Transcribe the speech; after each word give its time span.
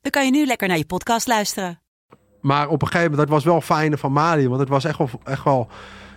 dan 0.00 0.10
kan 0.10 0.24
je 0.24 0.30
nu 0.30 0.46
lekker 0.46 0.68
naar 0.68 0.76
je 0.76 0.86
podcast 0.86 1.26
luisteren. 1.26 1.80
Maar 2.40 2.68
op 2.68 2.82
een 2.82 2.88
gegeven 2.88 3.10
moment, 3.10 3.28
dat 3.28 3.36
was 3.36 3.44
wel 3.44 3.60
fijne 3.60 3.98
van 3.98 4.12
Mali. 4.12 4.48
Want 4.48 4.60
het 4.60 4.68
was 4.68 4.84
echt 4.84 4.98
wel, 4.98 5.08
echt 5.24 5.44
wel... 5.44 5.68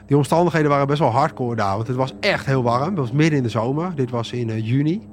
Die 0.05 0.17
omstandigheden 0.17 0.69
waren 0.69 0.87
best 0.87 0.99
wel 0.99 1.09
hardcore 1.09 1.55
daar. 1.55 1.75
Want 1.75 1.87
het 1.87 1.95
was 1.95 2.13
echt 2.19 2.45
heel 2.45 2.63
warm. 2.63 2.85
Het 2.85 2.97
was 2.97 3.11
midden 3.11 3.37
in 3.37 3.43
de 3.43 3.49
zomer. 3.49 3.95
Dit 3.95 4.09
was 4.09 4.31
in 4.31 4.49
eh, 4.49 4.67
juni. 4.67 5.07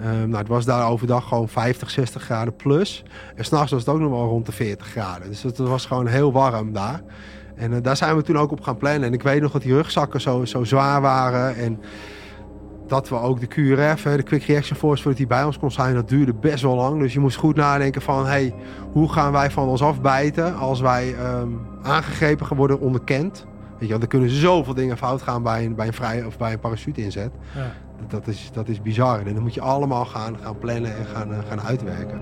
Ehm, 0.00 0.28
nou, 0.28 0.36
het 0.36 0.48
was 0.48 0.64
daar 0.64 0.88
overdag 0.88 1.28
gewoon 1.28 1.48
50, 1.48 1.90
60 1.90 2.22
graden 2.22 2.56
plus. 2.56 3.04
En 3.36 3.44
s'nachts 3.44 3.70
was 3.70 3.80
het 3.80 3.94
ook 3.94 4.00
nog 4.00 4.10
wel 4.10 4.28
rond 4.28 4.46
de 4.46 4.52
40 4.52 4.86
graden. 4.86 5.28
Dus 5.28 5.42
het 5.42 5.58
was 5.58 5.86
gewoon 5.86 6.06
heel 6.06 6.32
warm 6.32 6.72
daar. 6.72 7.02
En 7.56 7.72
eh, 7.72 7.82
daar 7.82 7.96
zijn 7.96 8.16
we 8.16 8.22
toen 8.22 8.38
ook 8.38 8.50
op 8.50 8.60
gaan 8.60 8.76
plannen. 8.76 9.02
En 9.02 9.12
ik 9.12 9.22
weet 9.22 9.40
nog 9.40 9.52
dat 9.52 9.62
die 9.62 9.74
rugzakken 9.74 10.20
zo, 10.20 10.44
zo 10.44 10.64
zwaar 10.64 11.00
waren. 11.00 11.56
En 11.56 11.80
dat 12.88 13.08
we 13.08 13.14
ook 13.14 13.40
de 13.40 13.46
QRF, 13.46 14.02
de 14.02 14.22
Quick 14.22 14.42
Reaction 14.42 14.76
Force, 14.76 15.02
voordat 15.02 15.18
die 15.18 15.28
bij 15.28 15.44
ons 15.44 15.58
kon 15.58 15.70
zijn, 15.70 15.94
dat 15.94 16.08
duurde 16.08 16.34
best 16.34 16.62
wel 16.62 16.74
lang. 16.74 17.00
Dus 17.00 17.12
je 17.12 17.20
moest 17.20 17.36
goed 17.36 17.56
nadenken 17.56 18.02
van, 18.02 18.26
hey, 18.26 18.54
hoe 18.92 19.12
gaan 19.12 19.32
wij 19.32 19.50
van 19.50 19.68
ons 19.68 19.82
afbijten 19.82 20.56
als 20.56 20.80
wij 20.80 21.14
um, 21.40 21.60
aangegrepen 21.82 22.56
worden 22.56 22.80
onderkend? 22.80 23.46
Weet 23.70 23.86
je, 23.86 23.88
want 23.88 24.02
er 24.02 24.08
kunnen 24.08 24.30
zoveel 24.30 24.74
dingen 24.74 24.96
fout 24.96 25.22
gaan 25.22 25.42
bij 25.42 25.64
een, 25.64 25.74
bij 25.74 25.86
een 25.86 25.92
vrij 25.92 26.24
of 26.24 26.38
bij 26.38 26.52
een 26.52 26.60
parachute 26.60 27.02
inzet. 27.02 27.30
Ja. 27.54 27.72
Dat, 28.08 28.26
is, 28.26 28.50
dat 28.52 28.68
is 28.68 28.82
bizar. 28.82 29.26
En 29.26 29.34
dan 29.34 29.42
moet 29.42 29.54
je 29.54 29.60
allemaal 29.60 30.04
gaan, 30.04 30.36
gaan 30.42 30.58
plannen 30.58 30.96
en 30.96 31.06
gaan, 31.06 31.30
uh, 31.30 31.38
gaan 31.48 31.60
uitwerken. 31.60 32.20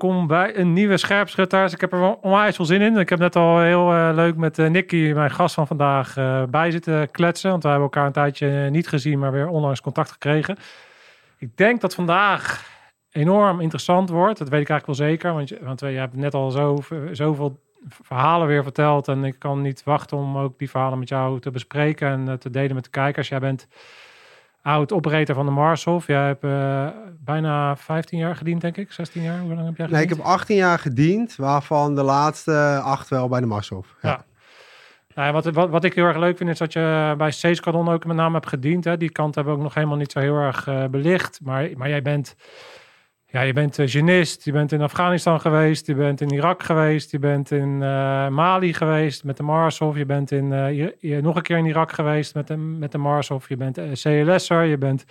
Welkom 0.00 0.26
bij 0.26 0.56
een 0.56 0.72
nieuwe 0.72 0.96
Scherpschutters. 0.96 1.72
Ik 1.72 1.80
heb 1.80 1.92
er 1.92 2.16
onwijs 2.16 2.56
veel 2.56 2.64
zin 2.64 2.80
in. 2.80 2.96
Ik 2.96 3.08
heb 3.08 3.18
net 3.18 3.36
al 3.36 3.60
heel 3.60 3.92
uh, 3.92 4.10
leuk 4.14 4.36
met 4.36 4.58
uh, 4.58 4.70
Nicky, 4.70 5.12
mijn 5.12 5.30
gast 5.30 5.54
van 5.54 5.66
vandaag, 5.66 6.16
uh, 6.16 6.42
bij 6.44 6.70
zitten 6.70 7.10
kletsen. 7.10 7.50
Want 7.50 7.62
we 7.62 7.68
hebben 7.68 7.86
elkaar 7.86 8.06
een 8.06 8.12
tijdje 8.12 8.70
niet 8.70 8.88
gezien, 8.88 9.18
maar 9.18 9.32
weer 9.32 9.48
onlangs 9.48 9.80
contact 9.80 10.10
gekregen. 10.10 10.56
Ik 11.38 11.56
denk 11.56 11.80
dat 11.80 11.94
vandaag 11.94 12.66
enorm 13.10 13.60
interessant 13.60 14.10
wordt. 14.10 14.38
Dat 14.38 14.48
weet 14.48 14.60
ik 14.60 14.68
eigenlijk 14.68 14.98
wel 14.98 15.08
zeker. 15.08 15.32
Want, 15.32 15.48
je, 15.48 15.58
want 15.62 15.80
je 15.80 15.86
hebt 15.86 16.16
net 16.16 16.34
al 16.34 16.50
zo, 16.50 16.78
zoveel 17.12 17.60
verhalen 17.88 18.46
weer 18.46 18.62
verteld. 18.62 19.08
En 19.08 19.24
ik 19.24 19.38
kan 19.38 19.62
niet 19.62 19.84
wachten 19.84 20.16
om 20.16 20.38
ook 20.38 20.58
die 20.58 20.70
verhalen 20.70 20.98
met 20.98 21.08
jou 21.08 21.40
te 21.40 21.50
bespreken 21.50 22.08
en 22.08 22.38
te 22.38 22.50
delen 22.50 22.74
met 22.74 22.84
de 22.84 22.90
kijkers. 22.90 23.28
Jij 23.28 23.40
bent 23.40 23.68
oud-operator 24.64 25.34
van 25.34 25.46
de 25.46 25.52
Marshof. 25.52 26.06
Jij 26.06 26.26
hebt 26.26 26.44
uh, 26.44 26.88
bijna 27.24 27.76
15 27.76 28.18
jaar 28.18 28.36
gediend, 28.36 28.60
denk 28.60 28.76
ik. 28.76 28.92
16 28.92 29.22
jaar, 29.22 29.40
hoe 29.40 29.54
lang 29.54 29.66
heb 29.66 29.76
jij 29.76 29.86
gediend? 29.86 29.90
Nee, 29.90 30.02
ik 30.02 30.08
heb 30.08 30.20
18 30.20 30.56
jaar 30.56 30.78
gediend, 30.78 31.36
waarvan 31.36 31.94
de 31.94 32.02
laatste 32.02 32.80
acht 32.84 33.08
wel 33.08 33.28
bij 33.28 33.40
de 33.40 33.46
Marshof. 33.46 33.94
Ja. 34.02 34.08
ja. 34.08 34.24
Nou, 35.14 35.32
wat, 35.32 35.44
wat, 35.44 35.70
wat 35.70 35.84
ik 35.84 35.94
heel 35.94 36.04
erg 36.04 36.16
leuk 36.16 36.36
vind, 36.36 36.50
is 36.50 36.58
dat 36.58 36.72
je 36.72 37.14
bij 37.18 37.30
Seeskadon 37.30 37.88
ook 37.88 38.04
met 38.04 38.16
name 38.16 38.34
hebt 38.34 38.48
gediend. 38.48 38.84
Hè. 38.84 38.96
Die 38.96 39.10
kant 39.10 39.34
hebben 39.34 39.52
we 39.52 39.58
ook 39.58 39.64
nog 39.64 39.74
helemaal 39.74 39.96
niet 39.96 40.12
zo 40.12 40.18
heel 40.18 40.36
erg 40.36 40.66
uh, 40.66 40.84
belicht. 40.84 41.40
Maar, 41.42 41.68
maar 41.76 41.88
jij 41.88 42.02
bent 42.02 42.36
ja, 43.34 43.40
je 43.40 43.52
bent 43.52 43.76
genist, 43.84 44.44
je 44.44 44.52
bent 44.52 44.72
in 44.72 44.82
Afghanistan 44.82 45.40
geweest, 45.40 45.86
je 45.86 45.94
bent 45.94 46.20
in 46.20 46.30
Irak 46.30 46.62
geweest, 46.62 47.10
je 47.10 47.18
bent 47.18 47.50
in 47.50 47.80
uh, 47.80 48.28
Mali 48.28 48.74
geweest 48.74 49.24
met 49.24 49.36
de 49.36 49.42
Marshof, 49.42 49.96
je 49.96 50.06
bent 50.06 50.30
in, 50.30 50.44
uh, 50.52 50.72
je, 50.72 50.96
je, 51.00 51.20
nog 51.20 51.36
een 51.36 51.42
keer 51.42 51.58
in 51.58 51.66
Irak 51.66 51.92
geweest 51.92 52.34
met 52.34 52.46
de, 52.46 52.56
met 52.56 52.92
de 52.92 52.98
Marshof, 52.98 53.48
je 53.48 53.56
bent 53.56 53.78
CLS'er, 53.92 54.64
je 54.64 54.78
bent... 54.78 55.04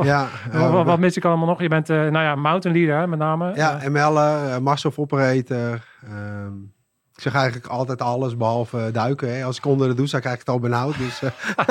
ja, 0.02 0.28
wat, 0.52 0.84
wat 0.84 0.98
mis 0.98 1.16
ik 1.16 1.24
allemaal 1.24 1.46
nog? 1.46 1.60
Je 1.60 1.68
bent, 1.68 1.88
nou 1.88 2.18
ja, 2.18 2.34
mountain 2.34 2.76
leader 2.76 3.08
met 3.08 3.18
name. 3.18 3.52
Ja, 3.54 3.80
ML, 3.88 4.60
Marshof 4.60 4.98
operator, 4.98 5.84
um... 6.08 6.75
Ik 7.16 7.22
zeg 7.22 7.34
eigenlijk 7.34 7.66
altijd 7.66 8.02
alles 8.02 8.36
behalve 8.36 8.90
duiken. 8.92 9.36
Hè. 9.36 9.44
Als 9.44 9.56
ik 9.56 9.66
onder 9.66 9.88
de 9.88 9.94
douche 9.94 10.20
krijg 10.20 10.34
ik 10.34 10.40
het 10.40 10.48
al 10.48 10.58
benauwd. 10.58 10.98
Dus, 10.98 11.22
uh, 11.22 11.30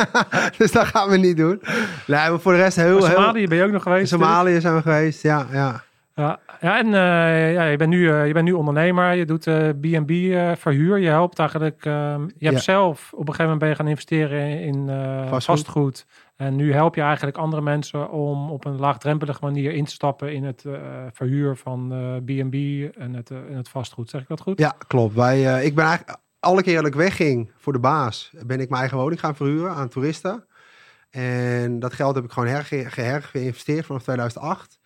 dus 0.57 0.71
dat 0.71 0.85
gaan 0.85 1.09
we 1.09 1.17
niet 1.17 1.37
doen. 1.37 1.61
Nee, 2.07 2.29
maar 2.29 2.39
voor 2.39 2.51
de 2.51 2.57
rest 2.57 2.75
heel... 2.75 3.01
Somalië 3.01 3.39
heel... 3.39 3.47
ben 3.47 3.57
je 3.57 3.63
ook 3.63 3.71
nog 3.71 3.83
geweest? 3.83 4.09
Somalië 4.09 4.61
zijn 4.61 4.75
we 4.75 4.81
geweest, 4.81 5.21
ja. 5.21 5.47
ja. 5.51 5.83
Ja, 6.15 6.39
ja 6.59 6.79
en 6.79 6.85
uh, 6.85 7.53
ja, 7.53 7.63
je, 7.63 7.77
bent 7.77 7.89
nu, 7.89 7.99
uh, 7.99 8.27
je 8.27 8.33
bent 8.33 8.45
nu 8.45 8.51
ondernemer. 8.51 9.13
Je 9.13 9.25
doet 9.25 9.43
B&B 9.81 10.11
verhuur. 10.59 10.99
Je 10.99 11.09
helpt 11.09 11.39
eigenlijk... 11.39 11.85
Ehm, 11.85 12.21
je 12.21 12.45
hebt 12.45 12.57
ja. 12.57 12.63
zelf 12.63 13.09
op 13.13 13.19
een 13.19 13.35
gegeven 13.35 13.43
moment 13.43 13.59
ben 13.59 13.69
je 13.69 13.75
gaan 13.75 13.87
investeren 13.87 14.61
in 14.61 14.87
vastgoed. 15.29 15.43
vastgoed. 15.43 16.05
En 16.35 16.55
nu 16.55 16.73
help 16.73 16.95
je 16.95 17.01
eigenlijk 17.01 17.37
andere 17.37 17.61
mensen 17.61 18.09
om 18.09 18.51
op 18.51 18.65
een 18.65 18.79
laagdrempelige 18.79 19.39
manier 19.41 19.71
in 19.71 19.85
te 19.85 19.91
stappen 19.91 20.33
in 20.33 20.43
het 20.43 20.63
uh, 20.63 20.79
verhuur 21.11 21.55
van 21.55 21.87
B&B 22.25 22.53
uh, 22.53 23.01
en, 23.01 23.13
het, 23.13 23.29
uh, 23.29 23.37
en 23.37 23.55
het 23.55 23.69
vastgoed. 23.69 24.09
Zeg 24.09 24.21
ik 24.21 24.27
dat 24.27 24.41
goed? 24.41 24.59
Ja, 24.59 24.75
klopt. 24.87 25.13
Wij, 25.13 25.65
ik 25.65 25.75
ben 25.75 25.85
eigenlijk 25.85 26.19
alle 26.39 26.61
keer 26.61 26.75
dat 26.75 26.85
ik 26.85 26.95
wegging 26.95 27.51
voor 27.57 27.73
de 27.73 27.79
baas, 27.79 28.33
ben 28.45 28.59
ik 28.59 28.69
mijn 28.69 28.81
eigen 28.81 28.97
woning 28.97 29.19
gaan 29.19 29.35
verhuren 29.35 29.71
aan 29.71 29.89
toeristen. 29.89 30.45
En 31.09 31.79
dat 31.79 31.93
geld 31.93 32.15
heb 32.15 32.23
ik 32.23 32.31
gewoon 32.31 32.49
hergeïnvesteerd 32.49 33.85
vanaf 33.85 34.03
2008. 34.03 34.79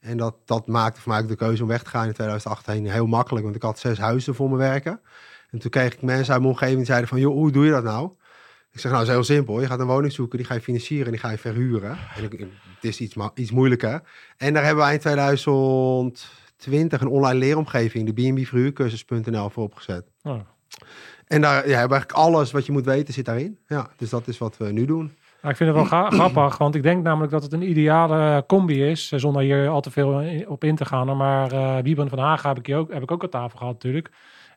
En 0.00 0.16
dat, 0.16 0.36
dat 0.44 0.66
maakte 0.66 1.00
voor 1.00 1.12
mij 1.12 1.20
ook 1.20 1.28
de 1.28 1.36
keuze 1.36 1.62
om 1.62 1.68
weg 1.68 1.82
te 1.82 1.90
gaan 1.90 2.06
in 2.06 2.12
2008 2.12 2.66
heen 2.66 2.86
heel 2.86 3.06
makkelijk. 3.06 3.44
Want 3.44 3.56
ik 3.56 3.62
had 3.62 3.78
zes 3.78 3.98
huizen 3.98 4.34
voor 4.34 4.50
me 4.50 4.56
werken. 4.56 5.00
En 5.50 5.58
toen 5.58 5.70
kreeg 5.70 5.92
ik 5.92 6.02
mensen 6.02 6.32
uit 6.32 6.42
mijn 6.42 6.52
omgeving 6.52 6.76
die 6.76 6.86
zeiden 6.86 7.08
van... 7.08 7.20
joh, 7.20 7.34
hoe 7.34 7.50
doe 7.50 7.64
je 7.64 7.70
dat 7.70 7.84
nou? 7.84 8.10
Ik 8.74 8.80
zeg, 8.80 8.92
nou, 8.92 9.04
dat 9.04 9.14
is 9.14 9.18
heel 9.20 9.36
simpel. 9.36 9.60
Je 9.60 9.66
gaat 9.66 9.80
een 9.80 9.86
woning 9.86 10.12
zoeken, 10.12 10.38
die 10.38 10.46
ga 10.46 10.54
je 10.54 10.60
financieren 10.60 11.06
en 11.06 11.12
die 11.12 11.20
ga 11.20 11.30
je 11.30 11.38
verhuren. 11.38 11.90
En 11.90 12.22
het 12.74 12.80
is 12.80 13.00
iets, 13.00 13.16
iets 13.34 13.50
moeilijker. 13.50 14.02
En 14.36 14.54
daar 14.54 14.64
hebben 14.64 14.84
wij 14.84 14.92
in 14.92 15.00
2020 15.00 17.00
een 17.00 17.08
online 17.08 17.38
leeromgeving, 17.38 18.06
de 18.06 18.12
B&B 18.12 18.46
verhuurcursus.nl, 18.46 19.50
voor 19.50 19.62
opgezet. 19.62 20.10
Oh. 20.22 20.40
En 21.26 21.40
daar 21.40 21.68
ja, 21.68 21.76
eigenlijk 21.76 22.12
alles 22.12 22.52
wat 22.52 22.66
je 22.66 22.72
moet 22.72 22.84
weten 22.84 23.14
zit 23.14 23.24
daarin. 23.24 23.58
Ja, 23.66 23.90
dus 23.96 24.10
dat 24.10 24.28
is 24.28 24.38
wat 24.38 24.56
we 24.56 24.72
nu 24.72 24.84
doen. 24.84 25.12
Nou, 25.40 25.50
ik 25.50 25.56
vind 25.56 25.76
het 25.76 25.90
wel 25.90 26.10
grappig, 26.20 26.58
want 26.58 26.74
ik 26.74 26.82
denk 26.82 27.02
namelijk 27.02 27.32
dat 27.32 27.42
het 27.42 27.52
een 27.52 27.70
ideale 27.70 28.44
combi 28.46 28.84
is, 28.84 29.12
eh, 29.12 29.18
zonder 29.18 29.42
hier 29.42 29.68
al 29.68 29.80
te 29.80 29.90
veel 29.90 30.24
op 30.46 30.64
in 30.64 30.76
te 30.76 30.84
gaan. 30.84 31.16
Maar 31.16 31.52
uh, 31.52 31.78
Wieben 31.78 32.08
van 32.08 32.18
Hagen 32.18 32.48
heb 32.48 32.58
ik, 32.58 32.74
ook, 32.74 32.92
heb 32.92 33.02
ik 33.02 33.10
ook 33.10 33.22
aan 33.22 33.28
tafel 33.28 33.58
gehad 33.58 33.72
natuurlijk. 33.72 34.10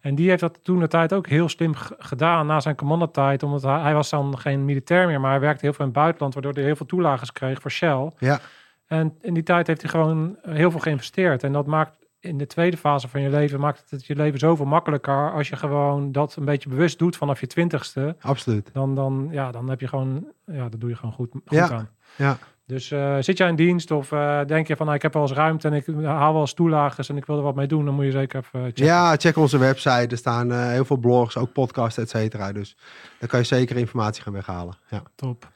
En 0.08 0.16
die 0.16 0.30
heeft 0.30 0.42
dat 0.42 0.60
toen 0.64 0.80
de 0.80 0.88
tijd 0.88 1.14
ook 1.14 1.28
heel 1.28 1.50
slim 1.50 1.72
gedaan 1.98 2.46
na 2.46 2.60
zijn 2.60 2.76
commandotijd. 2.76 3.44
Omdat 3.44 3.62
hij, 3.62 3.80
hij, 3.80 3.94
was 3.94 4.10
dan 4.10 4.38
geen 4.38 4.66
militair 4.66 5.08
meer, 5.08 5.20
maar 5.20 5.32
hij 5.32 5.40
werkte 5.40 5.66
heel 5.66 5.74
veel 5.74 5.86
in 5.86 5.92
het 5.92 6.00
buitenland. 6.00 6.34
Waardoor 6.34 6.54
hij 6.54 6.64
heel 6.64 6.76
veel 6.76 6.86
toelages 6.86 7.32
kreeg 7.32 7.62
voor 7.62 7.72
Shell. 7.72 8.12
Ja. 8.18 8.40
En 8.86 9.16
in 9.22 9.34
die 9.34 9.44
tijd 9.44 9.68
heeft 9.68 9.82
hij 9.82 9.90
gewoon 9.90 10.38
heel 10.42 10.72
veel 10.72 10.80
geïnvesteerd. 10.80 11.44
En 11.44 11.52
dat 11.52 11.66
maakt 11.66 11.98
in 12.20 12.38
de 12.38 12.48
tweede 12.48 12.78
fase 12.78 13.08
van 13.08 13.22
je 13.22 13.30
leven, 13.30 13.60
maakt 13.60 13.90
het 13.90 14.06
je 14.06 14.16
leven 14.16 14.40
zoveel 14.40 14.66
makkelijker. 14.66 15.32
Als 15.32 15.50
je 15.50 15.56
gewoon 15.56 16.12
dat 16.12 16.36
een 16.36 16.46
beetje 16.46 16.70
bewust 16.70 17.00
doet 17.00 17.16
vanaf 17.16 17.40
je 17.40 17.48
twintigste. 17.48 18.16
Absoluut. 18.20 18.70
Dan, 18.74 18.96
dan, 18.96 19.28
ja, 19.32 19.52
dan 19.52 19.70
heb 19.70 19.80
je 19.80 19.88
gewoon, 19.88 20.28
ja, 20.46 20.70
dat 20.70 20.80
doe 20.80 20.90
je 20.90 20.96
gewoon 20.96 21.14
goed, 21.14 21.32
goed 21.32 21.42
ja. 21.58 21.70
aan. 21.70 21.90
Ja. 22.16 22.38
Dus 22.68 22.92
uh, 22.92 23.16
zit 23.20 23.38
jij 23.38 23.48
in 23.50 23.56
dienst 23.56 23.92
of 23.92 24.12
uh, 24.12 24.40
denk 24.48 24.68
je 24.68 24.76
van 24.76 24.86
nou, 24.86 24.98
ik 24.98 25.04
heb 25.04 25.14
wel 25.14 25.22
eens 25.22 25.32
ruimte 25.32 25.68
en 25.68 25.74
ik 25.74 25.86
haal 26.04 26.32
wel 26.32 26.42
eens 26.42 26.54
toelagers 26.54 27.10
en 27.10 27.18
ik 27.18 27.26
wil 27.26 27.38
er 27.38 27.44
wat 27.44 27.56
mee 27.56 27.68
doen, 27.68 27.86
dan 27.86 27.94
moet 27.94 28.06
je 28.06 28.12
zeker 28.12 28.40
even 28.40 28.66
checken. 28.66 28.86
Ja, 28.86 29.16
check 29.16 29.38
onze 29.38 29.58
website. 29.58 30.08
Er 30.08 30.18
staan 30.18 30.52
uh, 30.52 30.68
heel 30.68 30.86
veel 30.86 30.98
blogs, 30.98 31.38
ook 31.38 31.54
podcasts, 31.54 31.98
et 31.98 32.10
cetera. 32.10 32.52
Dus 32.52 32.78
daar 33.20 33.30
kan 33.30 33.40
je 33.40 33.46
zeker 33.46 33.78
informatie 33.78 34.24
gaan 34.24 34.34
weghalen. 34.34 34.76
Ja. 34.90 35.02
Top. 35.16 35.48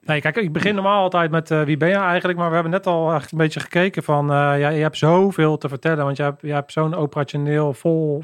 Nee, 0.00 0.20
kijk, 0.20 0.36
ik 0.36 0.52
begin 0.52 0.74
normaal 0.74 1.02
altijd 1.02 1.30
met 1.30 1.48
wie 1.48 1.76
ben 1.76 1.88
je 1.88 1.94
eigenlijk, 1.94 2.38
maar 2.38 2.48
we 2.48 2.54
hebben 2.54 2.72
net 2.72 2.86
al 2.86 3.14
echt 3.14 3.32
een 3.32 3.38
beetje 3.38 3.60
gekeken 3.60 4.02
van, 4.02 4.26
ja, 4.26 4.68
je 4.68 4.82
hebt 4.82 4.96
zoveel 4.96 5.58
te 5.58 5.68
vertellen, 5.68 6.04
want 6.04 6.16
je 6.16 6.22
hebt, 6.22 6.42
je 6.42 6.52
hebt 6.52 6.72
zo'n 6.72 6.94
operationeel 6.94 7.74
vol 7.74 8.22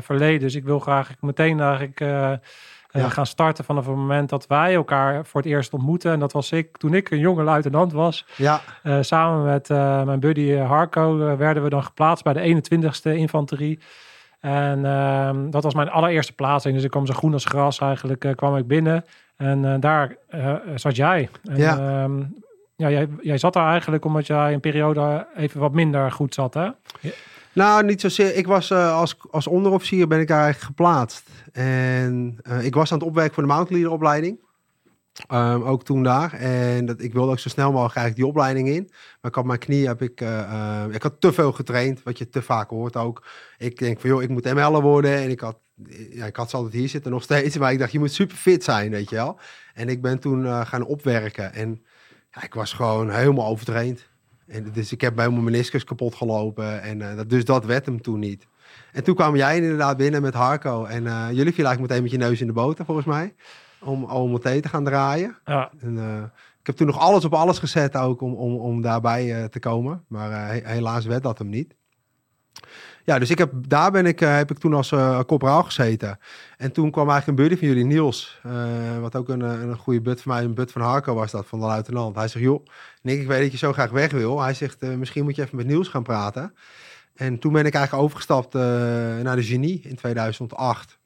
verleden. 0.00 0.40
Dus 0.40 0.54
ik 0.54 0.64
wil 0.64 0.78
graag 0.78 1.10
meteen 1.20 1.60
eigenlijk 1.60 2.00
ja. 2.92 3.08
gaan 3.08 3.26
starten 3.26 3.64
vanaf 3.64 3.86
het 3.86 3.96
moment 3.96 4.28
dat 4.28 4.46
wij 4.46 4.74
elkaar 4.74 5.26
voor 5.26 5.40
het 5.40 5.50
eerst 5.50 5.72
ontmoeten. 5.72 6.12
En 6.12 6.18
dat 6.18 6.32
was 6.32 6.52
ik 6.52 6.76
toen 6.76 6.94
ik 6.94 7.10
een 7.10 7.18
jonge 7.18 7.42
luitenant 7.42 7.92
was. 7.92 8.26
Ja. 8.36 8.60
samen 9.00 9.44
met 9.44 9.68
mijn 10.06 10.20
buddy 10.20 10.54
Harco 10.54 11.36
werden 11.36 11.62
we 11.62 11.68
dan 11.68 11.84
geplaatst 11.84 12.24
bij 12.24 12.32
de 12.32 12.62
21ste 12.62 13.16
infanterie. 13.16 13.78
En 14.40 14.84
ehm, 14.84 15.50
dat 15.50 15.62
was 15.62 15.74
mijn 15.74 15.90
allereerste 15.90 16.32
plaatsing. 16.32 16.74
Dus 16.74 16.84
ik 16.84 16.90
kwam 16.90 17.06
zo 17.06 17.14
groen 17.14 17.32
als 17.32 17.44
gras 17.44 17.78
eigenlijk, 17.78 18.32
kwam 18.36 18.56
ik 18.56 18.66
binnen. 18.66 19.04
En 19.36 19.64
uh, 19.64 19.74
daar 19.80 20.16
uh, 20.34 20.54
zat 20.74 20.96
jij. 20.96 21.28
En, 21.44 21.56
ja. 21.56 22.02
Um, 22.02 22.34
ja, 22.76 22.90
jij, 22.90 23.08
jij 23.20 23.38
zat 23.38 23.52
daar 23.52 23.70
eigenlijk 23.70 24.04
omdat 24.04 24.26
jij 24.26 24.52
een 24.52 24.60
periode 24.60 25.26
even 25.36 25.60
wat 25.60 25.72
minder 25.72 26.12
goed 26.12 26.34
zat, 26.34 26.54
hè? 26.54 26.64
Ja. 27.00 27.10
Nou, 27.54 27.84
niet 27.84 28.00
zozeer. 28.00 28.36
Ik 28.36 28.46
was 28.46 28.70
uh, 28.70 28.96
als, 28.96 29.16
als 29.30 29.46
onderofficier 29.46 30.08
ben 30.08 30.20
ik 30.20 30.28
daar 30.28 30.42
eigenlijk 30.42 30.66
geplaatst. 30.66 31.28
En 31.52 32.38
ik 32.60 32.74
was 32.74 32.92
aan 32.92 32.98
het 32.98 33.06
opwerken 33.06 33.34
voor 33.34 33.42
de 33.42 33.48
mountain 33.48 33.88
opleiding. 33.88 34.40
Um, 35.32 35.62
ook 35.62 35.84
toen 35.84 36.02
daar. 36.02 36.32
En 36.32 36.86
dat, 36.86 37.00
ik 37.00 37.12
wilde 37.12 37.30
ook 37.30 37.38
zo 37.38 37.48
snel 37.48 37.72
mogelijk 37.72 37.96
eigenlijk 37.96 38.16
die 38.16 38.26
opleiding 38.26 38.68
in. 38.68 38.88
Maar 38.90 39.30
ik 39.30 39.34
had 39.34 39.44
mijn 39.44 39.58
knie, 39.58 39.86
heb 39.86 40.02
ik, 40.02 40.20
uh, 40.20 40.84
ik 40.90 41.02
had 41.02 41.20
te 41.20 41.32
veel 41.32 41.52
getraind, 41.52 42.02
wat 42.02 42.18
je 42.18 42.28
te 42.28 42.42
vaak 42.42 42.70
hoort 42.70 42.96
ook. 42.96 43.26
Ik 43.58 43.78
denk 43.78 44.00
van, 44.00 44.10
joh, 44.10 44.22
ik 44.22 44.28
moet 44.28 44.54
ML'er 44.54 44.80
worden. 44.80 45.16
En 45.16 45.30
ik 45.30 45.40
had, 45.40 45.58
ja, 46.10 46.26
ik 46.26 46.36
had 46.36 46.50
ze 46.50 46.56
altijd 46.56 46.74
hier 46.74 46.88
zitten 46.88 47.10
nog 47.10 47.22
steeds. 47.22 47.58
Maar 47.58 47.72
ik 47.72 47.78
dacht, 47.78 47.92
je 47.92 47.98
moet 47.98 48.12
super 48.12 48.36
fit 48.36 48.64
zijn, 48.64 48.90
weet 48.90 49.10
je 49.10 49.16
wel. 49.16 49.38
En 49.74 49.88
ik 49.88 50.02
ben 50.02 50.18
toen 50.18 50.66
gaan 50.66 50.84
opwerken. 50.84 51.52
En 51.54 51.84
ja, 52.30 52.42
ik 52.42 52.54
was 52.54 52.72
gewoon 52.72 53.10
helemaal 53.10 53.46
overtraind. 53.46 54.10
En 54.52 54.72
dus 54.72 54.92
ik 54.92 55.00
heb 55.00 55.14
bij 55.14 55.30
mijn 55.30 55.44
meniscus 55.44 55.84
kapot 55.84 56.14
gelopen. 56.14 56.82
En 56.82 57.16
dat, 57.16 57.30
dus 57.30 57.44
dat 57.44 57.64
werd 57.64 57.86
hem 57.86 58.02
toen 58.02 58.18
niet. 58.18 58.46
En 58.92 59.04
toen 59.04 59.14
kwam 59.14 59.36
jij 59.36 59.56
inderdaad 59.56 59.96
binnen 59.96 60.22
met 60.22 60.34
Harco. 60.34 60.84
En 60.84 61.02
jullie 61.34 61.52
viel 61.52 61.66
eigenlijk 61.66 61.80
meteen 61.80 62.02
met 62.02 62.10
je 62.10 62.18
neus 62.18 62.40
in 62.40 62.46
de 62.46 62.52
boter, 62.52 62.84
volgens 62.84 63.06
mij 63.06 63.34
om 63.84 64.04
OMT 64.04 64.42
te 64.42 64.68
gaan 64.68 64.84
draaien. 64.84 65.38
Ja. 65.44 65.70
En, 65.80 65.96
uh, 65.96 66.22
ik 66.60 66.66
heb 66.66 66.76
toen 66.76 66.86
nog 66.86 66.98
alles 66.98 67.24
op 67.24 67.34
alles 67.34 67.58
gezet 67.58 67.96
ook 67.96 68.20
om, 68.20 68.34
om, 68.34 68.56
om 68.56 68.80
daarbij 68.80 69.48
te 69.48 69.58
komen. 69.58 70.04
Maar 70.08 70.52
helaas 70.52 71.04
werd 71.04 71.22
dat 71.22 71.38
hem 71.38 71.48
niet. 71.48 71.74
Ja, 73.04 73.18
dus 73.18 73.30
ik 73.30 73.38
heb, 73.38 73.52
daar 73.54 73.90
ben 73.90 74.06
ik, 74.06 74.20
heb 74.20 74.50
ik 74.50 74.58
toen 74.58 74.74
als 74.74 74.88
corporaal 75.26 75.62
gezeten. 75.62 76.18
En 76.56 76.72
toen 76.72 76.90
kwam 76.90 77.10
eigenlijk 77.10 77.38
een 77.38 77.44
buddy 77.44 77.58
van 77.58 77.68
jullie, 77.68 77.84
Niels. 77.84 78.40
wat 79.00 79.16
ook 79.16 79.28
een, 79.28 79.40
een 79.40 79.76
goede 79.76 80.00
bud 80.00 80.22
van 80.22 80.32
mij, 80.32 80.44
een 80.44 80.54
bud 80.54 80.72
van 80.72 80.82
Harco 80.82 81.14
was 81.14 81.30
dat, 81.30 81.46
van 81.46 81.58
de 81.58 81.66
luitenant. 81.66 82.16
Hij 82.16 82.28
zegt, 82.28 82.44
joh, 82.44 82.64
Nick, 83.02 83.20
ik 83.20 83.26
weet 83.26 83.42
dat 83.42 83.52
je 83.52 83.58
zo 83.58 83.72
graag 83.72 83.90
weg 83.90 84.10
wil. 84.10 84.40
Hij 84.40 84.54
zegt, 84.54 84.80
misschien 84.80 85.24
moet 85.24 85.36
je 85.36 85.42
even 85.42 85.56
met 85.56 85.66
Niels 85.66 85.88
gaan 85.88 86.02
praten. 86.02 86.54
En 87.14 87.38
toen 87.38 87.52
ben 87.52 87.66
ik 87.66 87.74
eigenlijk 87.74 88.04
overgestapt 88.04 88.52
naar 89.22 89.36
de 89.36 89.44
Genie 89.44 89.80
in 89.84 89.96
2008 89.96 91.00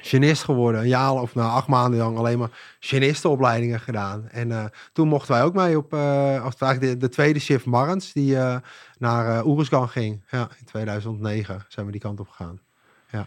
genist 0.00 0.44
geworden. 0.44 0.80
Een 0.80 0.88
jaar 0.88 1.12
of 1.12 1.34
nou, 1.34 1.50
acht 1.50 1.68
maanden 1.68 1.98
lang 1.98 2.16
alleen 2.16 2.38
maar 2.38 2.50
genistenopleidingen 2.80 3.80
gedaan. 3.80 4.28
En 4.28 4.48
uh, 4.48 4.64
toen 4.92 5.08
mochten 5.08 5.34
wij 5.34 5.42
ook 5.42 5.54
mee 5.54 5.76
op 5.76 5.94
uh, 5.94 6.44
als 6.44 6.56
de, 6.56 6.96
de, 6.96 7.08
tweede 7.08 7.38
shift 7.38 7.64
Marrens, 7.64 8.12
die 8.12 8.34
uh, 8.34 8.56
naar 8.98 9.44
Oeruzgan 9.46 9.88
ging. 9.88 10.22
Ja, 10.30 10.48
in 10.58 10.64
2009 10.64 11.64
zijn 11.68 11.86
we 11.86 11.92
die 11.92 12.00
kant 12.00 12.20
op 12.20 12.28
gegaan. 12.28 12.60
Ja. 13.10 13.26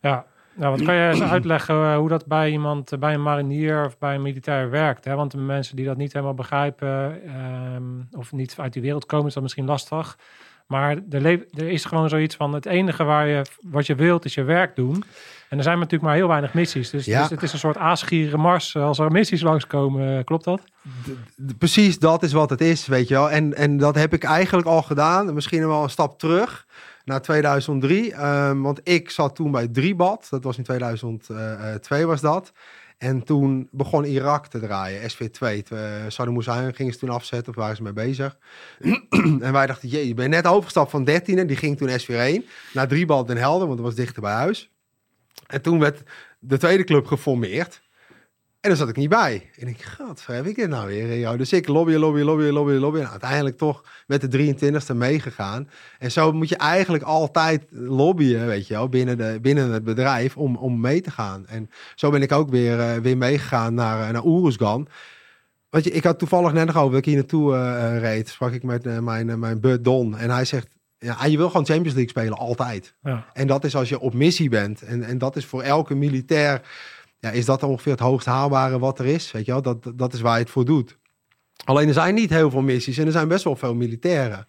Ja, 0.00 0.26
nou, 0.54 0.76
wat 0.76 0.86
kan 0.86 0.94
je 0.94 1.08
eens 1.08 1.22
uitleggen 1.22 1.94
hoe 1.94 2.08
dat 2.08 2.26
bij 2.26 2.50
iemand, 2.50 2.98
bij 2.98 3.14
een 3.14 3.22
marinier 3.22 3.84
of 3.84 3.98
bij 3.98 4.14
een 4.14 4.22
militair 4.22 4.70
werkt? 4.70 5.04
Hè? 5.04 5.14
Want 5.14 5.30
de 5.30 5.38
mensen 5.38 5.76
die 5.76 5.84
dat 5.84 5.96
niet 5.96 6.12
helemaal 6.12 6.34
begrijpen 6.34 7.20
um, 7.74 8.08
of 8.12 8.32
niet 8.32 8.54
uit 8.58 8.72
die 8.72 8.82
wereld 8.82 9.06
komen, 9.06 9.26
is 9.26 9.34
dat 9.34 9.42
misschien 9.42 9.64
lastig. 9.64 10.18
Maar 10.66 10.98
er, 11.10 11.26
er 11.26 11.68
is 11.68 11.84
gewoon 11.84 12.08
zoiets 12.08 12.36
van 12.36 12.52
het 12.54 12.66
enige 12.66 13.04
waar 13.04 13.26
je, 13.26 13.42
wat 13.62 13.86
je 13.86 13.94
wilt 13.94 14.24
is 14.24 14.34
je 14.34 14.42
werk 14.42 14.76
doen. 14.76 15.04
En 15.48 15.56
er 15.56 15.62
zijn 15.62 15.76
natuurlijk 15.76 16.02
maar 16.02 16.14
heel 16.14 16.28
weinig 16.28 16.54
missies. 16.54 16.90
Dus, 16.90 17.04
ja. 17.04 17.20
dus 17.20 17.30
het 17.30 17.42
is 17.42 17.52
een 17.52 17.58
soort 17.58 17.76
aasgieren 17.76 18.40
mars 18.40 18.76
als 18.76 18.98
er 18.98 19.10
missies 19.10 19.42
langskomen. 19.42 20.18
Eh, 20.18 20.24
klopt 20.24 20.44
dat? 20.44 20.62
precies, 21.58 21.98
dat 21.98 22.22
is 22.22 22.32
wat 22.32 22.50
het 22.50 22.60
is, 22.60 22.86
weet 22.86 23.08
je 23.08 23.14
wel. 23.14 23.30
En, 23.30 23.54
en 23.54 23.76
dat 23.76 23.94
heb 23.94 24.12
ik 24.12 24.24
eigenlijk 24.24 24.66
al 24.66 24.82
gedaan. 24.82 25.34
Misschien 25.34 25.66
wel 25.66 25.82
een 25.82 25.90
stap 25.90 26.18
terug 26.18 26.66
naar 27.04 27.22
2003. 27.22 28.12
Um, 28.12 28.20
ehm, 28.20 28.60
want 28.60 28.80
ik 28.82 29.10
zat 29.10 29.34
toen 29.34 29.50
bij 29.50 29.68
Driebad. 29.68 30.26
Dat 30.30 30.44
was 30.44 30.58
in 30.58 30.64
2002 30.64 32.06
was 32.06 32.20
dat. 32.20 32.52
En 32.98 33.22
toen 33.22 33.68
begon 33.70 34.04
Irak 34.04 34.46
te 34.46 34.60
draaien, 34.60 35.10
SV2. 35.10 35.62
Saddam 36.08 36.34
Hussein 36.34 36.74
gingen 36.74 36.92
ze 36.92 36.98
toen 36.98 37.08
afzetten, 37.10 37.48
of 37.48 37.58
waren 37.58 37.76
ze 37.76 37.82
mee 37.82 37.92
bezig. 37.92 38.36
en 39.40 39.52
wij 39.52 39.66
dachten, 39.66 39.88
jee, 39.88 40.08
je 40.08 40.14
bent 40.14 40.30
net 40.30 40.46
overgestapt 40.46 40.90
van 40.90 41.08
13e, 41.10 41.46
die 41.46 41.56
ging 41.56 41.76
toen 41.76 41.88
SV1 41.88 42.48
naar 42.72 42.88
Driebad 42.88 43.26
Den 43.26 43.36
Helder, 43.36 43.66
want 43.66 43.78
dat 43.78 43.86
was 43.86 43.96
dichter 43.96 44.22
bij 44.22 44.32
huis. 44.32 44.73
En 45.46 45.62
toen 45.62 45.78
werd 45.78 46.02
de 46.38 46.58
tweede 46.58 46.84
club 46.84 47.06
geformeerd. 47.06 47.82
En 48.64 48.70
daar 48.70 48.78
zat 48.78 48.88
ik 48.88 48.96
niet 48.96 49.08
bij. 49.08 49.50
En 49.58 49.68
ik, 49.68 49.82
god, 49.82 50.26
heb 50.26 50.46
ik 50.46 50.56
dit 50.56 50.68
nou 50.68 50.86
weer? 50.86 51.36
Dus 51.36 51.52
ik 51.52 51.68
lobby, 51.68 51.92
lobby, 51.92 52.20
lobby, 52.20 52.44
lobby, 52.44 52.72
lobby. 52.72 52.98
En 52.98 53.08
uiteindelijk 53.08 53.56
toch 53.56 53.84
met 54.06 54.30
de 54.30 54.54
23e 54.54 54.96
meegegaan. 54.96 55.68
En 55.98 56.10
zo 56.10 56.32
moet 56.32 56.48
je 56.48 56.56
eigenlijk 56.56 57.04
altijd 57.04 57.64
lobbyen, 57.70 58.46
weet 58.46 58.66
je 58.66 58.74
wel, 58.74 58.88
binnen, 58.88 59.16
de, 59.16 59.38
binnen 59.42 59.70
het 59.70 59.84
bedrijf 59.84 60.36
om, 60.36 60.56
om 60.56 60.80
mee 60.80 61.00
te 61.00 61.10
gaan. 61.10 61.46
En 61.46 61.70
zo 61.94 62.10
ben 62.10 62.22
ik 62.22 62.32
ook 62.32 62.50
weer, 62.50 62.78
uh, 62.78 62.96
weer 62.96 63.16
meegegaan 63.16 63.74
naar, 63.74 64.06
uh, 64.06 64.12
naar 64.12 64.24
Oeruzgan. 64.24 64.88
Want 65.70 65.84
je, 65.84 65.90
ik 65.90 66.04
had 66.04 66.18
toevallig 66.18 66.52
net 66.52 66.66
nog 66.66 66.76
over 66.76 66.90
dat 66.90 66.98
ik 66.98 67.04
hier 67.04 67.16
naartoe 67.16 67.54
uh, 67.54 67.98
reed. 67.98 68.28
Sprak 68.28 68.52
ik 68.52 68.62
met 68.62 69.00
mijn, 69.00 69.38
mijn 69.38 69.60
bud 69.60 69.84
Don. 69.84 70.16
En 70.16 70.30
hij 70.30 70.44
zegt, 70.44 70.68
ja, 71.04 71.22
en 71.22 71.30
je 71.30 71.36
wil 71.36 71.46
gewoon 71.46 71.66
Champions 71.66 71.94
League 71.94 72.08
spelen, 72.08 72.38
altijd. 72.38 72.94
Ja. 73.02 73.26
En 73.32 73.46
dat 73.46 73.64
is 73.64 73.76
als 73.76 73.88
je 73.88 74.00
op 74.00 74.14
missie 74.14 74.48
bent. 74.48 74.82
En, 74.82 75.02
en 75.02 75.18
dat 75.18 75.36
is 75.36 75.44
voor 75.44 75.62
elke 75.62 75.94
militair, 75.94 76.62
ja, 77.18 77.30
is 77.30 77.44
dat 77.44 77.62
ongeveer 77.62 77.92
het 77.92 78.00
hoogst 78.00 78.26
haalbare 78.26 78.78
wat 78.78 78.98
er 78.98 79.06
is. 79.06 79.32
Weet 79.32 79.44
je 79.44 79.52
wel, 79.52 79.62
dat, 79.62 79.92
dat 79.94 80.12
is 80.12 80.20
waar 80.20 80.34
je 80.34 80.42
het 80.42 80.50
voor 80.50 80.64
doet. 80.64 80.98
Alleen 81.64 81.88
er 81.88 81.94
zijn 81.94 82.14
niet 82.14 82.30
heel 82.30 82.50
veel 82.50 82.62
missies 82.62 82.98
en 82.98 83.06
er 83.06 83.12
zijn 83.12 83.28
best 83.28 83.44
wel 83.44 83.56
veel 83.56 83.74
militairen. 83.74 84.48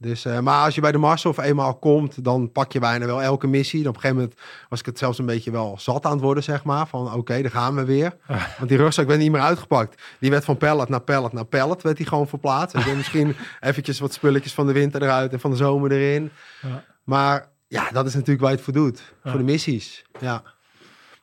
Dus, 0.00 0.26
uh, 0.26 0.38
maar 0.38 0.64
als 0.64 0.74
je 0.74 0.80
bij 0.80 0.92
de 0.92 0.98
Marshof 0.98 1.38
eenmaal 1.38 1.74
komt, 1.74 2.24
dan 2.24 2.52
pak 2.52 2.72
je 2.72 2.78
bijna 2.78 3.06
wel 3.06 3.22
elke 3.22 3.46
missie. 3.46 3.82
En 3.82 3.88
op 3.88 3.94
een 3.94 4.00
gegeven 4.00 4.22
moment 4.22 4.40
was 4.68 4.80
ik 4.80 4.86
het 4.86 4.98
zelfs 4.98 5.18
een 5.18 5.26
beetje 5.26 5.50
wel 5.50 5.76
zat 5.78 6.04
aan 6.04 6.12
het 6.12 6.20
worden, 6.20 6.42
zeg 6.42 6.64
maar. 6.64 6.86
Van 6.86 7.06
oké, 7.06 7.16
okay, 7.16 7.42
daar 7.42 7.50
gaan 7.50 7.74
we 7.74 7.84
weer. 7.84 8.16
Want 8.58 8.68
die 8.68 8.78
rugzak 8.78 9.06
werd 9.06 9.20
niet 9.20 9.30
meer 9.30 9.40
uitgepakt. 9.40 10.02
Die 10.18 10.30
werd 10.30 10.44
van 10.44 10.56
pallet 10.56 10.88
naar 10.88 11.00
pallet 11.00 11.32
naar 11.32 11.44
pallet, 11.44 11.82
werd 11.82 11.96
die 11.96 12.06
gewoon 12.06 12.28
verplaatst. 12.28 12.74
En 12.74 12.96
misschien 12.96 13.36
eventjes 13.60 14.00
wat 14.00 14.12
spulletjes 14.12 14.54
van 14.54 14.66
de 14.66 14.72
winter 14.72 15.02
eruit 15.02 15.32
en 15.32 15.40
van 15.40 15.50
de 15.50 15.56
zomer 15.56 15.92
erin. 15.92 16.30
Ja. 16.62 16.84
Maar 17.04 17.48
ja, 17.68 17.90
dat 17.90 18.06
is 18.06 18.12
natuurlijk 18.12 18.40
waar 18.40 18.50
je 18.50 18.56
het 18.56 18.64
voor 18.64 18.74
doet. 18.74 18.98
Ja. 19.22 19.30
Voor 19.30 19.38
de 19.38 19.44
missies, 19.44 20.04
ja. 20.20 20.42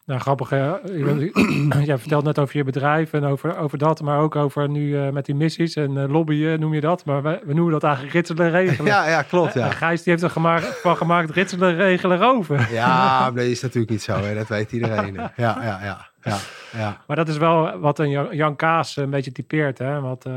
Nou, 0.05 0.19
grappig. 0.19 0.49
Jij 1.85 1.97
vertelt 1.97 2.24
net 2.24 2.39
over 2.39 2.57
je 2.57 2.63
bedrijf 2.63 3.13
en 3.13 3.24
over, 3.24 3.57
over 3.57 3.77
dat, 3.77 4.01
maar 4.01 4.19
ook 4.19 4.35
over 4.35 4.69
nu 4.69 4.88
uh, 4.88 5.09
met 5.09 5.25
die 5.25 5.35
missies 5.35 5.75
en 5.75 5.91
uh, 5.91 6.09
lobbyen, 6.09 6.59
noem 6.59 6.74
je 6.74 6.81
dat. 6.81 7.05
Maar 7.05 7.24
we, 7.24 7.41
we 7.45 7.53
noemen 7.53 7.74
dat 7.74 7.83
eigenlijk 7.83 8.13
ritselen 8.13 8.50
regelen. 8.51 8.91
Ja, 8.93 9.07
ja 9.07 9.21
klopt. 9.21 9.53
Ja. 9.53 9.65
En 9.65 9.71
Gijs 9.71 10.03
die 10.03 10.12
heeft 10.12 10.25
er 10.25 10.29
gemaakt, 10.29 10.79
van 10.81 10.97
gemaakt 10.97 11.29
ritselen 11.29 11.75
regelen 11.75 12.21
over. 12.21 12.67
Ja, 12.71 13.31
dat 13.31 13.43
is 13.43 13.62
natuurlijk 13.62 13.91
niet 13.91 14.01
zo. 14.01 14.13
Hè? 14.13 14.35
Dat 14.35 14.47
weet 14.47 14.71
iedereen. 14.71 15.13
ja, 15.19 15.31
ja, 15.35 15.79
ja, 15.83 16.07
ja, 16.24 16.38
ja. 16.77 17.01
Maar 17.07 17.15
dat 17.15 17.27
is 17.27 17.38
wel 17.38 17.79
wat 17.79 18.00
een 18.00 18.35
Jan 18.35 18.55
Kaas 18.55 18.97
een 18.97 19.09
beetje 19.09 19.31
typeert. 19.31 19.77
Hè? 19.77 20.01
Wat, 20.01 20.25
uh, 20.27 20.33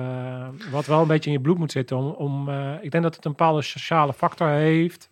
wat 0.70 0.86
wel 0.86 1.00
een 1.00 1.06
beetje 1.06 1.30
in 1.30 1.36
je 1.36 1.42
bloed 1.42 1.58
moet 1.58 1.72
zitten. 1.72 1.96
Om, 1.96 2.10
om, 2.10 2.48
ik 2.80 2.90
denk 2.90 3.02
dat 3.02 3.16
het 3.16 3.24
een 3.24 3.30
bepaalde 3.30 3.62
sociale 3.62 4.12
factor 4.12 4.48
heeft. 4.48 5.08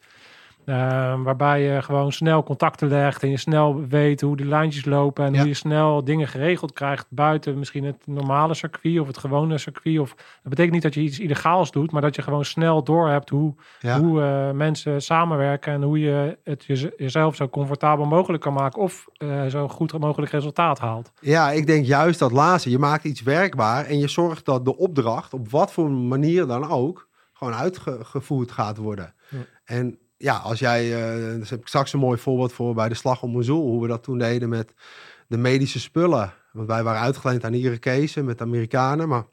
Uh, 0.67 0.75
waarbij 1.23 1.63
je 1.63 1.83
gewoon 1.83 2.13
snel 2.13 2.43
contacten 2.43 2.89
legt 2.89 3.23
en 3.23 3.31
je 3.31 3.37
snel 3.37 3.87
weet 3.89 4.21
hoe 4.21 4.37
de 4.37 4.45
lijntjes 4.45 4.85
lopen 4.85 5.25
en 5.25 5.33
Ja. 5.33 5.39
hoe 5.39 5.49
je 5.49 5.55
snel 5.55 6.05
dingen 6.05 6.29
geregeld 6.29 6.73
krijgt 6.73 7.07
buiten 7.11 7.59
misschien 7.59 7.85
het 7.85 8.07
normale 8.07 8.55
circuit 8.55 9.01
of 9.01 9.07
het 9.07 9.19
gewone 9.19 9.59
circuit. 9.59 9.99
Of, 9.99 10.15
dat 10.15 10.27
betekent 10.43 10.73
niet 10.73 10.83
dat 10.83 10.95
je 10.95 11.01
iets 11.01 11.19
illegaals 11.21 11.71
doet, 11.71 11.93
maar 11.93 12.03
dat 12.03 12.15
je 12.15 12.23
gewoon 12.23 12.45
snel 12.45 12.83
doorhebt 12.85 13.29
hoe, 13.31 13.55
Ja. 13.81 14.01
hoe 14.01 14.23
eh, 14.23 14.51
mensen 14.51 15.03
samenwerken 15.03 15.73
en 15.73 15.83
hoe 15.83 15.99
je 15.99 16.39
het 16.45 16.65
jeze- 16.65 16.95
jezelf 16.97 17.37
zo 17.37 17.49
comfortabel 17.49 18.07
mogelijk 18.07 18.43
kan 18.43 18.53
maken 18.53 18.83
of 18.83 19.07
eh, 19.17 19.47
zo 19.47 19.69
goed 19.69 19.99
mogelijk 19.99 20.33
resultaat 20.33 20.79
haalt. 20.79 21.13
Ja, 21.21 21.51
ik 21.51 21.67
denk 21.67 21.85
juist 21.87 22.19
dat 22.19 22.33
laatste. 22.33 22.71
Je 22.71 22.79
maakt 22.79 23.05
iets 23.05 23.23
werkbaar 23.23 23.85
en 23.85 23.99
je 23.99 24.09
zorgt 24.09 24.45
dat 24.45 24.65
de 24.65 24.77
opdracht, 24.77 25.33
op 25.35 25.51
wat 25.51 25.73
voor 25.73 25.91
manier 25.91 26.47
dan 26.47 26.69
ook, 26.69 27.09
gewoon 27.33 27.55
uitgevoerd 27.55 28.53
gaat 28.53 28.77
worden. 28.77 29.15
Ja. 29.29 29.39
En 29.65 29.99
ja, 30.17 30.37
als 30.37 30.59
jij, 30.59 30.95
eh 30.95 31.39
dus 31.39 31.51
heb 31.51 31.61
ik 31.61 31.67
straks 31.67 31.93
een 31.93 31.99
mooi 31.99 32.19
voorbeeld 32.19 32.53
voor 32.53 32.75
bij 32.75 32.89
de 32.89 32.95
slag 32.95 33.23
om 33.23 33.31
Mosul, 33.31 33.61
hoe 33.61 33.83
we 33.83 33.89
dat 33.89 34.03
toen 34.03 34.19
deden 34.19 34.49
met 34.49 34.75
de 35.29 35.37
medische 35.37 35.81
spullen. 35.81 36.33
Want 36.53 36.69
wij 36.69 36.83
waren 36.83 37.01
uitgeleend 37.01 37.45
aan 37.45 37.55
Irakezen 37.55 38.25
met 38.25 38.41
Amerikanen, 38.41 39.09
maar 39.09 39.25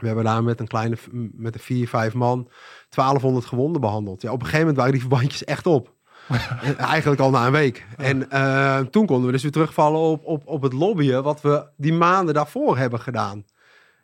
we 0.00 0.06
hebben 0.06 0.24
daar 0.24 0.44
met 0.44 0.60
een 0.60 0.66
kleine, 0.66 0.96
met 1.32 1.54
een 1.54 1.60
vier, 1.60 1.88
vijf 1.88 2.14
man, 2.14 2.48
1200 2.88 3.46
gewonden 3.46 3.80
behandeld. 3.80 4.22
Ja, 4.22 4.28
op 4.28 4.38
een 4.38 4.46
gegeven 4.46 4.60
moment 4.60 4.76
waren 4.76 4.92
die 4.92 5.00
verbandjes 5.00 5.44
echt 5.44 5.66
op. 5.66 5.92
En 6.62 6.78
Eigenlijk 6.78 7.20
al 7.20 7.30
na 7.30 7.46
een 7.46 7.52
week. 7.52 7.86
En 7.96 8.30
eh, 8.30 8.78
toen 8.78 9.06
konden 9.06 9.26
we 9.26 9.32
dus 9.32 9.42
weer 9.42 9.52
terugvallen 9.52 10.00
op, 10.00 10.24
op, 10.24 10.46
op 10.46 10.62
het 10.62 10.72
lobbyen 10.72 11.22
wat 11.22 11.40
we 11.40 11.66
die 11.76 11.92
maanden 11.92 12.34
daarvoor 12.34 12.78
hebben 12.78 13.00
gedaan. 13.00 13.44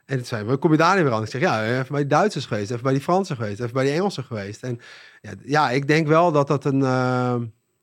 En 0.06 0.16
het 0.16 0.26
zei, 0.26 0.44
waar 0.44 0.58
kom 0.58 0.70
je 0.70 0.76
daar 0.76 0.94
niet 0.94 1.04
weer 1.04 1.12
aan? 1.12 1.22
Ik 1.22 1.28
zeg, 1.28 1.40
ja, 1.40 1.64
even 1.64 1.86
bij 1.92 2.02
de 2.02 2.06
Duitsers 2.06 2.46
geweest, 2.46 2.70
even 2.70 2.82
bij 2.82 2.92
die 2.92 3.02
Fransen 3.02 3.36
geweest, 3.36 3.60
even 3.60 3.72
bij 3.72 3.84
die 3.84 3.92
Engelsen 3.92 4.24
geweest. 4.24 4.62
En 4.62 4.80
ja, 5.20 5.32
ja 5.44 5.70
ik 5.70 5.86
denk 5.86 6.06
wel 6.06 6.32
dat 6.32 6.46
dat 6.46 6.64
een, 6.64 6.80
uh, 6.80 7.34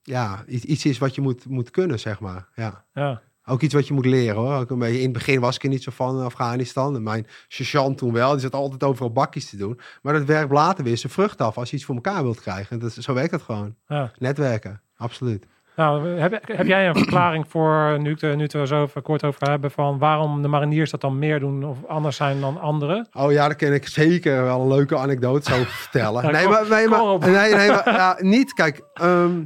ja, 0.04 0.44
iets, 0.48 0.64
iets 0.64 0.86
is 0.86 0.98
wat 0.98 1.16
je 1.16 1.22
moet, 1.22 1.46
moet 1.46 1.70
kunnen, 1.70 2.00
zeg 2.00 2.20
maar. 2.20 2.48
Ja. 2.56 2.86
Ja. 2.94 3.22
Ook 3.46 3.62
iets 3.62 3.74
wat 3.74 3.88
je 3.88 3.94
moet 3.94 4.06
leren 4.06 4.36
hoor. 4.36 4.56
Ook 4.56 4.70
een 4.70 4.80
beetje, 4.80 4.98
in 4.98 5.04
het 5.04 5.14
begin 5.14 5.40
was 5.40 5.56
ik 5.56 5.64
er 5.64 5.70
niet 5.70 5.84
zo 5.84 5.92
van 5.92 6.18
in 6.18 6.24
Afghanistan. 6.24 6.96
En 6.96 7.04
mijn 7.04 7.28
sergeant 7.48 7.98
toen 7.98 8.14
wel, 8.14 8.32
die 8.32 8.40
zat 8.40 8.54
altijd 8.54 8.84
overal 8.84 9.12
bakjes 9.12 9.50
te 9.50 9.58
doen. 9.58 9.80
Maar 10.02 10.14
dat 10.14 10.26
werkt 10.26 10.52
later 10.52 10.84
weer 10.84 10.98
zijn 10.98 11.14
vrucht 11.14 11.42
af 11.42 11.58
als 11.58 11.70
je 11.70 11.76
iets 11.76 11.86
voor 11.86 11.96
elkaar 11.96 12.24
wilt 12.24 12.42
krijgen. 12.42 12.70
En 12.70 12.80
dat, 12.80 12.94
zo 12.94 13.14
werkt 13.14 13.32
het 13.32 13.42
gewoon. 13.42 13.76
Ja. 13.88 14.12
Netwerken, 14.18 14.82
absoluut. 14.98 15.46
Nou, 15.76 16.08
heb, 16.20 16.42
heb 16.48 16.66
jij 16.68 16.88
een 16.88 16.96
verklaring 16.96 17.46
voor, 17.48 18.00
nu, 18.00 18.16
nu 18.22 18.42
het 18.44 18.54
er 18.54 18.68
zo 18.68 18.90
kort 19.04 19.24
over 19.24 19.50
hebben, 19.50 19.72
van 19.72 19.98
waarom 19.98 20.42
de 20.42 20.48
mariniers 20.48 20.92
dat 20.92 21.02
dan 21.02 21.20
meer 21.20 21.40
doen 21.40 21.64
of 21.64 21.86
anders 21.86 22.16
zijn 22.16 22.40
dan 22.40 22.60
anderen? 22.60 23.08
Oh 23.14 23.32
ja, 23.32 23.48
daar 23.48 23.56
kan 23.56 23.74
ik 23.74 23.88
zeker 23.88 24.44
wel 24.44 24.62
een 24.62 24.68
leuke 24.68 24.98
anekdote 24.98 25.54
over 25.54 25.66
vertellen. 25.66 26.24
Ja, 26.26 26.32
nee, 26.32 26.44
kom- 26.44 26.52
maar, 26.52 26.70
nee, 26.70 26.88
maar, 26.88 27.20
nee, 27.42 27.56
nee, 27.56 27.70
maar 27.70 27.90
ja, 27.94 28.18
niet. 28.20 28.54
Kijk, 28.54 28.82
ehm, 28.94 29.44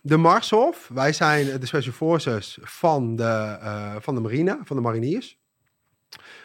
de 0.00 0.16
Marshof, 0.16 0.90
wij 0.92 1.12
zijn 1.12 1.60
de 1.60 1.66
Special 1.66 1.94
Forces 1.94 2.58
van 2.62 3.16
de, 3.16 3.58
eh, 3.60 3.94
van 3.98 4.14
de 4.14 4.20
marine, 4.20 4.58
van 4.64 4.76
de 4.76 4.82
mariniers. 4.82 5.38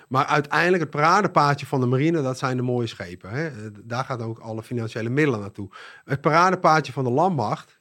Maar 0.07 0.25
uiteindelijk 0.25 0.81
het 0.81 0.91
paradepaadje 0.91 1.65
van 1.65 1.79
de 1.79 1.85
marine, 1.85 2.21
dat 2.21 2.37
zijn 2.37 2.57
de 2.57 2.63
mooie 2.63 2.87
schepen. 2.87 3.29
Hè? 3.29 3.49
Daar 3.83 4.03
gaat 4.03 4.21
ook 4.21 4.39
alle 4.39 4.63
financiële 4.63 5.09
middelen 5.09 5.39
naartoe. 5.39 5.69
Het 6.05 6.21
paradepaadje 6.21 6.91
van 6.93 7.03
de 7.03 7.09
landmacht 7.09 7.78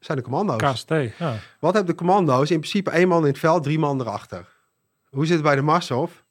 zijn 0.00 0.18
de 0.18 0.24
commando's. 0.24 0.72
KST, 0.72 0.88
ja. 1.18 1.34
Wat 1.60 1.74
hebben 1.74 1.86
de 1.86 1.94
commando's? 1.98 2.50
In 2.50 2.58
principe 2.60 2.90
één 2.90 3.08
man 3.08 3.20
in 3.20 3.26
het 3.30 3.38
veld, 3.38 3.62
drie 3.62 3.78
man 3.78 4.00
erachter. 4.00 4.48
Hoe 5.10 5.24
zit 5.26 5.34
het 5.34 5.42
bij 5.42 5.54
de 5.56 5.62
Marshof? 5.62 6.26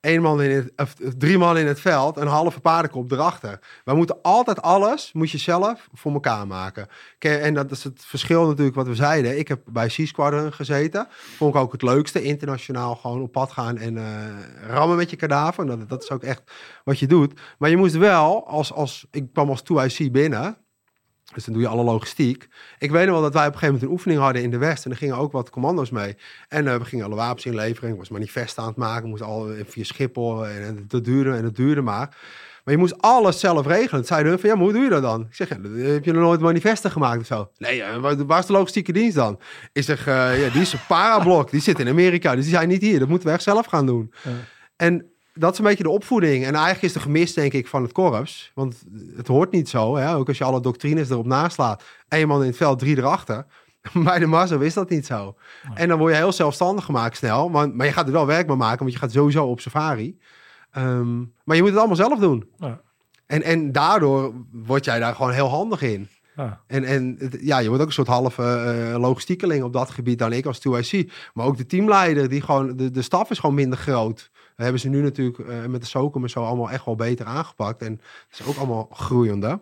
Eén 0.00 0.22
man 0.22 0.42
in 0.42 0.50
het, 0.50 0.72
of 0.76 0.94
drie 1.18 1.38
man 1.38 1.58
in 1.58 1.66
het 1.66 1.80
veld, 1.80 2.16
een 2.16 2.26
halve 2.26 2.60
paardenkop 2.60 3.10
erachter. 3.12 3.58
Wij 3.84 3.94
moeten 3.94 4.18
altijd 4.22 4.62
alles, 4.62 5.12
moet 5.12 5.30
je 5.30 5.38
zelf 5.38 5.88
voor 5.92 6.12
elkaar 6.12 6.46
maken. 6.46 6.86
Ke- 7.18 7.36
En 7.36 7.54
dat 7.54 7.70
is 7.70 7.84
het 7.84 8.04
verschil 8.04 8.46
natuurlijk 8.46 8.76
wat 8.76 8.86
we 8.86 8.94
zeiden. 8.94 9.38
Ik 9.38 9.48
heb 9.48 9.60
bij 9.66 9.88
Sea 9.88 10.06
Squadron 10.06 10.52
gezeten. 10.52 11.06
Vond 11.10 11.54
ik 11.54 11.60
ook 11.60 11.72
het 11.72 11.82
leukste. 11.82 12.22
Internationaal 12.22 12.94
gewoon 12.96 13.22
op 13.22 13.32
pad 13.32 13.52
gaan 13.52 13.78
en 13.78 13.96
eh, 13.98 14.04
rammen 14.68 14.96
met 14.96 15.10
je 15.10 15.16
kadaver. 15.16 15.66
Dat, 15.66 15.88
dat 15.88 16.02
is 16.02 16.10
ook 16.10 16.22
echt 16.22 16.42
wat 16.84 16.98
je 16.98 17.06
doet. 17.06 17.40
Maar 17.58 17.70
je 17.70 17.76
moest 17.76 17.94
wel, 17.96 18.46
als, 18.46 18.72
als 18.72 19.06
ik 19.10 19.32
kwam 19.32 19.48
als 19.50 19.62
2IC 19.62 20.10
binnen... 20.10 20.56
Dus 21.34 21.44
dan 21.44 21.54
doe 21.54 21.62
je 21.62 21.68
alle 21.68 21.82
logistiek. 21.82 22.48
Ik 22.78 22.90
weet 22.90 23.04
nog 23.06 23.14
wel 23.14 23.22
dat 23.22 23.34
wij 23.34 23.46
op 23.46 23.52
een 23.52 23.58
gegeven 23.58 23.74
moment 23.74 23.82
een 23.82 23.96
oefening 23.96 24.20
hadden 24.20 24.42
in 24.42 24.50
de 24.50 24.58
West. 24.58 24.84
En 24.84 24.90
er 24.90 24.96
gingen 24.96 25.16
ook 25.16 25.32
wat 25.32 25.50
commando's 25.50 25.90
mee. 25.90 26.16
En 26.48 26.68
eh, 26.68 26.76
we 26.76 26.84
gingen 26.84 27.04
alle 27.04 27.14
wapens 27.14 27.46
inleveren. 27.46 27.90
Ik 27.90 27.98
was 27.98 28.08
manifesten 28.08 28.62
aan 28.62 28.68
het 28.68 28.78
maken. 28.78 29.08
Moest 29.08 29.22
al 29.22 29.48
via 29.66 29.84
Schiphol. 29.84 30.46
En, 30.46 30.62
en 30.62 30.84
dat 30.88 31.04
duurde 31.04 31.32
en 31.32 31.42
dat 31.42 31.56
duurde 31.56 31.80
maar. 31.80 32.16
Maar 32.64 32.74
je 32.74 32.80
moest 32.80 33.00
alles 33.00 33.40
zelf 33.40 33.66
regelen. 33.66 34.00
Het 34.00 34.06
zeiden 34.06 34.30
hun 34.30 34.40
van, 34.40 34.48
ja, 34.48 34.54
maar 34.54 34.64
hoe 34.64 34.72
doe 34.72 34.82
je 34.82 34.88
dat 34.88 35.02
dan? 35.02 35.20
Ik 35.20 35.34
zeg, 35.34 35.48
ja, 35.48 35.56
heb 35.92 36.04
je 36.04 36.12
nog 36.12 36.22
nooit 36.22 36.40
manifesten 36.40 36.90
gemaakt 36.90 37.20
of 37.20 37.26
zo? 37.26 37.50
Nee, 37.58 37.82
eh, 37.82 37.96
waar, 38.26 38.38
is 38.38 38.46
de 38.46 38.52
logistieke 38.52 38.92
dienst 38.92 39.16
dan? 39.16 39.40
Ik 39.72 39.82
zeg, 39.82 40.06
eh, 40.06 40.42
ja, 40.44 40.52
die 40.52 40.60
is 40.60 40.72
een 40.72 40.86
parablok. 40.88 41.50
Die 41.50 41.60
zit 41.60 41.78
in 41.78 41.88
Amerika. 41.88 42.34
Dus 42.34 42.44
die 42.44 42.54
zijn 42.54 42.68
niet 42.68 42.82
hier. 42.82 42.98
Dat 42.98 43.08
moeten 43.08 43.28
we 43.28 43.34
echt 43.34 43.42
zelf 43.42 43.66
gaan 43.66 43.86
doen. 43.86 44.12
Ja. 44.22 44.30
En 44.76 45.11
dat 45.32 45.52
is 45.52 45.58
een 45.58 45.64
beetje 45.64 45.82
de 45.82 45.90
opvoeding. 45.90 46.44
En 46.44 46.52
eigenlijk 46.54 46.82
is 46.82 46.92
de 46.92 47.00
gemis, 47.00 47.34
denk 47.34 47.52
ik, 47.52 47.66
van 47.66 47.82
het 47.82 47.92
korps. 47.92 48.50
Want 48.54 48.82
het 49.16 49.26
hoort 49.26 49.50
niet 49.52 49.68
zo. 49.68 49.96
Hè? 49.96 50.14
Ook 50.14 50.28
als 50.28 50.38
je 50.38 50.44
alle 50.44 50.60
doctrines 50.60 51.10
erop 51.10 51.26
naslaat. 51.26 51.82
Eén 52.08 52.28
man 52.28 52.40
in 52.40 52.46
het 52.46 52.56
veld, 52.56 52.78
drie 52.78 52.96
erachter. 52.98 53.46
Bij 54.04 54.18
de 54.18 54.26
Marzo 54.26 54.58
is 54.58 54.74
dat 54.74 54.88
niet 54.90 55.06
zo. 55.06 55.34
En 55.74 55.88
dan 55.88 55.98
word 55.98 56.12
je 56.12 56.18
heel 56.18 56.32
zelfstandig 56.32 56.84
gemaakt 56.84 57.16
snel. 57.16 57.48
Maar, 57.48 57.70
maar 57.70 57.86
je 57.86 57.92
gaat 57.92 58.06
er 58.06 58.12
wel 58.12 58.26
werk 58.26 58.46
mee 58.46 58.56
maken, 58.56 58.78
want 58.78 58.92
je 58.92 58.98
gaat 58.98 59.12
sowieso 59.12 59.44
op 59.46 59.60
safari. 59.60 60.18
Ehm, 60.70 61.18
maar 61.44 61.56
je 61.56 61.62
moet 61.62 61.70
het 61.70 61.78
allemaal 61.78 61.96
zelf 61.96 62.18
doen. 62.18 62.48
Ja. 62.58 62.80
En, 63.26 63.42
en 63.42 63.72
daardoor 63.72 64.32
word 64.52 64.84
jij 64.84 64.98
daar 64.98 65.14
gewoon 65.14 65.32
heel 65.32 65.48
handig 65.48 65.82
in. 65.82 66.08
Ja. 66.36 66.60
En, 66.66 66.84
en 66.84 67.16
het- 67.18 67.38
ja, 67.40 67.58
je 67.58 67.66
wordt 67.66 67.82
ook 67.82 67.88
een 67.88 67.94
soort 67.94 68.08
halve 68.08 68.42
eh, 68.42 68.98
logistiekeling 69.00 69.64
op 69.64 69.72
dat 69.72 69.90
gebied 69.90 70.18
dan 70.18 70.32
ik 70.32 70.46
als 70.46 70.58
2IC. 70.58 71.10
Maar 71.34 71.46
ook 71.46 71.56
de 71.56 71.66
teamleider, 71.66 72.28
die 72.28 72.40
gewoon, 72.40 72.76
de, 72.76 72.90
de 72.90 73.02
staf 73.02 73.30
is 73.30 73.38
gewoon 73.38 73.54
minder 73.54 73.78
groot. 73.78 74.30
Hebben 74.62 74.80
ze 74.80 74.88
nu 74.88 75.02
natuurlijk 75.02 75.38
eh, 75.38 75.64
met 75.64 75.80
de 75.80 75.86
SOCOM 75.86 76.22
en 76.22 76.30
zo 76.30 76.44
allemaal 76.44 76.70
echt 76.70 76.84
wel 76.84 76.96
beter 76.96 77.26
aangepakt. 77.26 77.82
En 77.82 77.96
dat 78.30 78.40
is 78.40 78.46
ook 78.46 78.56
allemaal 78.56 78.88
groeiende. 78.92 79.60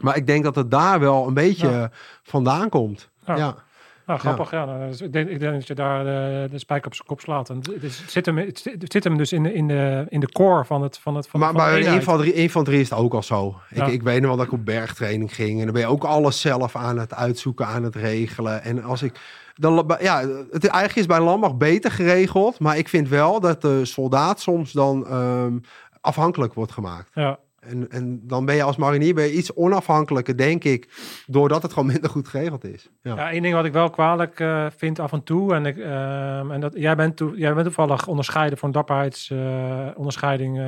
Maar 0.00 0.16
ik 0.16 0.26
denk 0.26 0.44
dat 0.44 0.54
het 0.54 0.70
daar 0.70 1.00
wel 1.00 1.26
een 1.26 1.34
beetje 1.34 1.68
Ja. 1.68 1.90
vandaan 2.22 2.68
komt. 2.68 3.10
Ja. 3.26 3.36
Ja. 3.36 3.64
Nou, 4.06 4.18
grappig. 4.18 4.50
Ja. 4.50 4.64
nou, 4.64 4.86
dus 4.90 5.00
ik, 5.00 5.12
denk, 5.12 5.28
ik 5.28 5.38
denk 5.38 5.52
dat 5.52 5.66
je 5.66 5.74
daar 5.74 6.04
de, 6.04 6.48
de 6.50 6.58
spijker 6.58 6.86
op 6.86 6.94
zijn 6.94 7.06
kop 7.08 7.20
slaat. 7.20 7.50
En 7.50 7.56
het, 7.56 7.82
is- 7.82 7.98
het 7.98 8.10
zit, 8.10 8.26
hem, 8.26 8.36
het, 8.36 8.70
zit- 8.80 9.04
hem 9.04 9.16
dus 9.16 9.32
in 9.32 9.42
de, 9.42 9.52
in 9.52 9.68
de, 9.68 10.06
in 10.08 10.20
de 10.20 10.32
core 10.32 10.64
van 10.64 10.82
het 10.82 10.98
van 10.98 11.14
het 11.16 11.28
van, 11.28 11.40
Maar 11.40 11.52
van 11.52 11.68
eenheid. 11.68 11.94
infanterie, 11.94 12.32
infanterie 12.32 12.80
is 12.80 12.90
het 12.90 12.98
ook 12.98 13.14
al 13.14 13.22
zo. 13.22 13.56
Ik, 13.70 13.76
Ja. 13.76 13.86
ik 13.86 14.02
weet 14.02 14.18
nog 14.20 14.28
wel 14.28 14.36
dat 14.36 14.46
ik 14.46 14.52
op 14.52 14.64
bergtraining 14.64 15.34
ging. 15.34 15.58
En 15.58 15.64
dan 15.64 15.72
ben 15.72 15.82
je 15.82 15.88
ook 15.88 16.04
alles 16.04 16.40
zelf 16.40 16.76
aan 16.76 16.98
het 16.98 17.14
uitzoeken, 17.14 17.66
aan 17.66 17.82
het 17.82 17.94
regelen. 17.96 18.62
En 18.62 18.82
als 18.82 19.02
ik... 19.02 19.20
La- 19.56 19.98
ja, 20.00 20.20
het 20.50 20.66
eigenlijk 20.66 20.96
is 20.96 21.06
bij 21.06 21.20
landmacht 21.20 21.58
beter 21.58 21.90
geregeld. 21.90 22.58
Maar 22.58 22.78
ik 22.78 22.88
vind 22.88 23.08
wel 23.08 23.40
dat 23.40 23.62
de 23.62 23.84
soldaat 23.84 24.40
soms 24.40 24.72
dan 24.72 25.06
ehm, 25.06 25.58
afhankelijk 26.00 26.54
wordt 26.54 26.72
gemaakt. 26.72 27.10
Ja, 27.14 27.38
En, 27.60 27.90
en 27.90 28.20
dan 28.22 28.44
ben 28.44 28.54
je 28.54 28.62
als 28.62 28.76
marinier 28.76 29.14
ben 29.14 29.24
je 29.24 29.32
iets 29.32 29.54
onafhankelijker, 29.54 30.36
denk 30.36 30.64
ik. 30.64 30.88
Doordat 31.26 31.62
het 31.62 31.72
gewoon 31.72 31.88
minder 31.92 32.10
goed 32.10 32.28
geregeld 32.28 32.64
is. 32.64 32.90
Ja. 33.02 33.14
Ja, 33.14 33.30
één 33.30 33.42
ding 33.42 33.54
wat 33.54 33.64
ik 33.64 33.72
wel 33.72 33.90
kwalijk 33.90 34.40
eh, 34.40 34.66
vind 34.76 34.98
af 34.98 35.12
en 35.12 35.22
toe. 35.22 35.54
En, 35.54 35.66
ik, 35.66 35.78
ehm, 35.78 36.50
en 36.50 36.60
dat, 36.60 36.72
jij, 36.76 36.96
bent 36.96 37.16
toe, 37.16 37.38
jij 37.38 37.52
bent 37.52 37.64
toevallig 37.64 38.06
onderscheiden 38.06 38.58
voor 38.58 38.68
een 38.68 38.74
dapperheidsonderscheiding 38.74 40.58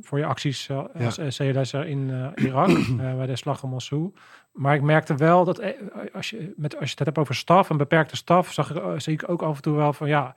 voor 0.00 0.18
je 0.18 0.26
acties 0.26 0.68
eh, 0.68 0.78
als 1.06 1.70
ja. 1.70 1.82
In 1.82 2.10
eh, 2.10 2.44
Irak, 2.44 2.68
eh, 3.00 3.16
bij 3.16 3.26
de 3.26 3.36
slag 3.36 3.62
om 3.62 3.70
Mosul. 3.70 4.12
Maar 4.56 4.74
ik 4.74 4.82
merkte 4.82 5.14
wel 5.14 5.44
dat 5.44 5.58
eh, 5.58 5.70
als, 6.14 6.30
je, 6.30 6.52
met, 6.56 6.74
als 6.78 6.84
je 6.90 6.94
het 6.96 7.04
hebt 7.06 7.18
over 7.18 7.34
staf, 7.34 7.68
een 7.70 7.76
beperkte 7.76 8.16
staf, 8.16 8.52
zag 8.52 8.70
ik, 8.70 8.76
eh, 8.76 8.92
zie 8.96 9.12
ik 9.12 9.28
ook 9.28 9.42
af 9.42 9.56
en 9.56 9.62
toe 9.62 9.76
wel 9.76 9.92
van 9.92 10.08
ja, 10.08 10.34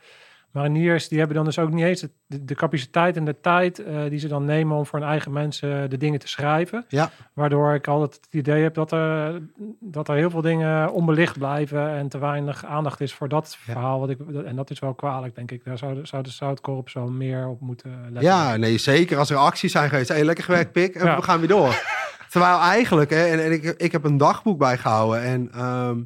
mariniers 0.52 1.08
die 1.08 1.18
hebben 1.18 1.36
dan 1.36 1.46
dus 1.46 1.60
ook 1.60 1.72
niet 1.72 1.86
eens 1.86 2.06
de, 2.26 2.56
capaciteit 2.56 3.18
en 3.18 3.26
de 3.26 3.40
tijd 3.42 3.80
eh, 3.84 3.96
die 4.10 4.20
ze 4.20 4.28
dan 4.28 4.46
nemen 4.46 4.78
om 4.78 4.86
voor 4.86 5.00
hun 5.00 5.08
eigen 5.08 5.32
mensen 5.32 5.90
de 5.90 5.98
dingen 5.98 6.20
te 6.20 6.28
schrijven. 6.28 6.86
Ja. 6.88 7.10
Waardoor 7.34 7.74
ik 7.74 7.88
altijd 7.88 8.16
het 8.26 8.34
idee 8.34 8.64
heb 8.64 8.74
dat 8.74 8.92
er, 8.92 9.42
dat 9.80 10.08
er 10.08 10.16
heel 10.16 10.30
veel 10.30 10.42
dingen 10.42 10.92
onbelicht 10.92 11.38
blijven 11.38 11.90
en 11.90 12.10
te 12.10 12.18
weinig 12.18 12.66
aandacht 12.66 13.02
is 13.02 13.14
voor 13.14 13.30
dat 13.30 13.58
Ja. 13.66 13.74
verhaal. 13.74 14.00
Wat 14.00 14.10
ik, 14.10 14.20
en 14.46 14.56
dat 14.56 14.70
is 14.70 14.80
wel 14.80 14.94
kwalijk, 14.94 15.36
denk 15.36 15.52
ik. 15.52 15.64
Daar 15.66 15.78
zou, 15.78 16.06
zou 16.06 16.24
de 16.24 16.30
Zoutkorps 16.30 16.94
wel 16.94 17.08
meer 17.12 17.48
op 17.48 17.62
moeten 17.62 18.00
letten. 18.04 18.22
Ja, 18.22 18.56
nee, 18.56 18.78
zeker. 18.78 19.18
Als 19.18 19.30
er 19.30 19.38
acties 19.38 19.72
zijn 19.72 19.90
geweest. 19.90 20.10
Hey, 20.10 20.24
lekker 20.24 20.44
gewerkt, 20.44 20.72
pik. 20.72 20.96
En 20.96 21.06
Ja. 21.06 21.16
we 21.16 21.22
gaan 21.22 21.40
weer 21.40 21.48
door. 21.48 21.82
Terwijl 22.30 22.60
eigenlijk, 22.60 23.10
hè, 23.10 23.26
en, 23.26 23.44
en 23.44 23.52
ik, 23.52 23.64
ik 23.64 23.92
heb 23.92 24.04
een 24.04 24.18
dagboek 24.18 24.58
bijgehouden. 24.58 25.22
En 25.22 25.52
ehm, 25.52 26.02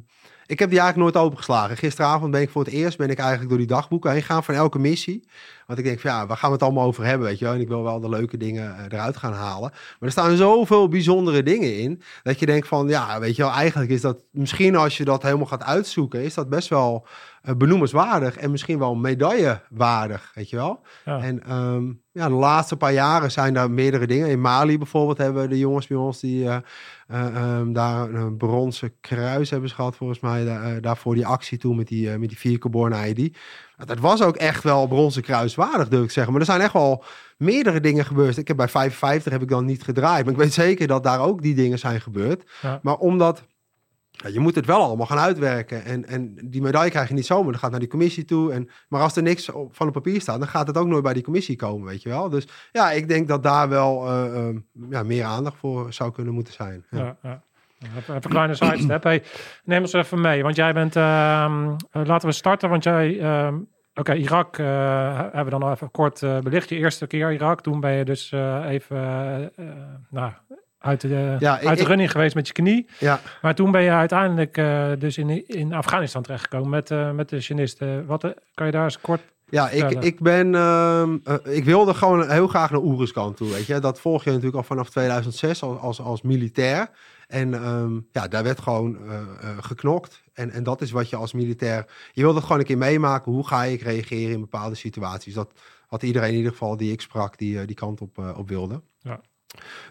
ik 0.46 0.58
heb 0.58 0.70
die 0.70 0.78
eigenlijk 0.78 1.14
nooit 1.14 1.26
opengeslagen. 1.26 1.76
Gisteravond 1.76 2.30
ben 2.30 2.40
ik 2.40 2.50
voor 2.50 2.64
het 2.64 2.72
eerst 2.72 2.98
ben 2.98 3.10
ik 3.10 3.18
eigenlijk 3.18 3.48
door 3.48 3.58
die 3.58 3.66
dagboeken 3.66 4.10
heen 4.10 4.20
gegaan 4.20 4.44
van 4.44 4.54
elke 4.54 4.78
missie. 4.78 5.28
Want 5.66 5.78
ik 5.78 5.84
denk 5.84 6.00
van 6.00 6.10
ja, 6.10 6.26
waar 6.26 6.36
gaan 6.36 6.48
we 6.48 6.54
het 6.54 6.64
allemaal 6.64 6.86
over 6.86 7.04
hebben, 7.04 7.26
weet 7.26 7.38
je? 7.38 7.46
En 7.46 7.60
ik 7.60 7.68
wil 7.68 7.82
wel 7.82 8.00
de 8.00 8.08
leuke 8.08 8.36
dingen 8.36 8.76
eh, 8.76 8.84
eruit 8.88 9.16
gaan 9.16 9.32
halen. 9.32 9.70
Maar 9.70 9.98
er 10.00 10.10
staan 10.10 10.36
zoveel 10.36 10.88
bijzondere 10.88 11.42
dingen 11.42 11.78
in. 11.78 12.02
Dat 12.22 12.38
je 12.38 12.46
denkt 12.46 12.68
van 12.68 12.88
ja, 12.88 13.20
weet 13.20 13.36
je 13.36 13.42
wel, 13.42 13.52
eigenlijk 13.52 13.90
is 13.90 14.00
dat 14.00 14.16
misschien 14.30 14.76
als 14.76 14.96
je 14.96 15.04
dat 15.04 15.22
helemaal 15.22 15.46
gaat 15.46 15.62
uitzoeken, 15.62 16.22
is 16.22 16.34
dat 16.34 16.48
best 16.48 16.68
wel 16.68 17.06
benoemenswaardig. 17.56 18.36
En 18.36 18.50
misschien 18.50 18.78
wel 18.78 18.94
medaillewaardig, 18.94 20.30
weet 20.34 20.50
je 20.50 20.56
wel? 20.56 20.80
Ja. 21.04 21.20
En 21.20 21.42
ehm, 21.42 21.92
ja, 22.12 22.28
de 22.28 22.34
laatste 22.34 22.76
paar 22.76 22.92
jaren 22.92 23.30
zijn 23.30 23.54
daar 23.54 23.70
meerdere 23.70 24.06
dingen. 24.06 24.28
In 24.28 24.40
Mali 24.40 24.78
bijvoorbeeld 24.78 25.18
hebben 25.18 25.48
de 25.48 25.58
jongens 25.58 25.86
bij 25.86 25.96
ons 25.96 26.20
die 26.20 26.48
eh, 26.48 26.56
eh, 27.06 27.36
ehm, 27.36 27.72
daar 27.72 28.14
een 28.14 28.36
bronzen 28.36 29.00
kruis 29.00 29.50
hebben 29.50 29.70
gehad, 29.70 29.96
volgens 29.96 30.20
mij, 30.20 30.46
eh, 30.46 30.72
daarvoor 30.80 31.14
die 31.14 31.26
actie 31.26 31.58
toe 31.58 31.74
met 31.74 31.88
die, 31.88 32.10
eh, 32.10 32.18
met 32.18 32.28
die 32.28 32.38
vier 32.38 32.58
Born 32.70 32.92
ID. 32.92 33.16
Nou, 33.76 33.86
Dat 33.86 33.98
was 33.98 34.22
ook 34.22 34.36
echt 34.36 34.62
wel 34.62 34.86
bronzen 34.86 35.22
kruis 35.22 35.54
waardig, 35.54 35.88
durf 35.88 36.02
ik 36.02 36.06
te 36.06 36.12
zeggen. 36.12 36.32
Maar 36.32 36.40
er 36.40 36.48
zijn 36.48 36.60
echt 36.60 36.72
wel 36.72 37.04
meerdere 37.36 37.80
dingen 37.80 38.04
gebeurd. 38.04 38.36
Ik 38.36 38.48
heb 38.48 38.56
bij 38.56 38.68
55 38.68 39.32
heb 39.32 39.42
ik 39.42 39.48
dan 39.48 39.64
niet 39.64 39.82
gedraaid. 39.82 40.24
Maar 40.24 40.32
ik 40.32 40.40
weet 40.40 40.52
zeker 40.52 40.86
dat 40.86 41.02
daar 41.02 41.20
ook 41.20 41.42
die 41.42 41.54
dingen 41.54 41.78
zijn 41.78 42.00
gebeurd. 42.00 42.50
Ja. 42.62 42.78
Maar 42.82 42.96
omdat 42.96 43.44
ja, 44.16 44.28
je 44.28 44.40
moet 44.40 44.54
het 44.54 44.66
wel 44.66 44.82
allemaal 44.82 45.06
gaan 45.06 45.18
uitwerken. 45.18 45.84
En, 45.84 46.06
en 46.06 46.34
die 46.44 46.62
medaille 46.62 46.90
krijg 46.90 47.08
je 47.08 47.14
niet 47.14 47.26
zomaar. 47.26 47.52
Dat 47.52 47.60
gaat 47.60 47.70
naar 47.70 47.80
die 47.80 47.88
commissie 47.88 48.24
toe. 48.24 48.52
En, 48.52 48.68
maar 48.88 49.00
als 49.00 49.16
er 49.16 49.22
niks 49.22 49.50
op, 49.50 49.76
van 49.76 49.86
het 49.86 49.94
papier 49.94 50.20
staat, 50.20 50.38
dan 50.38 50.48
gaat 50.48 50.66
het 50.66 50.78
ook 50.78 50.86
nooit 50.86 51.02
bij 51.02 51.12
die 51.12 51.22
commissie 51.22 51.56
komen, 51.56 51.86
weet 51.88 52.02
je 52.02 52.08
wel. 52.08 52.28
Dus 52.28 52.48
ja, 52.72 52.90
ik 52.90 53.08
denk 53.08 53.28
dat 53.28 53.42
daar 53.42 53.68
wel 53.68 54.06
eh, 54.06 54.48
eh, 54.48 54.56
ja, 54.90 55.02
meer 55.02 55.24
aandacht 55.24 55.56
voor 55.56 55.92
zou 55.92 56.12
kunnen 56.12 56.34
moeten 56.34 56.52
zijn. 56.52 56.84
Ja. 56.90 57.16
Ja. 57.22 57.42
Even, 57.96 58.14
een 58.14 58.20
kleine 58.20 58.54
sidestep. 58.54 59.02
Hey, 59.02 59.22
neem 59.64 59.80
ons 59.80 59.92
even 59.92 60.20
mee, 60.20 60.42
want 60.42 60.56
jij 60.56 60.72
bent... 60.72 60.96
ehm, 60.96 61.74
eh, 61.90 62.04
laten 62.04 62.28
we 62.28 62.34
starten, 62.34 62.68
want 62.68 62.84
jij... 62.84 63.20
ehm, 63.20 63.58
Oké, 63.96 64.14
Irak 64.14 64.58
eh, 64.58 64.66
hebben 65.18 65.44
we 65.44 65.50
dan 65.50 65.62
al 65.62 65.72
even 65.72 65.90
kort 65.90 66.20
belicht. 66.20 66.68
Je 66.68 66.76
eerste 66.76 67.06
keer 67.06 67.32
Irak. 67.32 67.60
Toen 67.60 67.80
ben 67.80 67.92
je 67.92 68.04
dus 68.04 68.32
even 68.66 69.52
nou, 70.10 70.32
uit 70.84 71.00
de, 71.00 71.36
Ja, 71.38 71.58
ik- 71.60 71.68
uit 71.68 71.78
de 71.78 71.84
running 71.84 72.10
geweest 72.10 72.34
met 72.34 72.46
je 72.46 72.52
knie. 72.52 72.86
Ja. 72.98 73.20
Maar 73.42 73.54
toen 73.54 73.70
ben 73.70 73.82
je 73.82 73.90
uiteindelijk 73.90 74.56
eh, 74.56 74.90
dus 74.98 75.18
in, 75.18 75.48
in 75.48 75.72
Afghanistan 75.72 76.22
terechtgekomen 76.22 76.68
met, 76.68 76.90
eh, 76.90 77.10
met 77.10 77.28
de 77.28 77.40
Chinisten. 77.40 78.06
Wat, 78.06 78.24
eh, 78.24 78.30
kan 78.54 78.66
je 78.66 78.72
daar 78.72 78.84
eens 78.84 79.00
kort 79.00 79.20
Ja, 79.48 79.70
ik, 79.70 79.90
ik 79.90 80.20
ben. 80.20 80.54
ehm, 80.54 81.16
eh, 81.24 81.34
ik 81.56 81.64
wilde 81.64 81.94
gewoon 81.94 82.30
heel 82.30 82.48
graag 82.48 82.70
naar 82.70 82.80
Oeruzkan 82.80 83.34
toe. 83.34 83.50
Weet 83.50 83.66
je, 83.66 83.78
dat 83.78 84.00
volg 84.00 84.24
je 84.24 84.30
natuurlijk 84.30 84.56
al 84.56 84.62
vanaf 84.62 84.90
2006 84.90 85.62
als, 85.62 85.78
als, 85.78 86.00
als 86.00 86.22
militair. 86.22 86.88
En 87.28 87.54
ehm, 87.54 87.92
ja, 88.12 88.28
daar 88.28 88.42
werd 88.42 88.60
gewoon 88.60 88.98
geknokt. 89.60 90.22
En, 90.34 90.50
en 90.50 90.62
dat 90.62 90.80
is 90.80 90.90
wat 90.90 91.10
je 91.10 91.16
als 91.16 91.32
militair. 91.32 91.86
Je 92.12 92.22
wilde 92.22 92.40
gewoon 92.40 92.58
een 92.58 92.64
keer 92.64 92.78
meemaken. 92.78 93.32
Hoe 93.32 93.46
ga 93.46 93.64
ik 93.64 93.82
reageren 93.82 94.32
in 94.34 94.40
bepaalde 94.40 94.74
situaties? 94.74 95.34
Dat 95.34 95.52
had 95.86 96.02
iedereen 96.02 96.30
in 96.30 96.36
ieder 96.36 96.52
geval 96.52 96.76
die 96.76 96.92
ik 96.92 97.00
sprak, 97.00 97.38
die 97.38 97.64
die 97.64 97.76
kant 97.76 98.00
op, 98.00 98.18
op 98.36 98.48
wilde. 98.48 98.82
Ja. 98.98 99.20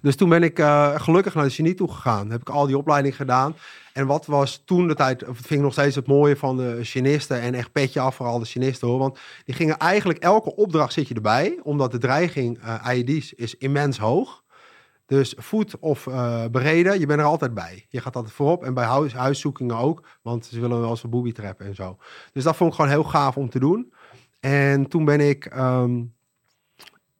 Dus 0.01 0.15
toen 0.15 0.29
ben 0.29 0.43
ik 0.43 0.59
eh, 0.59 0.99
gelukkig 0.99 1.33
naar 1.33 1.43
de 1.43 1.49
genie 1.49 1.73
toe 1.73 1.91
gegaan. 1.91 2.29
Heb 2.29 2.41
ik 2.41 2.49
al 2.49 2.65
die 2.65 2.77
opleiding 2.77 3.15
gedaan. 3.15 3.55
En 3.93 4.07
wat 4.07 4.25
was 4.25 4.61
toen 4.65 4.87
de 4.87 4.95
tijd, 4.95 5.23
vind 5.25 5.49
ik 5.49 5.59
nog 5.59 5.71
steeds 5.71 5.95
het 5.95 6.07
mooie 6.07 6.35
van 6.35 6.57
de 6.57 6.79
chinisten 6.81 7.41
en 7.41 7.53
echt 7.53 7.71
petje 7.71 7.99
af 7.99 8.15
voor 8.15 8.25
al 8.25 8.39
de 8.39 8.45
chinisten 8.45 8.87
hoor. 8.87 8.99
Want 8.99 9.19
die 9.45 9.55
gingen 9.55 9.77
eigenlijk 9.77 10.19
elke 10.19 10.55
opdracht 10.55 10.93
zit 10.93 11.07
je 11.07 11.13
erbij, 11.13 11.59
omdat 11.63 11.91
de 11.91 11.97
dreiging 11.97 12.59
eh 12.59 12.95
IED's 12.95 13.33
is 13.33 13.57
immens 13.57 13.97
hoog. 13.97 14.43
Dus 15.05 15.33
voet 15.37 15.79
of 15.79 16.07
eh, 16.07 16.45
bereden, 16.51 16.99
je 16.99 17.05
bent 17.05 17.19
er 17.19 17.25
altijd 17.25 17.53
bij. 17.53 17.85
Je 17.89 18.01
gaat 18.01 18.15
altijd 18.15 18.33
voorop 18.33 18.63
en 18.63 18.73
bij 18.73 18.85
huis, 18.85 19.13
huiszoekingen 19.13 19.77
ook, 19.77 20.07
want 20.21 20.45
ze 20.45 20.59
willen 20.59 20.79
wel 20.79 20.89
eens 20.89 21.03
een 21.03 21.09
booby 21.09 21.31
trappen 21.31 21.65
en 21.65 21.75
zo. 21.75 21.97
Dus 22.31 22.43
dat 22.43 22.55
vond 22.55 22.69
ik 22.69 22.75
gewoon 22.75 22.91
heel 22.91 23.03
gaaf 23.03 23.37
om 23.37 23.49
te 23.49 23.59
doen. 23.59 23.93
En 24.39 24.87
toen 24.87 25.05
ben 25.05 25.19
ik, 25.19 25.45
ehm, 25.45 26.01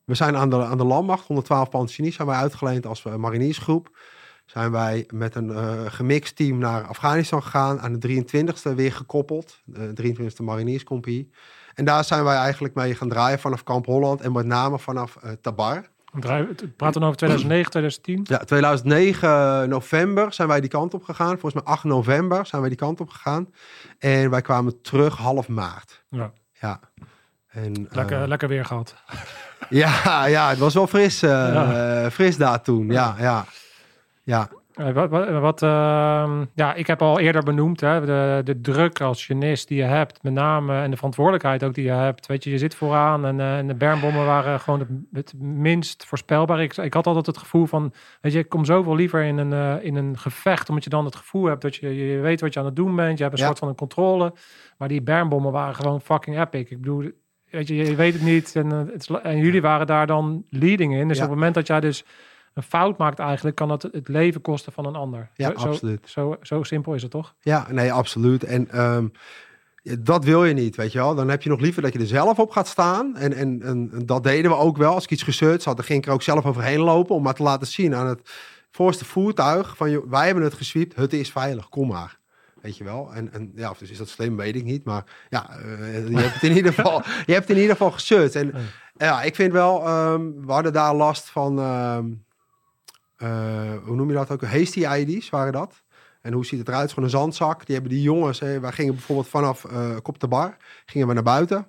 we 0.04 0.14
zijn 0.14 0.36
aan 0.36 0.50
de, 0.50 0.64
aan 0.64 0.78
de 0.78 0.84
landmacht, 0.84 1.26
112 1.26 1.68
pand 1.68 1.92
Chinese 1.92 2.14
zijn 2.14 2.28
wij 2.28 2.36
uitgeleend 2.36 2.86
als 2.86 3.04
eh, 3.04 3.14
mariniersgroep 3.14 3.90
zijn 4.46 4.70
wij 4.70 5.08
met 5.12 5.34
een 5.34 5.50
eh, 5.50 5.84
gemixt 5.86 6.36
team 6.36 6.58
naar 6.58 6.86
Afghanistan 6.86 7.42
gegaan. 7.42 7.80
Aan 7.80 7.98
de 7.98 8.24
23e 8.24 8.74
weer 8.74 8.92
gekoppeld. 8.92 9.60
De 9.64 10.14
23e 10.14 10.44
Marinierscompagnie. 10.44 11.30
En 11.74 11.84
daar 11.84 12.04
zijn 12.04 12.24
wij 12.24 12.36
eigenlijk 12.36 12.74
mee 12.74 12.94
gaan 12.94 13.08
draaien 13.08 13.38
vanaf 13.38 13.62
Kamp 13.62 13.86
Holland. 13.86 14.20
En 14.20 14.32
met 14.32 14.46
name 14.46 14.78
vanaf 14.78 15.16
eh, 15.16 15.30
Tabar. 15.40 15.92
We 16.12 16.68
praat 16.76 16.92
dan 16.92 17.02
over 17.02 17.16
2009, 17.16 17.70
2010. 17.70 18.20
Ja, 18.22 18.38
2009 18.44 19.68
november 19.68 20.32
zijn 20.32 20.48
wij 20.48 20.60
die 20.60 20.70
kant 20.70 20.94
op 20.94 21.04
gegaan. 21.04 21.38
Volgens 21.38 21.54
mij 21.54 21.62
8 21.62 21.84
november 21.84 22.46
zijn 22.46 22.60
wij 22.60 22.70
die 22.70 22.78
kant 22.78 23.00
op 23.00 23.08
gegaan. 23.08 23.52
En 23.98 24.30
wij 24.30 24.40
kwamen 24.42 24.80
terug 24.80 25.16
half 25.16 25.48
maart. 25.48 26.04
Ja. 26.08 26.32
Ja. 26.52 26.80
En, 27.48 27.86
Lekker, 27.90 28.28
lekker 28.28 28.48
weer 28.48 28.64
gehad. 28.64 28.94
Ja, 29.70 30.26
ja, 30.26 30.48
het 30.48 30.58
was 30.58 30.74
wel 30.74 30.86
fris, 30.86 31.22
eh, 31.22 31.30
Ja. 31.30 32.10
fris 32.10 32.36
daar 32.36 32.62
toen. 32.62 32.86
Ja, 32.90 33.14
ja. 33.18 33.44
Ja, 34.22 34.48
Eh, 34.74 34.90
wat, 34.92 35.10
wat, 35.10 35.28
wat, 35.40 35.62
ehm, 35.62 36.44
ja, 36.54 36.74
ik 36.74 36.86
heb 36.86 37.02
al 37.02 37.18
eerder 37.20 37.42
benoemd 37.42 37.80
hè, 37.80 38.00
de, 38.06 38.40
de 38.44 38.60
druk 38.60 39.00
als 39.00 39.26
journalist 39.26 39.68
die 39.68 39.76
je 39.78 39.84
hebt, 39.84 40.22
met 40.22 40.32
name 40.32 40.82
en 40.82 40.90
de 40.90 40.96
verantwoordelijkheid 40.96 41.64
ook 41.64 41.74
die 41.74 41.84
je 41.84 41.90
hebt. 41.90 42.26
Weet 42.26 42.44
je, 42.44 42.50
je 42.50 42.58
zit 42.58 42.74
vooraan 42.74 43.24
en, 43.26 43.40
eh, 43.40 43.58
en 43.58 43.66
de 43.66 43.74
bermbommen 43.74 44.26
waren 44.26 44.60
gewoon 44.60 44.78
het, 44.80 44.88
het 45.12 45.32
minst 45.40 46.04
voorspelbaar. 46.06 46.62
Ik, 46.62 46.76
ik 46.76 46.94
had 46.94 47.06
altijd 47.06 47.26
het 47.26 47.38
gevoel 47.38 47.66
van, 47.66 47.92
weet 48.20 48.32
je, 48.32 48.38
ik 48.38 48.48
kom 48.48 48.64
zoveel 48.64 48.94
liever 48.94 49.22
in 49.22 49.38
een, 49.38 49.82
in 49.82 49.94
een 49.96 50.18
gevecht, 50.18 50.68
omdat 50.68 50.84
je 50.84 50.90
dan 50.90 51.04
het 51.04 51.16
gevoel 51.16 51.44
hebt 51.44 51.62
dat 51.62 51.76
je, 51.76 51.94
je 52.12 52.18
weet 52.20 52.40
wat 52.40 52.52
je 52.54 52.58
aan 52.60 52.66
het 52.66 52.76
doen 52.76 52.96
bent. 52.96 53.16
Je 53.18 53.24
hebt 53.24 53.34
een 53.36 53.40
Ja. 53.42 53.46
soort 53.46 53.58
van 53.58 53.68
een 53.68 53.74
controle. 53.74 54.32
Maar 54.78 54.88
die 54.88 55.02
bermbommen 55.02 55.52
waren 55.52 55.74
gewoon 55.74 56.00
fucking 56.00 56.40
epic. 56.40 56.70
Ik 56.70 56.80
bedoel, 56.80 57.10
weet 57.54 57.68
je, 57.68 57.74
je 57.74 57.94
weet 57.94 58.12
het 58.12 58.22
niet. 58.22 58.56
En, 58.56 58.72
eh, 58.72 58.92
het 58.92 59.08
en 59.22 59.38
jullie 59.38 59.62
waren 59.62 59.86
daar 59.86 60.06
dan 60.06 60.44
leading 60.50 60.94
in. 60.94 61.08
Dus 61.08 61.16
op 61.16 61.22
het 61.22 61.32
moment 61.32 61.54
dat 61.54 61.66
jij 61.66 61.80
dus 61.80 62.04
een 62.54 62.62
fout 62.62 62.98
maakt 62.98 63.18
eigenlijk, 63.18 63.56
kan 63.56 63.68
dat 63.68 63.82
het 63.82 64.08
leven 64.08 64.40
kosten 64.40 64.72
van 64.72 64.86
een 64.86 64.94
ander. 64.94 65.30
Ja, 65.34 65.58
zo, 65.58 65.68
absoluut. 65.68 66.00
Zo, 66.08 66.36
zo 66.42 66.62
simpel 66.62 66.94
is 66.94 67.02
het 67.02 67.10
toch? 67.10 67.34
Ja, 67.40 67.66
nee, 67.70 67.92
absoluut. 67.92 68.44
En 68.44 68.70
ehm, 68.70 69.06
dat 69.98 70.24
wil 70.24 70.44
je 70.44 70.54
niet, 70.54 70.76
weet 70.76 70.92
je 70.92 70.98
wel. 70.98 71.14
Dan 71.14 71.28
heb 71.28 71.42
je 71.42 71.48
nog 71.48 71.60
liever 71.60 71.82
dat 71.82 71.92
je 71.92 71.98
er 71.98 72.06
zelf 72.06 72.38
op 72.38 72.50
gaat 72.50 72.68
staan. 72.68 73.16
En, 73.16 73.32
en, 73.32 73.62
en, 73.62 73.90
en 73.92 74.06
dat 74.06 74.22
deden 74.22 74.50
we 74.50 74.56
ook 74.56 74.76
wel. 74.76 74.94
Als 74.94 75.04
ik 75.04 75.10
iets 75.10 75.22
gesearched 75.22 75.64
had, 75.64 75.76
dan 75.76 75.84
ging 75.84 75.98
ik 75.98 76.06
er 76.06 76.12
ook 76.12 76.22
zelf 76.22 76.46
overheen 76.46 76.80
lopen... 76.80 77.14
om 77.14 77.22
maar 77.22 77.34
te 77.34 77.42
laten 77.42 77.66
zien 77.66 77.94
aan 77.94 78.06
het 78.06 78.30
voorste 78.70 79.04
voertuig... 79.04 79.76
van 79.76 80.08
wij 80.08 80.26
hebben 80.26 80.44
het 80.44 80.54
geswiept, 80.54 80.96
het 80.96 81.12
is 81.12 81.30
veilig, 81.30 81.68
kom 81.68 81.88
maar. 81.88 82.18
Weet 82.64 82.76
je 82.76 82.84
wel? 82.84 83.14
En, 83.14 83.32
en 83.32 83.52
ja, 83.54 83.70
of 83.70 83.78
dus 83.78 83.90
is 83.90 83.98
dat 83.98 84.08
slim, 84.08 84.36
weet 84.36 84.56
ik 84.56 84.64
niet. 84.64 84.84
Maar 84.84 85.04
ja, 85.28 85.50
eh, 85.50 86.08
je 86.08 86.16
hebt 86.16 86.34
het 86.34 86.42
in 86.42 86.56
ieder 86.56 86.72
geval, 86.74 87.02
je 87.26 87.32
hebt 87.32 87.50
in 87.50 87.56
ieder 87.56 87.76
geval. 87.76 88.30
En 88.32 88.54
ja, 88.96 89.22
ik 89.22 89.34
vind 89.34 89.52
wel, 89.52 89.86
ehm, 89.86 90.30
we 90.46 90.52
hadden 90.52 90.72
daar 90.72 90.94
last 90.94 91.30
van, 91.30 91.58
ehm, 91.58 92.12
eh, 93.16 93.76
hoe 93.84 93.96
noem 93.96 94.08
je 94.08 94.14
dat 94.14 94.30
ook? 94.30 94.42
Hasty 94.44 94.86
ID's 94.86 95.30
waren 95.30 95.52
dat. 95.52 95.82
En 96.20 96.32
hoe 96.32 96.46
ziet 96.46 96.58
het 96.58 96.68
eruit? 96.68 96.88
Gewoon 96.88 97.04
een 97.04 97.10
zandzak. 97.10 97.66
Die 97.66 97.74
hebben 97.74 97.92
die 97.92 98.02
jongens, 98.02 98.40
hè, 98.40 98.60
wij 98.60 98.72
gingen 98.72 98.94
bijvoorbeeld 98.94 99.28
vanaf 99.28 99.64
eh 99.64 99.96
Kop 100.02 100.20
de 100.20 100.28
Bar, 100.28 100.56
gingen 100.86 101.08
we 101.08 101.14
naar 101.14 101.22
buiten. 101.22 101.66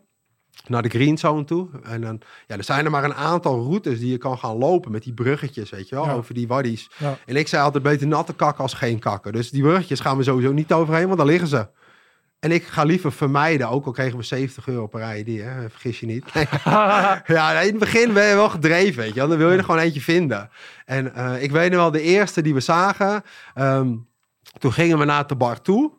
Naar 0.68 0.82
de 0.82 0.90
green 0.90 1.18
zone 1.18 1.44
toe. 1.44 1.68
En 1.84 2.02
dan, 2.02 2.22
ja, 2.48 2.58
er 2.58 2.64
zijn 2.64 2.86
er 2.86 2.92
maar 2.92 3.04
een 3.04 3.14
aantal 3.14 3.64
routes 3.64 4.00
die 4.00 4.12
je 4.12 4.18
kan 4.18 4.38
gaan 4.38 4.58
lopen 4.58 4.92
met 4.92 5.04
die 5.04 5.14
bruggetjes, 5.14 5.70
weet 5.70 5.90
je 5.90 5.96
wel, 5.96 6.06
Ja. 6.06 6.14
over 6.14 6.34
die 6.34 6.48
waddies. 6.48 6.90
Ja. 6.98 7.18
En 7.26 7.36
ik 7.36 7.48
zei 7.48 7.64
altijd 7.64 7.84
beter 7.84 8.08
natte 8.08 8.34
kakken 8.34 8.64
als 8.64 8.74
geen 8.74 9.00
kakken. 9.00 9.32
Dus 9.34 9.50
die 9.50 9.62
bruggetjes 9.62 10.00
gaan 10.00 10.18
we 10.18 10.24
sowieso 10.24 10.52
niet 10.54 10.74
overheen, 10.74 11.06
want 11.06 11.18
dan 11.18 11.28
liggen 11.28 11.48
ze. 11.48 11.68
En 12.40 12.52
ik 12.52 12.64
ga 12.64 12.84
liever 12.84 13.12
vermijden, 13.12 13.70
ook 13.70 13.86
al 13.86 13.92
kregen 13.92 14.18
we 14.18 14.24
70 14.24 14.68
euro 14.68 14.88
per 14.88 15.18
ID, 15.18 15.42
hè? 15.42 15.70
vergis 15.70 16.00
je 16.00 16.06
niet. 16.06 16.26
Ja, 17.28 17.60
in 17.60 17.70
het 17.70 17.80
begin 17.80 18.14
ben 18.14 18.26
je 18.28 18.36
wel 18.36 18.50
gedreven, 18.50 19.02
weet 19.04 19.14
je 19.14 19.20
wel. 19.20 19.28
Dan 19.30 19.38
wil 19.38 19.52
je 19.52 19.58
er 19.58 19.64
gewoon 19.64 19.80
eentje 19.80 20.02
vinden. 20.02 20.50
En 20.86 21.14
eh, 21.16 21.44
ik 21.44 21.52
weet 21.52 21.72
nog 21.72 21.80
wel, 21.80 21.92
de 21.92 22.02
eerste 22.02 22.42
die 22.42 22.54
we 22.54 22.60
zagen, 22.60 23.24
ehm, 23.54 23.96
toen 24.60 24.74
gingen 24.74 24.98
we 25.00 25.06
naar 25.06 25.28
de 25.28 25.36
bar 25.36 25.62
toe. 25.62 25.92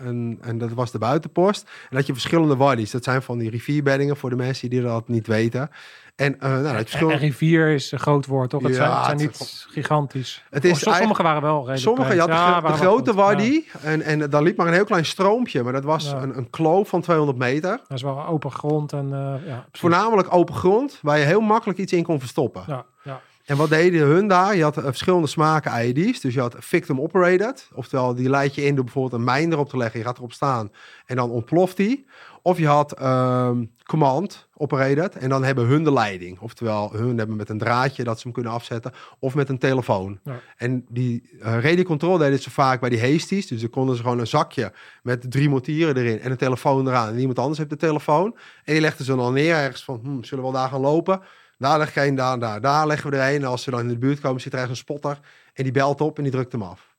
En, 0.00 0.38
en 0.40 0.58
dat 0.58 0.70
was 0.72 0.90
de 0.90 0.98
buitenpost. 0.98 1.70
En 1.90 1.96
dat 1.96 2.06
je 2.06 2.12
verschillende 2.12 2.56
waddies. 2.56 2.90
Dat 2.90 3.04
zijn 3.04 3.22
van 3.22 3.38
die 3.38 3.50
rivierbeddingen 3.50 4.16
voor 4.16 4.30
de 4.30 4.36
mensen 4.36 4.70
die 4.70 4.82
dat 4.82 5.08
niet 5.08 5.26
weten. 5.26 5.70
En 6.16 6.40
eh 6.40 6.50
nou, 6.60 6.84
En, 6.90 7.16
rivier 7.18 7.68
is 7.68 7.92
een 7.92 7.98
groot 7.98 8.26
woord, 8.26 8.50
toch? 8.50 8.62
Het 8.62 8.70
Ja, 8.70 8.76
zijn, 8.76 8.90
het 8.96 9.04
zijn 9.04 9.18
het- 9.18 9.38
niet 9.38 9.66
gigantisch. 9.70 10.44
Het 10.50 10.64
is 10.64 10.70
Of 10.70 10.78
sommige 10.78 10.98
eigenlijk- 10.98 11.28
waren 11.28 11.42
wel 11.42 11.56
redelijk 11.58 11.80
Sommige, 11.82 12.12
je 12.14 12.18
had 12.18 12.28
de, 12.28 12.34
Ja, 12.34 12.60
grote. 12.60 13.10
Ja, 13.10 13.16
waddy. 13.16 13.62
En, 13.82 14.02
en 14.02 14.30
daar 14.30 14.42
liep 14.42 14.56
maar 14.56 14.66
een 14.66 14.72
heel 14.72 14.84
klein 14.84 15.04
stroompje. 15.04 15.62
Maar 15.62 15.72
dat 15.72 15.84
was 15.84 16.12
een, 16.12 16.36
een 16.36 16.50
kloof 16.50 16.88
van 16.88 17.00
200 17.00 17.38
meter. 17.38 17.70
dat 17.70 17.96
is 17.96 18.02
wel 18.02 18.26
open 18.26 18.50
grond 18.52 18.92
en 18.92 19.08
ja, 19.08 19.36
precies. 19.40 19.64
Voornamelijk 19.72 20.34
open 20.34 20.54
grond, 20.54 20.98
waar 21.02 21.18
je 21.18 21.24
heel 21.24 21.40
makkelijk 21.40 21.78
iets 21.78 21.92
in 21.92 22.02
kon 22.04 22.20
verstoppen. 22.20 22.62
Ja, 22.66 22.84
ja. 23.02 23.20
En 23.50 23.56
wat 23.56 23.68
deden 23.68 24.06
hun 24.06 24.28
daar? 24.28 24.56
Je 24.56 24.62
had 24.62 24.76
eh, 24.76 24.84
verschillende 24.84 25.26
smaken 25.26 25.86
IED's. 25.86 26.20
Dus 26.20 26.34
je 26.34 26.40
had 26.40 26.56
victim 26.58 27.00
operated. 27.00 27.68
Oftewel, 27.74 28.14
die 28.14 28.28
leid 28.28 28.54
je 28.54 28.64
in 28.64 28.74
door 28.74 28.84
bijvoorbeeld 28.84 29.14
een 29.14 29.24
mijn 29.24 29.52
erop 29.52 29.68
te 29.68 29.76
leggen. 29.76 29.98
Je 29.98 30.06
gaat 30.06 30.16
erop 30.18 30.32
staan 30.32 30.72
en 31.06 31.16
dan 31.16 31.30
ontploft 31.30 31.76
die. 31.76 32.06
Of 32.42 32.58
je 32.58 32.66
had 32.66 32.92
ehm, 32.92 33.64
command 33.84 34.48
operated. 34.54 35.16
En 35.16 35.28
dan 35.28 35.44
hebben 35.44 35.66
hun 35.66 35.84
de 35.84 35.92
leiding. 35.92 36.40
Oftewel, 36.40 36.92
hun 36.92 37.18
hebben 37.18 37.36
met 37.36 37.48
een 37.48 37.58
draadje 37.58 38.04
dat 38.04 38.16
ze 38.16 38.22
hem 38.22 38.32
kunnen 38.32 38.52
afzetten. 38.52 38.92
Of 39.18 39.34
met 39.34 39.48
een 39.48 39.58
telefoon. 39.58 40.18
Ja. 40.24 40.40
En 40.56 40.84
die 40.88 41.30
uh, 41.32 41.40
radio 41.42 41.82
control 41.82 42.18
deden 42.18 42.38
ze 42.38 42.50
vaak 42.50 42.80
bij 42.80 42.90
die 42.90 43.00
hasties. 43.00 43.46
Dus 43.46 43.60
dan 43.60 43.70
konden 43.70 43.96
ze 43.96 44.02
gewoon 44.02 44.18
een 44.18 44.26
zakje 44.26 44.72
met 45.02 45.30
drie 45.30 45.48
motieren 45.48 45.96
erin. 45.96 46.20
En 46.20 46.30
een 46.30 46.36
telefoon 46.36 46.88
eraan. 46.88 47.08
En 47.08 47.18
iemand 47.18 47.38
anders 47.38 47.58
heeft 47.58 47.70
de 47.70 47.76
telefoon. 47.76 48.36
En 48.64 48.72
die 48.72 48.80
legden 48.80 49.04
ze 49.04 49.16
dan 49.16 49.32
neer 49.32 49.54
ergens 49.54 49.84
van, 49.84 50.00
hm, 50.02 50.22
zullen 50.22 50.44
we 50.44 50.50
wel 50.50 50.60
daar 50.60 50.68
gaan 50.68 50.80
lopen? 50.80 51.20
Daar 51.60 51.78
leg 51.78 51.94
je 51.94 52.06
een, 52.06 52.14
daar, 52.14 52.38
daar. 52.38 52.60
Daar 52.60 52.86
leggen 52.86 53.10
we 53.10 53.16
er 53.16 53.34
een. 53.34 53.40
En 53.40 53.48
als 53.48 53.62
ze 53.62 53.70
dan 53.70 53.80
in 53.80 53.88
de 53.88 53.98
buurt 53.98 54.20
komen, 54.20 54.40
zit 54.40 54.52
er 54.52 54.58
ergens 54.58 54.78
een 54.78 54.84
spotter. 54.84 55.18
En 55.54 55.62
die 55.62 55.72
belt 55.72 56.00
op 56.00 56.16
en 56.16 56.22
die 56.22 56.32
drukt 56.32 56.52
hem 56.52 56.62
af. 56.62 56.94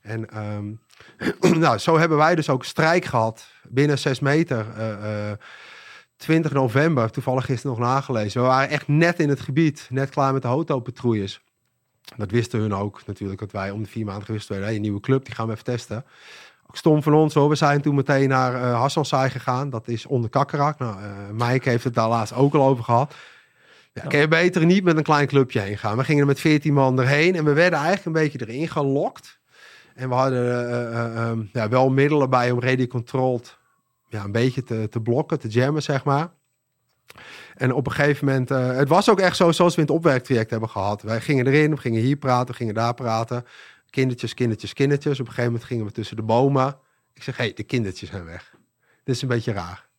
En 0.00 0.30
ehm, 0.30 0.72
nou, 1.60 1.78
zo 1.78 1.98
hebben 1.98 2.18
wij 2.18 2.34
dus 2.34 2.48
ook 2.48 2.64
strijk 2.64 3.04
gehad 3.04 3.46
binnen 3.68 3.98
6 3.98 4.20
meter. 4.20 4.66
eh, 4.76 5.30
eh, 5.30 5.36
20 6.16 6.52
november, 6.52 7.10
toevallig 7.10 7.44
gisteren 7.44 7.76
nog 7.76 7.86
nagelezen. 7.86 8.40
We 8.40 8.46
waren 8.46 8.68
echt 8.68 8.88
net 8.88 9.20
in 9.20 9.28
het 9.28 9.40
gebied, 9.40 9.86
net 9.90 10.10
klaar 10.10 10.32
met 10.32 10.42
de 10.42 10.48
Hoto-patrouilles. 10.48 11.40
Dat 12.16 12.30
wisten 12.30 12.60
hun 12.60 12.74
ook 12.74 13.06
natuurlijk, 13.06 13.40
dat 13.40 13.52
wij 13.52 13.70
om 13.70 13.82
de 13.82 13.88
vier 13.88 14.04
maanden 14.04 14.24
gewist 14.24 14.48
werden. 14.48 14.66
Hey, 14.66 14.76
een 14.76 14.82
nieuwe 14.82 15.00
club, 15.00 15.24
die 15.24 15.34
gaan 15.34 15.46
we 15.46 15.52
even 15.52 15.64
testen. 15.64 16.04
Stom 16.72 17.02
van 17.02 17.14
ons 17.14 17.34
hoor. 17.34 17.48
We 17.48 17.54
zijn 17.54 17.80
toen 17.80 17.94
meteen 17.94 18.28
naar 18.28 18.54
uh, 18.54 18.80
Hassansaai 18.80 19.30
gegaan. 19.30 19.70
Dat 19.70 19.88
is 19.88 20.06
onder 20.06 20.30
Kakkerak. 20.30 20.78
Nou, 20.78 21.02
uh, 21.02 21.08
Mike 21.32 21.68
heeft 21.68 21.84
het 21.84 21.94
daar 21.94 22.08
laatst 22.08 22.34
ook 22.34 22.54
al 22.54 22.66
over 22.66 22.84
gehad. 22.84 23.14
Ja, 24.08 24.18
je 24.18 24.28
beter 24.28 24.66
niet 24.66 24.84
met 24.84 24.96
een 24.96 25.02
klein 25.02 25.26
clubje 25.26 25.60
heen 25.60 25.78
gaan. 25.78 25.96
We 25.96 26.04
gingen 26.04 26.20
er 26.20 26.26
met 26.26 26.40
14 26.40 26.74
man 26.74 27.00
erheen 27.00 27.36
en 27.36 27.44
we 27.44 27.52
werden 27.52 27.78
eigenlijk 27.78 28.06
een 28.06 28.22
beetje 28.22 28.46
erin 28.46 28.68
gelokt. 28.68 29.40
En 29.94 30.08
we 30.08 30.14
hadden 30.14 30.70
uh, 30.70 31.52
ja, 31.52 31.68
wel 31.68 31.90
middelen 31.90 32.30
bij 32.30 32.50
om 32.50 32.60
radio 32.60 32.86
controlled 32.86 33.58
ja, 34.08 34.24
een 34.24 34.32
beetje 34.32 34.62
te, 34.62 34.88
te 34.90 35.00
blokken, 35.00 35.38
te 35.38 35.48
jammen, 35.48 35.82
zeg 35.82 36.04
maar. 36.04 36.32
En 37.54 37.74
op 37.74 37.86
een 37.86 37.92
gegeven 37.92 38.26
moment, 38.26 38.48
het 38.48 38.88
was 38.88 39.10
ook 39.10 39.20
echt 39.20 39.36
zo 39.36 39.52
zoals 39.52 39.74
we 39.74 39.80
in 39.80 39.86
het 39.86 39.96
opwerktraject 39.96 40.50
hebben 40.50 40.68
gehad. 40.68 41.02
Wij 41.02 41.20
gingen 41.20 41.46
erin, 41.46 41.70
we 41.70 41.76
gingen 41.76 42.00
hier 42.00 42.16
praten, 42.16 42.46
we 42.46 42.54
gingen 42.54 42.74
daar 42.74 42.94
praten. 42.94 43.44
Kindertjes, 43.90 44.34
kindertjes, 44.34 44.72
kindertjes. 44.72 45.12
Op 45.12 45.26
een 45.26 45.26
gegeven 45.26 45.50
moment 45.50 45.68
gingen 45.68 45.84
we 45.84 45.92
tussen 45.92 46.16
de 46.16 46.22
bomen. 46.22 46.78
Ik 47.12 47.22
zeg, 47.22 47.36
hé, 47.36 47.44
hey, 47.44 47.52
de 47.52 47.62
kindertjes 47.62 48.10
zijn 48.10 48.24
weg. 48.24 48.54
Dit 49.04 49.14
is 49.14 49.22
een 49.22 49.28
beetje 49.28 49.52
raar. 49.52 49.89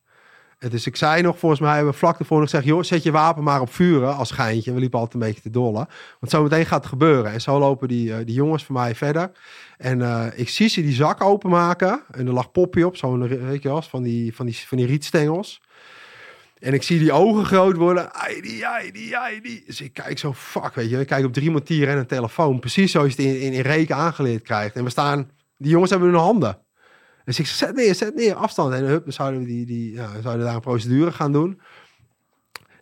Dus 0.68 0.86
ik 0.86 0.96
zei 0.96 1.22
nog, 1.22 1.38
volgens 1.38 1.60
mij 1.60 1.74
hebben 1.74 1.92
we 1.92 1.98
vlak 1.98 2.18
ervoor 2.18 2.40
nog 2.40 2.50
gezegd... 2.50 2.68
joh, 2.68 2.82
zet 2.82 3.02
je 3.02 3.10
wapen 3.10 3.42
maar 3.42 3.60
op 3.60 3.72
vuren 3.72 4.16
als 4.16 4.28
schijntje. 4.28 4.72
We 4.72 4.80
liepen 4.80 4.98
altijd 4.98 5.22
een 5.22 5.28
beetje 5.28 5.42
te 5.42 5.50
dollen. 5.50 5.88
Want 6.20 6.32
zo 6.32 6.42
meteen 6.42 6.66
gaat 6.66 6.80
het 6.80 6.88
gebeuren. 6.88 7.32
En 7.32 7.40
zo 7.40 7.58
lopen 7.58 7.88
die, 7.88 8.08
uh, 8.08 8.16
die 8.24 8.34
jongens 8.34 8.64
van 8.64 8.74
mij 8.74 8.94
verder. 8.94 9.30
En 9.78 9.98
uh, 9.98 10.26
ik 10.34 10.48
zie 10.48 10.68
ze 10.68 10.82
die 10.82 10.92
zak 10.92 11.22
openmaken. 11.22 12.02
En 12.10 12.26
er 12.26 12.32
lag 12.32 12.52
Poppy 12.52 12.82
op, 12.82 12.96
zo'n, 12.96 13.28
weet 13.28 13.62
je 13.62 13.68
wel, 13.68 13.82
van 13.82 14.02
die, 14.02 14.34
van 14.34 14.46
die, 14.46 14.58
van 14.66 14.76
die 14.76 14.86
rietstengels. 14.86 15.62
En 16.58 16.74
ik 16.74 16.82
zie 16.82 16.98
die 16.98 17.12
ogen 17.12 17.44
groot 17.44 17.76
worden. 17.76 18.08
Heidi, 18.12 18.60
Heidi, 18.60 19.10
Heidi. 19.10 19.62
Dus 19.66 19.80
ik 19.80 19.92
kijk 19.92 20.18
zo, 20.18 20.32
fuck, 20.32 20.74
weet 20.74 20.90
je. 20.90 21.00
Ik 21.00 21.06
kijk 21.06 21.24
op 21.24 21.32
drie 21.32 21.50
montieren 21.50 21.94
en 21.94 21.98
een 21.98 22.06
telefoon. 22.06 22.58
Precies 22.58 22.92
zoals 22.92 23.14
je 23.14 23.22
het 23.22 23.32
in, 23.32 23.40
in, 23.40 23.52
in 23.52 23.60
reken 23.60 23.96
aangeleerd 23.96 24.42
krijgt. 24.42 24.76
En 24.76 24.84
we 24.84 24.90
staan, 24.90 25.30
die 25.56 25.70
jongens 25.70 25.90
hebben 25.90 26.08
hun 26.08 26.18
handen. 26.18 26.58
Dus 27.24 27.38
ik 27.38 27.46
zeg, 27.46 27.56
zet 27.56 27.76
neer, 27.76 27.94
zet 27.94 28.14
neer, 28.14 28.34
afstand. 28.34 28.74
En 28.74 28.84
hup, 28.84 29.12
zouden 29.12 29.40
we, 29.40 29.46
die, 29.46 29.66
die, 29.66 29.92
ja, 29.92 30.20
zouden 30.22 30.46
daar 30.46 30.54
een 30.54 30.60
procedure 30.60 31.12
gaan 31.12 31.32
doen. 31.32 31.60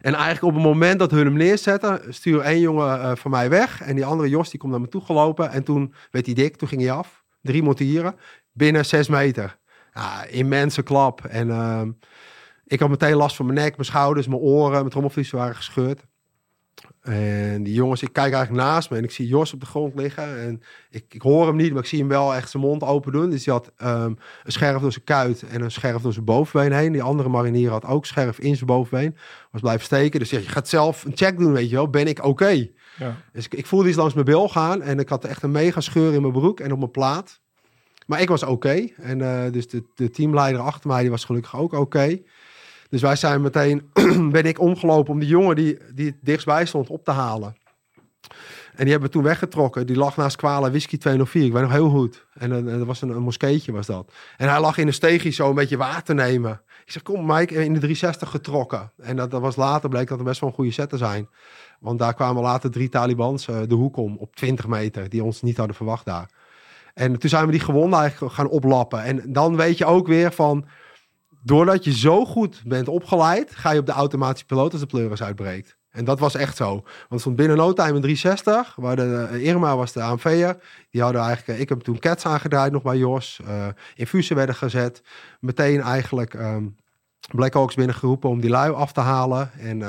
En 0.01 0.15
eigenlijk 0.15 0.45
op 0.45 0.55
het 0.55 0.63
moment 0.63 0.99
dat 0.99 1.11
hun 1.11 1.25
hem 1.25 1.37
neerzetten, 1.37 2.15
stuur 2.15 2.41
één 2.41 2.61
jongen 2.61 3.01
eh, 3.01 3.17
van 3.17 3.31
mij 3.31 3.49
weg. 3.49 3.81
En 3.81 3.95
die 3.95 4.05
andere 4.05 4.29
Jos, 4.29 4.51
die 4.51 4.61
komt 4.61 4.73
naar 4.73 4.81
me 4.81 4.89
toe 4.89 5.01
gelopen. 5.01 5.51
En 5.51 5.65
toen 5.65 5.95
werd 6.11 6.27
hij 6.27 6.35
dik, 6.35 6.57
toen 6.57 6.69
ging 6.69 6.81
hij 6.81 6.93
af. 6.93 7.25
Drie 7.43 7.63
montieren, 7.63 8.15
binnen 8.53 8.87
zes 8.87 9.09
meter. 9.09 9.59
Ja, 9.95 10.25
immense 10.25 10.83
klap. 10.83 11.25
En 11.25 11.51
ehm, 11.51 11.91
ik 12.65 12.81
had 12.81 12.89
meteen 12.89 13.15
last 13.15 13.37
van 13.37 13.47
mijn 13.47 13.59
nek, 13.59 13.77
mijn 13.77 13.89
schouders, 13.89 14.27
mijn 14.27 14.41
oren, 14.41 14.73
mijn 14.73 14.89
trommelvliezen 14.89 15.39
waren 15.39 15.57
gescheurd. 15.57 16.07
En 17.01 17.63
die 17.63 17.75
jongens, 17.75 18.03
ik 18.03 18.13
kijk 18.13 18.33
eigenlijk 18.33 18.65
naast 18.65 18.91
me 18.91 18.97
en 18.97 19.05
ik 19.05 19.11
zie 19.11 19.27
Jos 19.27 19.53
op 19.53 19.61
de 19.61 19.67
grond 19.67 19.95
liggen. 19.95 20.41
En 20.41 20.63
ik, 20.91 21.05
ik 21.09 21.23
hoor 21.23 21.47
hem 21.47 21.57
niet, 21.57 21.73
maar 21.73 21.83
ik 21.83 21.89
zie 21.89 21.99
hem 21.99 22.09
wel 22.09 22.35
echt 22.35 22.51
zijn 22.51 22.63
mond 22.63 22.83
open 22.83 23.13
doen. 23.13 23.31
Dus 23.31 23.45
hij 23.45 23.55
had 23.55 23.73
ehm, 23.77 24.15
een 24.45 24.53
scherf 24.53 24.81
door 24.81 24.93
zijn 24.93 25.05
kuit 25.05 25.43
en 25.43 25.63
een 25.63 25.71
scherf 25.71 26.03
door 26.03 26.13
zijn 26.13 26.25
bovenbeen 26.25 26.73
heen. 26.73 26.93
Die 26.93 27.03
andere 27.03 27.29
marinier 27.29 27.71
had 27.71 27.85
ook 27.85 28.07
scherf 28.07 28.39
in 28.39 28.55
zijn 28.55 28.67
bovenbeen. 28.67 29.17
Was 29.51 29.61
blijven 29.61 29.85
steken. 29.85 30.21
Dus 30.21 30.31
je 30.31 30.41
gaat 30.41 30.69
zelf 30.69 31.05
een 31.05 31.17
check 31.17 31.39
doen, 31.39 31.53
weet 31.53 31.71
je 31.71 31.77
wel. 31.77 31.91
Ben 31.91 32.07
ik 32.07 32.25
oké? 32.25 32.69
Ja. 32.99 33.17
Dus 33.33 33.45
ik, 33.45 33.55
ik 33.55 33.67
voelde 33.67 33.89
iets 33.89 33.97
langs 33.97 34.15
mijn 34.15 34.27
bil 34.27 34.49
gaan. 34.49 34.83
En 34.83 34.99
ik 34.99 35.09
had 35.09 35.25
echt 35.25 35.43
een 35.43 35.51
mega 35.51 35.81
scheur 35.81 36.15
in 36.15 36.21
mijn 36.21 36.33
broek 36.33 36.61
en 36.61 36.73
op 36.73 36.79
mijn 36.79 36.91
plaat. 36.91 37.41
Maar 38.07 38.21
ik 38.21 38.29
was 38.29 38.43
oké. 38.43 38.89
En 38.97 39.21
eh, 39.21 39.53
dus 39.53 39.69
de, 39.69 39.85
de 39.95 40.11
teamleider 40.11 40.61
achter 40.61 40.89
mij, 40.89 41.01
die 41.01 41.11
was 41.11 41.25
gelukkig 41.25 41.57
ook 41.57 41.73
oké. 41.73 42.19
Dus 42.91 43.01
wij 43.01 43.17
zijn 43.17 43.41
meteen, 43.41 43.91
ben 44.33 44.45
ik 44.45 44.61
omgelopen 44.61 45.13
om 45.13 45.19
die 45.19 45.29
jongen 45.29 45.57
die, 45.57 45.79
die 45.95 46.07
het 46.07 46.17
dichtstbij 46.21 46.67
stond 46.67 46.89
op 46.89 47.05
te 47.05 47.11
halen. 47.11 47.57
En 48.75 48.87
die 48.87 48.91
hebben 48.91 49.11
we 49.11 49.15
toen 49.15 49.23
weggetrokken. 49.23 49.87
Die 49.87 49.97
lag 49.97 50.17
naast 50.17 50.37
Kwala 50.37 50.71
Whisky 50.71 50.99
204. 50.99 51.45
Ik 51.45 51.53
weet 51.53 51.63
nog 51.63 51.73
heel 51.73 51.89
goed. 51.89 52.27
En 52.35 52.69
eh, 52.69 52.79
dat 52.79 52.87
was 52.87 53.03
een, 53.03 53.09
een 53.09 53.23
moskeetje 53.23 53.73
was 53.73 53.87
dat. 53.87 54.13
En 54.37 54.49
hij 54.49 54.61
lag 54.61 54.79
in 54.79 54.87
een 54.87 54.93
steegje 54.93 55.31
zo 55.31 55.49
een 55.49 55.55
beetje 55.55 55.77
water 55.77 56.15
nemen. 56.15 56.61
Ik 56.85 56.93
zeg, 56.93 57.03
kom 57.03 57.27
Mike, 57.27 57.55
in 57.55 57.73
de 57.73 57.79
360 57.79 58.31
getrokken. 58.31 58.93
En 58.97 59.17
dat, 59.17 59.31
dat 59.31 59.41
was 59.41 59.57
later, 59.57 59.89
bleek 59.89 60.09
dat 60.09 60.19
er 60.19 60.25
best 60.25 60.41
wel 60.41 60.49
een 60.49 60.55
goede 60.55 60.71
set 60.71 60.89
te 60.89 60.97
zijn. 60.97 61.29
Want 61.81 61.99
daar 61.99 62.15
kwamen 62.15 62.43
later 62.43 62.71
drie 62.71 62.89
Talibans 62.89 63.49
eh, 63.49 63.57
de 63.67 63.75
hoek 63.75 63.97
om 63.97 64.17
op 64.17 64.37
20 64.37 64.67
meter. 64.67 65.09
Die 65.09 65.25
ons 65.25 65.43
niet 65.43 65.57
hadden 65.57 65.77
verwacht 65.77 66.05
daar. 66.05 66.31
En 66.95 67.19
toen 67.19 67.31
zijn 67.31 67.47
we 67.47 67.53
die 67.53 67.61
gewonden 67.61 67.99
eigenlijk 67.99 68.35
gaan 68.35 68.49
oplappen. 68.49 69.03
En 69.03 69.33
dan 69.33 69.57
weet 69.57 69.79
je 69.79 69.85
ook 69.85 70.07
weer 70.07 70.33
van... 70.33 70.65
Doordat 71.43 71.85
je 71.85 71.93
zo 71.93 72.25
goed 72.25 72.63
bent 72.65 72.89
opgeleid... 72.89 73.55
ga 73.55 73.71
je 73.71 73.79
op 73.79 73.87
de 73.87 73.93
automatische 73.93 74.47
piloot 74.47 74.73
als 74.73 74.81
de 74.81 74.87
pleuris 74.87 75.23
uitbreekt. 75.23 75.79
En 75.91 76.05
dat 76.05 76.19
was 76.19 76.35
echt 76.35 76.57
zo. 76.57 76.85
Want 77.09 77.21
stond 77.21 77.37
binnen 77.37 77.57
no 77.57 77.73
time 77.73 77.95
een 77.95 78.01
360. 78.01 78.75
Waar 78.77 78.97
de, 78.97 79.29
eh, 79.31 79.45
Irma 79.47 79.77
was 79.77 79.93
de 79.93 80.03
AMV'er. 80.03 80.57
Die 80.91 81.03
hadden 81.03 81.21
eigenlijk... 81.21 81.59
eh, 81.59 81.61
ik 81.61 81.69
heb 81.69 81.81
toen 81.81 81.99
cats 81.99 82.27
aangedraaid 82.27 82.73
nog 82.73 82.83
bij 82.83 82.97
Jos. 82.97 83.41
eh 83.47 83.67
infusen 83.95 84.37
werden 84.37 84.55
gezet. 84.55 85.03
Meteen 85.41 85.81
eigenlijk... 85.81 86.35
ehm 86.35 86.67
Black 87.35 87.55
Hawks 87.55 87.75
binnengeroepen 87.75 88.31
om 88.31 88.41
die 88.41 88.51
lui 88.51 88.73
af 88.73 88.93
te 88.93 89.01
halen. 89.01 89.51
En... 89.59 89.83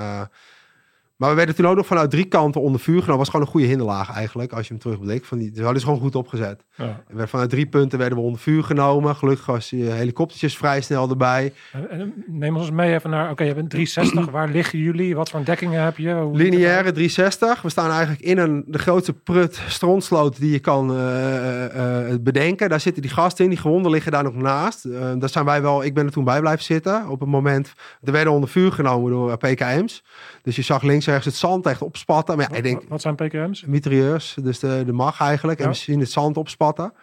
eh, 1.21 1.27
maar 1.27 1.29
we 1.29 1.35
werden 1.35 1.55
toen 1.55 1.67
ook 1.67 1.75
nog 1.75 1.85
vanuit 1.85 2.09
drie 2.11 2.25
kanten 2.25 2.61
onder 2.61 2.81
vuur 2.81 2.99
genomen. 2.99 3.17
was 3.17 3.29
gewoon 3.29 3.45
een 3.45 3.51
goede 3.51 3.67
hinderlaag 3.67 4.11
eigenlijk, 4.13 4.51
als 4.53 4.67
je 4.67 4.73
hem 4.73 4.81
terugblikt. 4.81 5.27
Van 5.27 5.37
die, 5.37 5.51
ze 5.55 5.61
hadden 5.61 5.79
ze 5.79 5.85
gewoon 5.85 6.01
goed 6.01 6.15
opgezet. 6.15 6.65
Ja. 6.75 6.83
En 6.85 7.03
werden 7.07 7.27
vanuit 7.27 7.49
drie 7.49 7.65
punten 7.65 7.99
werden 7.99 8.17
we 8.17 8.23
onder 8.23 8.39
vuur 8.39 8.63
genomen. 8.63 9.15
Gelukkig 9.15 9.45
was 9.45 9.69
je 9.69 9.83
helikoptertjes 9.83 10.57
vrij 10.57 10.81
snel 10.81 11.09
erbij. 11.09 11.53
En- 11.89 12.13
Neem 12.27 12.57
ons 12.57 12.71
mee 12.71 12.93
even 12.93 13.09
naar, 13.09 13.31
oké, 13.31 13.43
je 13.43 13.53
bent 13.53 13.69
360. 13.69 14.31
Waar 14.31 14.49
liggen 14.49 14.79
jullie? 14.79 15.15
Wat 15.15 15.29
voor 15.29 15.43
dekkingen 15.45 15.83
heb 15.83 15.97
je? 15.97 16.13
Hoe 16.13 16.37
Lineaire 16.37 16.91
360. 16.91 17.61
We 17.61 17.69
staan 17.69 17.89
eigenlijk 17.91 18.21
in 18.21 18.37
een, 18.37 18.63
de 18.67 18.79
grootste 18.79 19.13
prut 19.13 19.61
strontsloot 19.67 20.39
die 20.39 20.51
je 20.51 20.59
kan 20.59 20.91
eh, 20.91 21.65
eh, 21.65 22.11
eh, 22.13 22.19
bedenken. 22.21 22.69
Daar 22.69 22.79
zitten 22.79 23.01
die 23.01 23.11
gasten 23.11 23.43
in. 23.43 23.49
Die 23.49 23.59
gewonden 23.59 23.91
liggen 23.91 24.11
daar 24.11 24.23
nog 24.23 24.35
naast. 24.35 24.85
Eh, 24.85 25.11
daar 25.17 25.29
zijn 25.29 25.45
wij 25.45 25.61
wel, 25.61 25.83
ik 25.83 25.93
ben 25.93 26.05
er 26.05 26.11
toen 26.11 26.23
bij 26.23 26.39
blijven 26.39 26.63
zitten. 26.63 27.09
Op 27.09 27.19
het 27.19 27.29
moment, 27.29 27.73
er 28.03 28.11
werden 28.11 28.33
onder 28.33 28.49
vuur 28.49 28.71
genomen 28.71 29.11
door 29.11 29.31
eh, 29.31 29.37
PKM's. 29.53 30.03
Dus 30.43 30.55
je 30.55 30.61
zag 30.61 30.81
links 30.83 31.05
ergens 31.11 31.25
het 31.25 31.35
zand 31.35 31.65
echt 31.65 31.81
opspatten. 31.81 32.37
Maar 32.37 32.49
ja, 32.51 32.57
ik 32.57 32.63
denk, 32.63 32.83
Wat- 32.87 33.01
zijn 33.01 33.15
PKM's? 33.15 33.63
mitrailleurs, 33.65 34.37
dus 34.41 34.59
de, 34.59 34.83
de 34.85 34.91
mag 34.91 35.19
eigenlijk. 35.21 35.59
En 35.59 35.67
we 35.67 35.73
zien 35.73 35.99
het 35.99 36.11
zand 36.11 36.37
opspatten. 36.37 36.93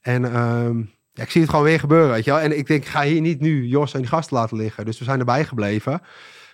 En 0.00 0.24
ehm, 0.24 0.78
ja, 1.12 1.22
ik 1.22 1.30
zie 1.30 1.40
het 1.40 1.50
gewoon 1.50 1.64
weer 1.64 1.80
gebeuren, 1.80 2.10
weet 2.10 2.24
je 2.24 2.30
wel. 2.30 2.40
En 2.40 2.58
ik 2.58 2.66
denk, 2.66 2.82
ik 2.82 2.88
ga 2.88 3.02
hier 3.02 3.20
niet 3.20 3.40
nu 3.40 3.66
Jos 3.66 3.94
en 3.94 4.00
die 4.00 4.08
gasten 4.08 4.36
laten 4.36 4.56
liggen. 4.56 4.84
Dus 4.84 4.98
we 4.98 5.04
zijn 5.04 5.18
erbij 5.18 5.44
gebleven. 5.44 6.00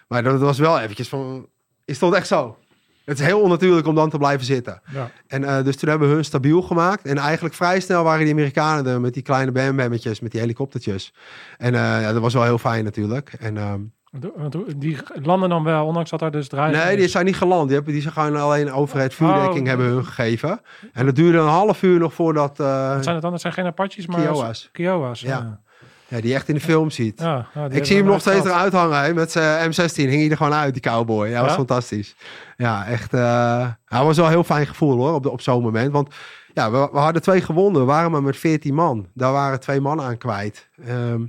Maar 0.08 0.22
dat 0.22 0.40
was 0.40 0.58
wel 0.58 0.80
eventjes 0.80 1.08
van, 1.08 1.46
is 1.84 1.98
dat 1.98 2.14
echt 2.14 2.26
zo? 2.26 2.56
Het 3.04 3.18
is 3.18 3.26
heel 3.26 3.40
onnatuurlijk 3.40 3.86
om 3.86 3.94
dan 3.94 4.10
te 4.10 4.18
blijven 4.18 4.46
zitten. 4.46 4.82
Ja. 4.92 5.10
En 5.26 5.44
eh, 5.44 5.64
dus 5.64 5.76
toen 5.76 5.88
hebben 5.88 6.08
we 6.08 6.14
hun 6.14 6.24
stabiel 6.24 6.62
gemaakt. 6.62 7.04
En 7.06 7.18
eigenlijk 7.18 7.54
vrij 7.54 7.80
snel 7.80 8.04
waren 8.04 8.24
die 8.24 8.32
Amerikanen 8.32 8.86
er 8.92 9.00
met 9.00 9.14
die 9.14 9.22
kleine 9.22 9.52
bam-bammetjes, 9.52 10.20
met 10.20 10.30
die 10.30 10.40
helikoptertjes. 10.40 11.14
En 11.58 11.74
eh, 11.74 11.80
ja, 11.80 12.12
dat 12.12 12.22
was 12.22 12.34
wel 12.34 12.42
heel 12.42 12.58
fijn 12.58 12.84
natuurlijk. 12.84 13.32
En 13.32 13.56
ehm, 13.56 13.80
Die 14.76 14.98
landen 15.22 15.48
dan 15.48 15.64
wel, 15.64 15.86
ondanks 15.86 16.10
dat 16.10 16.22
er 16.22 16.30
dus 16.30 16.48
draaien. 16.48 16.78
Nee, 16.84 16.96
die 16.96 17.08
zijn 17.08 17.24
niet 17.24 17.36
geland. 17.36 17.66
Die, 17.66 17.74
hebben, 17.76 17.92
die 17.92 18.02
zijn 18.02 18.14
gewoon 18.14 18.36
alleen 18.36 18.72
overheid 18.72 19.14
vuurdekking 19.14 19.60
Oh. 19.60 19.66
hebben 19.66 19.86
hun 19.86 20.04
gegeven. 20.04 20.60
En 20.92 21.06
dat 21.06 21.14
duurde 21.16 21.38
een 21.38 21.46
half 21.46 21.82
uur 21.82 21.98
nog 21.98 22.14
voordat 22.14 22.60
uh, 22.60 22.94
Wat 22.94 23.02
zijn 23.02 23.14
het 23.14 23.22
dan? 23.22 23.30
Dat 23.32 23.40
zijn 23.40 23.52
geen 23.52 23.66
Apaches, 23.66 24.06
maar... 24.06 24.20
Kiowa's. 24.20 24.68
Kiowa's, 24.72 25.20
Ja. 25.20 25.28
ja. 25.28 25.60
Ja, 26.08 26.20
die 26.20 26.28
je 26.28 26.34
echt 26.34 26.48
in 26.48 26.54
de 26.54 26.60
film 26.60 26.90
ziet. 26.90 27.20
Ja, 27.20 27.46
ik 27.70 27.84
zie 27.84 27.96
hem 27.96 28.06
nog 28.06 28.20
steeds 28.20 28.40
gehad. 28.40 28.56
eruit 28.56 28.72
hangen. 28.72 29.02
Hè, 29.02 29.14
met 29.14 29.30
zijn 29.32 29.70
M16 29.72 29.94
hing 29.94 30.10
hij 30.12 30.30
er 30.30 30.36
gewoon 30.36 30.52
uit, 30.52 30.72
die 30.72 30.82
cowboy. 30.82 31.28
Ja, 31.28 31.36
dat 31.36 31.44
was 31.46 31.54
fantastisch. 31.54 32.14
Ja, 32.56 32.86
echt. 32.86 33.10
hij 33.12 33.76
was 34.04 34.16
wel 34.16 34.24
een 34.26 34.30
heel 34.32 34.44
fijn 34.44 34.66
gevoel 34.66 34.96
hoor, 34.96 35.14
op, 35.14 35.22
de, 35.22 35.30
op 35.30 35.40
zo'n 35.40 35.62
moment. 35.62 35.92
Want 35.92 36.14
ja, 36.54 36.70
we, 36.70 36.88
we 36.92 36.98
hadden 36.98 37.22
twee 37.22 37.40
gewonden. 37.40 37.82
We 37.82 37.88
waren 37.88 38.10
maar 38.10 38.22
met 38.22 38.36
14 38.36 38.74
man. 38.74 39.06
Daar 39.14 39.32
waren 39.32 39.60
twee 39.60 39.80
man 39.80 40.00
aan 40.00 40.18
kwijt. 40.18 40.68
Ehm, 40.86 41.22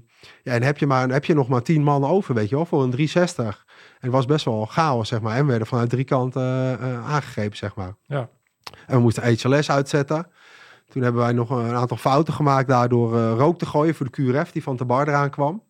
ja, 0.44 0.54
en 0.54 0.64
heb 0.64 0.78
je, 0.78 0.88
maar, 0.88 1.10
heb 1.10 1.26
je 1.26 1.34
nog 1.34 1.48
maar 1.48 1.62
10 1.62 1.84
man 1.84 2.06
over, 2.06 2.34
weet 2.34 2.50
je 2.50 2.56
wel, 2.56 2.66
voor 2.66 2.84
een 2.84 2.92
360. 2.92 3.66
En 3.68 4.00
het 4.00 4.12
was 4.12 4.26
best 4.26 4.46
wel 4.46 4.66
chaos, 4.66 5.08
zeg 5.08 5.22
maar. 5.22 5.36
En 5.36 5.44
we 5.44 5.50
werden 5.50 5.68
vanuit 5.68 5.90
drie 5.90 6.04
kanten 6.04 6.80
eh, 6.80 7.12
aangegrepen, 7.12 7.58
zeg 7.58 7.76
maar. 7.76 7.96
Ja. 8.06 8.30
En 8.88 8.96
we 8.96 9.02
moesten 9.02 9.24
HLS 9.24 9.70
uitzetten. 9.70 10.28
Toen 10.90 11.04
hebben 11.04 11.22
wij 11.22 11.32
nog 11.32 11.50
een 11.50 11.74
aantal 11.74 11.98
fouten 11.98 12.34
gemaakt 12.34 12.68
daardoor 12.68 13.18
eh, 13.18 13.34
rook 13.38 13.58
te 13.58 13.66
gooien 13.66 13.96
voor 13.96 14.10
de 14.12 14.22
QRF 14.22 14.52
die 14.52 14.64
van 14.64 14.76
de 14.76 14.86
bar 14.86 15.08
eraan 15.08 15.30
kwam. 15.30 15.64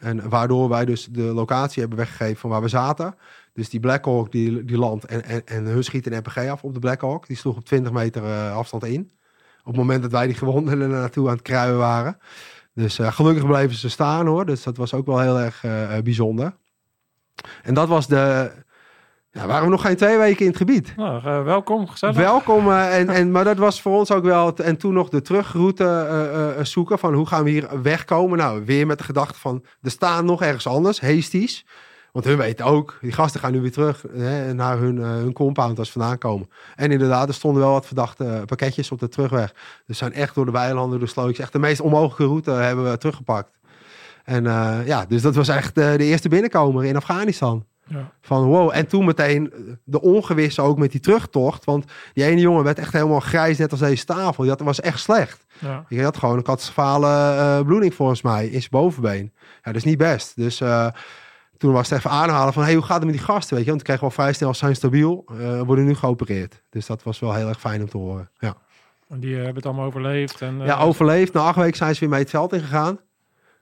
En 0.00 0.28
waardoor 0.28 0.68
wij 0.68 0.84
dus 0.84 1.06
de 1.06 1.22
locatie 1.22 1.80
hebben 1.80 1.98
weggegeven 1.98 2.36
van 2.36 2.50
waar 2.50 2.62
we 2.62 2.68
zaten. 2.68 3.14
Dus 3.52 3.68
die 3.68 3.80
Black 3.80 4.04
Hawk 4.04 4.32
die, 4.32 4.64
die 4.64 4.78
landt 4.78 5.04
en, 5.04 5.24
en, 5.24 5.46
en 5.46 5.64
hun 5.64 5.84
schiet 5.84 6.06
een 6.06 6.18
RPG 6.18 6.36
af 6.36 6.62
op 6.62 6.74
de 6.74 6.80
Black 6.80 7.00
Hawk. 7.00 7.26
Die 7.26 7.36
sloeg 7.36 7.56
op 7.56 7.64
20 7.64 7.92
meter 7.92 8.50
afstand 8.50 8.84
in. 8.84 9.10
Op 9.60 9.72
het 9.72 9.76
moment 9.76 10.02
dat 10.02 10.10
wij 10.10 10.26
die 10.26 10.34
gewonden 10.34 10.80
er 10.80 10.88
naartoe 10.88 11.26
aan 11.26 11.34
het 11.34 11.42
kruien 11.42 11.78
waren. 11.78 12.18
Dus 12.76 12.98
eh, 12.98 13.12
gelukkig 13.12 13.46
bleven 13.46 13.76
ze 13.76 13.88
staan 13.90 14.26
hoor. 14.26 14.46
Dus 14.46 14.62
dat 14.62 14.76
was 14.76 14.94
ook 14.94 15.06
wel 15.06 15.18
heel 15.20 15.38
erg 15.40 15.64
eh, 15.64 15.96
eh, 15.96 16.02
bijzonder. 16.04 16.56
En 17.62 17.74
dat 17.74 17.88
was 17.88 18.06
de... 18.06 18.50
Ja, 19.30 19.46
waren 19.46 19.64
we 19.64 19.70
nog 19.70 19.80
geen 19.80 19.96
twee 19.96 20.18
weken 20.18 20.40
in 20.40 20.46
het 20.46 20.56
gebied. 20.56 20.96
Nou, 20.96 21.44
welkom, 21.44 21.88
gezellig. 21.88 22.16
Welkom. 22.16 22.72
en, 22.72 23.08
en, 23.08 23.30
maar 23.30 23.44
dat 23.44 23.56
was 23.56 23.80
voor 23.82 23.98
ons 23.98 24.10
ook 24.10 24.24
wel. 24.24 24.46
het- 24.46 24.60
En 24.60 24.76
toen 24.76 24.92
nog 24.92 25.08
de 25.08 25.22
terugroute 25.22 26.56
zoeken. 26.62 26.98
Van 26.98 27.14
hoe 27.14 27.26
gaan 27.26 27.44
we 27.44 27.50
hier 27.50 27.82
wegkomen? 27.82 28.38
Nou, 28.38 28.64
weer 28.64 28.86
met 28.86 28.98
de 28.98 29.04
gedachte 29.04 29.38
van. 29.38 29.64
Er 29.82 29.90
staan 29.90 30.24
nog 30.24 30.42
ergens 30.42 30.66
anders. 30.66 31.00
Hasties. 31.00 31.66
Want 32.16 32.28
hun 32.28 32.36
weten 32.36 32.64
ook. 32.64 32.98
Die 33.00 33.12
gasten 33.12 33.40
gaan 33.40 33.52
nu 33.52 33.60
weer 33.60 33.72
terug 33.72 34.04
hè, 34.12 34.54
naar 34.54 34.78
hun, 34.78 34.98
eh, 34.98 35.10
hun 35.10 35.32
compound 35.32 35.78
als 35.78 35.86
ze 35.86 35.98
vandaan 35.98 36.18
komen. 36.18 36.48
En 36.76 36.90
inderdaad, 36.90 37.28
er 37.28 37.34
stonden 37.34 37.62
wel 37.62 37.72
wat 37.72 37.86
verdachte 37.86 38.24
eh, 38.24 38.42
pakketjes 38.42 38.92
op 38.92 38.98
de 38.98 39.08
terugweg. 39.08 39.54
Dus 39.86 39.98
zijn 39.98 40.12
echt 40.12 40.34
door 40.34 40.44
de 40.44 40.50
weilanden, 40.50 40.98
door 40.98 41.08
slootjes. 41.08 41.38
Echt 41.38 41.52
de 41.52 41.58
meest 41.58 41.80
onmogelijke 41.80 42.24
route 42.24 42.50
hebben 42.50 42.90
we 42.90 42.98
teruggepakt. 42.98 43.50
En 44.24 44.46
eh, 44.46 44.86
ja, 44.86 45.06
dus 45.06 45.22
dat 45.22 45.34
was 45.34 45.48
echt 45.48 45.74
de 45.74 46.04
eerste 46.04 46.28
binnenkomer 46.28 46.84
in 46.84 46.96
Afghanistan. 46.96 47.64
Ja. 47.86 48.12
Van 48.20 48.44
wow. 48.44 48.70
En 48.74 48.86
toen 48.86 49.04
meteen 49.04 49.52
de 49.84 50.00
ongewisse 50.00 50.62
ook 50.62 50.78
met 50.78 50.90
die 50.90 51.00
terugtocht. 51.00 51.64
Want 51.64 51.84
die 52.12 52.24
ene 52.24 52.40
jongen 52.40 52.64
werd 52.64 52.78
echt 52.78 52.92
helemaal 52.92 53.20
grijs, 53.20 53.58
net 53.58 53.70
als 53.70 53.80
deze 53.80 54.04
tafel. 54.04 54.48
Had, 54.48 54.60
was 54.60 54.80
echt 54.80 55.00
slecht. 55.00 55.46
Ja. 55.58 55.84
Die 55.88 56.02
had 56.02 56.16
gewoon 56.16 56.36
een 56.36 56.42
katastrofale 56.42 57.08
eh, 57.08 57.66
bloeding 57.66 57.94
volgens 57.94 58.22
mij 58.22 58.44
in 58.44 58.58
zijn 58.58 58.70
bovenbeen. 58.70 59.32
Ja, 59.34 59.62
dat 59.62 59.74
is 59.74 59.84
niet 59.84 59.98
best. 59.98 60.36
Dus 60.36 60.60
toen 61.58 61.72
was 61.72 61.88
het 61.90 61.98
even 61.98 62.10
aanhalen 62.10 62.52
van... 62.52 62.62
Hey, 62.62 62.74
hoe 62.74 62.82
gaat 62.82 62.96
het 62.96 63.04
met 63.04 63.14
die 63.14 63.24
gasten, 63.24 63.54
weet 63.56 63.64
je? 63.64 63.70
Want 63.70 63.84
toen 63.84 63.94
kregen 63.96 64.08
we 64.08 64.16
al 64.16 64.22
vrij 64.22 64.32
snel, 64.32 64.54
zijn 64.54 64.76
stabiel. 64.76 65.24
eh, 65.40 65.60
worden 65.60 65.84
nu 65.84 65.94
geopereerd. 65.94 66.62
Dus 66.70 66.86
dat 66.86 67.02
was 67.02 67.18
wel 67.18 67.34
heel 67.34 67.48
erg 67.48 67.60
fijn 67.60 67.80
om 67.80 67.88
te 67.88 67.96
horen. 67.98 68.30
Ja, 68.38 68.54
En 69.08 69.20
Die 69.20 69.30
eh, 69.30 69.36
hebben 69.36 69.54
het 69.54 69.66
allemaal 69.66 69.86
overleefd. 69.86 70.40
En, 70.40 70.60
eh, 70.60 70.66
ja 70.66 70.78
overleefd. 70.78 71.32
Na 71.32 71.40
acht 71.40 71.56
weken 71.56 71.76
zijn 71.76 71.94
ze 71.94 72.00
weer 72.00 72.08
mee 72.08 72.20
het 72.20 72.30
veld 72.30 72.52
ingegaan. 72.52 72.98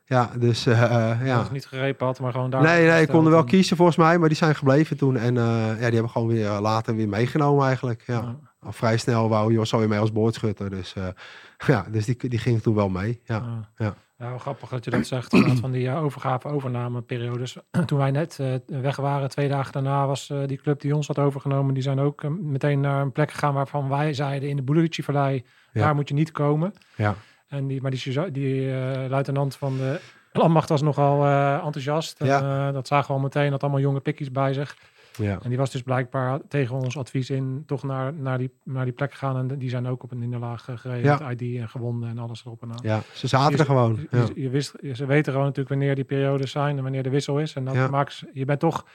Ja, 0.07 0.31
dus 0.39 0.67
eh, 0.67 0.83
eh, 0.83 1.27
ja. 1.27 1.37
dat 1.37 1.51
niet 1.53 1.67
gerepen 1.67 2.07
had, 2.07 2.21
maar 2.21 2.33
gewoon 2.33 2.51
daar. 2.51 2.63
Nee, 2.63 2.87
nee, 2.87 3.03
ik 3.03 3.09
kon 3.09 3.25
er 3.25 3.31
wel 3.31 3.41
en- 3.41 3.47
kiezen 3.47 3.77
volgens 3.77 3.97
mij, 3.97 4.19
maar 4.19 4.29
die 4.29 4.37
zijn 4.39 4.55
gebleven 4.55 4.97
toen. 4.97 5.17
En 5.17 5.37
eh, 5.37 5.45
ja, 5.69 5.75
die 5.75 5.85
hebben 5.95 6.11
gewoon 6.11 6.29
weer 6.29 6.47
eh, 6.47 6.61
later 6.61 6.97
weer 6.97 7.09
meegenomen 7.09 7.67
eigenlijk. 7.67 8.03
Ja. 8.07 8.15
Ja. 8.15 8.37
Al 8.61 8.73
vrij 8.73 8.97
snel 8.97 9.29
wou 9.29 9.53
Jos 9.53 9.73
alweer 9.73 9.89
mee 9.89 9.99
als 9.99 10.13
boordschutter. 10.13 10.71
Dus, 10.71 10.95
eh, 10.95 11.07
ja, 11.75 11.87
dus 11.91 12.05
die, 12.05 12.29
die 12.29 12.39
ging 12.39 12.63
toen 12.63 12.75
wel 12.75 12.89
mee. 12.89 13.21
Ja. 13.25 13.35
Ja. 13.35 13.69
Ja. 13.77 13.95
Wel 14.29 14.39
grappig 14.39 14.69
dat 14.69 14.85
je 14.85 14.91
dat 14.91 15.07
zegt. 15.07 15.37
van 15.61 15.71
die 15.71 15.87
uh, 15.87 16.03
overgave 16.03 16.49
overnameperiodes. 16.49 17.57
Toen 17.87 17.99
wij 17.99 18.11
net 18.11 18.39
uh, 18.41 18.55
weg 18.67 18.97
waren, 18.97 19.29
twee 19.29 19.49
dagen 19.49 19.73
daarna, 19.73 20.07
was 20.07 20.29
uh, 20.29 20.39
die 20.47 20.57
club 20.59 20.81
die 20.81 20.95
ons 20.95 21.07
had 21.07 21.19
overgenomen. 21.19 21.75
Die 21.75 21.83
zijn 21.83 22.01
ook 22.01 22.23
meteen 22.29 22.81
naar 22.81 23.03
een 23.03 23.13
plek 23.13 23.31
gegaan 23.31 23.55
waarvan 23.55 23.89
wij 23.89 24.13
zeiden 24.13 24.49
in 24.49 24.57
de 24.57 24.63
Bulucci-vallei, 24.63 25.45
ja. 25.73 25.83
daar 25.83 25.95
moet 25.95 26.09
je 26.09 26.15
niet 26.15 26.31
komen. 26.31 26.73
Ja. 26.97 27.15
En 27.49 27.67
die, 27.67 27.83
maar 27.83 27.91
die, 27.91 28.31
die 28.31 28.71
luitenant 29.09 29.57
van 29.57 29.77
de 29.77 30.01
landmacht 30.33 30.69
was 30.69 30.83
nogal 30.83 31.27
enthousiast. 31.65 32.21
En, 32.21 32.27
Ja. 32.27 32.73
dat 32.73 32.87
zagen 32.87 33.07
we 33.07 33.13
al 33.13 33.19
meteen, 33.19 33.51
had 33.51 33.63
allemaal 33.63 33.81
jonge 33.81 34.01
pikkies 34.01 34.31
bij 34.31 34.53
zich. 34.53 34.77
Ja. 35.17 35.39
En 35.43 35.49
die 35.49 35.59
was 35.59 35.71
dus 35.71 35.83
blijkbaar 35.83 36.41
tegen 36.49 36.77
ons 36.77 36.97
advies 36.99 37.31
in 37.31 37.63
toch 37.67 37.83
naar, 37.83 38.13
naar, 38.15 38.39
die, 38.39 38.51
naar 38.65 38.85
die 38.85 38.93
plek 38.95 39.13
gegaan. 39.13 39.37
En 39.51 39.59
die 39.59 39.69
zijn 39.69 39.87
ook 39.87 40.03
op 40.03 40.11
een 40.11 40.21
hinderlaag 40.21 40.65
gereden 40.75 41.03
Ja. 41.19 41.31
ID 41.31 41.57
en 41.61 41.69
gewonden 41.69 42.09
en 42.09 42.19
alles 42.19 42.45
erop 42.45 42.63
en 42.63 42.71
aan. 42.71 42.79
ja, 42.83 43.01
ze 43.13 43.27
zaten 43.27 43.53
Je- 43.53 43.59
er 43.59 43.65
gewoon. 43.65 43.99
Je, 44.11 44.17
Ja. 44.19 44.27
je 44.35 44.49
wist, 44.49 44.75
ze 44.93 45.07
weten 45.07 45.33
gewoon 45.33 45.47
natuurlijk 45.47 45.69
wanneer 45.75 45.95
die 45.95 46.05
periodes 46.05 46.51
zijn 46.51 46.77
en 46.77 46.83
wanneer 46.83 47.03
de 47.03 47.11
wissel 47.11 47.39
is. 47.41 47.55
En 47.55 47.65
dat 47.65 47.75
Ja. 47.75 47.89
maakt, 47.89 48.13
ze- 48.13 48.31
je 48.33 48.45
bent 48.45 48.61
toch, 48.61 48.87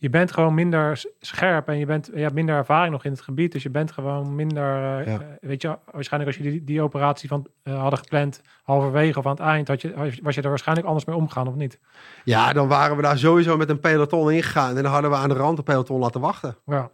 je 0.00 0.10
bent 0.10 0.32
gewoon 0.32 0.54
minder 0.54 1.02
scherp 1.20 1.68
en 1.68 1.78
je, 1.78 1.86
bent, 1.86 2.10
je 2.14 2.20
hebt 2.20 2.34
minder 2.34 2.56
ervaring 2.56 2.92
nog 2.92 3.04
in 3.04 3.10
het 3.10 3.20
gebied. 3.20 3.52
Dus 3.52 3.62
je 3.62 3.70
bent 3.70 3.92
gewoon 3.92 4.34
minder, 4.34 4.74
eh, 4.98 5.06
Ja. 5.06 5.20
eh, 5.20 5.26
weet 5.40 5.62
je, 5.62 5.78
waarschijnlijk 5.92 6.36
als 6.36 6.44
je 6.44 6.50
die, 6.50 6.64
die 6.64 6.82
operatie 6.82 7.28
van 7.28 7.46
eh, 7.62 7.80
hadden 7.80 7.98
gepland 7.98 8.40
halverwege 8.62 9.18
of 9.18 9.24
aan 9.26 9.30
het 9.30 9.40
eind, 9.40 9.68
had 9.68 9.80
je, 9.80 9.92
was 10.22 10.34
je 10.34 10.42
er 10.42 10.48
waarschijnlijk 10.48 10.86
anders 10.86 11.04
mee 11.06 11.16
omgaan 11.16 11.48
of 11.48 11.54
niet? 11.54 11.78
ja, 12.24 12.52
dan 12.52 12.68
waren 12.68 12.96
we 12.96 13.02
daar 13.02 13.18
sowieso 13.18 13.56
met 13.56 13.68
een 13.68 13.80
peloton 13.80 14.32
ingegaan. 14.32 14.76
En 14.76 14.82
dan 14.82 14.92
hadden 14.92 15.10
we 15.10 15.16
aan 15.16 15.28
de 15.28 15.34
rand 15.34 15.58
een 15.58 15.64
peloton 15.64 16.00
laten 16.00 16.20
wachten. 16.20 16.56
Ja, 16.66 16.90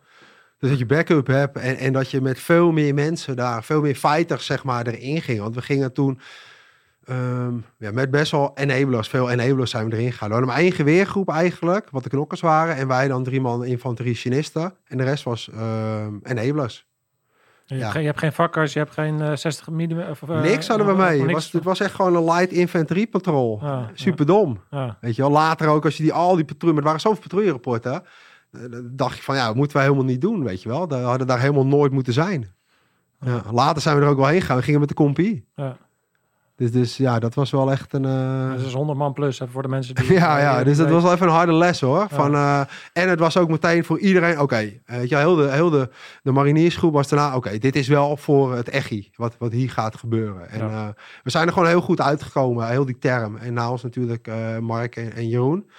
Dus 0.59 0.71
dat 0.71 0.79
je 0.79 0.87
backup 0.87 1.27
hebt 1.27 1.57
en, 1.59 1.77
en 1.77 1.93
dat 1.93 2.11
je 2.11 2.21
met 2.21 2.39
veel 2.39 2.73
meer 2.73 2.95
mensen 2.95 3.37
daar, 3.37 3.65
veel 3.65 3.81
meer 3.81 3.95
fighters 3.95 4.47
zeg 4.47 4.65
maar 4.65 4.87
erin 4.87 5.23
ging. 5.23 5.41
Want 5.41 5.55
we 5.55 5.63
gingen 5.63 5.93
toen 5.93 6.21
ehm, 7.07 7.55
ja, 7.79 7.93
met 7.93 8.11
best 8.11 8.31
wel 8.33 8.51
enablers, 8.55 9.09
veel 9.09 9.31
enablers 9.31 9.71
zijn 9.71 9.89
we 9.91 9.97
erin 9.97 10.13
gegaan. 10.13 10.29
We 10.29 10.35
hadden 10.35 10.53
maar 10.53 10.63
één 10.63 10.73
geweergroep 10.73 11.29
eigenlijk, 11.29 11.89
wat 11.91 12.03
de 12.03 12.09
knokkers 12.09 12.41
waren. 12.41 12.77
En 12.77 12.89
wij 12.89 13.09
dan 13.09 13.25
drie 13.25 13.41
man 13.41 13.65
infanteriechinisten. 13.65 14.75
En 14.87 14.97
de 14.99 15.05
rest 15.05 15.25
was 15.25 15.51
ehm, 15.51 16.13
enablers. 16.23 16.87
je, 17.67 17.75
Ja. 17.75 17.81
hebt 17.81 17.93
geen, 17.93 18.01
je 18.01 18.07
hebt 18.09 18.19
geen 18.19 18.33
vakkers, 18.33 18.73
je 18.73 18.79
hebt 18.79 18.93
geen 18.93 19.21
eh, 19.21 19.37
60 19.37 19.69
mm. 19.71 20.01
Of, 20.11 20.23
eh, 20.23 20.41
niks 20.41 20.69
hadden 20.69 20.87
we 20.87 20.93
eh, 20.93 20.99
mee. 21.09 21.21
Niks. 21.21 21.33
was, 21.33 21.53
het 21.53 21.65
was 21.65 21.81
echt 21.81 21.95
gewoon 21.95 22.15
een 22.17 22.25
light 22.25 22.53
infantry 22.53 23.07
patrol. 23.07 23.59
Ja, 23.63 23.91
Super 23.95 24.27
dom. 24.27 24.61
Weet 25.01 25.17
je 25.17 25.23
wel, 25.23 25.31
later 25.31 25.69
ook 25.69 25.85
als 25.85 25.97
je 25.97 26.03
die 26.03 26.13
al 26.13 26.35
die 26.35 26.45
patrouille, 26.45 26.73
maar 26.73 26.83
er 26.83 26.85
waren 26.85 27.01
zoveel 27.01 27.23
patrouillerapporten. 27.23 28.03
dan 28.51 28.91
dacht 28.93 29.17
je 29.17 29.23
van 29.23 29.37
ja, 29.37 29.47
dat 29.47 29.57
moeten 29.57 29.77
wij 29.77 29.87
helemaal 29.87 30.07
niet 30.07 30.21
doen, 30.21 30.45
weet 30.45 30.63
je 30.63 30.69
wel. 30.69 30.89
We 30.89 30.95
hadden 30.95 31.27
daar 31.27 31.41
helemaal 31.41 31.67
nooit 31.67 31.93
moeten 31.93 32.13
zijn. 32.13 32.53
Ja, 33.21 33.43
later 33.53 33.83
zijn 33.83 33.97
we 33.97 34.03
er 34.03 34.09
ook 34.09 34.17
wel 34.17 34.27
heen 34.27 34.41
gegaan. 34.41 34.57
We 34.57 34.63
gingen 34.63 34.81
met 34.81 34.89
de 34.89 34.95
compie. 34.95 35.49
Ja. 35.57 35.77
Dus, 36.57 36.71
dus 36.73 36.97
ja, 36.97 37.19
dat 37.19 37.35
was 37.35 37.51
wel 37.51 37.71
echt 37.71 37.93
een... 37.93 38.05
eh, 38.05 38.49
Dus 38.51 38.59
dat 38.59 38.67
is 38.67 38.75
100 38.75 38.99
man 38.99 39.13
plus 39.13 39.39
hè, 39.39 39.49
voor 39.49 39.63
de 39.63 39.69
mensen 39.69 39.95
die... 40.05 40.13
ja, 40.13 40.39
ja, 40.39 40.57
die- 40.57 40.65
dus 40.65 40.77
dat 40.77 40.89
was 40.89 41.03
wel 41.03 41.13
even 41.13 41.27
een 41.27 41.33
harde 41.33 41.53
les 41.55 41.81
hoor. 41.81 42.07
Van, 42.11 42.35
eh, 42.35 42.61
en 42.93 43.09
het 43.09 43.19
was 43.19 43.37
ook 43.37 43.49
meteen 43.49 43.85
voor 43.85 43.99
iedereen, 43.99 44.41
oké, 44.41 44.57
eh, 44.57 44.73
weet 44.97 45.09
je, 45.09 45.15
wel, 45.15 45.25
heel 45.37 45.47
de, 45.47 45.53
heel 45.53 45.71
de, 45.71 45.89
de 46.23 46.33
mariniersgroep 46.33 46.93
was 46.93 47.09
daarna, 47.09 47.37
oké, 47.37 47.59
dit 47.59 47.77
is 47.77 47.89
wel 47.89 48.17
voor 48.17 48.55
het 48.55 48.69
echi, 48.69 49.11
wat, 49.17 49.35
wat 49.39 49.53
hier 49.53 49.71
gaat 49.71 49.97
gebeuren. 49.97 50.49
En 50.51 50.59
Ja. 50.59 50.69
eh, 50.87 50.89
we 51.23 51.31
zijn 51.31 51.47
er 51.47 51.53
gewoon 51.53 51.69
heel 51.69 51.81
goed 51.81 52.01
uitgekomen, 52.01 52.69
heel 52.69 52.85
die 52.85 52.99
term. 52.99 53.37
En 53.37 53.53
na 53.53 53.71
ons 53.71 53.83
natuurlijk 53.83 54.27
eh, 54.29 54.59
Mark 54.59 54.97
en, 54.97 55.13
en 55.15 55.29
Jeroen. 55.29 55.71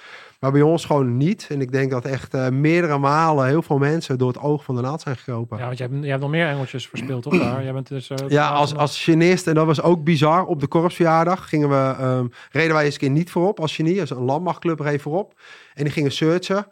Maar 0.46 0.54
bij 0.54 0.64
ons 0.64 0.86
gewoon 0.86 1.18
niet. 1.18 1.48
En 1.50 1.62
ik 1.62 1.72
denk 1.72 1.92
dat 1.92 2.06
echt 2.06 2.34
eh, 2.34 2.50
meerdere 2.50 2.98
malen 2.98 3.46
heel 3.48 3.62
veel 3.62 3.78
mensen 3.78 4.18
door 4.18 4.28
het 4.28 4.40
oog 4.40 4.64
van 4.64 4.76
de 4.76 4.82
naald 4.82 5.02
zijn 5.02 5.18
gekropen. 5.18 5.58
Ja, 5.58 5.66
want 5.66 5.78
je 5.78 5.84
hebt, 5.84 6.04
je 6.04 6.10
hebt 6.10 6.22
nog 6.22 6.30
meer 6.30 6.48
engeltjes 6.48 6.88
verspeeld, 6.88 7.24
toch? 7.24 7.38
Daar? 7.38 7.64
Jij 7.64 7.74
bent 7.74 7.88
dus... 7.88 8.10
eh, 8.10 8.18
Ja, 8.28 8.50
als, 8.50 8.76
als 8.76 9.04
genist, 9.04 9.48
en 9.48 9.54
dat 9.54 9.66
was 9.66 9.82
ook 9.82 10.04
bizar, 10.04 10.46
op 10.46 10.60
de 10.60 10.68
korpsverjaardag 10.68 11.50
gingen 11.50 11.70
we, 11.70 11.96
ehm, 12.00 12.28
reden 12.52 12.74
wij 12.74 12.86
eens 12.86 12.94
een 12.94 13.00
keer 13.00 13.10
niet 13.10 13.32
voorop 13.32 13.60
als 13.60 13.76
genie. 13.76 13.96
Dus 13.96 14.10
een 14.10 14.18
landmachtclub 14.18 14.80
reed 14.80 15.02
voorop. 15.02 15.34
En 15.74 15.84
die 15.84 15.94
gingen 15.94 16.12
searchen. 16.12 16.68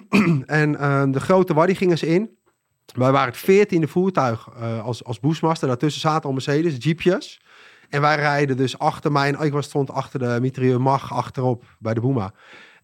en 0.46 0.78
ehm, 0.78 1.10
de 1.10 1.20
grote 1.20 1.54
waddy 1.54 1.74
gingen 1.74 1.98
ze 1.98 2.06
in. 2.06 2.30
Wij 2.94 3.12
waren 3.12 3.28
het 3.28 3.40
veertiende 3.40 3.88
voertuig 3.88 4.48
eh, 4.60 4.84
als, 4.84 5.04
als 5.04 5.20
boesmaster. 5.20 5.68
Daartussen 5.68 6.00
zaten 6.00 6.24
al 6.28 6.32
Mercedes, 6.32 6.74
jeepjes. 6.78 7.40
En 7.88 8.00
wij 8.00 8.16
rijden 8.16 8.56
dus 8.56 8.78
achter 8.78 9.12
mij, 9.12 9.30
ik 9.40 9.52
was 9.52 9.64
stond 9.64 9.90
achter 9.90 10.18
de 10.18 10.38
mitrailleur 10.40 10.80
Mag 10.80 11.12
achterop 11.14 11.64
bij 11.78 11.94
de 11.94 12.00
Boema. 12.00 12.32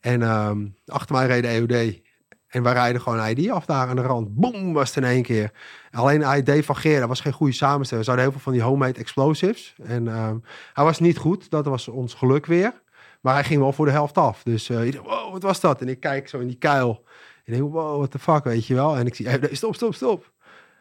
En 0.01 0.23
ehm, 0.23 0.67
achter 0.87 1.15
mij 1.15 1.27
reed 1.27 1.43
de 1.43 1.49
EOD. 1.49 2.01
En 2.49 2.63
wij 2.63 2.73
rijden 2.73 3.01
gewoon 3.01 3.27
ID 3.29 3.51
af 3.51 3.65
daar 3.65 3.89
aan 3.89 3.97
de 3.97 4.03
rand. 4.03 4.35
Boom, 4.35 4.73
was 4.73 4.95
het 4.95 5.05
in 5.05 5.11
één 5.11 5.23
keer. 5.23 5.53
Alleen 5.91 6.39
ID 6.39 6.65
van 6.65 6.77
Geer, 6.77 6.99
dat 7.01 7.09
was 7.09 7.21
geen 7.21 7.33
goede 7.33 7.53
samenstelling. 7.53 8.07
We 8.07 8.13
hadden 8.13 8.31
heel 8.31 8.41
veel 8.41 8.53
van 8.53 8.59
die 8.59 8.63
homemade 8.69 8.99
explosives. 8.99 9.75
En 9.83 10.09
ehm, 10.09 10.39
hij 10.73 10.85
was 10.85 10.99
niet 10.99 11.19
goed, 11.19 11.51
dat 11.51 11.65
was 11.67 11.89
ons 11.89 12.15
geluk 12.15 12.47
weer. 12.47 12.83
Maar 13.21 13.35
hij 13.35 13.45
ging 13.45 13.61
wel 13.61 13.73
voor 13.73 13.87
de 13.87 13.93
helft 13.93 14.19
af. 14.19 14.43
Dus 14.43 14.69
eh 14.69 14.93
wow, 15.03 15.33
wat 15.33 15.43
was 15.43 15.61
dat? 15.61 15.81
En 15.81 15.89
ik 15.89 16.01
kijk 16.01 16.29
zo 16.29 16.39
in 16.39 16.47
die 16.47 16.59
kuil. 16.59 17.05
En 17.45 17.53
ik 17.53 17.59
denk, 17.59 17.73
wow, 17.73 17.97
what 17.97 18.11
the 18.11 18.19
fuck, 18.19 18.45
weet 18.45 18.67
je 18.67 18.75
wel. 18.75 18.97
En 18.97 19.07
ik 19.07 19.15
zie, 19.15 19.29
hey, 19.29 19.49
stop, 19.53 19.75
stop, 19.75 19.95
stop. 19.95 20.33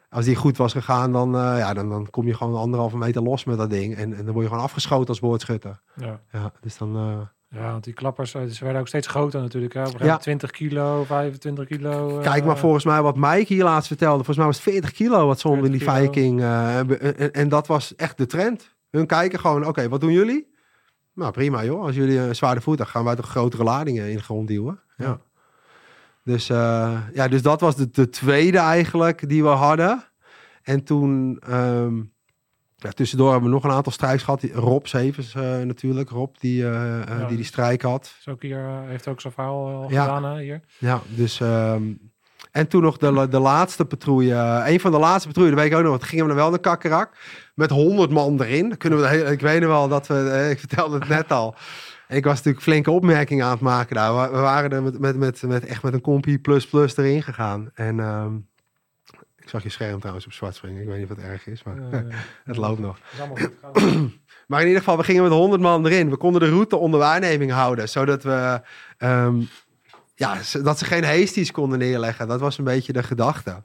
Als 0.09 0.25
die 0.25 0.35
goed 0.35 0.57
was 0.57 0.71
gegaan, 0.71 1.11
dan, 1.11 1.35
eh, 1.35 1.57
ja, 1.57 1.73
dan, 1.73 1.89
dan 1.89 2.09
kom 2.09 2.27
je 2.27 2.33
gewoon 2.33 2.55
anderhalve 2.55 2.97
meter 2.97 3.21
los 3.21 3.43
met 3.43 3.57
dat 3.57 3.69
ding. 3.69 3.95
En, 3.95 4.13
en 4.13 4.25
dan 4.25 4.33
word 4.33 4.45
je 4.45 4.49
gewoon 4.51 4.63
afgeschoten 4.63 5.07
als 5.07 5.19
boordschutter. 5.19 5.81
Ja. 5.95 6.21
Ja, 6.31 6.51
dus 6.61 6.77
dan... 6.77 6.95
eh, 6.95 7.36
ja, 7.49 7.71
want 7.71 7.83
die 7.83 7.93
klappers, 7.93 8.33
eh, 8.33 8.43
ze 8.45 8.63
werden 8.63 8.81
ook 8.81 8.87
steeds 8.87 9.07
groter 9.07 9.41
natuurlijk. 9.41 9.73
Hè? 9.73 9.79
Op 9.79 9.85
een 9.85 9.91
gegeven 9.91 10.07
Ja. 10.07 10.19
moment 10.25 10.39
20 10.39 10.51
kilo, 10.51 11.03
25 11.03 11.65
kilo. 11.67 12.19
Kijk 12.19 12.45
maar 12.45 12.55
eh, 12.55 12.61
volgens 12.61 12.83
mij 12.85 13.01
wat 13.01 13.15
Mike 13.17 13.53
hier 13.53 13.63
laatst 13.63 13.87
vertelde. 13.87 14.15
Volgens 14.23 14.37
mij 14.37 14.45
was 14.45 14.55
het 14.55 14.65
40 14.65 14.91
kilo 14.91 15.27
wat 15.27 15.39
ze 15.39 15.47
onder 15.47 15.65
in 15.65 15.71
die 15.71 15.81
40 15.83 16.09
kilo. 16.09 16.11
Viking. 16.13 16.41
eh, 16.41 17.35
en, 17.41 17.49
dat 17.49 17.67
was 17.67 17.95
echt 17.95 18.17
de 18.17 18.25
trend. 18.25 18.75
Hun 18.89 19.05
kijken 19.05 19.39
gewoon, 19.39 19.65
oké, 19.67 19.89
wat 19.89 20.01
doen 20.01 20.11
jullie? 20.11 20.55
Nou, 21.13 21.31
prima 21.31 21.63
joh. 21.63 21.81
Als 21.83 21.95
jullie 21.95 22.19
een 22.19 22.35
zwaarder 22.35 22.63
voertuig 22.63 22.89
gaan 22.89 23.03
wij 23.03 23.15
toch 23.15 23.29
grotere 23.29 23.63
ladingen 23.63 24.09
in 24.09 24.15
de 24.15 24.23
grond 24.23 24.47
duwen. 24.47 24.79
Ja. 24.97 25.05
Ja. 25.05 25.19
Dus, 26.23 26.49
eh, 26.49 26.99
ja, 27.13 27.27
dus 27.27 27.41
dat 27.41 27.61
was 27.61 27.75
de, 27.75 27.89
de 27.89 28.09
tweede 28.09 28.57
eigenlijk 28.57 29.29
die 29.29 29.43
we 29.43 29.49
hadden. 29.49 30.03
En 30.63 30.83
toen, 30.83 31.39
ehm, 31.47 32.01
ja, 32.79 32.89
tussendoor 32.91 33.31
hebben 33.31 33.49
we 33.49 33.55
nog 33.55 33.63
een 33.63 33.71
aantal 33.71 33.91
strijks 33.91 34.23
gehad. 34.23 34.43
Rob 34.53 34.85
Sevens 34.85 35.33
eh, 35.35 35.41
natuurlijk. 35.61 36.09
Rob 36.09 36.35
die, 36.39 36.63
eh, 36.63 37.01
eh, 37.01 37.19
Ja. 37.19 37.27
die 37.27 37.35
die 37.35 37.45
strijk 37.45 37.81
had. 37.81 38.15
Is 38.19 38.27
ook 38.27 38.41
hier, 38.41 38.65
heeft 38.85 39.07
ook 39.07 39.21
zo'n 39.21 39.31
verhaal 39.31 39.67
al 39.67 39.91
Ja. 39.91 40.01
gedaan 40.15 40.37
hier. 40.37 40.61
Ja, 40.77 41.01
dus... 41.07 41.39
ehm, 41.39 41.83
en 42.51 42.67
toen 42.67 42.81
nog 42.81 42.97
de, 42.97 43.27
de 43.29 43.39
laatste 43.39 43.85
patrouille. 43.85 44.63
Een 44.65 44.79
van 44.79 44.91
de 44.91 44.97
laatste 44.99 45.27
patrouille, 45.27 45.53
dat 45.55 45.63
weet 45.63 45.71
ik 45.71 45.77
ook 45.77 45.83
nog. 45.83 45.91
Want 45.97 46.03
gingen 46.03 46.23
we 46.25 46.29
dan 46.31 46.39
wel 46.41 46.49
naar 46.49 46.59
Kakkerak. 46.59 47.17
Met 47.55 47.69
100 47.69 48.11
man 48.11 48.41
erin. 48.41 48.69
Dan 48.69 48.77
kunnen 48.77 48.99
we 48.99 49.05
de 49.05 49.11
hele- 49.11 49.31
ik 49.31 49.41
weet 49.41 49.59
nog 49.61 49.69
wel 49.69 49.87
dat 49.87 50.07
we... 50.07 50.47
Ik 50.51 50.59
vertelde 50.59 50.99
het 50.99 51.07
net 51.07 51.31
al. 51.31 51.55
Ik 52.07 52.23
was 52.23 52.35
natuurlijk 52.35 52.63
flinke 52.63 52.91
opmerkingen 52.91 53.45
aan 53.45 53.51
het 53.51 53.59
maken 53.61 53.95
daar. 53.95 54.31
We, 54.31 54.37
waren 54.37 54.71
er 54.71 54.83
met, 54.83 54.99
met, 54.99 55.17
met, 55.17 55.41
met, 55.41 55.65
echt 55.65 55.83
met 55.83 55.93
een 55.93 56.01
compie 56.01 56.39
plus 56.39 56.67
plus 56.67 56.97
erin 56.97 57.23
gegaan. 57.23 57.69
En 57.73 57.99
ehm, 57.99 58.33
ik 59.47 59.53
zag 59.53 59.63
je 59.63 59.69
scherm 59.69 59.99
trouwens 59.99 60.25
op 60.25 60.33
zwart 60.33 60.55
springen. 60.55 60.81
Ik 60.81 60.87
weet 60.87 60.99
niet 60.99 61.09
of 61.09 61.15
het 61.17 61.25
erg 61.25 61.47
is, 61.47 61.63
maar 61.63 61.75
het 62.45 62.57
loopt 62.57 62.79
nog. 62.79 62.99
is 63.13 63.19
allemaal 63.19 63.37
goed 63.37 63.53
gegaan. 63.61 64.13
Maar 64.47 64.61
in 64.61 64.67
ieder 64.67 64.81
geval, 64.81 64.97
we 64.97 65.03
gingen 65.03 65.23
met 65.23 65.31
100 65.31 65.61
man 65.61 65.85
erin. 65.85 66.09
We 66.09 66.17
konden 66.17 66.41
de 66.41 66.49
route 66.49 66.75
onder 66.75 66.99
waarneming 66.99 67.51
houden, 67.51 67.89
zodat 67.89 68.23
we, 68.23 68.61
ehm, 68.97 69.41
ja, 70.15 70.37
dat 70.63 70.77
ze 70.77 70.85
geen 70.85 71.03
hasties 71.03 71.51
konden 71.51 71.79
neerleggen. 71.79 72.27
Dat 72.27 72.39
was 72.39 72.57
een 72.57 72.63
beetje 72.63 72.93
de 72.93 73.03
gedachte. 73.03 73.63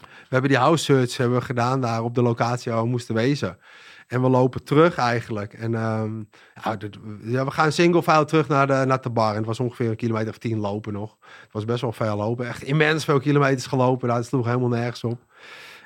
We 0.00 0.28
hebben 0.28 0.50
die 0.50 0.58
house 0.58 0.84
search 0.84 1.16
hebben 1.16 1.38
we 1.38 1.44
gedaan 1.44 1.80
daar 1.80 2.02
op 2.02 2.14
de 2.14 2.22
locatie 2.22 2.72
waar 2.72 2.82
we 2.82 2.88
moesten 2.88 3.14
wezen. 3.14 3.58
En 4.06 4.22
we 4.22 4.28
lopen 4.28 4.64
terug 4.64 4.96
eigenlijk. 4.96 5.52
En 5.52 5.74
ehm, 5.74 6.22
ja, 6.64 6.76
dit- 6.76 6.98
ja, 7.22 7.44
we 7.44 7.50
gaan 7.50 7.72
single 7.72 8.02
file 8.02 8.24
terug 8.24 8.48
naar 8.48 8.66
de, 8.66 8.82
naar 8.86 9.00
de 9.00 9.10
bar. 9.10 9.30
En 9.30 9.36
het 9.36 9.46
was 9.46 9.60
ongeveer 9.60 9.90
een 9.90 9.96
kilometer 9.96 10.28
of 10.30 10.38
tien 10.38 10.58
lopen 10.58 10.92
nog. 10.92 11.16
Het 11.20 11.52
was 11.52 11.64
best 11.64 11.80
wel 11.80 11.92
veel 11.92 12.16
lopen. 12.16 12.46
Echt 12.48 12.62
immens 12.62 13.04
veel 13.04 13.20
kilometers 13.20 13.66
gelopen. 13.66 14.08
Daar 14.08 14.24
sloeg 14.24 14.46
helemaal 14.46 14.68
nergens 14.68 15.04
op. 15.04 15.18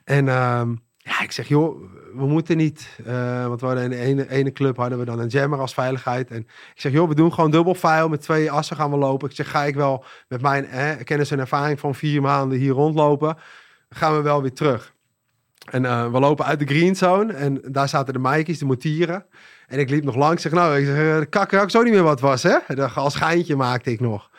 En 0.04 0.28
ehm, 0.28 0.74
ja, 0.96 1.20
ik 1.22 1.32
zeg, 1.32 1.48
joh, 1.48 1.80
we 2.14 2.26
moeten 2.26 2.56
niet. 2.56 2.98
eh, 3.04 3.46
want 3.46 3.60
we 3.60 3.66
hadden 3.66 3.84
in 3.84 3.90
de 3.90 3.96
ene, 3.98 4.30
ene 4.30 4.52
club 4.52 4.76
hadden 4.76 4.98
we 4.98 5.04
dan 5.04 5.18
een 5.18 5.28
jammer 5.28 5.58
als 5.58 5.74
veiligheid. 5.74 6.30
En 6.30 6.38
ik 6.74 6.80
zeg, 6.80 6.92
joh, 6.92 7.08
we 7.08 7.14
doen 7.14 7.32
gewoon 7.32 7.50
dubbel 7.50 7.74
file. 7.74 8.08
Met 8.08 8.20
twee 8.22 8.50
assen 8.50 8.76
gaan 8.76 8.90
we 8.90 8.96
lopen. 8.96 9.28
Ik 9.28 9.34
zeg, 9.36 9.50
ga 9.50 9.64
ik 9.64 9.74
wel 9.74 10.04
met 10.28 10.40
mijn 10.42 10.66
kennis 11.04 11.30
en 11.30 11.38
ervaring 11.38 11.80
van 11.80 11.94
vier 11.94 12.22
maanden 12.22 12.58
hier 12.58 12.72
rondlopen. 12.72 13.36
Gaan 13.88 14.16
we 14.16 14.22
wel 14.22 14.42
weer 14.42 14.52
terug. 14.54 14.94
En 15.70 15.84
eh, 15.84 16.12
we 16.12 16.20
lopen 16.20 16.44
uit 16.44 16.58
de 16.58 16.66
green 16.66 16.96
zone. 16.96 17.32
En 17.32 17.60
daar 17.64 17.88
zaten 17.88 18.12
de 18.12 18.18
Mikeys, 18.18 18.58
de 18.58 18.64
motieren. 18.64 19.24
En 19.66 19.78
ik 19.78 19.90
liep 19.90 20.04
nog 20.04 20.14
langs. 20.14 20.42
Zeg, 20.42 20.52
nou, 20.52 20.78
ik 20.78 20.86
zeg, 20.86 20.96
eh, 20.96 21.18
de 21.18 21.26
kakker 21.26 21.60
ook 21.60 21.70
zo 21.70 21.82
niet 21.82 21.92
meer 21.92 22.02
wat 22.02 22.20
was, 22.20 22.42
hè? 22.42 22.86
Als 22.94 23.12
schijntje 23.12 23.56
maakte 23.56 23.90
ik 23.90 24.00
nog. 24.00 24.30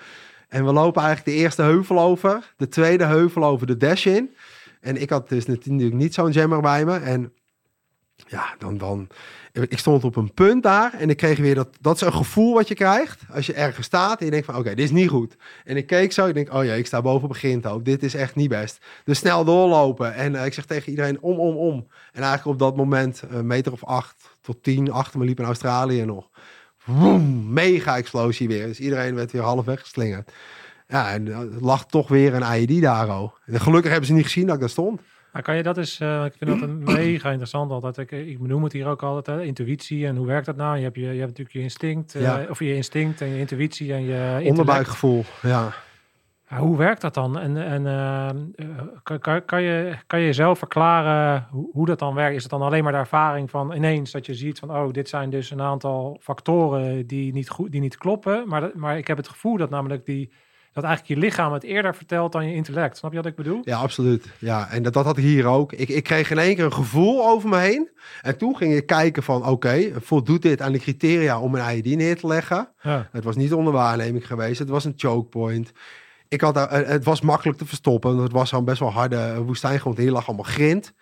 En 0.47 0.65
we 0.65 0.73
lopen 0.73 1.01
eigenlijk 1.01 1.37
de 1.37 1.43
eerste 1.43 1.61
heuvel 1.61 1.99
over. 1.99 2.53
De 2.57 2.67
tweede 2.67 3.03
heuvel 3.03 3.43
over 3.43 3.67
de 3.67 3.77
dash 3.77 4.05
in. 4.05 4.35
En 4.81 5.01
ik 5.01 5.09
had 5.09 5.29
dus 5.29 5.45
natuurlijk 5.45 5.93
niet 5.93 6.13
zo'n 6.13 6.31
jammer 6.31 6.61
bij 6.61 6.85
me. 6.85 6.97
En 6.97 7.33
ja, 8.27 8.55
dan, 8.57 8.77
dan... 8.77 9.07
Ik 9.67 9.79
stond 9.79 10.03
op 10.03 10.15
een 10.15 10.33
punt 10.33 10.63
daar 10.63 10.93
en 10.93 11.09
ik 11.09 11.17
kreeg 11.17 11.37
weer 11.37 11.55
dat... 11.55 11.67
Dat 11.81 11.95
is 11.95 12.01
een 12.01 12.13
gevoel 12.13 12.53
wat 12.53 12.67
je 12.67 12.75
krijgt 12.75 13.21
als 13.33 13.45
je 13.45 13.53
ergens 13.53 13.85
staat 13.85 14.19
en 14.19 14.25
je 14.25 14.31
denkt 14.31 14.45
van... 14.45 14.55
Oké, 14.55 14.69
dit 14.69 14.85
is 14.85 14.91
niet 14.91 15.09
goed. 15.09 15.35
En 15.65 15.77
ik 15.77 15.87
keek 15.87 16.11
zo, 16.11 16.27
ik 16.27 16.33
denk, 16.33 16.53
oh 16.53 16.63
ja, 16.63 16.73
ik 16.73 16.85
sta 16.85 17.01
boven 17.01 17.27
begint 17.27 17.65
ook. 17.65 17.85
Dit 17.85 18.03
is 18.03 18.13
echt 18.13 18.35
niet 18.35 18.49
best. 18.49 18.85
Dus 19.03 19.17
snel 19.17 19.43
doorlopen. 19.43 20.13
En 20.13 20.35
eh, 20.35 20.45
ik 20.45 20.53
zeg 20.53 20.65
tegen 20.65 20.89
iedereen, 20.89 21.21
om, 21.21 21.39
om, 21.39 21.55
om. 21.55 21.87
En 22.11 22.21
eigenlijk 22.23 22.45
op 22.45 22.59
dat 22.59 22.75
moment, 22.75 23.21
een 23.29 23.47
meter 23.47 23.71
of 23.71 23.83
acht 23.83 24.29
tot 24.41 24.63
tien 24.63 24.91
achter 24.91 25.19
me 25.19 25.25
liep 25.25 25.39
in 25.39 25.45
Australië 25.45 26.05
nog. 26.05 26.29
Mega 27.49 27.97
explosie 27.97 28.47
weer. 28.47 28.65
Dus 28.65 28.79
iedereen 28.79 29.15
werd 29.15 29.31
weer 29.31 29.41
half 29.41 29.65
weggeslingerd. 29.65 30.31
Ja, 30.87 31.11
en 31.11 31.27
er 31.27 31.47
lag 31.59 31.85
toch 31.85 32.07
weer 32.07 32.33
een 32.33 32.61
IED 32.61 32.81
daar, 32.81 33.31
gelukkig 33.45 33.91
hebben 33.91 34.07
ze 34.07 34.13
niet 34.13 34.25
gezien 34.25 34.45
dat 34.45 34.53
ik 34.55 34.59
daar 34.59 34.69
stond. 34.69 35.01
Maar 35.33 35.41
kan 35.41 35.55
je 35.55 35.63
dat 35.63 35.77
eens, 35.77 35.99
eh, 35.99 36.25
ik 36.25 36.33
vind 36.37 36.49
dat 36.59 36.61
een 36.69 36.83
mega 37.03 37.29
interessant 37.29 37.71
altijd. 37.71 37.97
Ik, 37.97 38.11
ik 38.11 38.39
benoem 38.39 38.63
het 38.63 38.73
hier 38.73 38.87
ook 38.87 39.03
altijd, 39.03 39.37
hè, 39.37 39.43
intuïtie 39.43 40.07
en 40.07 40.15
hoe 40.15 40.27
werkt 40.27 40.45
dat 40.45 40.55
nou? 40.55 40.77
Je 40.77 40.83
hebt, 40.83 40.95
je, 40.95 41.01
je 41.01 41.07
hebt 41.07 41.19
natuurlijk 41.19 41.51
je 41.55 41.61
instinct, 41.61 42.15
eh, 42.15 42.21
of 42.49 42.59
je 42.59 42.75
instinct 42.75 43.21
en 43.21 43.27
je 43.27 43.39
intuïtie 43.39 43.93
en 43.93 44.01
je 44.01 44.13
intellect. 44.17 44.49
Onderbuikgevoel, 44.49 45.23
ja. 45.41 45.69
Hoe 46.57 46.77
werkt 46.77 47.01
dat 47.01 47.13
dan? 47.13 47.39
En, 47.39 47.57
en 47.57 47.85
eh, 47.87 48.29
eh, 48.29 48.35
kan, 49.03 49.19
kan, 49.19 49.45
kan, 49.45 49.61
je, 49.61 49.95
kan 50.07 50.19
je 50.19 50.25
jezelf 50.25 50.57
verklaren 50.57 51.47
hoe, 51.51 51.69
hoe 51.71 51.85
dat 51.85 51.99
dan 51.99 52.13
werkt? 52.13 52.35
Is 52.35 52.41
het 52.41 52.51
dan 52.51 52.61
alleen 52.61 52.83
maar 52.83 52.91
de 52.91 52.97
ervaring 52.97 53.49
van 53.49 53.73
ineens 53.73 54.11
dat 54.11 54.25
je 54.25 54.33
ziet 54.33 54.59
van, 54.59 54.71
oh, 54.71 54.91
dit 54.91 55.09
zijn 55.09 55.29
dus 55.29 55.51
een 55.51 55.61
aantal 55.61 56.17
factoren 56.21 57.07
die 57.07 57.33
niet, 57.33 57.49
goed, 57.49 57.71
die 57.71 57.81
niet 57.81 57.97
kloppen. 57.97 58.47
Maar, 58.47 58.61
dat- 58.61 58.75
maar 58.75 58.97
ik 58.97 59.07
heb 59.07 59.17
het 59.17 59.27
gevoel 59.27 59.57
dat 59.57 59.69
namelijk 59.69 60.05
die, 60.05 60.31
dat 60.73 60.83
eigenlijk 60.83 61.19
je 61.19 61.27
lichaam 61.27 61.53
het 61.53 61.63
eerder 61.63 61.95
vertelt 61.95 62.31
dan 62.31 62.47
je 62.47 62.55
intellect. 62.55 62.97
Snap 62.97 63.11
je 63.11 63.17
wat 63.17 63.25
ik 63.25 63.35
bedoel? 63.35 63.61
Ja, 63.63 63.77
absoluut. 63.77 64.25
Ja, 64.37 64.69
en 64.69 64.83
dat, 64.83 64.93
dat 64.93 65.05
had 65.05 65.17
ik 65.17 65.23
hier 65.23 65.45
ook. 65.45 65.73
Ik, 65.73 65.89
ik 65.89 66.03
kreeg 66.03 66.31
in 66.31 66.37
één 66.37 66.55
keer 66.55 66.65
een 66.65 66.73
gevoel 66.73 67.27
over 67.27 67.49
me 67.49 67.57
heen. 67.57 67.89
En 68.21 68.37
toen 68.37 68.57
ging 68.57 68.75
ik 68.75 68.85
kijken 68.85 69.23
van, 69.23 69.45
oké, 69.45 69.91
voldoet 70.01 70.41
dit 70.41 70.61
aan 70.61 70.71
de 70.71 70.79
criteria 70.79 71.39
om 71.39 71.55
een 71.55 71.75
IED 71.75 71.97
neer 71.97 72.17
te 72.17 72.27
leggen? 72.27 72.69
Ja. 72.81 73.09
Het 73.11 73.23
was 73.23 73.35
niet 73.35 73.53
onder 73.53 73.73
waarneming 73.73 74.27
geweest. 74.27 74.59
Het 74.59 74.69
was 74.69 74.85
een 74.85 74.93
choke 74.95 75.29
point. 75.29 75.71
Ik 76.27 76.41
had, 76.41 76.57
eh, 76.57 76.87
het 76.87 77.03
was 77.03 77.21
makkelijk 77.21 77.57
te 77.57 77.65
verstoppen. 77.65 78.17
Het 78.17 78.31
was 78.31 78.49
gewoon 78.49 78.65
best 78.65 78.79
wel 78.79 78.91
harde 78.91 79.43
woestijngrond. 79.43 79.97
Hier 79.97 80.11
lag 80.11 80.27
allemaal 80.27 80.45
grind. 80.45 80.93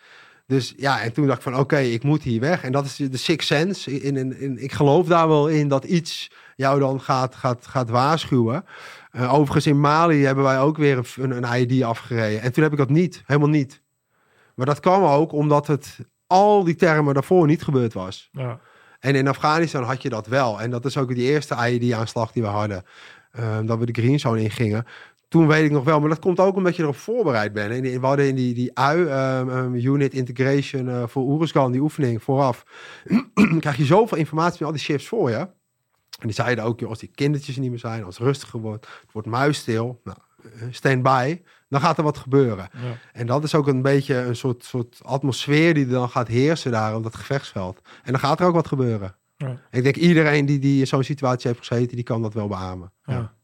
Dus 0.48 0.74
ja, 0.78 1.02
en 1.02 1.14
toen 1.14 1.26
dacht 1.28 1.38
ik 1.38 1.44
van 1.44 1.60
oké, 1.60 1.78
ik 1.78 2.04
moet 2.04 2.24
hier 2.24 2.40
weg. 2.40 2.64
En 2.64 2.72
dat 2.72 2.86
is 2.86 2.96
de 2.96 3.18
sixth 3.18 3.48
sense. 3.48 4.02
In, 4.02 4.18
in, 4.18 4.40
in, 4.40 4.64
ik 4.64 4.72
geloof 4.72 5.08
daar 5.08 5.28
wel 5.28 5.48
in 5.48 5.68
dat 5.68 5.84
iets 5.84 6.32
jou 6.56 6.80
dan 6.80 7.02
gaat, 7.02 7.36
gaat, 7.36 7.68
gaat 7.68 7.90
waarschuwen. 7.90 8.66
Eh, 9.18 9.34
overigens 9.34 9.68
in 9.68 9.80
Mali 9.80 10.24
hebben 10.26 10.44
wij 10.44 10.60
ook 10.60 10.78
weer 10.78 11.14
een, 11.16 11.44
een, 11.44 11.62
ID 11.62 11.84
afgereden. 11.84 12.42
En 12.42 12.52
toen 12.54 12.64
heb 12.64 12.72
ik 12.72 12.78
dat 12.78 12.90
niet, 12.90 13.24
helemaal 13.26 13.50
niet. 13.50 13.82
Maar 14.56 14.66
dat 14.66 14.80
kwam 14.80 15.04
ook 15.04 15.32
omdat 15.32 15.68
het 15.68 15.98
al 16.28 16.64
die 16.64 16.76
termen 16.76 17.14
daarvoor 17.14 17.48
niet 17.48 17.64
gebeurd 17.64 17.94
was. 17.94 18.30
Ja. 18.32 18.60
En 19.00 19.16
in 19.16 19.28
Afghanistan 19.28 19.84
had 19.84 20.02
je 20.02 20.10
dat 20.10 20.28
wel. 20.28 20.62
En 20.62 20.70
dat 20.72 20.86
is 20.86 20.98
ook 20.98 21.16
die 21.16 21.32
eerste 21.32 21.56
IED-aanslag 21.70 22.32
die 22.32 22.42
we 22.44 22.48
hadden. 22.48 22.84
Ehm, 23.32 23.66
dat 23.66 23.80
we 23.80 23.86
de 23.86 24.02
Green 24.02 24.20
Zone 24.20 24.42
ingingen. 24.42 24.86
Toen 25.28 25.48
weet 25.48 25.66
ik 25.66 25.72
nog 25.72 25.84
wel, 25.84 26.00
maar 26.00 26.10
dat 26.10 26.20
komt 26.20 26.40
ook 26.40 26.56
omdat 26.56 26.76
je 26.76 26.84
erop 26.84 26.96
voorbereid 26.96 27.54
bent. 27.54 27.72
En 27.72 27.82
die- 27.82 28.00
we 28.00 28.06
hadden 28.06 28.28
in 28.28 28.36
die, 28.36 28.54
die 28.54 28.72
UI, 28.74 29.04
ehm, 29.04 29.50
ehm, 29.50 29.76
Unit 29.76 30.14
Integration 30.14 30.90
eh, 30.90 31.04
voor 31.08 31.24
Oeruzgan, 31.24 31.72
die 31.72 31.82
oefening 31.82 32.24
vooraf. 32.24 32.64
krijg 33.60 33.78
je 33.78 33.86
zoveel 33.86 34.18
informatie 34.18 34.58
met 34.60 34.68
al 34.68 34.72
die 34.72 34.82
shifts 34.82 35.08
voor 35.08 35.30
je. 35.30 35.48
En 36.18 36.28
die 36.28 36.36
zeiden 36.36 36.64
ook, 36.64 36.80
joh, 36.80 36.90
als 36.90 37.00
die 37.00 37.12
kindertjes 37.16 37.56
er 37.56 37.62
niet 37.62 37.70
meer 37.70 37.80
zijn, 37.80 38.04
als 38.04 38.18
het 38.18 38.28
rustiger 38.28 38.60
wordt, 38.60 38.88
het 39.02 39.12
wordt 39.12 39.28
muisstil, 39.28 40.02
nou, 40.04 40.18
eh, 40.44 40.68
stand 40.72 41.04
by, 41.04 41.42
dan 41.70 41.82
gaat 41.82 41.98
er 41.98 42.04
wat 42.04 42.18
gebeuren. 42.18 42.70
Ja. 42.74 42.98
En 43.14 43.28
dat 43.28 43.44
is 43.44 43.56
ook 43.56 43.68
een 43.68 43.82
beetje 43.82 44.16
een 44.16 44.36
soort, 44.36 44.64
soort 44.64 45.00
atmosfeer 45.04 45.74
die 45.74 45.86
er 45.86 45.92
dan 45.92 46.10
gaat 46.10 46.28
heersen 46.28 46.72
daar 46.72 46.96
op 46.96 47.04
dat 47.04 47.16
gevechtsveld. 47.16 47.82
En 48.04 48.12
dan 48.12 48.22
gaat 48.22 48.40
er 48.40 48.46
ook 48.46 48.56
wat 48.56 48.68
gebeuren. 48.68 49.16
Ja. 49.38 49.60
Ik 49.72 49.84
denk 49.84 49.96
iedereen 49.96 50.46
die, 50.46 50.60
die 50.60 50.80
in 50.80 50.88
zo'n 50.88 51.04
situatie 51.04 51.48
heeft 51.48 51.68
gezeten, 51.68 51.96
die 51.96 52.06
kan 52.06 52.22
dat 52.22 52.34
wel 52.34 52.48
beamen. 52.48 52.92
Ja. 53.06 53.36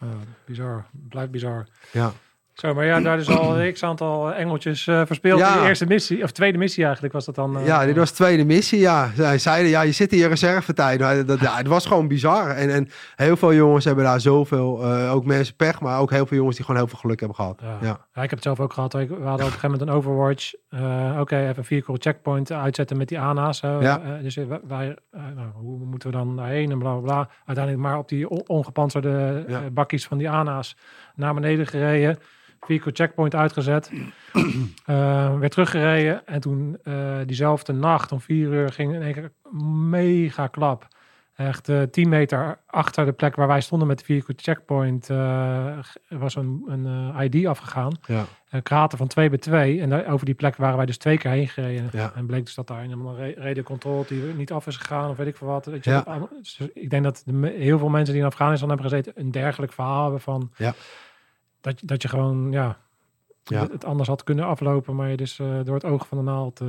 Ja, 0.00 0.06
bizar. 0.44 0.86
Blijft 0.92 1.30
bizar. 1.30 1.66
Ja. 1.92 2.12
Zo, 2.56 2.74
maar 2.74 2.84
ja, 2.84 3.00
daar 3.00 3.18
is 3.18 3.28
al 3.28 3.60
een 3.60 3.72
x-aantal 3.72 4.32
engeltjes 4.34 4.86
eh 4.86 5.02
verspeeld. 5.06 5.38
Ja. 5.38 5.54
in 5.54 5.62
De 5.62 5.68
eerste 5.68 5.86
missie, 5.86 6.22
of 6.22 6.30
tweede 6.30 6.58
missie 6.58 6.82
eigenlijk 6.84 7.12
was 7.14 7.24
dat 7.24 7.34
dan. 7.34 7.58
eh, 7.58 7.66
ja, 7.66 7.84
dit 7.84 7.96
was 7.96 8.08
de 8.10 8.14
tweede 8.16 8.44
missie. 8.44 8.78
Ja, 8.78 9.10
zij 9.14 9.38
zeiden, 9.38 9.70
ja, 9.70 9.80
je 9.82 9.92
zit 9.92 10.12
in 10.12 10.18
je 10.18 10.26
reservetijd. 10.26 11.00
Nou, 11.00 11.24
dat, 11.24 11.40
ja, 11.40 11.56
het 11.56 11.66
was 11.66 11.86
gewoon 11.86 12.08
bizar. 12.08 12.50
En, 12.50 12.70
en 12.74 12.88
heel 13.16 13.36
veel 13.36 13.54
jongens 13.54 13.84
hebben 13.84 14.04
daar 14.04 14.20
zoveel, 14.20 14.82
eh, 14.84 15.12
ook 15.14 15.24
mensen 15.24 15.56
pech, 15.56 15.80
maar 15.80 16.00
ook 16.00 16.10
heel 16.10 16.26
veel 16.26 16.36
jongens 16.36 16.56
die 16.56 16.64
gewoon 16.64 16.80
heel 16.80 16.90
veel 16.90 16.98
geluk 16.98 17.18
hebben 17.18 17.36
gehad. 17.36 17.60
Ja. 17.62 17.78
Ja. 17.80 17.86
Ja, 18.14 18.22
ik 18.22 18.30
heb 18.30 18.30
het 18.30 18.42
zelf 18.42 18.60
ook 18.60 18.72
gehad. 18.72 18.94
Ik- 18.94 19.08
We 19.08 19.14
hadden 19.14 19.32
op 19.32 19.38
een 19.38 19.44
gegeven 19.46 19.70
moment 19.70 19.88
een 19.88 19.94
Overwatch. 19.96 20.52
Eh, 20.68 21.16
Oké, 21.20 21.36
even 21.36 21.58
een 21.58 21.64
vehicle 21.64 21.96
checkpoint 21.98 22.52
uitzetten 22.52 22.96
met 22.96 23.08
die 23.08 23.20
ANA's. 23.20 23.60
Ja. 23.60 24.00
Eh, 24.04 24.22
dus 24.22 24.34
wij, 24.68 24.96
eh, 25.10 25.20
nou, 25.34 25.48
hoe 25.54 25.78
moeten 25.84 26.10
we 26.10 26.16
dan 26.16 26.36
daarheen 26.36 26.70
en 26.70 26.78
bla 26.78 26.92
bla 26.92 27.00
bla. 27.00 27.28
Uiteindelijk 27.46 27.86
maar 27.86 27.98
op 27.98 28.08
die 28.08 28.28
on- 28.28 28.44
ongepantserde 28.46 29.44
Ja. 29.48 29.58
eh, 29.58 29.66
bakkies 29.72 30.06
van 30.06 30.18
die 30.18 30.30
ANA's 30.30 30.76
naar 31.14 31.34
beneden 31.34 31.66
gereden. 31.66 32.18
Vehicle 32.66 32.90
checkpoint 32.94 33.34
uitgezet. 33.34 33.90
Eh, 34.86 35.38
weer 35.38 35.50
teruggereden. 35.50 36.26
En 36.26 36.40
toen 36.40 36.78
eh, 36.82 37.16
diezelfde 37.26 37.72
nacht 37.72 38.12
om 38.12 38.20
vier 38.20 38.48
uur 38.52 38.72
ging 38.72 38.94
in 38.94 39.02
één 39.02 39.12
keer 39.12 39.32
mega 39.90 40.46
klap. 40.46 40.88
Echt 41.36 41.68
eh 41.68 41.82
10 41.82 42.08
meter 42.08 42.58
achter 42.66 43.04
de 43.04 43.12
plek 43.12 43.34
waar 43.36 43.46
wij 43.46 43.60
stonden 43.60 43.88
met 43.88 43.98
de 43.98 44.04
vehicle 44.04 44.34
checkpoint 44.36 45.06
was 46.08 46.34
een, 46.34 46.64
een 46.66 47.14
ID 47.32 47.46
afgegaan 47.46 47.92
Ja. 48.06 48.24
een 48.50 48.62
krater 48.62 48.98
van 48.98 49.06
2 49.06 49.28
bij 49.28 49.38
2. 49.38 49.80
En 49.80 49.88
daar, 49.88 50.06
over 50.06 50.26
die 50.26 50.34
plek 50.34 50.56
waren 50.56 50.76
wij 50.76 50.86
dus 50.86 50.96
twee 50.98 51.18
keer 51.18 51.30
heen 51.30 51.48
gereden. 51.48 51.88
Ja. 51.92 52.12
En 52.14 52.26
bleek 52.26 52.44
dus 52.44 52.54
dat 52.54 52.66
daar 52.66 52.80
helemaal 52.80 53.18
een 53.18 53.24
re- 53.34 53.40
reden 53.40 53.64
controle 53.64 54.04
die 54.08 54.22
niet 54.22 54.52
af 54.52 54.66
is 54.66 54.76
gegaan 54.76 55.10
of 55.10 55.16
weet 55.16 55.26
ik 55.26 55.36
veel 55.36 55.46
wat. 55.48 55.66
Weet 55.66 55.84
je, 55.84 55.90
Ja. 55.90 56.28
dus 56.40 56.60
ik 56.74 56.90
denk 56.90 57.04
dat 57.04 57.22
de, 57.26 57.54
heel 57.56 57.78
veel 57.78 57.88
mensen 57.88 58.12
die 58.14 58.22
in 58.22 58.28
Afghanistan 58.28 58.68
hebben 58.68 58.88
gezeten 58.88 59.12
een 59.16 59.30
dergelijk 59.30 59.72
verhaal 59.72 60.02
hebben 60.02 60.20
van 60.20 60.50
Ja. 60.56 60.74
Dat, 61.66 61.80
je- 61.80 61.86
dat 61.86 62.02
je 62.02 62.08
gewoon 62.08 62.52
ja, 62.52 62.76
Ja. 63.44 63.68
het 63.70 63.84
anders 63.84 64.08
had 64.08 64.24
kunnen 64.24 64.44
aflopen, 64.46 64.94
maar 64.94 65.08
je 65.10 65.16
dus 65.16 65.38
eh, 65.38 65.46
door 65.64 65.74
het 65.74 65.84
oog 65.84 66.06
van 66.06 66.18
de 66.18 66.24
naald. 66.24 66.60
eh, 66.60 66.66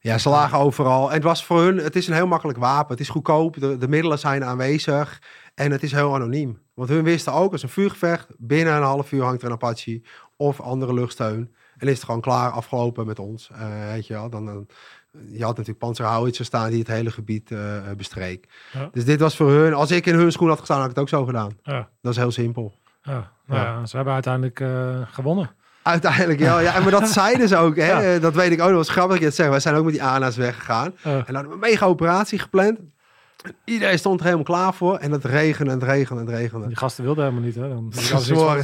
Ja, 0.00 0.18
ze 0.18 0.28
lagen 0.28 0.58
overal. 0.58 1.08
En 1.08 1.14
het 1.14 1.22
was 1.22 1.44
voor 1.44 1.60
hun, 1.62 1.76
het 1.76 1.96
is 1.96 2.06
een 2.08 2.14
heel 2.14 2.26
makkelijk 2.26 2.58
wapen. 2.58 2.90
Het 2.90 3.00
is 3.00 3.08
goedkoop, 3.08 3.60
de, 3.60 3.76
de 3.78 3.88
middelen 3.88 4.18
zijn 4.18 4.44
aanwezig. 4.44 5.22
En 5.54 5.70
het 5.70 5.82
is 5.82 5.92
heel 5.92 6.14
anoniem. 6.14 6.58
Want 6.74 6.88
hun 6.88 7.02
wisten 7.04 7.32
ook, 7.32 7.52
als 7.52 7.62
een 7.62 7.68
vuurgevecht, 7.68 8.26
binnen 8.38 8.74
een 8.76 8.82
half 8.82 9.12
uur 9.12 9.22
hangt 9.22 9.40
er 9.42 9.46
een 9.48 9.54
Apache 9.54 10.02
of 10.36 10.60
andere 10.60 10.94
luchtsteun. 10.94 11.54
En 11.76 11.88
is 11.88 11.94
het 11.94 12.04
gewoon 12.04 12.20
klaar, 12.20 12.50
afgelopen 12.50 13.06
met 13.06 13.18
ons. 13.18 13.50
Eh, 13.52 13.90
weet 13.92 14.06
je 14.06 14.12
wel, 14.14 14.30
dan, 14.30 14.46
dan, 14.46 14.66
je 15.30 15.42
had 15.42 15.52
natuurlijk 15.56 15.78
panzerhouwitsen 15.78 16.44
staan 16.44 16.70
die 16.70 16.78
het 16.78 16.88
hele 16.88 17.10
gebied 17.10 17.54
bestreek. 17.96 18.48
Ja. 18.72 18.88
Dus 18.92 19.04
dit 19.04 19.20
was 19.20 19.36
voor 19.36 19.50
hun, 19.50 19.74
als 19.74 19.90
ik 19.90 20.06
in 20.06 20.14
hun 20.14 20.32
schoen 20.32 20.48
had 20.48 20.58
gestaan, 20.58 20.76
had 20.80 20.84
ik 20.90 20.94
het 20.94 21.02
ook 21.02 21.08
zo 21.08 21.24
gedaan. 21.24 21.58
ja, 21.62 21.88
Dat 22.02 22.12
is 22.12 22.18
heel 22.18 22.30
simpel. 22.30 22.74
Ja, 23.06 23.30
nou 23.46 23.60
Ja. 23.60 23.78
ja, 23.78 23.86
ze 23.86 23.96
hebben 23.96 24.14
uiteindelijk 24.14 24.60
eh, 24.60 24.68
gewonnen. 25.10 25.50
Uiteindelijk, 25.82 26.38
ja. 26.38 26.58
ja. 26.58 26.74
En 26.74 26.82
maar 26.82 26.90
dat 26.90 27.08
zeiden 27.20 27.48
ze 27.48 27.56
ook. 27.56 27.76
Hè? 27.76 28.12
Ja. 28.12 28.18
Dat 28.18 28.34
weet 28.34 28.52
ik 28.52 28.60
ook. 28.60 28.68
Dat 28.68 28.76
was 28.76 28.88
grappig 28.88 29.12
dat 29.12 29.20
je 29.20 29.26
het 29.26 29.34
zegt. 29.34 29.50
Wij 29.50 29.60
zijn 29.60 29.74
ook 29.74 29.84
met 29.84 29.92
die 29.92 30.02
ANA's 30.02 30.36
weggegaan. 30.36 30.94
En 31.02 31.24
dan 31.26 31.34
hadden 31.34 31.46
we 31.46 31.52
een 31.52 31.58
mega 31.58 31.86
operatie 31.86 32.38
gepland. 32.38 32.78
Iedereen 33.64 33.98
stond 33.98 34.18
er 34.18 34.24
helemaal 34.24 34.44
klaar 34.44 34.74
voor. 34.74 34.96
En 34.96 35.10
het 35.12 35.24
regende 35.24 35.70
en 35.72 35.78
het 35.78 35.88
regende 35.88 36.20
en 36.20 36.26
het 36.26 36.36
regende. 36.36 36.66
die 36.66 36.76
gasten 36.76 37.04
wilden 37.04 37.24
helemaal 37.24 37.44
niet. 37.44 37.54
Hè? 37.54 37.68
Dan, 37.68 37.92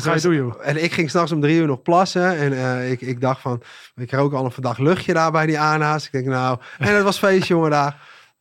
ga 0.01 0.15
je 0.15 0.21
doen, 0.21 0.35
joh? 0.35 0.55
En 0.63 0.85
ik 0.85 0.93
ging 0.93 1.11
s'nachts 1.11 1.33
om 1.33 1.41
drie 1.41 1.57
uur 1.61 1.67
nog 1.67 1.83
plassen. 1.83 2.37
En 2.37 2.53
eh, 2.53 2.91
ik, 2.91 3.01
ik 3.01 3.21
dacht 3.21 3.41
van, 3.41 3.63
ik 3.97 4.07
kreeg 4.07 4.21
ook 4.21 4.33
al 4.33 4.45
een 4.45 4.51
verdacht 4.51 4.79
luchtje 4.79 5.15
daar 5.15 5.31
bij 5.31 5.47
die 5.47 5.61
ANA's. 5.61 6.05
Ik 6.07 6.13
denk 6.13 6.27
nou, 6.27 6.59
en 6.79 6.95
het 6.95 7.05
was 7.05 7.19
feestje 7.19 7.55
jongen 7.55 7.71
daar. 7.71 7.97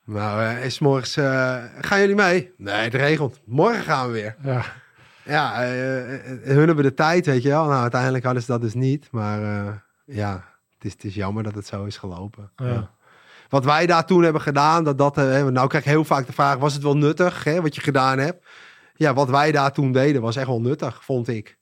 Nou, 0.06 0.44
eh, 0.44 0.66
is 0.66 0.80
morgens, 0.80 1.14
gaan 1.82 2.00
jullie 2.00 2.16
mee? 2.16 2.52
Nee, 2.58 2.84
het 2.84 2.94
regent. 2.94 3.40
Morgen 3.46 3.84
gaan 3.84 4.08
we 4.08 4.14
weer. 4.14 4.36
Ja, 4.44 4.64
Ja, 5.26 5.64
eh, 5.64 6.14
eh, 6.16 6.42
hun 6.44 6.66
hebben 6.68 6.84
de 6.84 6.94
tijd, 6.94 7.26
weet 7.26 7.44
je 7.44 7.50
wel. 7.50 7.66
Nou, 7.66 7.82
uiteindelijk 7.82 8.24
hadden 8.24 8.42
ze 8.44 8.52
dat 8.52 8.62
dus 8.62 8.74
niet. 8.74 9.08
Maar 9.12 9.42
eh, 9.44 9.74
ja, 10.06 10.46
het 10.74 10.86
is, 10.86 10.92
het 10.92 11.04
is 11.04 11.16
jammer 11.16 11.44
dat 11.44 11.56
het 11.56 11.66
zo 11.68 11.84
is 11.84 11.98
gelopen. 11.98 12.52
Ja. 12.56 12.66
Ja. 12.68 12.90
Wat 13.50 13.66
wij 13.66 13.86
daar 13.86 14.06
toen 14.06 14.24
hebben 14.24 14.42
gedaan, 14.42 14.84
dat 14.84 14.98
dat, 14.98 15.18
eh, 15.18 15.46
nou 15.46 15.68
krijg 15.68 15.84
ik 15.84 15.90
heel 15.92 16.04
vaak 16.06 16.26
de 16.26 16.34
vraag, 16.34 16.58
was 16.58 16.74
het 16.74 16.84
wel 16.84 16.98
nuttig, 16.98 17.44
hè, 17.44 17.62
wat 17.62 17.76
je 17.76 17.82
gedaan 17.82 18.18
hebt? 18.20 18.46
Ja, 18.96 19.14
wat 19.14 19.30
wij 19.30 19.52
daar 19.52 19.72
toen 19.74 19.92
deden 19.92 20.22
was 20.22 20.36
echt 20.36 20.48
wel 20.48 20.62
nuttig, 20.62 21.04
vond 21.04 21.28
ik. 21.28 21.58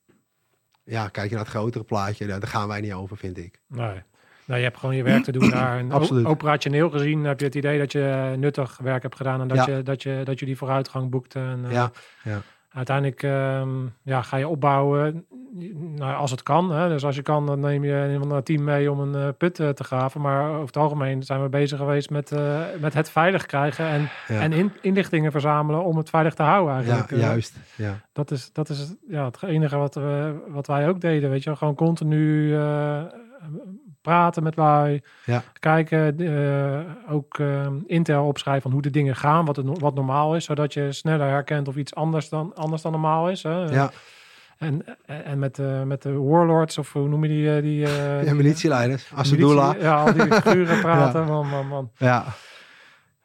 Ja, 0.84 1.08
kijk 1.08 1.28
je 1.28 1.34
naar 1.34 1.44
het 1.44 1.52
grotere 1.54 1.84
plaatje, 1.84 2.26
daar, 2.26 2.40
daar 2.40 2.48
gaan 2.48 2.68
wij 2.68 2.80
niet 2.80 2.92
over, 2.92 3.16
vind 3.16 3.38
ik. 3.38 3.60
Nee. 3.66 4.02
Nou, 4.44 4.58
je 4.62 4.66
hebt 4.68 4.78
gewoon 4.78 4.96
je 4.96 5.02
werk 5.02 5.24
te 5.24 5.32
doen 5.32 5.50
daar. 5.50 5.78
En 5.78 5.92
Absoluut. 5.92 6.26
operationeel 6.26 6.90
gezien 6.90 7.24
heb 7.24 7.38
je 7.40 7.46
het 7.46 7.54
idee 7.54 7.78
dat 7.78 7.92
je 7.92 8.34
nuttig 8.38 8.78
werk 8.82 9.02
hebt 9.02 9.16
gedaan 9.16 9.40
en 9.40 9.48
dat, 9.48 9.56
Ja. 9.66 9.76
je, 9.76 9.82
dat, 9.82 10.02
je, 10.02 10.20
dat 10.24 10.38
je 10.38 10.46
die 10.46 10.56
vooruitgang 10.56 11.10
boekt. 11.10 11.34
En, 11.34 11.60
eh, 11.64 11.72
Ja, 11.72 11.90
ja. 12.24 12.40
Uiteindelijk 12.70 13.22
ehm, 13.22 13.68
ja, 14.02 14.22
ga 14.22 14.36
je 14.36 14.48
opbouwen, 14.48 15.26
nou, 15.96 16.14
als 16.16 16.30
het 16.30 16.42
kan. 16.42 16.72
Hè. 16.72 16.88
Dus 16.88 17.04
als 17.04 17.16
je 17.16 17.22
kan, 17.22 17.46
dan 17.46 17.60
neem 17.60 17.84
je 17.84 17.92
een 17.92 18.18
van 18.18 18.32
het 18.32 18.44
team 18.44 18.64
mee 18.64 18.90
om 18.92 19.00
een 19.00 19.14
eh, 19.14 19.28
put 19.38 19.58
eh, 19.60 19.68
te 19.68 19.84
graven. 19.84 20.20
Maar 20.20 20.48
over 20.50 20.66
het 20.66 20.76
algemeen 20.76 21.22
zijn 21.22 21.42
we 21.42 21.48
bezig 21.48 21.78
geweest 21.78 22.10
met, 22.10 22.32
eh, 22.32 22.60
met 22.80 22.94
het 22.94 23.10
veilig 23.10 23.46
krijgen 23.46 23.86
en, 23.86 24.08
Ja. 24.28 24.40
en 24.40 24.52
in, 24.52 24.72
inlichtingen 24.80 25.30
verzamelen 25.32 25.84
om 25.84 25.96
het 25.96 26.10
veilig 26.10 26.34
te 26.34 26.42
houden 26.42 26.74
ja 26.74 26.80
eigenlijk. 26.80 27.10
Eh, 27.12 27.18
juist. 27.18 27.56
Ja. 27.76 28.00
dat 28.12 28.30
is, 28.30 28.52
dat 28.52 28.68
is 28.68 28.78
het- 28.78 28.96
ja, 29.08 29.24
het 29.24 29.42
enige 29.42 29.76
wat, 29.76 29.94
we, 29.94 30.34
wat 30.48 30.66
wij 30.66 30.88
ook 30.88 31.00
deden, 31.00 31.30
weet 31.30 31.42
je. 31.42 31.56
Gewoon 31.56 31.74
continu 31.74 32.54
praten 34.02 34.42
met 34.42 34.56
lui. 34.56 35.00
Ja. 35.24 35.42
Kijken, 35.58 36.18
eh, 36.18 37.12
ook 37.14 37.38
eh, 37.38 37.66
intel 37.86 38.26
opschrijven 38.26 38.62
van 38.62 38.72
hoe 38.72 38.82
de 38.82 38.90
dingen 38.90 39.16
gaan, 39.16 39.44
wat, 39.44 39.56
het, 39.56 39.78
wat 39.80 39.94
normaal 39.94 40.36
is. 40.36 40.44
Zodat 40.44 40.72
je 40.74 40.92
sneller 40.92 41.28
herkent 41.28 41.68
of 41.68 41.76
iets 41.76 41.94
anders 41.94 42.28
dan, 42.28 42.54
anders 42.54 42.82
dan 42.82 42.92
normaal 42.92 43.30
is. 43.30 43.42
Hè? 43.42 43.64
Ja, 43.64 43.90
En, 44.58 44.84
en 45.06 45.38
met, 45.38 45.54
de 45.56 45.82
met 45.86 46.02
de 46.02 46.12
warlords, 46.12 46.78
of 46.78 46.92
hoe 46.92 47.08
noem 47.08 47.24
je 47.24 47.28
die? 47.28 47.54
eh, 47.56 47.62
die, 47.62 47.84
eh, 47.86 48.24
ja 48.24 48.34
militieleiders. 48.34 49.10
Assadullah. 49.14 49.66
militie- 49.68 49.84
Ja, 49.88 50.02
al 50.02 50.12
die 50.12 50.32
figuren 50.42 50.80
praten. 50.80 51.24
Man, 51.24 51.48
man, 51.48 51.66
man. 51.66 51.90
Ja. 51.96 52.24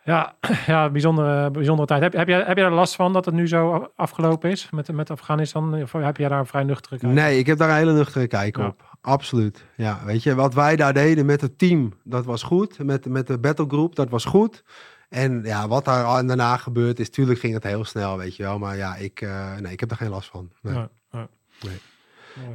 Ja, 0.04 0.36
ja 0.68 0.90
bijzondere, 0.90 1.52
bijzondere 1.52 1.88
tijd. 1.88 2.02
Heb, 2.02 2.14
heb, 2.14 2.28
jij, 2.28 2.44
heb 2.46 2.58
jij 2.58 2.66
er 2.66 2.72
last 2.72 2.96
van 2.96 3.14
dat 3.14 3.26
het 3.26 3.34
nu 3.34 3.48
zo 3.48 3.92
afgelopen 3.96 4.50
is 4.50 4.70
met, 4.70 4.92
met 4.92 5.12
Afghanistan? 5.12 5.82
Of 5.82 5.92
heb 5.92 6.18
jij 6.18 6.30
daar 6.30 6.40
een 6.40 6.46
vrij 6.46 6.64
nuchtere 6.64 6.98
kijk? 6.98 7.14
Nee, 7.14 7.38
ik 7.38 7.46
heb 7.46 7.58
daar 7.58 7.70
een 7.70 7.76
hele 7.76 7.94
nuchtere 7.94 8.28
kijk 8.28 8.58
Ja. 8.58 8.66
op. 8.68 8.95
Absoluut. 9.06 9.66
Ja, 9.76 10.00
weet 10.06 10.24
je, 10.24 10.36
wat 10.36 10.54
wij 10.54 10.76
daar 10.76 10.94
deden 10.94 11.26
met 11.26 11.42
het 11.42 11.58
team, 11.58 11.94
dat 12.04 12.26
was 12.26 12.44
goed. 12.44 12.84
Met, 12.84 13.06
met 13.06 13.28
de 13.28 13.38
battlegroup, 13.38 13.96
dat 13.96 14.10
was 14.10 14.26
goed. 14.26 14.64
En 15.10 15.42
ja, 15.44 15.68
wat 15.68 15.86
daar 15.86 16.26
daarna 16.28 16.58
gebeurd 16.58 17.00
is, 17.00 17.10
tuurlijk 17.10 17.40
ging 17.40 17.54
het 17.54 17.64
heel 17.64 17.86
snel, 17.86 18.18
weet 18.18 18.36
je 18.36 18.44
wel. 18.44 18.60
Maar 18.60 18.78
ja, 18.78 18.96
ik, 18.96 19.22
eh, 19.22 19.56
nee, 19.60 19.72
ik 19.72 19.80
heb 19.80 19.90
daar 19.90 19.98
geen 19.98 20.10
last 20.10 20.30
van. 20.30 20.50
Nee. 20.62 20.74
Ja, 20.74 20.90
ja. 21.12 21.28
Nee. 21.68 21.80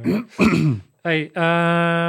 Mooi. 0.03 0.25
Hey, 1.01 1.29
ehm, 1.33 1.43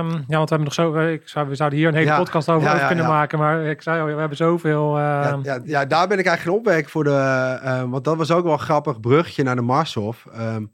ja, 0.07 0.37
want 0.37 0.49
we 0.49 0.55
hebben 0.57 0.65
nog 0.65 0.75
zo. 0.75 0.95
eh, 0.95 1.13
Ik 1.13 1.29
zou, 1.29 1.49
we 1.49 1.55
zouden 1.55 1.79
hier 1.79 1.89
een 1.89 1.95
hele 1.95 2.07
Ja, 2.07 2.17
podcast 2.19 2.49
over, 2.49 2.63
ja, 2.63 2.69
over 2.69 2.81
ja, 2.83 2.87
kunnen 2.87 3.07
maken, 3.07 3.39
maar 3.39 3.65
ik 3.65 3.83
zei 3.83 4.01
al, 4.01 4.07
we 4.07 4.13
hebben 4.21 4.37
zoveel. 4.37 4.99
eh, 4.99 5.39
Ja, 5.65 5.85
daar 5.87 6.09
ben 6.09 6.19
ik 6.19 6.27
eigenlijk 6.27 6.41
geen 6.41 6.51
opwerk 6.53 6.89
voor 6.89 7.05
de. 7.05 7.59
eh, 7.63 7.83
want 7.91 8.05
dat 8.05 8.17
was 8.17 8.31
ook 8.31 8.45
wel 8.45 8.53
een 8.53 8.59
grappig 8.59 9.01
brugje 9.01 9.43
naar 9.43 9.57
de 9.57 9.63
Marshof. 9.63 10.27
Ehm, 10.33 10.65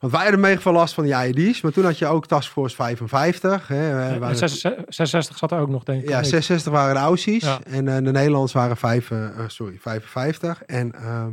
want 0.00 0.12
wij 0.12 0.22
hadden 0.22 0.40
meestal 0.40 0.72
last 0.72 0.94
van 0.94 1.04
die 1.04 1.14
IED's, 1.14 1.60
maar 1.60 1.72
toen 1.72 1.84
had 1.84 1.98
je 1.98 2.06
ook 2.06 2.26
Taskforce 2.26 2.74
55. 2.76 3.68
Hè, 3.68 3.76
we 3.76 4.00
en 4.00 4.20
waren- 4.20 4.36
66 4.36 4.84
66 4.88 5.36
zat 5.38 5.52
er 5.52 5.58
ook 5.60 5.68
nog, 5.68 5.82
denk 5.84 6.02
ik. 6.02 6.08
ja, 6.08 6.14
of 6.16 6.20
niet? 6.22 6.30
66 6.30 6.72
waren 6.72 6.94
de 6.94 7.00
Aussies 7.00 7.42
Ja. 7.44 7.58
en 7.64 7.88
eh, 7.88 7.94
de 8.04 8.10
Nederlanders 8.12 8.52
waren 8.52 8.76
vijf, 8.76 9.10
eh, 9.10 9.24
eh, 9.24 9.44
sorry, 9.46 9.76
55. 9.80 10.62
En 10.64 10.94
ehm, 10.94 11.32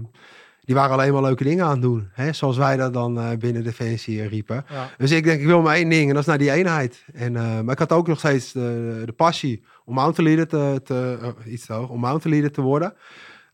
die 0.62 0.76
waren 0.76 0.92
alleen 0.92 1.14
maar 1.14 1.22
leuke 1.22 1.44
dingen 1.44 1.66
aan 1.66 1.72
het 1.72 1.82
doen. 1.82 2.10
Hè, 2.14 2.34
zoals 2.34 2.58
wij 2.58 2.78
dat 2.78 2.94
dan 2.94 3.20
eh, 3.20 3.30
binnen 3.40 3.64
Defensie 3.64 4.28
riepen. 4.28 4.66
Ja. 4.72 4.90
Dus 4.98 5.12
ik 5.12 5.24
denk, 5.24 5.40
ik 5.40 5.46
wil 5.46 5.62
maar 5.62 5.76
één 5.76 5.90
ding 5.90 6.08
en 6.08 6.14
dat 6.14 6.22
is 6.22 6.28
naar 6.30 6.38
die 6.38 6.52
eenheid. 6.52 7.06
En, 7.14 7.32
maar 7.34 7.72
ik 7.74 7.80
had 7.80 7.92
ook 7.92 8.08
nog 8.08 8.20
steeds 8.20 8.52
de, 8.52 9.02
de 9.06 9.12
passie 9.14 9.64
om 9.86 9.94
mountain 9.94 10.30
leader 10.36 10.48
te, 10.48 10.82
te 10.84 11.34
iets 11.46 11.66
te 11.66 11.74
hoog, 11.74 11.90
om 11.90 12.00
mountain 12.00 12.34
leader 12.34 12.52
te 12.52 12.62
worden. 12.62 12.94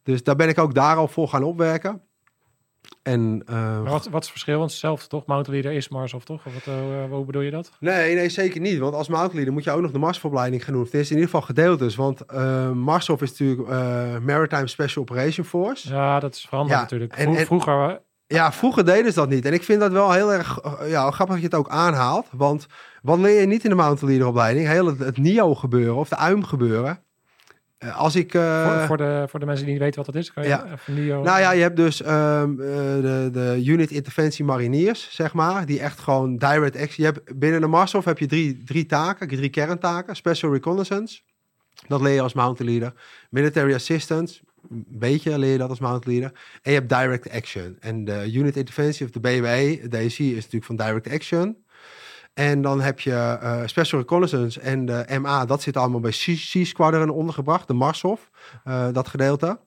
Dus 0.04 0.24
daar 0.24 0.36
ben 0.36 0.50
ik 0.50 0.60
ook 0.60 0.74
daar 0.74 0.96
al 0.96 1.08
voor 1.08 1.28
gaan 1.28 1.44
opwerken. 1.44 2.02
En 3.04 3.44
eh, 3.46 3.78
wat, 3.84 3.90
wat 3.90 4.04
is 4.04 4.12
het 4.14 4.30
verschil? 4.30 4.58
Want 4.58 4.70
hetzelfde 4.72 5.08
toch? 5.08 5.26
Mountain 5.26 5.60
Leader 5.60 5.78
is 5.78 5.90
Mars 5.90 6.14
of 6.14 6.24
toch? 6.24 6.46
Of 6.46 6.54
wat, 6.54 6.64
eh, 6.76 7.04
hoe 7.10 7.26
bedoel 7.26 7.42
je 7.42 7.52
dat? 7.52 7.72
nee, 7.80 8.16
nee, 8.16 8.30
zeker 8.30 8.62
niet. 8.62 8.78
Want 8.80 8.94
als 8.94 9.08
mountain 9.08 9.36
leader 9.36 9.54
moet 9.54 9.64
je 9.64 9.72
ook 9.72 9.82
nog 9.82 9.92
de 9.92 10.00
Marsopleiding 10.00 10.64
gaan 10.64 10.74
doen. 10.74 10.84
Het 10.84 10.94
is 10.94 11.10
in 11.10 11.16
ieder 11.16 11.30
geval 11.30 11.42
gedeeltes. 11.46 11.96
Want 11.96 12.26
eh 12.26 12.72
Marshof 12.72 13.22
is 13.22 13.30
natuurlijk 13.30 13.70
Maritime 14.24 14.68
Special 14.68 15.02
Operation 15.04 15.46
Force. 15.46 15.90
Ja, 15.94 16.20
dat 16.20 16.36
is 16.36 16.46
veranderd 16.46 16.76
Ja, 16.76 16.82
natuurlijk. 16.82 17.14
en- 17.16 17.24
Vro- 17.24 17.36
en- 17.36 17.46
vroeger, 17.46 18.02
Ja, 18.28 18.52
vroeger 18.52 18.86
deden 18.86 19.14
ze 19.14 19.20
dat 19.20 19.30
niet. 19.30 19.46
En 19.46 19.54
ik 19.54 19.64
vind 19.64 19.80
dat 19.80 19.92
wel 19.92 20.12
heel 20.12 20.34
erg 20.34 20.60
ja, 20.88 21.12
grappig 21.12 21.36
dat 21.36 21.44
je 21.44 21.50
het 21.50 21.56
ook 21.66 21.70
aanhaalt. 21.70 22.28
Want 22.32 22.68
wat 23.02 23.20
leer 23.20 23.40
je 23.40 23.48
niet 23.48 23.64
in 23.64 23.70
de 23.70 23.76
mountain 23.76 24.10
leader 24.10 24.28
opleiding? 24.28 24.68
Heel 24.68 24.86
het, 24.86 25.00
het 25.00 25.18
NIO 25.18 25.56
gebeuren 25.56 25.96
of 25.96 26.10
de 26.10 26.18
UIM 26.30 26.44
gebeuren. 26.44 27.04
Eh, 27.82 27.98
als 27.98 28.16
ik... 28.16 28.34
eh, 28.34 28.78
voor, 28.78 28.88
voor, 28.88 28.98
de, 28.98 29.26
voor 29.28 29.40
de 29.40 29.46
mensen 29.46 29.66
die 29.66 29.74
niet 29.74 29.84
weten 29.84 30.04
wat 30.04 30.14
dat 30.14 30.24
is, 30.24 30.34
kan 30.34 30.44
je 30.44 30.50
ja. 30.50 30.72
even 30.72 30.94
Nio... 30.94 31.22
Nou 31.22 31.40
ja, 31.40 31.52
je 31.52 31.62
hebt 31.62 31.76
dus 31.76 32.02
ehm, 32.02 32.52
eh, 32.52 32.68
de, 33.02 33.30
de 33.32 33.62
unit 33.66 33.92
interventie 33.92 34.46
mariniers, 34.46 35.08
zeg 35.12 35.34
maar. 35.34 35.66
Die 35.66 35.80
echt 35.80 36.00
gewoon 36.00 36.38
direct 36.38 36.76
action... 36.76 37.06
Je 37.06 37.12
hebt, 37.12 37.40
binnen 37.40 37.62
de 37.62 37.68
Marshof 37.68 38.06
heb 38.06 38.18
je 38.18 38.26
drie, 38.26 38.64
drie 38.64 38.86
taken, 38.86 39.28
drie 39.28 39.50
kerntaken. 39.50 40.16
Special 40.16 40.52
reconnaissance. 40.52 41.22
Dat 41.88 42.02
leer 42.02 42.14
je 42.14 42.22
als 42.22 42.34
mountain 42.34 42.72
leader. 42.72 42.94
Military 43.30 43.74
assistance. 43.74 44.40
Een 44.70 44.86
beetje 44.88 45.40
leer 45.40 45.52
je 45.52 45.58
dat 45.58 45.70
als 45.70 45.80
mountain 45.80 46.18
leader. 46.18 46.40
En 46.62 46.72
je 46.72 46.78
hebt 46.78 46.90
direct 46.90 47.32
action. 47.32 47.78
En 47.80 48.06
de 48.06 48.32
unit 48.32 48.56
interventie 48.56 49.06
of 49.06 49.12
de 49.12 49.20
BWE, 49.20 49.88
DSI, 49.90 50.30
is 50.30 50.36
natuurlijk 50.36 50.66
van 50.66 50.76
direct 50.76 51.10
action. 51.10 51.58
En 52.34 52.62
dan 52.62 52.82
heb 52.82 53.00
je 53.00 53.14
eh, 53.14 53.62
Special 53.66 54.00
Reconnaissance 54.00 54.60
en 54.60 54.86
de 54.86 55.20
MA. 55.22 55.46
Dat 55.46 55.62
zit 55.62 55.78
allemaal 55.78 56.00
bij 56.00 56.12
C-Squadron 56.12 57.10
ondergebracht. 57.10 57.68
De 57.68 57.74
Marshof, 57.74 58.30
eh, 58.64 58.88
dat 58.92 59.08
gedeelte. 59.08 59.60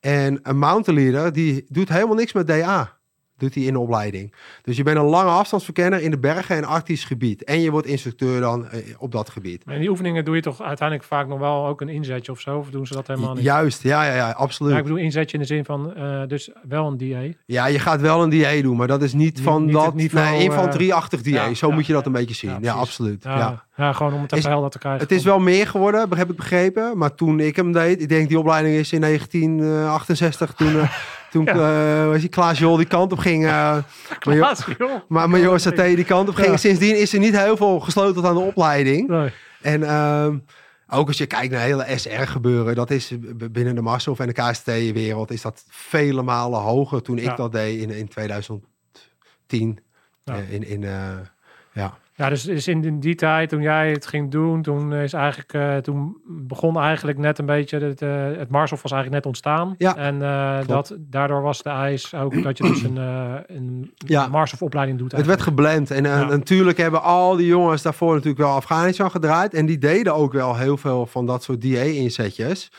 En 0.00 0.38
een 0.42 0.58
mountain 0.58 1.00
leader, 1.00 1.32
die 1.32 1.64
doet 1.68 1.88
helemaal 1.88 2.14
niks 2.14 2.32
met 2.32 2.46
DA. 2.46 3.00
Doet 3.42 3.54
hij 3.54 3.64
in 3.64 3.72
de 3.72 3.78
opleiding. 3.78 4.32
Dus 4.62 4.76
je 4.76 4.82
bent 4.82 4.96
een 4.96 5.04
lange 5.04 5.30
afstandsverkenner 5.30 6.00
in 6.02 6.10
de 6.10 6.18
bergen 6.18 6.56
en 6.56 6.64
arctisch 6.64 7.04
gebied. 7.04 7.44
En 7.44 7.60
je 7.60 7.70
wordt 7.70 7.86
instructeur 7.86 8.40
dan 8.40 8.68
eh, 8.68 8.78
op 8.98 9.12
dat 9.12 9.30
gebied. 9.30 9.64
Maar 9.64 9.74
in 9.74 9.80
die 9.80 9.90
oefeningen 9.90 10.24
doe 10.24 10.34
je 10.34 10.42
toch 10.42 10.62
uiteindelijk 10.62 11.08
vaak 11.08 11.26
nog 11.28 11.38
wel 11.38 11.66
ook 11.66 11.80
een 11.80 11.88
inzetje 11.88 12.32
of 12.32 12.40
zo? 12.40 12.58
Of 12.58 12.70
doen 12.70 12.86
ze 12.86 12.94
dat 12.94 13.06
helemaal 13.06 13.34
niet? 13.34 13.44
Juist, 13.44 13.82
ja, 13.82 14.04
ja, 14.04 14.14
ja, 14.14 14.30
absoluut. 14.30 14.72
Ja, 14.72 14.78
ik 14.78 14.82
bedoel 14.84 14.98
inzetje 14.98 15.34
in 15.36 15.42
de 15.42 15.46
zin 15.48 15.64
van, 15.64 15.94
eh, 15.94 16.22
dus 16.26 16.50
wel 16.68 16.86
een 16.86 16.98
DA. 16.98 17.36
Ja, 17.46 17.66
je 17.66 17.78
gaat 17.78 18.00
wel 18.00 18.22
een 18.22 18.30
DA 18.30 18.62
doen, 18.62 18.76
maar 18.76 18.86
dat 18.86 19.02
is 19.02 19.12
niet 19.12 19.34
Niet- 19.34 19.40
van 19.44 19.64
niet 19.64 19.72
dat 19.72 19.94
niveau, 19.94 20.30
nee, 20.30 20.42
infanterieachtig 20.44 21.22
DA. 21.22 21.30
ja, 21.30 21.54
Zo 21.54 21.68
ja, 21.68 21.74
moet 21.74 21.86
je 21.86 21.92
dat 21.92 22.06
een 22.06 22.12
beetje 22.12 22.34
zien. 22.34 22.56
Ja, 22.60 22.72
absoluut. 22.72 23.22
Ja, 23.24 23.64
Ja. 23.76 23.92
gewoon 23.92 24.12
om 24.14 24.22
het 24.22 24.32
even 24.32 24.50
helder 24.50 24.70
te 24.70 24.78
krijgen. 24.78 25.00
Het 25.02 25.10
is 25.12 25.24
wel 25.24 25.38
meer 25.38 25.66
geworden, 25.66 26.16
heb 26.16 26.30
ik 26.30 26.36
begrepen. 26.36 26.98
Maar 26.98 27.14
toen 27.14 27.40
ik 27.40 27.56
hem 27.56 27.72
deed, 27.72 28.00
ik 28.02 28.08
denk 28.08 28.28
die 28.28 28.38
opleiding 28.38 28.74
is 28.76 28.92
in 28.92 29.00
1968, 29.00 30.52
toen, 30.52 30.72
toen 31.32 31.46
eh, 31.46 32.06
was 32.06 32.20
die 32.20 32.28
Klaas 32.28 32.58
Jol 32.58 32.76
die 32.76 32.86
kant 32.86 33.12
op 33.12 33.18
ging. 33.18 33.44
Laatst, 34.20 34.66
joh. 34.78 34.90
maar 35.08 35.28
Major 35.30 35.58
Saté 35.60 35.94
die 35.94 36.04
kant 36.04 36.28
op 36.28 36.34
ging. 36.34 36.48
Ja. 36.50 36.56
Sindsdien 36.56 36.96
is 36.98 37.12
er 37.12 37.18
niet 37.18 37.36
heel 37.38 37.56
veel 37.56 37.80
gesleuteld 37.80 38.24
aan 38.24 38.34
de 38.34 38.40
opleiding. 38.40 39.08
Nee. 39.08 39.30
En 39.62 39.82
ehm, 39.82 40.38
ook 40.88 41.06
als 41.08 41.18
je 41.18 41.26
kijkt 41.26 41.52
naar 41.52 41.60
hele 41.60 41.86
SR 41.96 42.10
gebeuren, 42.10 42.74
dat 42.74 42.90
is 42.90 43.12
binnen 43.52 43.74
de 43.74 43.80
Marshof 43.80 44.18
en 44.18 44.26
de 44.26 44.32
KST-wereld, 44.32 45.30
is 45.30 45.42
dat 45.42 45.64
vele 45.68 46.22
malen 46.22 46.60
hoger 46.60 47.02
toen 47.02 47.18
ik 47.18 47.24
Ja. 47.24 47.34
dat 47.34 47.52
deed 47.52 47.80
in, 47.80 47.90
in 47.90 48.08
2010. 48.08 49.78
Ja. 50.24 50.34
Eh, 50.34 50.52
in, 50.52 50.66
in, 50.66 50.80
ja. 51.72 51.98
Ja, 52.22 52.28
dus, 52.28 52.42
dus 52.42 52.68
in 52.68 53.00
die- 53.00 53.14
tijd, 53.14 53.48
toen 53.48 53.62
jij 53.62 53.90
het 53.90 54.06
ging 54.06 54.30
doen, 54.30 54.62
toen 54.62 54.94
is 54.94 55.12
eigenlijk, 55.12 55.52
eh, 55.52 55.76
toen 55.76 56.16
begon 56.26 56.78
eigenlijk 56.80 57.18
net 57.18 57.38
een 57.38 57.46
beetje, 57.46 57.78
het, 57.78 58.02
eh 58.02 58.24
het 58.38 58.50
Marshof 58.50 58.82
was 58.82 58.92
eigenlijk 58.92 59.24
net 59.24 59.32
ontstaan. 59.32 59.74
Ja, 59.78 59.96
En 59.96 60.22
eh, 60.22 60.58
dat, 60.66 60.96
daardoor 60.98 61.42
was 61.42 61.62
de 61.62 61.70
eis 61.70 62.14
ook 62.14 62.42
dat 62.42 62.58
je 62.58 62.64
dus 62.64 62.82
een, 62.82 62.96
een 63.46 63.92
Ja. 63.96 64.26
Marshof 64.26 64.62
opleiding 64.62 64.98
doet. 64.98 65.12
Het 65.12 65.26
werd 65.26 65.42
geblend. 65.42 65.90
En 65.90 66.02
natuurlijk 66.02 66.78
hebben 66.78 67.02
al 67.02 67.36
die 67.36 67.46
jongens 67.46 67.82
daarvoor 67.82 68.12
natuurlijk 68.14 68.42
wel 68.42 68.54
Afghanistan 68.54 69.10
gedraaid. 69.10 69.54
En 69.54 69.66
die 69.66 69.78
deden 69.78 70.14
ook 70.14 70.32
wel 70.32 70.56
heel 70.56 70.76
veel 70.76 71.06
van 71.06 71.26
dat 71.26 71.42
soort 71.42 71.60
DA-inzetjes. 71.60 72.70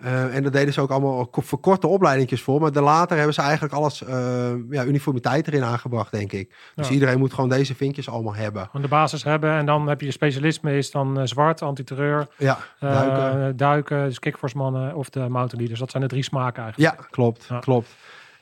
Eh, 0.00 0.34
en 0.36 0.42
dat 0.42 0.52
deden 0.52 0.72
ze 0.74 0.80
ook 0.80 0.90
allemaal 0.90 1.26
ko- 1.26 1.40
voor 1.40 1.60
korte 1.60 1.86
opleidingjes 1.86 2.42
voor. 2.42 2.60
Maar 2.60 2.72
de 2.72 2.80
later 2.80 3.16
hebben 3.16 3.34
ze 3.34 3.40
eigenlijk 3.40 3.74
alles, 3.74 4.04
eh, 4.04 4.50
ja, 4.70 4.84
uniformiteit 4.84 5.46
erin 5.46 5.64
aangebracht, 5.64 6.12
denk 6.12 6.32
ik. 6.32 6.54
Dus 6.74 6.88
Ja. 6.88 6.94
iedereen 6.94 7.18
moet 7.18 7.32
gewoon 7.34 7.48
deze 7.50 7.74
vinkjes 7.74 8.08
allemaal 8.08 8.34
hebben. 8.34 8.64
Gewoon 8.66 8.82
de 8.82 8.88
basis 8.88 9.24
hebben 9.24 9.50
en 9.52 9.66
dan 9.66 9.88
heb 9.88 10.00
je 10.00 10.06
je 10.06 10.12
specialisme 10.12 10.76
is 10.76 10.90
dan 10.90 11.18
eh, 11.20 11.26
zwart, 11.26 11.62
antiterreur, 11.62 12.26
Ja, 12.38 12.58
duiken. 12.80 13.56
duiken, 13.56 14.04
dus 14.04 14.18
kickforce 14.18 14.56
mannen 14.56 14.94
of 14.94 15.10
de 15.10 15.20
mountain 15.20 15.58
leaders. 15.58 15.80
Dat 15.80 15.90
zijn 15.90 16.02
de 16.02 16.08
drie 16.08 16.22
smaken 16.24 16.62
eigenlijk. 16.62 16.96
Ja, 16.98 17.04
klopt, 17.10 17.46
Ja. 17.48 17.58
klopt. 17.58 17.88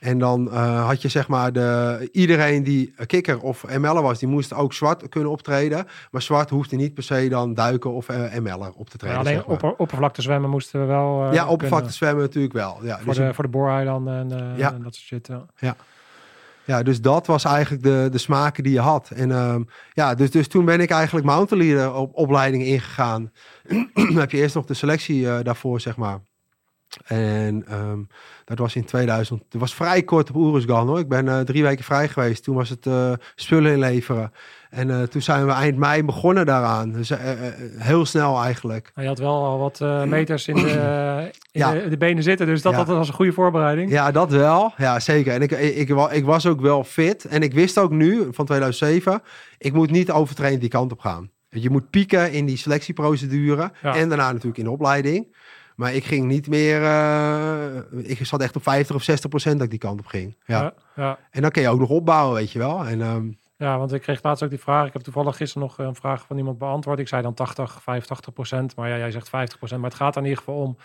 En 0.00 0.18
dan 0.18 0.50
eh, 0.52 0.86
had 0.86 1.02
je 1.02 1.08
zeg 1.08 1.28
maar 1.28 1.52
de, 1.52 2.08
iedereen 2.12 2.62
die 2.62 2.94
kikker 3.06 3.40
of 3.40 3.64
ML'er 3.78 4.02
was, 4.02 4.18
die 4.18 4.28
moest 4.28 4.54
ook 4.54 4.72
zwart 4.72 5.08
kunnen 5.08 5.30
optreden. 5.30 5.86
Maar 6.10 6.22
zwart 6.22 6.50
hoefde 6.50 6.76
niet 6.76 6.94
per 6.94 7.02
se 7.02 7.28
dan 7.28 7.54
duiken 7.54 7.90
of 7.92 8.08
eh, 8.08 8.38
ML'er 8.40 8.72
op 8.72 8.90
te 8.90 8.96
treden. 8.96 9.18
alleen 9.18 9.34
zeg 9.34 9.46
maar. 9.46 9.54
opper, 9.54 9.74
oppervlakte 9.76 10.22
zwemmen 10.22 10.50
moesten 10.50 10.80
we 10.80 10.86
wel. 10.86 11.24
eh, 11.26 11.32
ja, 11.32 11.46
oppervlakte 11.48 11.92
zwemmen 11.92 12.22
natuurlijk 12.24 12.54
wel. 12.54 12.78
Ja, 12.82 12.96
Voor, 12.96 13.04
dus, 13.14 13.16
de, 13.16 13.34
voor 13.34 13.44
de 13.44 13.50
booreilanden 13.50 14.30
en, 14.30 14.56
Ja. 14.56 14.72
en 14.72 14.82
dat 14.82 14.94
soort 14.94 15.06
shit. 15.06 15.28
Ja. 15.56 15.76
ja, 16.64 16.82
dus 16.82 17.00
dat 17.00 17.26
was 17.26 17.44
eigenlijk 17.44 17.82
de, 17.82 18.08
de 18.10 18.18
smaken 18.18 18.62
die 18.62 18.72
je 18.72 18.80
had. 18.80 19.10
En 19.10 19.30
ehm, 19.32 19.62
ja, 19.92 20.14
dus, 20.14 20.30
dus 20.30 20.48
toen 20.48 20.64
ben 20.64 20.80
ik 20.80 20.90
eigenlijk 20.90 21.26
mountain 21.26 21.64
leader 21.64 21.94
op 21.94 22.14
opleiding 22.14 22.62
ingegaan. 22.62 23.32
Dan 23.94 24.16
heb 24.16 24.30
je 24.30 24.36
eerst 24.38 24.54
nog 24.54 24.64
de 24.64 24.74
selectie 24.74 25.42
daarvoor, 25.42 25.80
zeg 25.80 25.96
maar. 25.96 26.20
En 27.04 27.64
ehm, 27.68 27.98
dat 28.44 28.58
was 28.58 28.76
in 28.76 28.84
2000. 28.84 29.42
Het 29.50 29.60
was 29.60 29.74
vrij 29.74 30.02
kort 30.02 30.28
op 30.30 30.36
Oeruzgan 30.36 30.86
hoor. 30.86 30.98
Ik 30.98 31.08
ben 31.08 31.28
eh, 31.28 31.40
drie 31.40 31.62
weken 31.62 31.84
vrij 31.84 32.08
geweest. 32.08 32.44
Toen 32.44 32.54
was 32.54 32.68
het 32.68 32.86
eh, 32.86 33.12
spullen 33.34 33.72
inleveren. 33.72 34.32
En 34.70 34.90
eh, 34.90 35.02
toen 35.02 35.22
zijn 35.22 35.46
we 35.46 35.52
eind 35.52 35.76
mei 35.76 36.04
begonnen 36.04 36.46
daaraan. 36.46 36.92
Dus 36.92 37.12
heel 37.78 38.06
snel 38.06 38.42
eigenlijk. 38.42 38.90
Maar 38.94 39.04
je 39.04 39.10
had 39.10 39.18
wel 39.18 39.44
al 39.44 39.58
wat 39.58 39.80
meters 40.08 40.48
in, 40.48 40.54
de, 40.54 41.30
in 41.52 41.60
Ja. 41.60 41.72
de, 41.72 41.88
de 41.88 41.96
benen 41.96 42.22
zitten, 42.22 42.46
dus 42.46 42.62
dat, 42.62 42.72
Ja. 42.72 42.78
dat 42.78 42.96
was 42.96 43.08
een 43.08 43.14
goede 43.14 43.32
voorbereiding. 43.32 43.90
Ja, 43.90 44.10
dat 44.10 44.30
wel. 44.30 44.72
Ja, 44.76 45.00
zeker. 45.00 45.32
En 45.32 45.42
ik, 45.42 45.50
ik, 45.50 45.74
ik, 45.76 45.88
wa- 45.88 46.10
ik 46.10 46.24
was 46.24 46.46
ook 46.46 46.60
wel 46.60 46.84
fit. 46.84 47.24
En 47.24 47.42
ik 47.42 47.52
wist 47.54 47.78
ook 47.78 47.90
nu, 47.90 48.26
van 48.30 48.44
2007, 48.44 49.22
ik 49.58 49.72
moet 49.72 49.90
niet 49.90 50.10
overtraind 50.10 50.60
die 50.60 50.70
kant 50.70 50.92
op 50.92 51.00
gaan. 51.00 51.30
Je 51.48 51.70
moet 51.70 51.90
pieken 51.90 52.32
in 52.32 52.46
die 52.46 52.56
selectieprocedure. 52.56 53.70
Ja. 53.82 53.94
En 53.96 54.08
daarna 54.08 54.26
natuurlijk 54.32 54.58
in 54.58 54.64
de 54.64 54.70
opleiding. 54.70 55.36
Maar 55.78 55.94
ik 55.94 56.04
ging 56.04 56.26
niet 56.26 56.48
meer... 56.48 56.82
eh, 56.82 57.76
ik 58.10 58.26
zat 58.26 58.40
echt 58.40 58.56
op 58.56 58.62
50 58.62 58.96
of 58.96 59.02
60 59.02 59.30
procent 59.30 59.54
dat 59.54 59.64
ik 59.64 59.70
die 59.70 59.78
kant 59.78 60.00
op 60.00 60.06
ging. 60.06 60.36
Ja. 60.44 60.62
ja, 60.62 60.74
ja. 60.96 61.18
En 61.30 61.42
dan 61.42 61.50
kun 61.50 61.62
je 61.62 61.68
ook 61.68 61.78
nog 61.78 61.88
opbouwen, 61.88 62.34
weet 62.34 62.52
je 62.52 62.58
wel. 62.58 62.86
En 62.86 63.00
ehm, 63.00 63.28
Ja, 63.56 63.78
want 63.78 63.92
ik 63.92 64.00
kreeg 64.02 64.22
laatst 64.22 64.42
ook 64.42 64.50
die 64.50 64.58
vraag. 64.58 64.86
Ik 64.86 64.92
heb 64.92 65.02
toevallig 65.02 65.36
gisteren 65.36 65.68
nog 65.68 65.78
een 65.78 65.94
vraag 65.94 66.24
van 66.26 66.36
iemand 66.36 66.58
beantwoord. 66.58 66.98
Ik 66.98 67.08
zei 67.08 67.22
dan 67.22 67.34
80, 67.34 67.82
85 67.82 68.32
procent. 68.32 68.76
Maar 68.76 68.88
ja, 68.88 68.96
jij 68.96 69.10
zegt 69.10 69.28
50 69.28 69.58
procent. 69.58 69.80
Maar 69.80 69.90
het 69.90 69.98
gaat 69.98 70.14
er 70.14 70.22
in 70.22 70.28
ieder 70.28 70.44
geval 70.44 70.60
om 70.62 70.76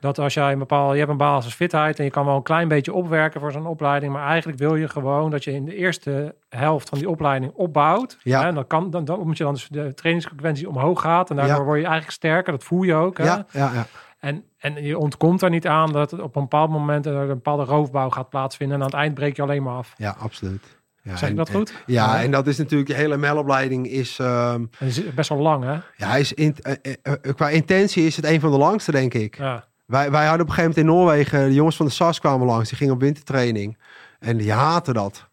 dat 0.00 0.18
als 0.18 0.34
jij 0.34 0.52
een 0.52 0.58
bepaalde... 0.58 0.92
Je 0.92 0.98
hebt 0.98 1.10
een 1.10 1.16
basisfitheid 1.16 1.98
en 1.98 2.04
je 2.04 2.10
kan 2.10 2.24
wel 2.24 2.36
een 2.36 2.42
klein 2.42 2.68
beetje 2.68 2.92
opwerken 2.92 3.40
voor 3.40 3.52
zo'n 3.52 3.66
opleiding. 3.66 4.12
Maar 4.12 4.26
eigenlijk 4.26 4.58
wil 4.58 4.76
je 4.76 4.88
gewoon 4.88 5.30
dat 5.30 5.44
je 5.44 5.52
in 5.52 5.64
de 5.64 5.74
eerste 5.74 6.34
helft 6.48 6.88
van 6.88 6.98
die 6.98 7.08
opleiding 7.08 7.52
opbouwt. 7.54 8.18
Ja. 8.22 8.40
Hè? 8.40 8.46
En 8.46 8.54
dan 8.54 8.66
kan 8.66 8.90
dan, 8.90 9.04
dan 9.04 9.18
omdat 9.18 9.38
je 9.38 9.44
dan 9.44 9.52
dus 9.54 9.68
de 9.70 9.94
trainingsfrequentie 9.94 10.68
omhoog 10.68 11.00
gaat. 11.00 11.30
En 11.30 11.36
daardoor 11.36 11.56
Ja. 11.58 11.64
word 11.64 11.78
je 11.78 11.84
eigenlijk 11.84 12.14
sterker. 12.14 12.52
Dat 12.52 12.64
voel 12.64 12.82
je 12.82 12.94
ook. 12.94 13.18
Hè? 13.18 13.24
Ja, 13.24 13.46
ja, 13.52 13.70
ja. 13.74 13.86
En, 14.18 14.44
en 14.58 14.82
je 14.84 14.98
ontkomt 14.98 15.42
er 15.42 15.50
niet 15.50 15.66
aan 15.66 15.92
dat 15.92 16.10
het 16.10 16.20
op 16.20 16.36
een 16.36 16.42
bepaald 16.42 16.70
moment 16.70 17.06
er 17.06 17.14
een 17.14 17.26
bepaalde 17.26 17.64
roofbouw 17.64 18.10
gaat 18.10 18.28
plaatsvinden. 18.28 18.76
En 18.76 18.82
aan 18.82 18.88
het 18.90 18.98
eind 18.98 19.14
breek 19.14 19.36
je 19.36 19.42
alleen 19.42 19.62
maar 19.62 19.74
af. 19.76 19.94
ja 19.96 20.16
absoluut. 20.18 20.78
Ja, 21.02 21.10
Zeg 21.16 21.22
ik 21.22 21.28
en- 21.28 21.36
dat 21.36 21.50
goed? 21.50 21.74
Ja, 21.86 22.22
en 22.22 22.30
dat 22.30 22.46
is 22.46 22.58
natuurlijk, 22.58 22.90
je 22.90 22.96
hele 22.96 23.16
ML-opleiding 23.16 23.86
is, 23.88 24.18
ehm, 24.18 24.64
is 24.78 25.14
best 25.14 25.28
wel 25.28 25.38
lang, 25.38 25.64
hè? 25.64 25.72
ja, 25.72 26.08
hij 26.08 26.20
is 26.20 26.32
in, 26.32 26.56
eh, 26.62 26.72
eh, 26.82 26.92
eh, 27.02 27.34
qua 27.34 27.48
intentie 27.48 28.06
is 28.06 28.16
het 28.16 28.24
een 28.24 28.40
van 28.40 28.50
de 28.50 28.56
langste, 28.58 28.90
denk 28.92 29.14
ik. 29.14 29.36
Ja. 29.36 29.64
Wij, 29.90 30.10
wij 30.10 30.26
hadden 30.26 30.46
op 30.46 30.48
een 30.48 30.54
gegeven 30.54 30.76
moment 30.76 30.76
in 30.76 30.86
Noorwegen, 30.86 31.48
de 31.48 31.54
jongens 31.54 31.76
van 31.76 31.86
de 31.86 31.92
SAS 31.92 32.20
kwamen 32.20 32.46
langs, 32.46 32.68
die 32.68 32.78
gingen 32.78 32.94
op 32.94 33.00
wintertraining. 33.00 33.78
En 34.18 34.36
die 34.36 34.52
haten 34.52 34.94
dat. 34.94 35.28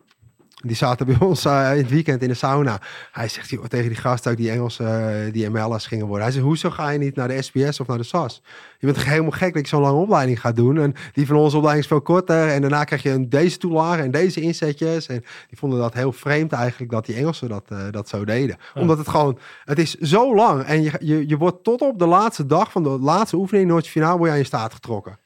Die 0.65 0.75
zaten 0.75 1.05
bij 1.05 1.17
ons 1.19 1.45
eh, 1.45 1.71
in 1.71 1.77
het 1.77 1.89
weekend 1.89 2.21
in 2.21 2.27
de 2.27 2.33
sauna. 2.33 2.81
Hij 3.11 3.27
zegt 3.27 3.49
joh, 3.49 3.65
tegen 3.65 3.87
die 3.87 3.97
gasten 3.97 4.31
ook 4.31 4.37
die 4.37 4.51
Engelse, 4.51 4.83
eh, 4.83 5.33
die 5.33 5.49
ML'ers 5.49 5.87
gingen 5.87 6.05
worden. 6.05 6.23
Hij 6.23 6.31
zegt, 6.31 6.45
hoezo 6.45 6.69
ga 6.69 6.89
je 6.89 6.99
niet 6.99 7.15
naar 7.15 7.27
de 7.27 7.41
SBS 7.41 7.79
of 7.79 7.87
naar 7.87 7.97
de 7.97 8.03
SAS? 8.03 8.41
Je 8.79 8.85
bent 8.85 8.97
toch 8.97 9.07
helemaal 9.07 9.31
gek 9.31 9.53
dat 9.53 9.61
je 9.61 9.67
zo'n 9.67 9.81
lange 9.81 9.99
opleiding 9.99 10.39
gaat 10.39 10.55
doen. 10.55 10.77
En 10.77 10.93
die 11.13 11.27
van 11.27 11.35
onze 11.35 11.55
opleiding 11.55 11.85
is 11.85 11.91
veel 11.91 12.01
korter. 12.01 12.47
En 12.47 12.61
daarna 12.61 12.83
krijg 12.83 13.03
je 13.03 13.09
een, 13.09 13.29
deze 13.29 13.57
toelagen 13.57 14.03
en 14.03 14.11
deze 14.11 14.41
inzetjes. 14.41 15.07
En 15.07 15.23
die 15.47 15.57
vonden 15.57 15.79
dat 15.79 15.93
heel 15.93 16.11
vreemd 16.11 16.51
eigenlijk 16.51 16.91
dat 16.91 17.05
die 17.05 17.15
Engelsen 17.15 17.49
dat, 17.49 17.65
eh, 17.67 17.79
dat 17.91 18.09
zo 18.09 18.25
deden. 18.25 18.57
Ja. 18.73 18.81
Omdat 18.81 18.97
het 18.97 19.07
gewoon, 19.07 19.39
het 19.63 19.79
is 19.79 19.95
zo 19.95 20.35
lang. 20.35 20.63
En 20.63 20.81
je, 20.81 20.91
je, 20.99 21.27
je 21.27 21.37
wordt 21.37 21.63
tot 21.63 21.81
op 21.81 21.99
de 21.99 22.07
laatste 22.07 22.45
dag 22.45 22.71
van 22.71 22.83
de 22.83 22.89
laatste 22.89 23.35
oefening, 23.35 23.67
nooit 23.67 23.87
finaal, 23.87 24.17
word 24.17 24.25
je 24.25 24.31
aan 24.31 24.41
je 24.41 24.45
staat 24.45 24.73
getrokken. 24.73 25.19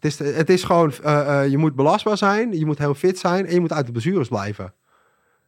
Het 0.00 0.04
is, 0.04 0.18
het 0.18 0.50
is 0.50 0.64
gewoon, 0.64 0.92
eh, 1.02 1.42
eh, 1.42 1.50
je 1.50 1.58
moet 1.58 1.74
belastbaar 1.74 2.16
zijn, 2.16 2.58
je 2.58 2.66
moet 2.66 2.78
heel 2.78 2.94
fit 2.94 3.18
zijn 3.18 3.46
en 3.46 3.54
je 3.54 3.60
moet 3.60 3.72
uit 3.72 3.86
de 3.86 3.92
blessures 3.92 4.28
blijven. 4.28 4.74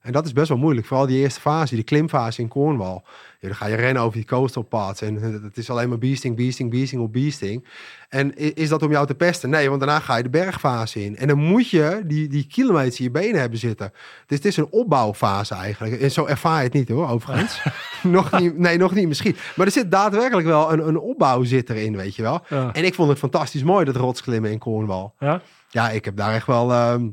En 0.02 0.12
dat 0.12 0.26
is 0.26 0.32
best 0.32 0.48
wel 0.48 0.58
moeilijk. 0.58 0.86
Vooral 0.86 1.06
die 1.06 1.18
eerste 1.18 1.40
fase, 1.40 1.74
die 1.74 1.84
klimfase 1.84 2.40
in 2.40 2.48
Cornwall. 2.48 3.00
Ja, 3.40 3.48
dan 3.48 3.56
ga 3.56 3.66
je 3.66 3.74
rennen 3.74 4.02
over 4.02 4.16
die 4.16 4.26
coastal 4.26 4.62
paths. 4.62 5.02
En 5.02 5.14
het 5.42 5.56
is 5.56 5.70
alleen 5.70 5.88
maar 5.88 5.98
beasting, 5.98 6.36
beasting, 6.36 6.70
beasting 6.70 7.02
op 7.02 7.12
beasting. 7.12 7.66
En 8.08 8.36
is 8.54 8.68
dat 8.68 8.82
om 8.82 8.90
jou 8.90 9.06
te 9.06 9.14
pesten? 9.14 9.50
Nee, 9.50 9.68
want 9.68 9.80
daarna 9.80 10.00
ga 10.00 10.16
je 10.16 10.22
de 10.22 10.30
bergfase 10.30 11.04
in. 11.04 11.16
En 11.16 11.28
dan 11.28 11.38
moet 11.38 11.70
je 11.70 12.02
die, 12.04 12.28
die 12.28 12.46
kilometers 12.46 12.98
in 12.98 13.04
je 13.04 13.10
benen 13.10 13.40
hebben 13.40 13.58
zitten. 13.58 13.92
Dus 14.26 14.36
het 14.36 14.46
is 14.46 14.56
een 14.56 14.70
opbouwfase 14.70 15.54
eigenlijk. 15.54 16.00
En 16.00 16.10
zo 16.10 16.26
ervaar 16.26 16.58
je 16.58 16.64
het 16.64 16.72
niet 16.72 16.88
hoor, 16.88 17.08
overigens. 17.08 17.62
nog 18.02 18.40
niet, 18.40 18.58
nee, 18.58 18.78
nog 18.78 18.94
niet 18.94 19.08
misschien. 19.08 19.36
Maar 19.56 19.66
er 19.66 19.72
zit 19.72 19.90
daadwerkelijk 19.90 20.46
wel 20.46 20.72
een, 20.72 20.88
een 20.88 20.98
opbouw 20.98 21.44
zit 21.44 21.70
erin, 21.70 21.96
weet 21.96 22.16
je 22.16 22.22
wel. 22.22 22.40
Ja. 22.48 22.72
En 22.72 22.84
ik 22.84 22.94
vond 22.94 23.08
het 23.08 23.18
fantastisch 23.18 23.62
mooi, 23.62 23.84
dat 23.84 23.96
rotsklimmen 23.96 24.50
in 24.50 24.58
Cornwall. 24.58 25.10
ja? 25.18 25.40
Ja, 25.68 25.90
ik 25.90 26.04
heb 26.04 26.16
daar 26.16 26.34
echt 26.34 26.46
wel. 26.46 26.72
ehm, 26.72 27.08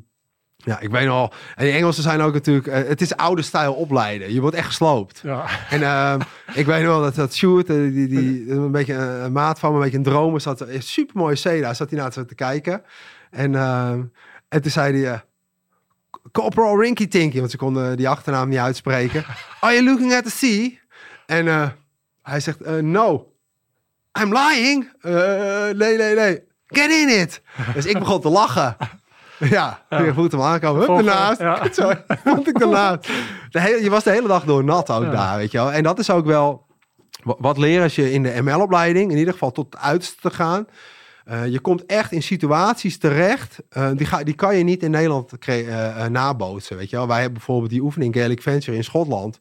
ja, 0.65 0.79
ik 0.79 0.89
weet 0.89 1.05
nog. 1.07 1.35
En 1.55 1.65
die 1.65 1.73
Engelsen 1.73 2.03
zijn 2.03 2.21
ook 2.21 2.33
natuurlijk. 2.33 2.67
eh, 2.67 2.87
het 2.87 3.01
is 3.01 3.15
oude 3.15 3.41
stijl 3.41 3.73
opleiden. 3.73 4.33
Je 4.33 4.41
wordt 4.41 4.55
echt 4.55 4.67
gesloopt. 4.67 5.19
Ja. 5.23 5.45
En 5.69 5.83
ehm, 5.83 6.19
ik 6.53 6.65
weet 6.65 6.81
nog 6.83 6.91
wel 6.91 7.01
dat 7.01 7.15
dat 7.15 7.33
Sjoerd, 7.33 7.69
eh, 7.69 7.75
die, 7.75 8.07
die, 8.07 8.51
een 8.51 8.71
beetje 8.71 8.93
een, 8.93 9.23
een 9.23 9.31
maat 9.31 9.59
van 9.59 9.69
me, 9.69 9.75
een 9.77 9.81
beetje 9.83 9.97
een 9.97 10.03
dromer, 10.03 10.41
zat 10.41 10.61
een 10.61 10.83
super 10.83 11.17
mooie 11.17 11.35
Seda, 11.35 11.73
zat 11.73 11.89
hij 11.89 11.99
naar 11.99 12.09
te 12.11 12.35
kijken. 12.35 12.83
En, 13.31 13.55
ehm, 13.55 14.03
en 14.49 14.61
toen 14.61 14.71
zei 14.71 15.01
hij. 15.03 15.11
eh, 15.13 15.19
Corporal 16.31 16.81
Rinky 16.81 17.07
Tinky, 17.07 17.39
want 17.39 17.51
ze 17.51 17.57
konden 17.57 17.97
die 17.97 18.09
achternaam 18.09 18.49
niet 18.49 18.59
uitspreken. 18.59 19.25
Are 19.61 19.73
you 19.73 19.85
looking 19.85 20.13
at 20.13 20.23
the 20.23 20.29
sea? 20.31 20.69
En 21.25 21.47
eh, 21.47 21.67
hij 22.21 22.39
zegt, 22.39 22.61
eh, 22.61 22.75
no. 22.75 23.33
I'm 24.21 24.33
lying. 24.37 24.91
Eh, 25.01 25.11
nee, 25.75 25.97
nee, 25.97 26.15
nee. 26.15 26.43
Get 26.67 26.91
in 26.91 27.19
it. 27.19 27.41
Dus 27.73 27.85
ik 27.85 27.99
begon 27.99 28.21
te 28.21 28.29
lachen. 28.29 28.75
Ja, 29.49 29.81
je 29.89 30.11
voelt 30.13 30.31
hem 30.31 30.41
aankomen. 30.41 30.81
Hup, 30.87 30.97
ernaast. 30.97 31.39
ja. 31.39 31.67
Zo, 31.73 31.91
vond 32.25 32.47
ik 32.47 32.59
ernaast. 32.59 33.09
De 33.51 33.61
hele, 33.61 33.83
je 33.83 33.89
was 33.89 34.03
de 34.03 34.11
hele 34.11 34.27
dag 34.27 34.43
door 34.43 34.63
nat 34.63 34.89
ook 34.89 35.03
Ja. 35.03 35.09
daar, 35.11 35.37
weet 35.37 35.51
je 35.51 35.57
wel. 35.57 35.71
En 35.71 35.83
dat 35.83 35.99
is 35.99 36.09
ook 36.09 36.25
wel... 36.25 36.65
wa- 37.23 37.35
Wat 37.37 37.57
leren 37.57 37.83
als 37.83 37.95
je 37.95 38.11
in 38.11 38.23
de 38.23 38.41
ML-opleiding, 38.41 39.11
in 39.11 39.17
ieder 39.17 39.33
geval 39.33 39.51
tot 39.51 39.65
het 39.73 39.81
uiterste 39.81 40.21
te 40.21 40.29
gaan... 40.35 40.67
Eh, 41.25 41.47
je 41.47 41.59
komt 41.59 41.85
echt 41.85 42.11
in 42.11 42.23
situaties 42.23 42.97
terecht. 42.97 43.57
eh, 43.69 43.89
die, 43.95 44.05
ga, 44.05 44.23
die 44.23 44.33
kan 44.33 44.57
je 44.57 44.63
niet 44.63 44.83
in 44.83 44.91
Nederland 44.91 45.33
eh, 45.45 46.05
nabootsen. 46.05 46.77
Weet 46.77 46.89
je 46.89 46.95
wel? 46.95 47.07
Wij 47.07 47.15
hebben 47.17 47.33
bijvoorbeeld 47.33 47.69
die 47.71 47.81
oefening 47.81 48.15
Gaelic 48.15 48.41
Venture 48.41 48.77
in 48.77 48.83
Schotland. 48.83 49.39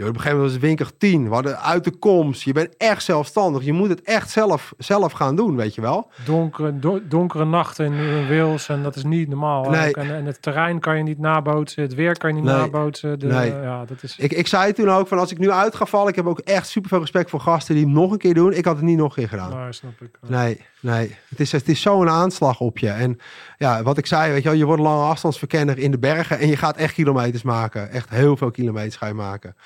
Joh, 0.00 0.08
op 0.08 0.14
een 0.14 0.20
gegeven 0.20 0.40
moment 0.42 0.60
was 0.60 0.68
het 0.70 0.78
winkel 0.78 0.98
10. 0.98 1.28
We 1.28 1.34
hadden 1.34 1.60
uit 1.60 1.84
de 1.84 1.90
komst. 1.90 2.42
Je 2.42 2.52
bent 2.52 2.76
echt 2.76 3.02
zelfstandig. 3.04 3.64
Je 3.64 3.72
moet 3.72 3.88
het 3.88 4.02
echt 4.02 4.30
zelf, 4.30 4.72
zelf 4.78 5.12
gaan 5.12 5.36
doen, 5.36 5.56
weet 5.56 5.74
je 5.74 5.80
wel. 5.80 6.10
Donkere, 6.24 6.78
do- 6.78 7.00
donkere 7.08 7.44
nachten 7.44 7.86
in 7.86 7.92
eh, 7.92 8.28
Wales 8.28 8.68
en 8.68 8.82
dat 8.82 8.96
is 8.96 9.04
niet 9.04 9.28
normaal. 9.28 9.70
Nee. 9.70 9.94
En, 9.94 10.14
en 10.14 10.24
het 10.26 10.42
terrein 10.42 10.80
kan 10.80 10.96
je 10.96 11.02
niet 11.02 11.18
nabootsen, 11.18 11.82
het 11.82 11.94
weer 11.94 12.18
kan 12.18 12.28
je 12.30 12.34
niet 12.36 12.44
Nee. 12.44 12.54
nabootsen. 12.56 13.18
De, 13.18 13.26
Nee. 13.26 13.50
Ja, 13.50 13.84
dat 13.84 14.02
is... 14.02 14.16
Ik, 14.18 14.32
ik 14.32 14.46
zei 14.46 14.72
toen 14.72 14.90
ook 14.90 15.08
van 15.08 15.18
als 15.18 15.30
ik 15.30 15.38
nu 15.38 15.50
uit 15.50 15.74
ga 15.74 15.84
vallen. 15.84 16.08
Ik 16.08 16.16
heb 16.16 16.26
ook 16.26 16.38
echt 16.38 16.68
super 16.68 16.88
veel 16.88 17.00
respect 17.00 17.30
voor 17.30 17.40
gasten 17.40 17.74
die 17.74 17.84
het 17.84 17.92
nog 17.94 18.12
een 18.12 18.18
keer 18.18 18.34
doen. 18.34 18.52
Ik 18.52 18.64
had 18.64 18.76
het 18.76 18.84
niet 18.84 18.96
nog 18.98 19.08
een 19.08 19.14
keer 19.22 19.28
gedaan. 19.28 19.50
Nou, 19.50 19.72
snap 19.72 20.00
ik. 20.00 20.18
Nee, 20.28 20.60
nee. 20.80 21.16
Het 21.28 21.40
is, 21.40 21.52
het 21.52 21.68
is 21.68 21.80
zo'n 21.80 22.08
aanslag 22.08 22.60
op 22.60 22.78
je. 22.78 22.88
En 22.90 23.18
ja, 23.58 23.82
wat 23.82 23.98
ik 23.98 24.06
zei, 24.06 24.32
weet 24.32 24.42
je 24.42 24.48
wel, 24.48 24.58
je 24.58 24.64
wordt 24.64 24.82
lange 24.82 25.04
afstandsverkenner 25.04 25.78
in 25.78 25.90
de 25.90 25.98
bergen 25.98 26.38
en 26.38 26.48
je 26.48 26.56
gaat 26.56 26.76
echt 26.76 26.94
kilometers 26.94 27.42
maken. 27.42 27.90
Echt 27.90 28.08
heel 28.10 28.36
veel 28.36 28.50
kilometers 28.50 28.96
ga 28.96 29.06
je 29.06 29.14
maken. 29.14 29.56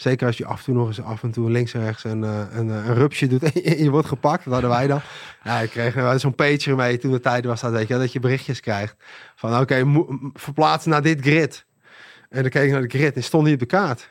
Zeker 0.00 0.26
als 0.26 0.36
je 0.36 0.44
af 0.44 0.58
en 0.58 0.64
toe 0.64 0.74
nog 0.74 0.86
eens 0.86 1.02
af 1.02 1.22
en 1.22 1.30
toe 1.30 1.50
links 1.50 1.74
en 1.74 1.84
rechts 1.84 2.04
een, 2.04 2.24
eh, 2.24 2.42
een, 2.50 2.70
eh, 2.70 2.86
een 2.86 2.94
rupsje 2.94 3.26
doet 3.26 3.42
en 3.42 3.82
je 3.84 3.90
wordt 3.90 4.08
gepakt. 4.08 4.44
Dat 4.44 4.52
hadden 4.52 4.70
wij 4.70 4.86
dan. 4.86 5.00
Ja, 5.44 5.58
ik 5.60 5.70
kreeg 5.70 6.20
zo'n 6.20 6.34
pager 6.34 6.76
mee 6.76 6.98
toen 6.98 7.12
de 7.12 7.20
tijd 7.20 7.44
was 7.44 7.60
dat, 7.60 7.72
weet 7.72 7.88
je, 7.88 7.98
dat 7.98 8.12
je 8.12 8.20
berichtjes 8.20 8.60
krijgt. 8.60 8.96
Van 9.36 9.58
oké, 9.60 9.84
mo- 9.84 10.06
m- 10.08 10.30
verplaats 10.34 10.86
naar 10.86 11.02
dit 11.02 11.20
grid. 11.20 11.64
En 12.28 12.42
dan 12.42 12.50
keek 12.50 12.64
ik 12.64 12.70
naar 12.70 12.88
de 12.88 12.98
grid 12.98 13.16
en 13.16 13.22
stond 13.22 13.44
niet 13.44 13.52
op 13.54 13.58
de 13.60 13.66
kaart. 13.66 14.10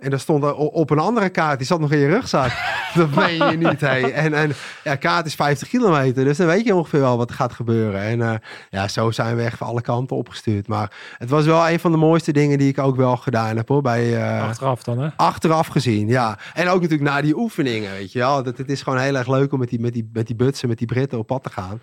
En 0.00 0.10
daar 0.10 0.20
stond 0.20 0.54
op 0.54 0.90
een 0.90 0.98
andere 0.98 1.28
kaart, 1.28 1.58
die 1.58 1.66
zat 1.66 1.80
nog 1.80 1.92
in 1.92 1.98
je 1.98 2.06
rugzak. 2.06 2.52
dat 2.94 3.14
meen 3.14 3.50
je 3.50 3.56
niet, 3.56 3.80
hé. 3.80 4.10
En, 4.10 4.34
en 4.34 4.52
ja, 4.84 4.94
kaart 4.94 5.26
is 5.26 5.34
50 5.34 5.68
kilometer, 5.68 6.24
dus 6.24 6.36
dan 6.36 6.46
weet 6.46 6.64
je 6.64 6.74
ongeveer 6.74 7.00
wel 7.00 7.16
wat 7.16 7.30
er 7.30 7.36
gaat 7.36 7.52
gebeuren. 7.52 8.00
En 8.00 8.22
eh, 8.22 8.34
ja, 8.70 8.88
zo 8.88 9.10
zijn 9.10 9.36
we 9.36 9.42
echt 9.42 9.58
van 9.58 9.66
alle 9.66 9.80
kanten 9.80 10.16
opgestuurd. 10.16 10.68
Maar 10.68 10.92
het 11.18 11.30
was 11.30 11.44
wel 11.44 11.68
een 11.68 11.80
van 11.80 11.90
de 11.90 11.96
mooiste 11.96 12.32
dingen 12.32 12.58
die 12.58 12.68
ik 12.68 12.78
ook 12.78 12.96
wel 12.96 13.16
gedaan 13.16 13.56
heb, 13.56 13.68
hoor. 13.68 13.82
Bij, 13.82 14.16
eh, 14.16 14.42
Achteraf 14.48 14.82
dan, 14.82 14.98
hè? 14.98 15.08
Achteraf 15.16 15.66
gezien, 15.66 16.08
ja. 16.08 16.38
En 16.54 16.68
ook 16.68 16.80
natuurlijk 16.80 17.10
na 17.10 17.20
die 17.20 17.36
oefeningen, 17.36 17.90
weet 17.90 18.12
je 18.12 18.18
wel. 18.18 18.42
Dat, 18.42 18.58
het 18.58 18.70
is 18.70 18.82
gewoon 18.82 18.98
heel 18.98 19.16
erg 19.16 19.28
leuk 19.28 19.52
om 19.52 19.58
met 19.58 19.68
die, 19.68 19.80
met 19.80 19.92
die, 19.92 20.10
met 20.12 20.26
die 20.26 20.36
butsen, 20.36 20.68
met 20.68 20.78
die 20.78 20.86
Britten 20.86 21.18
op 21.18 21.26
pad 21.26 21.42
te 21.42 21.50
gaan. 21.50 21.80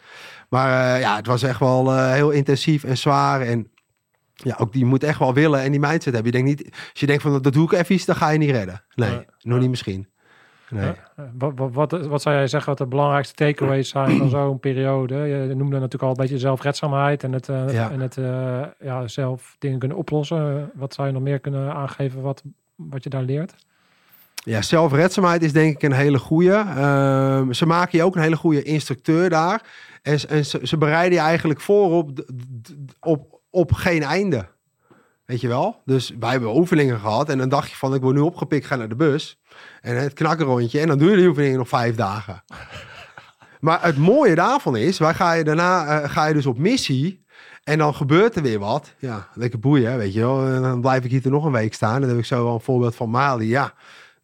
Maar 0.50 0.96
eh, 0.96 1.02
ja, 1.02 1.16
het 1.16 1.28
was 1.28 1.44
echt 1.44 1.60
wel 1.60 1.98
heel 1.98 2.30
intensief 2.30 2.84
en 2.84 2.98
zwaar. 2.98 3.42
En 3.42 3.68
ja, 4.44 4.56
ook 4.60 4.74
die 4.74 4.86
moet 4.86 5.04
echt 5.04 5.20
wel 5.20 5.34
willen 5.34 5.62
en 5.62 5.72
die 5.72 5.80
mindset 5.80 6.14
hebben. 6.14 6.32
Je 6.32 6.44
denkt 6.44 6.48
niet, 6.58 6.74
als 6.74 7.00
je 7.00 7.06
denkt 7.06 7.22
van 7.22 7.42
dat 7.42 7.54
doe 7.54 7.66
ik 7.66 7.72
even 7.72 7.96
iets, 7.96 8.06
dan 8.06 8.16
ga 8.16 8.30
je 8.30 8.38
niet 8.38 8.50
redden. 8.50 8.84
Nee, 8.96 9.10
Ja. 9.12 9.24
nog 9.42 9.60
niet 9.60 9.70
misschien. 9.70 10.08
Nee. 10.70 10.92
Wat, 11.38 11.52
wat, 11.56 11.74
wat, 11.74 12.06
wat 12.06 12.22
zou 12.22 12.36
jij 12.36 12.48
zeggen 12.48 12.70
wat 12.70 12.78
de 12.78 12.86
belangrijkste 12.86 13.34
takeaways 13.34 13.90
zijn 13.90 14.18
van 14.18 14.30
zo'n 14.30 14.60
periode? 14.60 15.16
Je 15.16 15.56
noemde 15.56 15.76
natuurlijk 15.76 16.04
al 16.04 16.10
een 16.10 16.16
beetje 16.16 16.38
zelfredzaamheid 16.38 17.24
en 17.24 17.32
het, 17.34 17.50
eh, 17.50 17.92
en 17.92 18.00
het 18.00 18.18
eh, 18.18 18.62
ja, 18.80 19.08
zelf 19.08 19.56
dingen 19.60 19.80
kunnen 19.80 19.98
oplossen. 19.98 20.72
Wat 20.74 20.94
zou 20.94 21.08
je 21.08 21.14
nog 21.14 21.22
meer 21.22 21.40
kunnen 21.40 21.74
aangeven 21.74 22.22
wat, 22.22 22.44
wat 22.76 23.04
je 23.04 23.10
daar 23.10 23.24
leert? 23.24 23.56
Ja, 24.44 24.62
zelfredzaamheid 24.62 25.44
is 25.44 25.54
denk 25.54 25.76
ik 25.76 25.84
een 25.84 25.92
hele 25.92 26.20
goede. 26.20 26.54
Ehm, 26.76 27.52
ze 27.52 27.66
maken 27.66 27.98
je 27.98 28.04
ook 28.04 28.16
een 28.16 28.22
hele 28.22 28.36
goede 28.38 28.64
instructeur 28.64 29.30
daar. 29.30 29.62
En, 30.02 30.20
en 30.30 30.46
ze, 30.46 30.60
ze 30.64 30.78
bereiden 30.78 31.18
je 31.18 31.24
eigenlijk 31.26 31.62
voor 31.62 31.92
op, 31.92 32.26
op, 33.00 33.37
op 33.58 33.74
geen 33.74 34.04
einde. 34.04 34.48
Weet 35.26 35.42
je 35.42 35.48
wel? 35.48 35.82
Dus 35.86 36.14
wij 36.20 36.32
hebben 36.32 36.56
oefeningen 36.56 37.00
gehad. 37.00 37.30
En 37.30 37.38
dan 37.38 37.50
dacht 37.50 37.70
je 37.70 37.76
van, 37.76 37.94
ik 37.94 38.02
word 38.02 38.16
nu 38.16 38.22
opgepikt, 38.22 38.66
ga 38.66 38.76
naar 38.76 38.90
de 38.90 38.96
bus. 38.96 39.40
En 39.82 40.02
het 40.02 40.14
knakkenrondje. 40.14 40.80
En 40.80 40.88
dan 40.88 40.98
doe 40.98 41.10
je 41.10 41.16
die 41.16 41.28
oefeningen 41.28 41.58
nog 41.58 41.68
vijf 41.68 41.96
dagen. 41.96 42.44
Maar 43.60 43.84
het 43.84 43.98
mooie 43.98 44.36
daarvan 44.36 44.76
is, 44.76 44.98
wij 44.98 45.14
ga 45.14 45.34
je 45.34 45.44
daarna 45.44 46.02
eh, 46.02 46.10
ga 46.10 46.26
je 46.26 46.34
dus 46.34 46.46
op 46.46 46.58
missie. 46.58 47.26
En 47.64 47.78
dan 47.78 47.96
gebeurt 47.96 48.36
er 48.36 48.42
weer 48.42 48.60
wat. 48.60 48.94
Ja, 48.98 49.28
lekker 49.34 49.60
boeien, 49.60 49.98
weet 49.98 50.14
je 50.14 50.20
wel. 50.20 50.46
En 50.46 50.62
dan 50.62 50.82
blijf 50.82 51.04
ik 51.04 51.12
hier 51.12 51.32
nog 51.32 51.46
een 51.46 51.52
week 51.52 51.74
staan. 51.74 51.96
En 51.96 52.02
dan 52.02 52.10
heb 52.10 52.20
ik 52.20 52.26
zo 52.26 52.44
wel 52.44 52.54
een 52.54 52.62
voorbeeld 52.62 52.96
van 52.96 53.10
Mali. 53.10 53.48
Ja, 53.48 53.74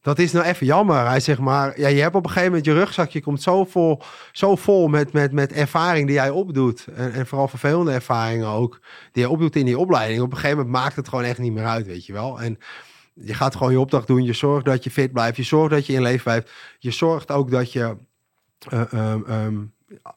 dat 0.03 0.19
is 0.19 0.31
nou 0.31 0.45
even 0.45 0.65
jammer. 0.65 1.07
Hij 1.07 1.19
zegt 1.19 1.39
maar, 1.39 1.79
ja, 1.79 1.87
je 1.87 2.01
hebt 2.01 2.15
op 2.15 2.23
een 2.23 2.29
gegeven 2.29 2.49
moment 2.49 2.65
je 2.65 2.73
rugzakje 2.73 3.21
komt 3.21 3.41
zo 3.41 3.65
vol, 3.65 4.01
zo 4.31 4.55
vol 4.55 4.87
met, 4.87 5.13
met, 5.13 5.31
met 5.31 5.51
ervaring 5.51 6.05
die 6.07 6.15
jij 6.15 6.29
opdoet. 6.29 6.87
En, 6.95 7.13
en 7.13 7.27
vooral 7.27 7.47
vervelende 7.47 7.91
ervaringen 7.91 8.47
ook, 8.47 8.79
die 9.11 9.23
je 9.23 9.29
opdoet 9.29 9.55
in 9.55 9.65
die 9.65 9.77
opleiding. 9.77 10.21
Op 10.21 10.31
een 10.31 10.37
gegeven 10.37 10.57
moment 10.57 10.75
maakt 10.75 10.95
het 10.95 11.07
gewoon 11.07 11.23
echt 11.23 11.37
niet 11.37 11.53
meer 11.53 11.65
uit, 11.65 11.85
weet 11.85 12.05
je 12.05 12.13
wel. 12.13 12.41
En 12.41 12.57
je 13.13 13.33
gaat 13.33 13.55
gewoon 13.55 13.71
je 13.71 13.79
opdracht 13.79 14.07
doen. 14.07 14.23
Je 14.23 14.33
zorgt 14.33 14.65
dat 14.65 14.83
je 14.83 14.91
fit 14.91 15.11
blijft. 15.11 15.37
Je 15.37 15.43
zorgt 15.43 15.71
dat 15.71 15.85
je 15.85 15.93
in 15.93 16.01
leven 16.01 16.23
blijft. 16.23 16.51
Je 16.79 16.91
zorgt 16.91 17.31
ook 17.31 17.51
dat 17.51 17.71
je, 17.71 17.97
ehm, 18.69 19.65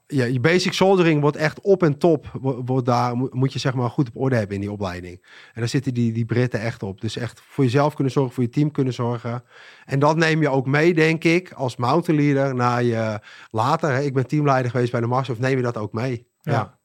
ja, 0.06 0.24
je 0.24 0.40
basic 0.40 0.72
soldering 0.72 1.20
wordt 1.20 1.36
echt 1.36 1.60
op 1.60 1.82
en 1.82 1.98
top. 1.98 2.30
wo- 2.40 2.62
Wordt 2.64 2.86
daar 2.86 3.16
mo- 3.16 3.28
moet 3.32 3.52
je 3.52 3.58
zeg 3.58 3.74
maar 3.74 3.90
goed 3.90 4.08
op 4.08 4.16
orde 4.16 4.36
hebben 4.36 4.54
in 4.54 4.60
die 4.60 4.72
opleiding. 4.72 5.22
En 5.52 5.60
daar 5.60 5.68
zitten 5.68 5.94
die, 5.94 6.12
die 6.12 6.24
Britten 6.24 6.60
echt 6.60 6.82
op. 6.82 7.00
Dus 7.00 7.16
echt 7.16 7.40
voor 7.46 7.64
jezelf 7.64 7.94
kunnen 7.94 8.12
zorgen, 8.12 8.34
voor 8.34 8.42
je 8.42 8.48
team 8.48 8.70
kunnen 8.70 8.92
zorgen. 8.92 9.42
En 9.84 9.98
dat 9.98 10.16
neem 10.16 10.40
je 10.40 10.48
ook 10.48 10.66
mee, 10.66 10.94
denk 10.94 11.24
ik, 11.24 11.52
als 11.52 11.76
mountain 11.76 12.20
leader 12.20 12.54
naar 12.54 12.82
je 12.82 13.20
later. 13.50 13.90
Hè, 13.92 14.00
ik 14.00 14.14
ben 14.14 14.26
teamleider 14.26 14.70
geweest 14.70 14.90
bij 14.92 15.00
de 15.00 15.06
Mars, 15.06 15.28
of 15.28 15.38
neem 15.38 15.56
je 15.56 15.62
dat 15.62 15.76
ook 15.76 15.92
mee? 15.92 16.26
Ja. 16.40 16.52
Ja. 16.52 16.78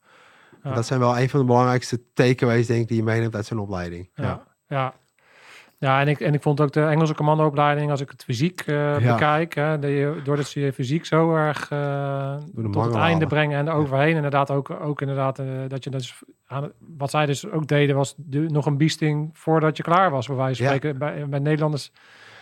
Ja. 0.64 0.74
Dat 0.74 0.86
zijn 0.86 1.00
wel 1.00 1.18
een 1.18 1.28
van 1.28 1.40
de 1.40 1.46
belangrijkste 1.46 2.02
takeaways, 2.14 2.66
denk 2.66 2.80
ik, 2.80 2.88
die 2.88 2.96
je 2.96 3.02
meeneemt 3.02 3.34
uit 3.34 3.46
zo'n 3.46 3.58
opleiding. 3.58 4.10
Ja, 4.14 4.44
ja. 4.68 4.94
Ja. 5.82 6.00
en, 6.00 6.08
ik, 6.08 6.20
en 6.20 6.34
ik 6.34 6.42
vond 6.42 6.60
ook 6.60 6.72
de 6.72 6.82
Engelse 6.84 7.14
commandoopleiding, 7.14 7.90
als 7.90 8.00
ik 8.00 8.10
het 8.10 8.24
fysiek 8.24 8.60
eh, 8.60 9.00
Ja. 9.00 9.12
bekijk, 9.12 9.54
hè, 9.54 9.78
dat 9.78 9.90
je, 9.90 10.20
doordat 10.24 10.46
ze 10.46 10.60
je 10.60 10.72
fysiek 10.72 11.06
zo 11.06 11.34
erg 11.34 11.70
eh, 11.70 12.34
tot 12.54 12.74
het 12.74 12.74
einde 12.74 12.98
halen. 13.00 13.28
brengen 13.28 13.58
en 13.58 13.66
er 13.68 13.74
overheen, 13.74 14.16
inderdaad 14.16 14.50
ook, 14.50 14.70
ook 14.70 15.00
inderdaad, 15.00 15.38
eh, 15.38 15.46
dat 15.68 15.84
je 15.84 15.90
dus 15.90 16.22
aan, 16.46 16.70
wat 16.96 17.10
zij 17.10 17.26
dus 17.26 17.50
ook 17.50 17.66
deden, 17.66 17.96
was 17.96 18.14
de, 18.16 18.38
nog 18.40 18.66
een 18.66 18.76
biesting 18.76 19.30
voordat 19.32 19.76
je 19.76 19.82
klaar 19.82 20.10
was, 20.10 20.26
bij 20.26 20.36
wijze 20.36 20.62
van 20.62 20.72
Ja. 20.72 20.76
spreken. 20.76 20.98
Bij, 20.98 21.28
bij 21.28 21.38
Nederlanders, 21.38 21.92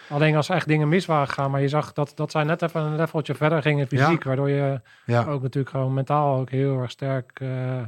alleen 0.08 0.36
als 0.36 0.48
echt 0.48 0.66
dingen 0.68 0.88
mis 0.88 1.06
waren 1.06 1.26
gegaan, 1.28 1.50
maar 1.50 1.60
je 1.60 1.68
zag 1.68 1.92
dat, 1.92 2.12
dat 2.14 2.30
zij 2.30 2.44
net 2.44 2.62
even 2.62 2.80
een 2.82 2.96
leveltje 2.96 3.34
verder 3.34 3.62
gingen 3.62 3.86
fysiek, 3.86 4.24
waardoor 4.24 4.50
je 4.50 4.80
Ja. 5.06 5.24
ook 5.24 5.42
natuurlijk 5.42 5.70
gewoon 5.74 5.94
mentaal 5.94 6.38
ook 6.40 6.50
heel 6.50 6.80
erg 6.80 6.90
sterk 6.90 7.40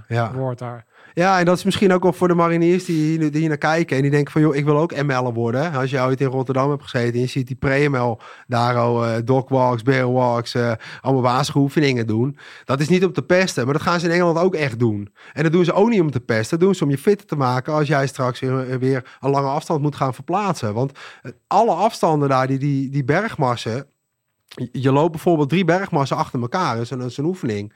Ja. 0.09 0.33
wordt 0.33 0.59
daar. 0.59 0.85
Ja, 1.15 1.39
en 1.39 1.45
dat 1.45 1.57
is 1.57 1.65
misschien 1.65 1.93
ook 1.93 2.03
wel 2.03 2.13
voor 2.13 2.29
de 2.29 2.35
mariniers 2.35 2.85
die, 2.85 3.19
hier- 3.19 3.33
hier 3.35 3.49
naar 3.49 3.59
kijken. 3.59 3.97
En 3.97 4.03
die 4.03 4.11
denken 4.11 4.33
van, 4.33 4.41
joh, 4.43 4.55
ik 4.55 4.65
wil 4.65 4.79
ook 4.79 5.03
ML'er 5.03 5.33
worden. 5.33 5.73
Als 5.73 5.91
je 5.91 6.01
ooit 6.01 6.21
in 6.21 6.27
Rotterdam 6.27 6.71
hebt 6.71 6.83
gezeten 6.83 7.15
en 7.15 7.21
je 7.21 7.27
ziet 7.27 7.47
die 7.47 7.57
pre-ML 7.57 8.19
daar 8.47 8.77
al 8.77 9.05
eh 9.07 9.15
dogwalks, 9.25 9.83
bearwalks, 9.83 10.55
eh 10.55 10.73
allemaal 11.01 11.23
wazige 11.23 11.59
oefeningen 11.59 12.07
doen. 12.07 12.37
Dat 12.65 12.81
is 12.81 12.89
niet 12.89 13.05
om 13.05 13.13
te 13.13 13.23
pesten, 13.23 13.65
maar 13.65 13.73
dat 13.75 13.83
gaan 13.83 14.01
ze 14.01 14.07
in 14.07 14.13
Engeland 14.13 14.39
ook 14.39 14.55
echt 14.55 14.79
doen. 14.79 15.13
En 15.33 15.43
dat 15.43 15.53
doen 15.53 15.65
ze 15.65 15.73
ook 15.73 15.89
niet 15.89 16.01
om 16.01 16.11
te 16.11 16.21
pesten. 16.21 16.59
Dat 16.59 16.67
doen 16.67 16.75
ze 16.75 16.85
om 16.85 16.91
je 16.91 16.99
fitter 16.99 17.27
te 17.27 17.37
maken 17.37 17.73
als 17.73 17.89
jij 17.89 18.07
straks 18.07 18.41
weer, 18.41 18.79
weer 18.79 19.17
een 19.21 19.31
lange 19.31 19.49
afstand 19.49 19.83
moet 19.83 19.97
gaan 19.97 20.15
verplaatsen. 20.15 20.75
Want 20.75 20.93
eh, 21.23 21.33
alle 21.47 21.73
afstanden 21.73 22.29
daar, 22.29 22.47
die, 22.47 22.59
die, 22.59 23.05
bergmarsen, 23.05 23.87
je- 24.73 24.93
loopt 24.93 25.11
bijvoorbeeld 25.11 25.49
drie 25.49 25.65
bergmarsen 25.65 26.17
achter 26.17 26.41
elkaar. 26.41 26.79
Is 26.81 26.91
een, 26.91 27.01
is 27.01 27.17
een 27.17 27.25
oefening. 27.25 27.73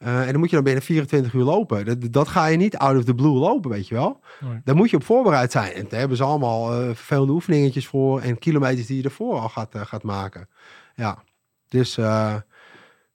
Eh, 0.00 0.20
en 0.20 0.26
dan 0.26 0.38
moet 0.38 0.48
je 0.48 0.54
dan 0.54 0.64
binnen 0.64 0.82
24 0.82 1.32
uur 1.32 1.42
lopen. 1.42 1.84
Dat, 1.84 2.12
dat 2.12 2.28
ga 2.28 2.46
je 2.46 2.56
niet 2.56 2.76
out 2.76 2.96
of 2.96 3.04
the 3.04 3.14
blue 3.14 3.32
lopen, 3.32 3.70
weet 3.70 3.88
je 3.88 3.94
wel. 3.94 4.20
Nee. 4.40 4.60
Daar 4.64 4.76
moet 4.76 4.90
je 4.90 4.96
op 4.96 5.04
voorbereid 5.04 5.52
zijn. 5.52 5.72
En 5.72 5.86
daar 5.88 5.98
hebben 5.98 6.16
ze 6.16 6.24
allemaal 6.24 6.72
eh 6.72 6.84
vervelende 6.84 7.32
oefeningetjes 7.32 7.86
voor. 7.86 8.20
En 8.20 8.38
kilometers 8.38 8.86
die 8.86 8.96
je 8.96 9.02
ervoor 9.02 9.38
al 9.38 9.48
gaat, 9.48 9.74
eh, 9.74 9.80
gaat 9.80 10.02
maken. 10.02 10.48
Ja, 10.94 11.22
dus, 11.68 11.94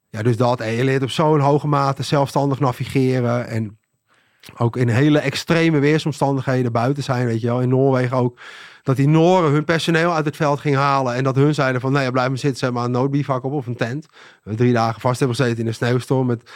ja, 0.10 0.22
dus 0.22 0.38
dat. 0.38 0.60
En 0.60 0.72
je 0.72 0.84
leert 0.84 1.04
op 1.04 1.10
zo'n 1.10 1.40
hoge 1.40 1.68
mate 1.68 2.04
zelfstandig 2.04 2.60
navigeren. 2.60 3.48
En 3.48 3.80
ook 4.58 4.78
in 4.78 4.90
hele 4.90 5.20
extreme 5.20 5.80
weersomstandigheden 5.80 6.72
buiten 6.72 7.04
zijn, 7.04 7.26
weet 7.26 7.42
je 7.42 7.48
wel. 7.48 7.62
In 7.62 7.70
Noorwegen 7.70 8.18
ook. 8.18 8.40
Dat 8.84 8.96
die 8.96 9.08
Noren 9.08 9.52
hun 9.52 9.66
personeel 9.66 10.14
uit 10.14 10.26
het 10.26 10.36
veld 10.36 10.60
gingen 10.60 10.80
halen. 10.80 11.14
En 11.14 11.24
dat 11.24 11.36
hun 11.36 11.54
zeiden 11.54 11.82
van, 11.82 11.92
nee, 11.92 12.04
ja, 12.04 12.12
blijf 12.12 12.28
maar 12.28 12.38
zitten. 12.38 12.60
Zet 12.60 12.74
maar 12.74 12.86
een 12.86 12.92
noodbivak 12.92 13.44
op 13.44 13.52
of 13.52 13.68
een 13.68 13.76
tent. 13.76 14.08
We 14.44 14.56
drie 14.56 14.74
dagen 14.74 15.02
vast 15.02 15.20
hebben 15.20 15.38
gezeten 15.38 15.60
in 15.60 15.68
een 15.68 15.74
sneeuwstorm 15.74 16.28
met 16.28 16.52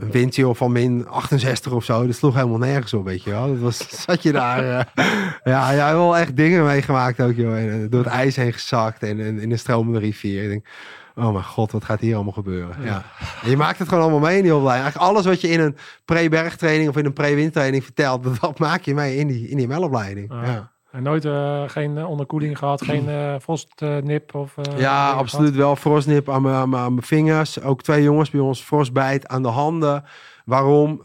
een 0.00 0.10
windje 0.10 0.54
van 0.54 0.72
min 0.72 1.08
68 1.08 1.72
of 1.72 1.84
zo. 1.84 2.06
Dat 2.06 2.14
sloeg 2.14 2.34
helemaal 2.34 2.58
nergens 2.58 2.94
op, 2.94 3.04
weet 3.04 3.22
je 3.22 3.30
wel. 3.30 3.46
Dat 3.46 3.58
was, 3.58 3.88
zat 4.06 4.22
je 4.22 4.32
daar... 4.32 4.78
eh, 4.78 5.04
ja, 5.44 5.70
ja, 5.70 5.92
wel 5.92 6.16
echt 6.16 6.36
dingen 6.36 6.64
meegemaakt 6.64 7.20
ook, 7.20 7.34
joh. 7.34 7.58
En, 7.58 7.82
eh, 7.82 7.90
door 7.90 8.04
het 8.04 8.12
ijs 8.12 8.36
heen 8.36 8.52
gezakt 8.52 9.02
en, 9.02 9.20
en 9.20 9.40
in 9.40 9.50
een 9.50 9.58
stromende 9.58 9.98
rivier. 9.98 10.42
Ik 10.42 10.48
denk, 10.48 10.66
oh 11.14 11.32
mijn 11.32 11.44
god, 11.44 11.72
wat 11.72 11.84
gaat 11.84 12.00
hier 12.00 12.14
allemaal 12.14 12.32
gebeuren? 12.32 12.76
Ja. 12.82 13.04
En 13.42 13.50
je 13.50 13.56
maakt 13.56 13.78
het 13.78 13.88
gewoon 13.88 14.02
allemaal 14.02 14.28
mee 14.28 14.36
in 14.36 14.42
die 14.42 14.54
opleiding. 14.54 14.84
Eigenlijk 14.84 15.10
alles 15.10 15.26
wat 15.26 15.40
je 15.40 15.48
in 15.48 15.60
een 15.60 15.76
pre-bergtraining 16.04 16.88
of 16.88 16.96
in 16.96 17.04
een 17.04 17.12
pre-windtraining 17.12 17.84
vertelt, 17.84 18.24
dat, 18.40 18.58
maak 18.58 18.82
je 18.82 18.94
mee 18.94 19.16
in 19.16 19.26
die, 19.26 19.48
in 19.48 19.56
die 19.56 19.68
ML-opleiding. 19.68 20.32
Ja. 20.32 20.44
Ja. 20.44 20.72
En 20.98 21.04
nooit 21.04 21.24
eh, 21.24 21.62
geen 21.66 21.98
eh, 21.98 22.08
onderkoeling 22.08 22.58
gehad, 22.58 22.84
geen 22.84 23.08
eh 23.18 23.34
frostnip 23.40 24.34
of... 24.34 24.54
Ja, 24.76 25.10
absoluut 25.10 25.54
wel. 25.54 25.76
Frostnip 25.76 26.28
aan 26.28 26.70
mijn, 26.70 27.02
vingers. 27.02 27.60
Ook 27.60 27.82
twee 27.82 28.02
jongens 28.02 28.30
bij 28.30 28.40
ons. 28.40 28.62
Frostbite 28.62 29.28
aan 29.28 29.42
de 29.42 29.48
handen. 29.48 30.04
Waarom? 30.44 31.02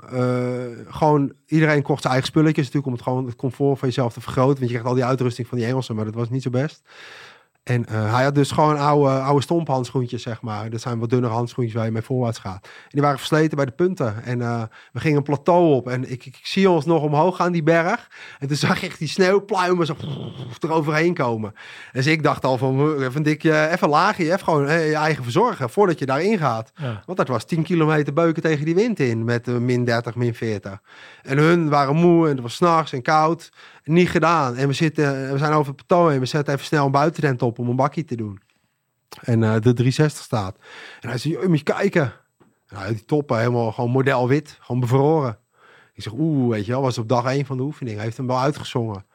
Gewoon 0.88 1.34
iedereen 1.46 1.82
kocht 1.82 2.02
zijn 2.02 2.14
eigen 2.14 2.32
spulletjes 2.32 2.66
natuurlijk 2.66 2.86
om 2.86 2.94
het 2.94 3.02
gewoon 3.02 3.26
het 3.26 3.36
comfort 3.36 3.80
van 3.80 3.88
jezelf 3.88 4.14
te 4.14 4.22
vergroten. 4.22 4.60
Want 4.60 4.60
je 4.60 4.68
krijgt 4.68 4.88
al 4.88 4.94
die 4.94 5.06
uitrusting 5.06 5.48
van 5.48 5.58
die 5.58 5.68
Engelsen, 5.68 5.96
maar 5.96 6.06
dat 6.06 6.14
was 6.14 6.30
niet 6.30 6.44
zo 6.44 6.50
best. 6.50 6.82
En 7.64 7.86
eh, 7.86 8.14
hij 8.14 8.24
had 8.24 8.36
dus 8.36 8.52
gewoon 8.52 8.78
oude, 8.78 9.10
oude 9.10 9.42
stomphandschoentjes, 9.42 10.22
zeg 10.22 10.42
maar. 10.42 10.70
Dat 10.70 10.82
zijn 10.82 11.00
wat 11.00 11.10
dunnere 11.10 11.34
handschoentjes 11.34 11.76
waar 11.76 11.86
je 11.86 11.92
mee 11.92 12.02
voorwaarts 12.02 12.40
gaat. 12.40 12.64
En 12.64 12.90
die 12.90 13.02
waren 13.02 13.18
versleten 13.18 13.56
bij 13.56 13.66
de 13.66 13.72
punten. 13.72 14.24
En 14.24 14.42
eh, 14.42 14.64
we 14.92 15.00
gingen 15.00 15.18
een 15.18 15.24
plateau 15.24 15.74
op. 15.74 15.88
En 15.88 16.12
ik, 16.12 16.26
ik, 16.26 16.38
ik 16.38 16.46
zie 16.46 16.70
ons 16.70 16.86
nog 16.86 17.04
omhoog 17.04 17.36
gaan, 17.36 17.52
die 17.52 17.64
berg. 17.64 18.10
En 18.40 18.48
toen 18.48 18.58
zag 18.68 18.82
je 18.82 18.88
echt 18.88 19.00
die 19.00 19.08
sneeuwpluimen 19.08 19.86
zo 19.86 19.96
eroverheen 20.60 21.14
komen. 21.14 21.54
Dus 21.92 22.08
ik 22.08 22.24
dacht 22.24 22.46
al 22.46 22.58
van, 22.58 22.94
even 22.96 23.16
een 23.16 23.24
dikje, 23.24 23.70
even 23.70 23.90
laagje. 23.90 24.26
Even 24.26 24.40
gewoon 24.40 24.68
eh, 24.68 24.90
je 24.90 24.96
eigen 24.96 25.24
verzorgen 25.24 25.70
voordat 25.70 26.00
je 26.00 26.06
daarin 26.06 26.38
gaat. 26.38 26.72
Ja. 26.76 27.04
Want 27.06 27.18
dat 27.18 27.28
was 27.28 27.46
10 27.46 27.64
kilometer 27.64 28.14
beuken 28.14 28.42
tegen 28.42 28.66
die 28.66 28.76
wind 28.76 29.00
in. 29.00 29.24
Met 29.24 29.48
min 29.48 29.86
30, 29.86 30.16
min 30.16 30.36
40. 30.36 30.82
En 31.22 31.38
hun 31.38 31.70
waren 31.70 31.96
moe 31.96 32.24
en 32.24 32.32
het 32.32 32.42
was 32.42 32.56
s'nachts 32.56 32.94
en 32.94 33.02
koud. 33.02 33.52
Niet 33.84 34.10
gedaan. 34.10 34.56
En 34.56 34.68
we, 34.68 34.74
zitten, 34.74 35.32
we 35.32 35.38
zijn 35.38 35.54
over 35.54 35.74
het 35.74 35.86
plateau 35.86 36.14
en 36.14 36.20
we 36.20 36.26
zetten 36.26 36.54
even 36.54 36.66
snel 36.66 36.86
een 36.86 36.92
buitentent 36.92 37.42
op 37.42 37.60
om 37.60 37.70
een 37.70 37.76
bakkie 37.76 38.06
te 38.06 38.16
doen. 38.16 38.40
En 39.22 39.44
eh, 39.44 39.54
de 39.54 39.60
360 39.60 40.24
staat. 40.24 40.58
En 41.02 41.10
hij 41.10 41.18
zei, 41.18 41.34
"Joh, 41.34 41.48
moet 41.48 41.58
je 41.58 41.64
kijken. 41.64 42.14
Nou, 42.70 42.94
die 42.94 43.06
toppen 43.06 43.38
helemaal 43.38 43.72
gewoon 43.72 43.90
model 43.90 44.28
wit. 44.28 44.58
Gewoon 44.60 44.82
bevroren. 44.82 45.38
Ik 45.94 46.04
zeg, 46.04 46.14
oeh, 46.14 46.50
weet 46.50 46.66
je 46.66 46.72
wel, 46.72 46.82
was 46.82 46.98
op 46.98 47.10
dag 47.10 47.26
één 47.26 47.46
van 47.46 47.58
de 47.58 47.64
oefening. 47.64 47.96
Hij 47.96 48.06
heeft 48.06 48.18
hem 48.18 48.28
wel 48.28 48.40
uitgezongen. 48.40 49.06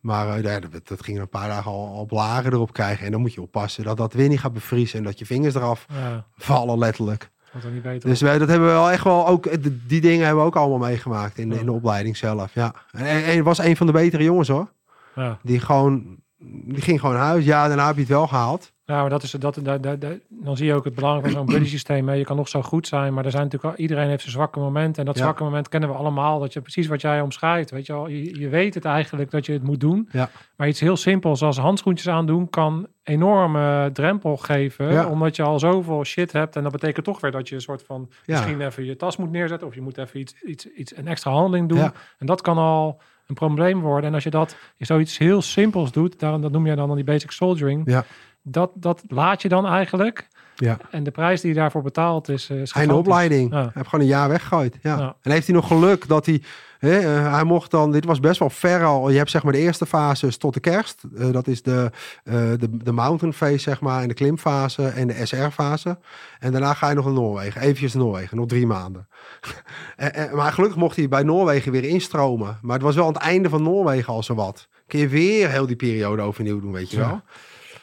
Maar 0.00 0.38
eh, 0.38 0.60
dat, 0.70 0.88
dat 0.88 1.02
ging 1.02 1.18
een 1.18 1.28
paar 1.28 1.48
dagen 1.48 1.70
al, 1.70 1.86
al 1.86 2.06
blaren 2.06 2.52
erop 2.52 2.72
krijgen. 2.72 3.06
En 3.06 3.12
dan 3.12 3.20
moet 3.20 3.34
je 3.34 3.42
oppassen 3.42 3.84
dat 3.84 3.96
dat 3.96 4.12
weer 4.12 4.28
niet 4.28 4.40
gaat 4.40 4.52
bevriezen. 4.52 4.98
En 4.98 5.04
dat 5.04 5.18
je 5.18 5.26
vingers 5.26 5.54
eraf 5.54 5.86
Ja, 5.88 6.26
vallen, 6.36 6.78
letterlijk. 6.78 7.30
Dat 7.60 7.72
niet 7.72 7.82
beter 7.82 8.08
Dus 8.08 8.20
wij, 8.20 8.38
dat 8.38 8.48
hebben 8.48 8.68
we 8.68 8.74
wel 8.74 8.90
echt 8.90 9.04
wel 9.04 9.26
ook, 9.28 9.48
die, 9.88 10.00
dingen 10.00 10.24
hebben 10.24 10.42
we 10.42 10.48
ook 10.48 10.56
allemaal 10.56 10.88
meegemaakt 10.88 11.38
in, 11.38 11.50
Ja. 11.50 11.58
in 11.58 11.64
de 11.66 11.72
opleiding 11.72 12.16
zelf. 12.16 12.54
Ja. 12.54 12.74
En, 12.90 13.04
en, 13.06 13.24
en 13.24 13.36
het 13.36 13.44
was 13.44 13.58
een 13.58 13.76
van 13.76 13.86
de 13.86 13.92
betere 13.92 14.22
jongens 14.22 14.48
hoor. 14.48 14.72
Ja. 15.14 15.38
Die 15.42 15.60
gewoon, 15.60 16.16
die 16.64 16.80
ging 16.80 17.00
gewoon 17.00 17.14
naar 17.14 17.24
huis. 17.24 17.44
Ja, 17.44 17.68
daarna 17.68 17.86
heb 17.86 17.94
je 17.94 18.00
het 18.00 18.10
wel 18.10 18.26
gehaald. 18.26 18.71
Maar 18.86 19.10
dat 19.10 19.22
is, 19.22 19.30
dat, 19.30 19.58
dat, 19.62 19.82
dat, 19.82 20.00
dan 20.28 20.56
zie 20.56 20.66
je 20.66 20.74
ook 20.74 20.84
het 20.84 20.94
belang 20.94 21.22
van 21.22 21.30
zo'n 21.30 21.46
buddy 21.46 21.66
systeem. 21.76 22.08
hè. 22.08 22.14
Je 22.14 22.24
kan 22.24 22.36
nog 22.36 22.48
zo 22.48 22.62
goed 22.62 22.86
zijn, 22.86 23.14
maar 23.14 23.24
er 23.24 23.30
zijn 23.30 23.42
natuurlijk 23.42 23.74
al, 23.74 23.80
iedereen 23.80 24.08
heeft 24.08 24.20
zijn 24.20 24.32
zwakke 24.34 24.58
moment. 24.58 24.98
En 24.98 25.04
dat 25.04 25.16
Ja. 25.16 25.22
zwakke 25.22 25.42
moment 25.42 25.68
kennen 25.68 25.88
we 25.88 25.94
allemaal. 25.94 26.38
Dat 26.38 26.52
je 26.52 26.60
precies 26.60 26.86
wat 26.86 27.00
jij 27.00 27.20
omschrijft. 27.20 27.70
Weet 27.70 27.86
je, 27.86 27.92
wel, 27.92 28.08
je, 28.08 28.38
je 28.40 28.48
weet 28.48 28.74
het 28.74 28.84
eigenlijk 28.84 29.30
dat 29.30 29.46
je 29.46 29.52
het 29.52 29.62
moet 29.62 29.80
doen. 29.80 30.08
Ja. 30.12 30.30
Maar 30.56 30.68
iets 30.68 30.80
heel 30.80 30.96
simpels 30.96 31.42
als 31.42 31.58
handschoentjes 31.58 32.08
aandoen 32.08 32.50
kan 32.50 32.86
enorme 33.02 33.90
drempel 33.92 34.36
geven. 34.36 34.92
Ja. 34.92 35.08
Omdat 35.08 35.36
je 35.36 35.42
al 35.42 35.58
zoveel 35.58 36.04
shit 36.04 36.32
hebt. 36.32 36.56
En 36.56 36.62
dat 36.62 36.72
betekent 36.72 37.04
toch 37.04 37.20
weer 37.20 37.30
dat 37.30 37.48
je 37.48 37.54
een 37.54 37.60
soort 37.60 37.82
van 37.82 38.10
misschien 38.26 38.60
even 38.60 38.84
je 38.84 38.96
tas 38.96 39.16
moet 39.16 39.30
neerzetten. 39.30 39.68
Of 39.68 39.74
je 39.74 39.80
moet 39.80 39.98
even 39.98 40.20
iets, 40.20 40.34
iets, 40.42 40.66
iets 40.72 40.96
een 40.96 41.06
extra 41.08 41.30
handeling 41.30 41.68
doen. 41.68 41.90
En 42.18 42.26
dat 42.26 42.40
kan 42.40 42.58
al 42.58 43.00
een 43.26 43.34
probleem 43.34 43.80
worden. 43.80 44.08
En 44.08 44.14
als 44.14 44.24
je 44.24 44.30
dat 44.30 44.56
je 44.76 44.84
zoiets 44.84 45.18
heel 45.18 45.42
simpels 45.42 45.92
doet, 45.92 46.18
daarom 46.20 46.40
dat 46.40 46.52
noem 46.52 46.66
je 46.66 46.74
dan, 46.74 46.86
dan 46.86 46.96
die 46.96 47.04
basic 47.04 47.30
soldiering. 47.30 47.82
Ja. 47.90 48.04
Dat, 48.42 48.70
dat 48.74 49.02
laat 49.08 49.42
je 49.42 49.48
dan 49.48 49.66
eigenlijk. 49.66 50.28
Ja. 50.54 50.76
En 50.90 51.02
de 51.02 51.10
prijs 51.10 51.40
die 51.40 51.50
je 51.50 51.56
daarvoor 51.56 51.82
betaalt 51.82 52.28
is. 52.28 52.50
eh, 52.50 52.60
is 52.60 52.72
gigantisch. 52.72 52.96
opleiding. 52.98 53.50
Ja. 53.50 53.56
Hij 53.56 53.70
heeft 53.74 53.88
gewoon 53.88 54.04
een 54.04 54.10
jaar 54.10 54.28
weggegooid. 54.28 54.78
Ja. 54.82 54.98
Ja. 54.98 55.16
En 55.22 55.30
heeft 55.30 55.46
hij 55.46 55.54
nog 55.56 55.66
geluk 55.66 56.08
dat 56.08 56.26
hij... 56.26 56.42
Hè, 56.78 56.98
eh, 56.98 57.32
hij 57.32 57.44
mocht 57.44 57.70
dan... 57.70 57.90
Dit 57.92 58.04
was 58.04 58.20
best 58.20 58.38
wel 58.38 58.50
ver 58.50 58.84
al. 58.84 59.10
Je 59.10 59.16
hebt 59.16 59.30
zeg 59.30 59.42
maar 59.42 59.52
de 59.52 59.58
eerste 59.58 59.86
fase 59.86 60.26
is 60.26 60.36
tot 60.36 60.54
de 60.54 60.60
kerst. 60.60 61.02
Eh, 61.16 61.30
dat 61.32 61.46
is 61.46 61.62
de, 61.62 61.90
eh, 62.24 62.34
de, 62.34 62.76
de 62.76 62.92
mountain 62.92 63.32
phase 63.34 63.58
zeg 63.58 63.80
maar. 63.80 64.02
En 64.02 64.08
de 64.08 64.14
klimfase 64.14 64.86
en 64.88 65.06
de 65.06 65.26
SR-fase. 65.26 65.98
En 66.38 66.52
daarna 66.52 66.74
ga 66.74 66.88
je 66.88 66.94
nog 66.94 67.04
naar 67.04 67.14
Noorwegen. 67.14 67.60
Eventjes 67.60 67.94
naar 67.94 68.02
Noorwegen. 68.04 68.36
Nog 68.36 68.46
drie 68.46 68.66
maanden. 68.66 69.08
en, 69.96 70.14
en- 70.14 70.36
maar 70.36 70.52
gelukkig 70.52 70.78
mocht 70.78 70.96
hij 70.96 71.08
bij 71.08 71.22
Noorwegen 71.22 71.72
weer 71.72 71.84
instromen. 71.84 72.58
Maar 72.62 72.74
het 72.74 72.84
was 72.84 72.94
wel 72.94 73.06
aan 73.06 73.12
het 73.12 73.22
einde 73.22 73.48
van 73.48 73.62
Noorwegen 73.62 74.12
al 74.12 74.22
zo 74.22 74.34
wat. 74.34 74.68
Kun 74.86 74.98
je 74.98 75.08
weer 75.08 75.50
heel 75.50 75.66
die 75.66 75.76
periode 75.76 76.22
overnieuw 76.22 76.60
doen, 76.60 76.72
weet 76.72 76.90
je 76.90 76.96
wel. 76.98 77.20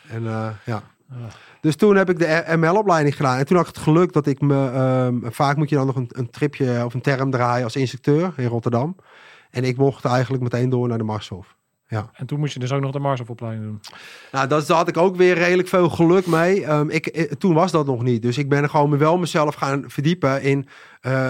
En 0.09 0.27
eh, 0.27 0.49
ja. 0.65 0.83
Ja. 1.11 1.27
Dus 1.61 1.75
toen 1.75 1.95
heb 1.95 2.09
ik 2.09 2.19
de 2.19 2.57
ML-opleiding 2.57 3.15
gedaan. 3.15 3.37
En 3.37 3.45
toen 3.45 3.57
had 3.57 3.67
ik 3.67 3.75
het 3.75 3.83
geluk 3.83 4.13
dat 4.13 4.27
ik 4.27 4.41
me... 4.41 4.69
ehm, 4.69 5.31
vaak 5.31 5.57
moet 5.57 5.69
je 5.69 5.75
dan 5.75 5.85
nog 5.85 5.95
een, 5.95 6.09
een 6.11 6.29
tripje 6.29 6.85
of 6.85 6.93
een 6.93 7.01
term 7.01 7.31
draaien 7.31 7.63
als 7.63 7.75
instructeur 7.75 8.33
in 8.37 8.47
Rotterdam. 8.47 8.95
En 9.49 9.63
ik 9.63 9.77
mocht 9.77 10.05
eigenlijk 10.05 10.43
meteen 10.43 10.69
door 10.69 10.87
naar 10.87 10.97
de 10.97 11.03
Marshof. 11.03 11.55
En 11.89 12.25
toen 12.25 12.39
moest 12.39 12.53
je 12.53 12.59
dus 12.59 12.71
ook 12.71 12.81
nog 12.81 12.91
de 12.91 12.99
Marsopleiding 12.99 13.63
doen. 13.63 13.79
Nou, 14.31 14.47
dat, 14.47 14.67
daar 14.67 14.77
had 14.77 14.87
ik 14.87 14.97
ook 14.97 15.15
weer 15.15 15.35
redelijk 15.35 15.67
veel 15.67 15.89
geluk 15.89 16.25
mee. 16.25 16.65
Ehm, 16.65 16.89
ik, 16.89 17.05
eh, 17.05 17.31
toen 17.31 17.53
was 17.53 17.71
dat 17.71 17.85
nog 17.85 18.03
niet. 18.03 18.21
Dus 18.21 18.37
ik 18.37 18.49
ben 18.49 18.69
gewoon 18.69 18.97
wel 18.97 19.17
mezelf 19.17 19.55
gaan 19.55 19.83
verdiepen 19.87 20.41
in 20.41 20.67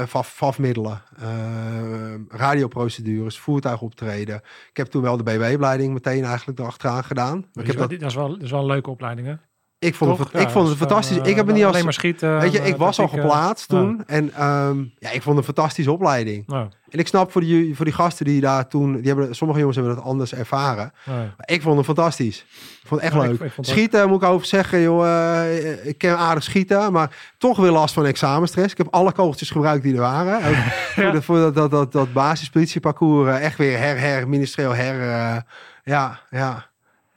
VAF, 0.05 0.27
VAF-middelen, 0.27 1.01
eh, 1.19 2.13
radioprocedures, 2.27 3.39
voertuigoptreden. 3.39 4.35
Ik 4.69 4.77
heb 4.77 4.87
toen 4.87 5.01
wel 5.01 5.17
de 5.17 5.23
BW-opleiding 5.23 5.93
meteen 5.93 6.23
eigenlijk 6.23 6.59
erachteraan 6.59 7.03
gedaan. 7.03 7.37
Maar 7.37 7.63
ik 7.63 7.69
heb 7.69 7.79
dat, 7.79 7.89
dat, 7.89 8.09
is 8.09 8.15
wel, 8.15 8.29
dat 8.29 8.41
is 8.41 8.51
wel 8.51 8.59
een 8.59 8.65
leuke 8.65 8.89
opleiding, 8.89 9.27
hè? 9.27 9.33
Ik 9.79 9.95
vond, 9.95 10.17
Toch? 10.17 10.19
het, 10.31 10.41
ik 10.41 10.47
Ja, 10.47 10.49
vond 10.49 10.67
het 10.67 10.77
fantastisch. 10.77 11.17
eh, 11.17 11.25
ik 11.25 11.35
heb 11.35 11.45
het 11.45 11.55
niet 11.55 11.63
als... 11.63 11.71
Alleen 11.73 11.83
maar 11.83 11.93
schieten. 11.93 12.39
Weet 12.39 12.51
je, 12.51 12.59
en, 12.59 12.65
ik 12.67 12.73
eh, 12.73 12.79
was 12.79 12.99
al 12.99 13.05
eh, 13.05 13.11
geplaatst 13.11 13.67
toen. 13.67 14.03
En 14.07 14.33
ehm, 14.33 14.77
ja, 14.97 15.09
ik 15.11 15.21
vond 15.21 15.37
het 15.37 15.47
een 15.47 15.53
fantastische 15.53 15.91
opleiding. 15.91 16.47
En 16.89 16.99
ik 16.99 17.07
snap 17.07 17.31
voor 17.31 17.41
die, 17.41 17.75
voor 17.75 17.85
die 17.85 17.93
gasten 17.93 18.25
die 18.25 18.41
daar 18.41 18.67
toen... 18.67 18.95
Die 18.95 19.07
hebben, 19.07 19.35
sommige 19.35 19.59
jongens 19.59 19.77
hebben 19.77 19.95
dat 19.95 20.03
anders 20.03 20.33
ervaren. 20.33 20.93
Maar 21.05 21.33
ik 21.45 21.61
vond 21.61 21.77
het 21.77 21.85
fantastisch. 21.85 22.45
Ik 22.81 22.87
vond 22.87 23.01
het 23.01 23.09
echt 23.13 23.23
ik- 23.23 23.29
leuk. 23.29 23.39
ik 23.39 23.51
vond 23.53 23.55
het 23.55 23.75
schieten 23.75 24.07
moet 24.09 24.21
ik 24.23 24.29
over 24.29 24.47
zeggen, 24.47 24.81
joh. 24.81 25.07
eh, 25.07 25.85
ik 25.87 25.97
kan 25.97 26.15
aardig 26.15 26.43
schieten, 26.43 26.91
maar 26.91 27.33
toch 27.37 27.57
weer 27.57 27.71
last 27.71 27.93
van 27.93 28.05
examenstress. 28.05 28.71
Ik 28.71 28.77
heb 28.77 28.87
alle 28.91 29.11
kogeltjes 29.11 29.49
gebruikt 29.49 29.83
die 29.83 29.93
er 29.93 29.99
waren. 29.99 30.35
Ook 30.49 30.55
voor, 30.95 31.11
de- 31.11 31.21
voor 31.21 31.37
dat, 31.37 31.55
dat, 31.55 31.71
dat, 31.71 31.91
dat 31.91 32.13
basispolitieparcours. 32.13 33.29
eh, 33.29 33.43
echt 33.45 33.57
weer 33.57 33.77
her, 33.77 33.99
her, 33.99 34.29
ministerieel 34.29 34.75
her. 34.75 35.01
eh, 35.01 35.41
ja, 35.83 36.19
ja. 36.29 36.67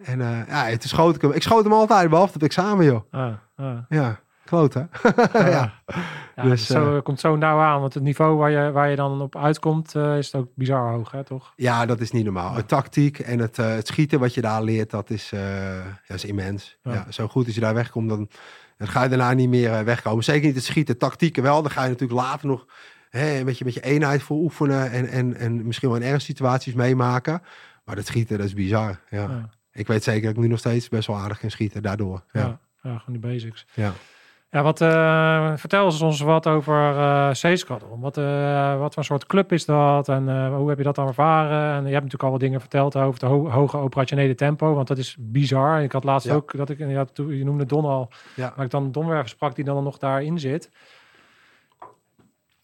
En 0.05 0.20
eh, 0.20 0.46
ja, 0.48 0.64
het 0.64 0.82
schoot 0.82 1.14
ik 1.14 1.20
hem. 1.20 1.32
Ik 1.32 1.42
schoot 1.42 1.64
hem 1.64 1.72
altijd, 1.72 2.11
behalve 2.11 2.32
het 2.32 2.42
examen, 2.42 2.84
joh. 2.84 3.03
ah, 3.11 3.32
ah. 3.57 3.78
Ja, 3.88 4.20
kloot, 4.44 4.74
hè? 4.74 4.80
ja. 5.50 5.72
Ja, 6.36 6.42
Dus, 6.42 6.66
dus, 6.66 6.66
zo 6.66 7.00
komt 7.03 7.20
zo 7.20 7.36
nauw 7.36 7.59
aan. 7.59 7.80
Want 7.80 7.94
het 7.94 8.03
niveau 8.03 8.36
waar 8.36 8.50
je, 8.50 8.70
waar 8.70 8.90
je 8.90 8.96
dan 8.96 9.20
op 9.20 9.36
uitkomt, 9.36 9.94
eh, 9.94 10.18
is 10.18 10.32
het 10.32 10.40
ook 10.40 10.48
bizar 10.55 10.92
hoog, 10.92 11.11
hè, 11.11 11.24
toch? 11.24 11.53
ja, 11.57 11.86
dat 11.86 12.00
is 12.00 12.11
niet 12.11 12.24
normaal. 12.24 12.55
Het 12.55 12.68
tactiek 12.68 13.18
en 13.18 13.38
het, 13.38 13.59
eh, 13.59 13.74
het 13.74 13.86
schieten 13.86 14.20
wat 14.20 14.34
je 14.34 14.40
daar 14.40 14.62
leert, 14.62 14.90
dat 14.90 15.11
is, 15.11 15.32
eh, 15.32 15.40
ja, 15.84 16.14
is 16.14 16.24
immens. 16.24 16.78
Ja. 16.82 17.07
Zo 17.09 17.28
goed 17.28 17.46
als 17.46 17.55
je 17.55 17.61
daar 17.61 17.74
wegkomt, 17.74 18.09
dan, 18.09 18.28
dan 18.76 18.88
ga 18.88 19.03
je 19.03 19.09
daarna 19.09 19.32
niet 19.32 19.48
meer 19.48 19.72
eh, 19.72 19.80
wegkomen. 19.80 20.24
Zeker 20.24 20.46
niet 20.46 20.55
het 20.55 20.64
schieten, 20.64 20.98
tactieken 20.98 21.42
wel. 21.42 21.62
Dan 21.62 21.70
ga 21.70 21.82
je 21.82 21.88
natuurlijk 21.88 22.20
later 22.20 22.46
nog 22.48 22.66
hè, 23.11 23.38
een 23.38 23.44
beetje 23.44 23.64
met 23.64 23.74
je 23.74 23.80
eenheid 23.80 24.22
voor 24.22 24.36
oefenen 24.36 24.90
en, 24.90 25.09
en, 25.09 25.36
en 25.36 25.66
misschien 25.66 25.88
wel 25.88 25.98
in 25.98 26.05
ernstige 26.07 26.32
situaties 26.32 26.74
meemaken. 26.74 27.42
Maar 27.84 27.96
dat 27.96 28.07
schieten, 28.07 28.38
dat 28.38 28.46
is 28.46 28.55
bizar. 28.55 29.00
Ja. 29.11 29.50
Ik 29.73 29.87
weet 29.87 30.03
zeker 30.05 30.23
dat 30.23 30.31
ik 30.35 30.41
nu 30.43 30.49
nog 30.49 30.59
steeds 30.59 30.89
best 30.89 31.07
wel 31.07 31.16
aardig 31.16 31.39
kan 31.39 31.51
schieten 31.51 31.83
daardoor. 31.83 32.23
Ja. 32.33 32.41
Ja. 32.41 32.59
Ja, 32.83 32.99
gewoon 32.99 33.20
die 33.20 33.31
basics. 33.31 33.66
Ja. 33.75 33.93
Ja, 34.51 34.62
wat, 34.62 34.81
eh, 34.81 35.53
vertel 35.57 35.85
eens 35.85 36.01
ons 36.01 36.20
wat 36.20 36.47
over 36.47 36.97
eh 36.97 37.31
C-Squadron. 37.31 38.01
Wat, 38.01 38.16
eh, 38.16 38.79
wat 38.79 38.95
voor 38.95 39.05
soort 39.05 39.27
club 39.27 39.53
is 39.53 39.64
dat 39.64 40.09
en 40.09 40.53
hoe 40.55 40.68
heb 40.68 40.79
je 40.79 40.85
dat 40.85 40.95
dan 40.95 41.07
ervaren? 41.07 41.61
En 41.61 41.77
je 41.79 41.93
hebt 41.93 41.93
natuurlijk 41.93 42.23
al 42.23 42.31
wat 42.31 42.41
dingen 42.41 42.61
verteld 42.61 42.97
over 42.97 43.20
het 43.20 43.31
ho- 43.31 43.51
hoge 43.51 43.77
operationele 43.77 44.35
tempo, 44.35 44.75
want 44.75 44.89
dat 44.89 44.99
is 44.99 45.16
bizar. 45.18 45.83
Ik 45.83 45.93
had 45.93 46.05
laatst 46.05 46.29
Ja. 46.29 46.35
ook, 46.35 46.57
dat 46.57 46.70
ik, 46.70 46.79
ja, 46.79 47.07
je 47.14 47.45
noemde 47.45 47.66
Don 47.66 47.85
al, 47.85 48.09
Ja. 48.37 48.53
maar 48.57 48.64
ik 48.64 48.70
dan 48.70 48.93
Donwerf 48.93 49.29
sprak 49.29 49.55
die 49.55 49.64
dan 49.64 49.85
nog 49.85 49.99
daarin 49.99 50.39
zit. 50.39 50.70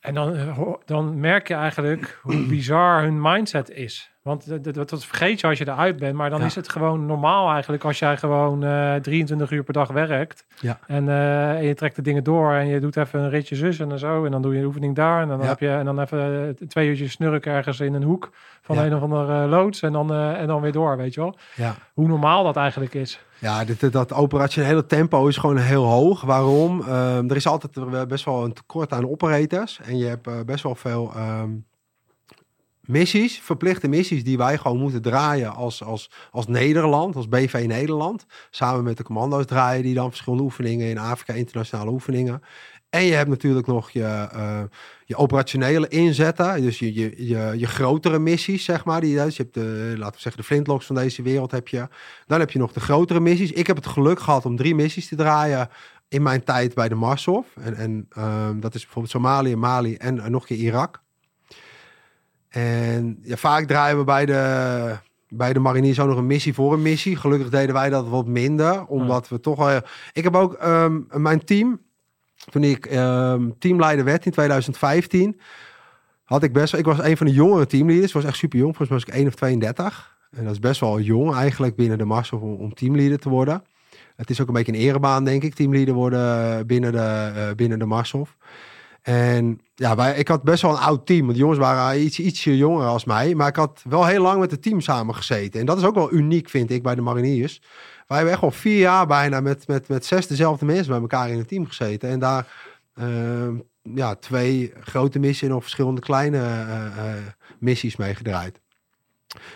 En 0.08 0.14
dan, 0.14 0.34
eh, 0.36 0.58
dan 0.84 1.20
merk 1.20 1.48
je 1.48 1.54
eigenlijk 1.54 2.18
hoe 2.22 2.46
bizar 2.46 3.02
hun 3.02 3.20
mindset 3.22 3.70
is. 3.70 4.12
Want 4.22 4.48
dat, 4.64 4.74
dat, 4.74 4.88
dat 4.90 5.04
vergeet 5.04 5.40
je 5.40 5.46
als 5.46 5.58
je 5.58 5.68
eruit 5.68 5.96
bent. 5.96 6.14
Maar 6.14 6.30
dan 6.30 6.40
Ja. 6.40 6.46
is 6.46 6.54
het 6.54 6.68
gewoon 6.68 7.06
normaal 7.06 7.50
eigenlijk 7.52 7.84
als 7.84 7.98
jij 7.98 8.16
gewoon 8.16 8.64
eh 8.64 8.94
23 8.94 9.50
uur 9.50 9.62
per 9.64 9.72
dag 9.72 9.88
werkt. 9.90 10.46
Ja. 10.60 10.78
En, 10.86 11.08
eh, 11.08 11.50
en 11.50 11.64
je 11.64 11.74
trekt 11.74 11.96
de 11.96 12.02
dingen 12.02 12.24
door 12.24 12.52
en 12.52 12.66
je 12.66 12.80
doet 12.80 12.96
even 12.96 13.20
een 13.20 13.30
ritje 13.30 13.56
zus 13.56 13.78
en 13.78 13.98
zo. 13.98 14.24
En 14.24 14.30
dan 14.30 14.42
doe 14.42 14.52
je 14.54 14.58
een 14.60 14.64
oefening 14.66 14.94
daar. 14.94 15.22
En 15.22 15.28
dan 15.28 15.40
Ja. 15.40 15.46
heb 15.46 15.58
je 15.60 15.70
en 15.70 15.84
dan 15.84 16.00
even 16.00 16.48
eh, 16.60 16.66
twee 16.68 16.88
uurtjes 16.88 17.12
snurken 17.12 17.52
ergens 17.52 17.80
in 17.80 17.94
een 17.94 18.02
hoek 18.02 18.30
van 18.62 18.78
een 18.78 18.94
of 18.94 19.02
andere 19.02 19.42
eh, 19.42 19.48
loods. 19.50 19.82
En 19.82 19.92
dan, 19.92 20.12
eh, 20.12 20.40
en 20.40 20.46
dan 20.46 20.60
weer 20.60 20.72
door, 20.72 20.96
weet 20.96 21.14
je 21.14 21.20
wel. 21.20 21.38
ja. 21.54 21.74
Hoe 21.94 22.08
normaal 22.08 22.44
dat 22.44 22.56
eigenlijk 22.56 22.94
is. 22.94 23.20
Ja, 23.40 23.64
dit, 23.64 23.92
dat 23.92 24.12
operationele 24.12 24.86
tempo 24.86 25.26
is 25.26 25.36
gewoon 25.36 25.56
heel 25.56 25.84
hoog. 25.84 26.20
Waarom? 26.20 26.80
Ehm, 26.80 27.30
er 27.30 27.36
is 27.36 27.46
altijd 27.46 28.08
best 28.08 28.24
wel 28.24 28.44
een 28.44 28.52
tekort 28.52 28.92
aan 28.92 29.08
operators. 29.08 29.80
En 29.82 29.98
je 29.98 30.06
hebt 30.06 30.26
eh, 30.26 30.40
best 30.46 30.62
wel 30.62 30.74
veel 30.74 31.12
ehm, 31.14 31.50
missies, 32.88 33.40
verplichte 33.40 33.88
missies, 33.88 34.24
die 34.24 34.36
wij 34.36 34.58
gewoon 34.58 34.78
moeten 34.78 35.02
draaien 35.02 35.54
als, 35.54 35.82
als, 35.82 36.10
als 36.30 36.46
Nederland, 36.46 37.16
als 37.16 37.28
BV 37.28 37.64
Nederland. 37.66 38.26
Samen 38.50 38.84
met 38.84 38.96
de 38.96 39.02
commando's 39.02 39.46
draaien 39.46 39.82
die 39.82 39.94
dan 39.94 40.08
verschillende 40.08 40.44
oefeningen 40.44 40.88
in 40.88 40.98
Afrika, 40.98 41.32
internationale 41.32 41.90
oefeningen. 41.90 42.42
En 42.90 43.04
je 43.04 43.12
hebt 43.12 43.28
natuurlijk 43.28 43.66
nog 43.66 43.90
je, 43.90 44.28
eh, 44.32 44.62
je 45.04 45.16
operationele 45.16 45.88
inzetten. 45.88 46.62
Dus 46.62 46.78
je, 46.78 46.94
je, 47.26 47.58
je, 47.58 47.66
grotere 47.66 48.18
missies, 48.18 48.64
zeg 48.64 48.84
maar. 48.84 49.00
Die, 49.00 49.16
dus 49.16 49.36
je 49.36 49.42
hebt 49.42 49.54
de, 49.54 49.94
laten 49.96 50.14
we 50.14 50.20
zeggen, 50.20 50.40
de 50.40 50.46
flintlocks 50.46 50.86
van 50.86 50.94
deze 50.94 51.22
wereld 51.22 51.50
heb 51.50 51.68
je. 51.68 51.88
Dan 52.26 52.40
heb 52.40 52.50
je 52.50 52.58
nog 52.58 52.72
de 52.72 52.80
grotere 52.80 53.20
missies. 53.20 53.52
Ik 53.52 53.66
heb 53.66 53.76
het 53.76 53.86
geluk 53.86 54.20
gehad 54.20 54.44
om 54.44 54.56
drie 54.56 54.74
missies 54.74 55.08
te 55.08 55.16
draaien 55.16 55.68
in 56.08 56.22
mijn 56.22 56.44
tijd 56.44 56.74
bij 56.74 56.88
de 56.88 56.94
Marshof. 56.94 57.46
En, 57.60 57.74
en 57.74 58.06
ehm, 58.10 58.60
dat 58.60 58.74
is 58.74 58.82
bijvoorbeeld 58.82 59.14
Somalië, 59.14 59.56
Mali 59.56 59.94
en 59.94 60.20
eh, 60.20 60.26
nog 60.26 60.40
een 60.40 60.56
keer 60.56 60.66
Irak. 60.66 61.02
En 62.48 63.18
ja, 63.22 63.36
vaak 63.36 63.66
draaien 63.66 63.98
we 63.98 64.04
bij 64.04 64.26
de, 64.26 64.96
bij 65.28 65.52
de 65.52 65.58
mariniers 65.58 66.00
ook 66.00 66.08
nog 66.08 66.16
een 66.16 66.26
missie 66.26 66.54
voor 66.54 66.72
een 66.72 66.82
missie. 66.82 67.16
Gelukkig 67.16 67.48
deden 67.48 67.74
wij 67.74 67.90
dat 67.90 68.08
wat 68.08 68.26
minder, 68.26 68.86
omdat 68.86 69.28
we 69.28 69.40
toch 69.40 69.58
wel... 69.58 69.80
Ik 70.12 70.24
heb 70.24 70.36
ook 70.36 70.52
ehm, 70.52 71.00
mijn 71.08 71.44
team, 71.44 71.80
toen 72.50 72.64
ik 72.64 72.86
ehm, 72.86 73.50
teamleider 73.58 74.04
werd 74.04 74.26
in 74.26 74.32
2015, 74.32 75.40
had 76.24 76.42
ik 76.42 76.52
best 76.52 76.72
wel... 76.72 76.80
Ik 76.80 76.86
was 76.86 76.98
een 76.98 77.16
van 77.16 77.26
de 77.26 77.32
jongere 77.32 77.66
teamleaders, 77.66 78.12
was 78.12 78.24
echt 78.24 78.36
super 78.36 78.58
jong. 78.58 78.76
Volgens 78.76 78.88
mij 78.88 78.98
was 78.98 79.16
ik 79.16 79.22
1 79.22 79.32
of 79.32 79.34
32. 79.34 80.16
En 80.30 80.44
dat 80.44 80.52
is 80.52 80.58
best 80.58 80.80
wel 80.80 81.00
jong 81.00 81.34
eigenlijk 81.34 81.76
binnen 81.76 81.98
de 81.98 82.04
Marshof 82.04 82.40
om, 82.40 82.54
om 82.54 82.74
teamleader 82.74 83.18
te 83.18 83.28
worden. 83.28 83.62
Het 84.16 84.30
is 84.30 84.40
ook 84.40 84.48
een 84.48 84.54
beetje 84.54 84.72
een 84.72 84.78
erebaan, 84.78 85.24
denk 85.24 85.42
ik, 85.42 85.54
teamleader 85.54 85.94
worden 85.94 86.66
binnen 86.66 86.92
de, 86.92 87.32
eh, 87.34 87.54
binnen 87.56 87.78
de 87.78 87.84
Marshof. 87.84 88.36
En 89.02 89.60
ja, 89.74 90.06
ik 90.14 90.28
had 90.28 90.42
best 90.42 90.62
wel 90.62 90.70
een 90.70 90.76
oud 90.76 91.06
team. 91.06 91.20
Want 91.20 91.32
de 91.32 91.38
jongens 91.38 91.58
waren 91.58 92.02
iets, 92.02 92.18
ietsje 92.18 92.56
jonger 92.56 92.86
als 92.86 93.04
mij. 93.04 93.34
Maar 93.34 93.48
ik 93.48 93.56
had 93.56 93.82
wel 93.88 94.06
heel 94.06 94.22
lang 94.22 94.40
met 94.40 94.50
het 94.50 94.62
team 94.62 94.80
samen 94.80 95.14
gezeten. 95.14 95.60
En 95.60 95.66
dat 95.66 95.78
is 95.78 95.84
ook 95.84 95.94
wel 95.94 96.12
uniek, 96.12 96.48
vind 96.48 96.70
ik, 96.70 96.82
bij 96.82 96.94
de 96.94 97.00
mariniers. 97.00 97.60
Wij 98.06 98.16
hebben 98.16 98.34
echt 98.34 98.42
al 98.42 98.50
vier 98.50 98.78
jaar 98.78 99.06
bijna 99.06 99.40
met, 99.40 99.66
met, 99.66 99.88
met 99.88 100.06
zes 100.06 100.26
dezelfde 100.26 100.64
mensen 100.64 100.92
bij 100.92 101.00
elkaar 101.00 101.30
in 101.30 101.38
het 101.38 101.48
team 101.48 101.66
gezeten. 101.66 102.08
En 102.08 102.18
daar 102.18 102.46
ehm, 102.94 103.54
ja, 103.82 104.14
twee 104.14 104.72
grote 104.80 105.18
missies 105.18 105.42
en 105.42 105.48
nog 105.48 105.62
verschillende 105.62 106.00
kleine 106.00 106.38
eh, 106.38 106.86
eh, 106.86 107.22
missies 107.58 107.96
mee 107.96 108.14
gedraaid. 108.14 108.60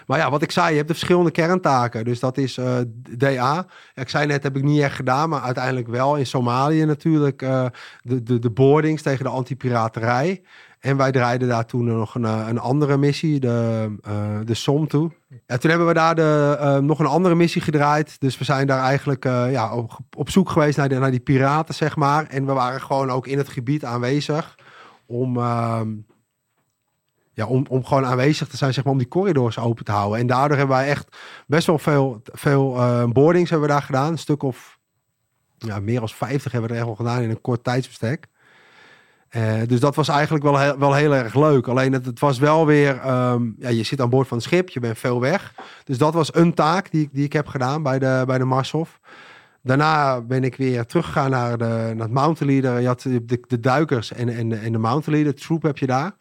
Maar 0.06 0.18
ja, 0.18 0.30
wat 0.30 0.42
ik 0.42 0.50
zei, 0.50 0.70
je 0.70 0.76
hebt 0.76 0.88
de 0.88 0.94
verschillende 0.94 1.30
kerntaken. 1.30 2.04
Dus 2.04 2.20
dat 2.20 2.38
is 2.38 2.58
eh, 2.58 2.76
DA. 3.18 3.66
Ik 3.94 4.08
zei 4.08 4.26
net, 4.26 4.42
heb 4.42 4.56
ik 4.56 4.62
niet 4.62 4.82
echt 4.82 4.94
gedaan, 4.94 5.28
maar 5.28 5.40
uiteindelijk 5.40 5.88
wel 5.88 6.16
in 6.16 6.26
Somalië 6.26 6.84
natuurlijk. 6.84 7.42
eh, 7.42 7.66
de, 8.02 8.22
de, 8.22 8.38
de 8.38 8.50
boardings 8.50 9.02
tegen 9.02 9.24
de 9.24 9.30
antipiraterij. 9.30 10.42
En 10.80 10.96
wij 10.96 11.12
draaiden 11.12 11.48
daar 11.48 11.66
toen 11.66 11.84
nog 11.84 12.14
een, 12.14 12.24
eh, 12.24 12.46
een 12.48 12.58
andere 12.58 12.96
missie, 12.96 13.40
de, 13.40 13.94
de 14.44 14.54
SOM 14.54 14.88
toe. 14.88 15.10
Ja, 15.46 15.56
toen 15.56 15.70
hebben 15.70 15.88
we 15.88 15.94
daar 15.94 16.14
de, 16.14 16.78
nog 16.82 16.98
een 16.98 17.06
andere 17.06 17.34
missie 17.34 17.62
gedraaid. 17.62 18.20
Dus 18.20 18.38
we 18.38 18.44
zijn 18.44 18.66
daar 18.66 18.82
eigenlijk 18.82 19.24
ja, 19.24 19.74
op, 19.74 19.98
op 20.16 20.30
zoek 20.30 20.50
geweest 20.50 20.76
naar, 20.76 20.88
naar 20.88 21.10
die 21.10 21.20
piraten, 21.20 21.74
zeg 21.74 21.96
maar. 21.96 22.26
En 22.26 22.46
we 22.46 22.52
waren 22.52 22.80
gewoon 22.80 23.10
ook 23.10 23.26
in 23.26 23.38
het 23.38 23.48
gebied 23.48 23.84
aanwezig 23.84 24.54
om... 25.06 25.38
om, 27.46 27.66
om 27.68 27.84
gewoon 27.84 28.04
aanwezig 28.06 28.48
te 28.48 28.56
zijn, 28.56 28.72
zeg 28.74 28.84
maar, 28.84 28.92
om 28.92 28.98
die 28.98 29.08
corridors 29.08 29.58
open 29.58 29.84
te 29.84 29.92
houden. 29.92 30.18
En 30.20 30.26
daardoor 30.26 30.56
hebben 30.56 30.76
wij 30.76 30.88
echt 30.88 31.16
best 31.46 31.66
wel 31.66 31.78
veel, 31.78 32.22
veel 32.24 32.76
eh, 32.76 33.04
boardings 33.04 33.50
hebben 33.50 33.68
we 33.68 33.74
daar 33.74 33.82
gedaan. 33.82 34.12
Een 34.12 34.18
stuk 34.18 34.42
of 34.42 34.78
ja, 35.58 35.80
meer 35.80 35.98
dan 35.98 36.08
50 36.08 36.52
hebben 36.52 36.70
we 36.70 36.76
er 36.76 36.86
echt 36.88 36.96
gedaan 36.96 37.22
in 37.22 37.30
een 37.30 37.40
kort 37.40 37.64
tijdsbestek. 37.64 38.26
Eh, 39.28 39.54
dus 39.66 39.80
dat 39.80 39.94
was 39.94 40.08
eigenlijk 40.08 40.44
wel 40.44 40.58
heel, 40.58 40.78
wel 40.78 40.94
heel 40.94 41.14
erg 41.14 41.34
leuk. 41.34 41.66
Alleen 41.68 41.92
het, 41.92 42.06
het 42.06 42.20
was 42.20 42.38
wel 42.38 42.66
weer, 42.66 42.98
ehm, 42.98 43.50
ja, 43.58 43.68
je 43.68 43.82
zit 43.82 44.00
aan 44.00 44.10
boord 44.10 44.28
van 44.28 44.36
het 44.36 44.46
schip, 44.46 44.68
je 44.68 44.80
bent 44.80 44.98
veel 44.98 45.20
weg. 45.20 45.54
Dus 45.84 45.98
dat 45.98 46.14
was 46.14 46.34
een 46.34 46.54
taak 46.54 46.90
die, 46.90 47.02
ik- 47.02 47.12
die 47.12 47.24
ik 47.24 47.32
heb 47.32 47.46
gedaan 47.46 47.82
bij 47.82 47.98
de, 47.98 48.22
bij 48.26 48.38
de 48.38 48.44
Marshof. 48.44 49.00
Daarna 49.62 50.20
ben 50.20 50.44
ik 50.44 50.56
weer 50.56 50.86
teruggegaan 50.86 51.30
naar, 51.30 51.58
de, 51.58 51.64
naar 51.64 51.96
het 52.06 52.10
mountain 52.10 52.52
leader. 52.52 52.80
Je 52.80 52.86
had 52.86 53.02
de, 53.22 53.60
duikers 53.60 54.12
en, 54.12 54.28
en, 54.28 54.60
en 54.62 54.72
de 54.72 54.78
mountain 54.78 55.20
leader 55.22 55.40
troep 55.40 55.62
heb 55.62 55.78
je 55.78 55.86
daar. 55.86 56.12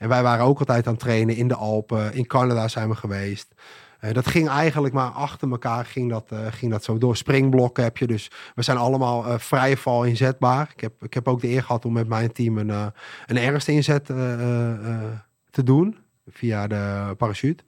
En 0.00 0.08
wij 0.08 0.22
waren 0.22 0.44
ook 0.44 0.58
altijd 0.58 0.86
aan 0.86 0.92
het 0.92 1.02
trainen 1.02 1.36
in 1.36 1.48
de 1.48 1.54
Alpen. 1.54 2.14
In 2.14 2.26
Canada 2.26 2.68
zijn 2.68 2.88
we 2.88 2.94
geweest. 2.94 3.54
Eh, 3.98 4.12
dat 4.12 4.26
ging 4.26 4.48
eigenlijk 4.48 4.94
maar 4.94 5.10
achter 5.10 5.50
elkaar 5.50 5.84
ging 5.84 6.10
dat, 6.10 6.26
eh, 6.28 6.46
ging 6.50 6.70
dat 6.70 6.84
zo 6.84 6.98
door. 6.98 7.16
Springblokken 7.16 7.84
heb 7.84 7.96
je 7.96 8.06
dus. 8.06 8.30
We 8.54 8.62
zijn 8.62 8.76
allemaal 8.76 9.26
eh 9.26 9.38
vrije 9.38 9.76
val 9.76 10.04
inzetbaar. 10.04 10.70
Ik 10.74 10.80
heb, 10.80 11.04
ik 11.04 11.14
heb 11.14 11.28
ook 11.28 11.40
de 11.40 11.48
eer 11.48 11.62
gehad 11.62 11.84
om 11.84 11.92
met 11.92 12.08
mijn 12.08 12.32
team 12.32 12.58
een, 12.58 12.92
een 13.26 13.36
ergste 13.36 13.72
inzet 13.72 14.06
te 15.50 15.62
doen. 15.64 15.98
Via 16.30 16.66
de 16.66 17.14
parachute. 17.16 17.64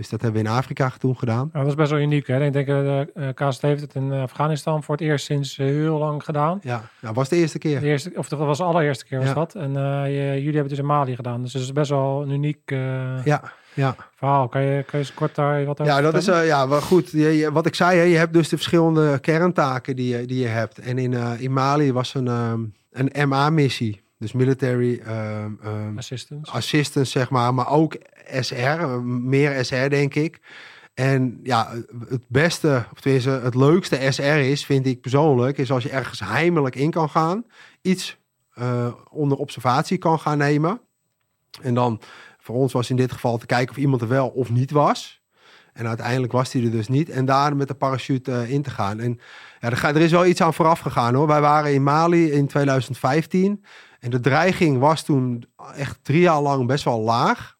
Dus 0.00 0.08
dat 0.08 0.20
hebben 0.22 0.42
we 0.42 0.48
in 0.48 0.54
Afrika 0.54 0.92
toen 0.98 1.18
gedaan. 1.18 1.50
Nou, 1.52 1.64
dat 1.64 1.66
is 1.66 1.74
best 1.74 1.90
wel 1.90 2.00
uniek. 2.00 2.26
Hè? 2.26 2.44
Ik 2.44 2.52
denk 2.52 2.66
dat 2.66 2.84
de 2.84 3.10
eh, 3.14 3.48
KST 3.48 3.62
heeft 3.62 3.80
het 3.80 3.94
in 3.94 4.12
Afghanistan 4.12 4.82
voor 4.82 4.94
het 4.94 5.04
eerst 5.04 5.24
sinds 5.24 5.58
eh, 5.58 5.66
heel 5.66 5.98
lang 5.98 6.24
gedaan. 6.24 6.58
Ja, 6.62 6.82
nou, 7.00 7.14
was 7.14 7.28
de 7.28 7.36
eerste 7.36 7.58
keer. 7.58 7.80
De 7.80 7.86
eerste, 7.86 8.12
of 8.14 8.28
dat 8.28 8.38
was 8.38 8.58
de 8.58 8.64
allereerste 8.64 9.04
keer 9.06 9.18
was 9.18 9.26
Ja. 9.28 9.34
dat. 9.34 9.54
En 9.54 9.76
eh, 9.76 10.04
jullie 10.06 10.42
hebben 10.42 10.60
het 10.60 10.68
dus 10.68 10.78
in 10.78 10.86
Mali 10.86 11.14
gedaan. 11.14 11.42
Dus 11.42 11.52
het 11.52 11.62
is 11.62 11.72
best 11.72 11.90
wel 11.90 12.22
een 12.22 12.30
uniek 12.30 12.60
eh, 12.64 13.24
Ja, 13.24 13.42
ja. 13.74 13.96
verhaal. 14.14 14.48
Kan 14.48 14.62
je, 14.62 14.82
kan 14.82 15.00
je 15.00 15.06
eens 15.06 15.14
kort 15.14 15.34
daar 15.34 15.64
wat 15.64 15.80
over 15.80 15.92
Ja, 15.92 16.00
dat 16.00 16.14
is 16.14 16.26
eh, 16.28 16.46
ja, 16.46 16.68
wel 16.68 16.80
goed. 16.80 17.10
Je, 17.10 17.36
je- 17.36 17.52
wat 17.52 17.66
ik 17.66 17.74
zei, 17.74 17.98
hè, 17.98 18.04
je 18.04 18.16
hebt 18.16 18.32
dus 18.32 18.48
de 18.48 18.56
verschillende 18.56 19.18
kerntaken 19.18 19.96
die 19.96 20.16
je, 20.16 20.26
die 20.26 20.38
je 20.40 20.46
hebt. 20.48 20.78
En 20.78 20.98
in, 20.98 21.14
eh, 21.14 21.30
in 21.38 21.52
Mali 21.52 21.92
was 21.92 22.14
een, 22.14 22.28
ehm, 22.28 22.60
een 22.90 23.28
MA-missie. 23.28 24.00
Dus 24.20 24.32
military 24.32 25.00
ehm, 25.04 25.98
Assistance. 25.98 26.52
assistance, 26.52 27.10
zeg 27.10 27.30
maar. 27.30 27.54
Maar 27.54 27.68
ook 27.68 27.96
SR, 28.40 28.54
eh, 28.54 28.98
meer 29.02 29.64
SR 29.64 29.88
denk 29.88 30.14
ik. 30.14 30.40
En 30.94 31.40
ja, 31.42 31.72
het 32.08 32.24
beste, 32.28 32.84
of 32.92 33.00
tenminste 33.00 33.30
het 33.30 33.54
leukste 33.54 34.06
SR 34.10 34.22
is, 34.22 34.64
vind 34.64 34.86
ik 34.86 35.00
persoonlijk, 35.00 35.58
is 35.58 35.70
als 35.70 35.82
je 35.82 35.90
ergens 35.90 36.20
heimelijk 36.20 36.76
in 36.76 36.90
kan 36.90 37.10
gaan. 37.10 37.44
Iets 37.82 38.16
uh, 38.58 38.92
onder 39.10 39.38
observatie 39.38 39.98
kan 39.98 40.18
gaan 40.18 40.38
nemen. 40.38 40.80
En 41.62 41.74
dan, 41.74 42.00
voor 42.38 42.54
ons 42.54 42.72
was 42.72 42.90
in 42.90 42.96
dit 42.96 43.12
geval 43.12 43.38
te 43.38 43.46
kijken 43.46 43.70
of 43.70 43.76
iemand 43.76 44.02
er 44.02 44.08
wel 44.08 44.28
of 44.28 44.50
niet 44.50 44.70
was. 44.70 45.22
En 45.72 45.86
uiteindelijk 45.86 46.32
was 46.32 46.52
hij 46.52 46.64
er 46.64 46.70
dus 46.70 46.88
niet. 46.88 47.10
En 47.10 47.24
daar 47.24 47.56
met 47.56 47.68
de 47.68 47.74
parachute 47.74 48.30
uh, 48.30 48.50
in 48.50 48.62
te 48.62 48.70
gaan. 48.70 49.00
En 49.00 49.20
ja, 49.60 49.70
er, 49.70 49.84
er, 49.84 50.00
is 50.00 50.10
wel 50.10 50.26
iets 50.26 50.42
aan 50.42 50.54
vooraf 50.54 50.80
gegaan 50.80 51.14
hoor. 51.14 51.26
Wij 51.26 51.40
waren 51.40 51.72
in 51.72 51.82
Mali 51.82 52.32
in 52.32 52.46
2015. 52.46 53.64
En 54.00 54.10
de 54.10 54.20
dreiging 54.20 54.78
was 54.78 55.02
toen 55.02 55.44
echt 55.76 55.98
drie 56.02 56.20
jaar 56.20 56.40
lang 56.40 56.66
best 56.66 56.84
wel 56.84 57.00
laag. 57.00 57.56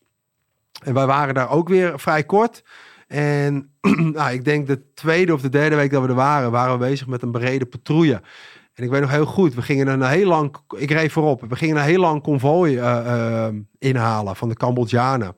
En 0.82 0.94
wij 0.94 1.06
waren 1.06 1.34
daar 1.34 1.50
ook 1.50 1.68
weer 1.68 2.00
vrij 2.00 2.24
kort. 2.24 2.62
En 3.06 3.72
nou, 4.14 4.32
ik 4.32 4.44
denk 4.44 4.66
de 4.66 4.92
tweede 4.94 5.32
of 5.32 5.40
de 5.40 5.48
derde 5.48 5.76
week 5.76 5.90
dat 5.90 6.02
we 6.02 6.08
er 6.08 6.14
waren, 6.14 6.50
waren 6.50 6.72
we 6.72 6.78
bezig 6.78 7.06
met 7.06 7.22
een 7.22 7.30
brede 7.30 7.66
patrouille. 7.66 8.22
En 8.74 8.84
ik 8.84 8.90
weet 8.90 9.00
nog 9.00 9.10
heel 9.10 9.26
goed, 9.26 9.54
we 9.54 9.62
gingen 9.62 9.86
een 9.86 10.02
heel 10.02 10.26
lang, 10.26 10.56
ik 10.76 10.90
reed 10.90 11.12
voorop, 11.12 11.44
we 11.48 11.56
gingen 11.56 11.76
een 11.76 11.82
heel 11.82 12.00
lang 12.00 12.22
konvooi 12.22 12.76
uh, 12.76 12.82
uh, 12.82 13.46
inhalen 13.78 14.36
van 14.36 14.48
de 14.48 14.54
Cambodjanen. 14.54 15.36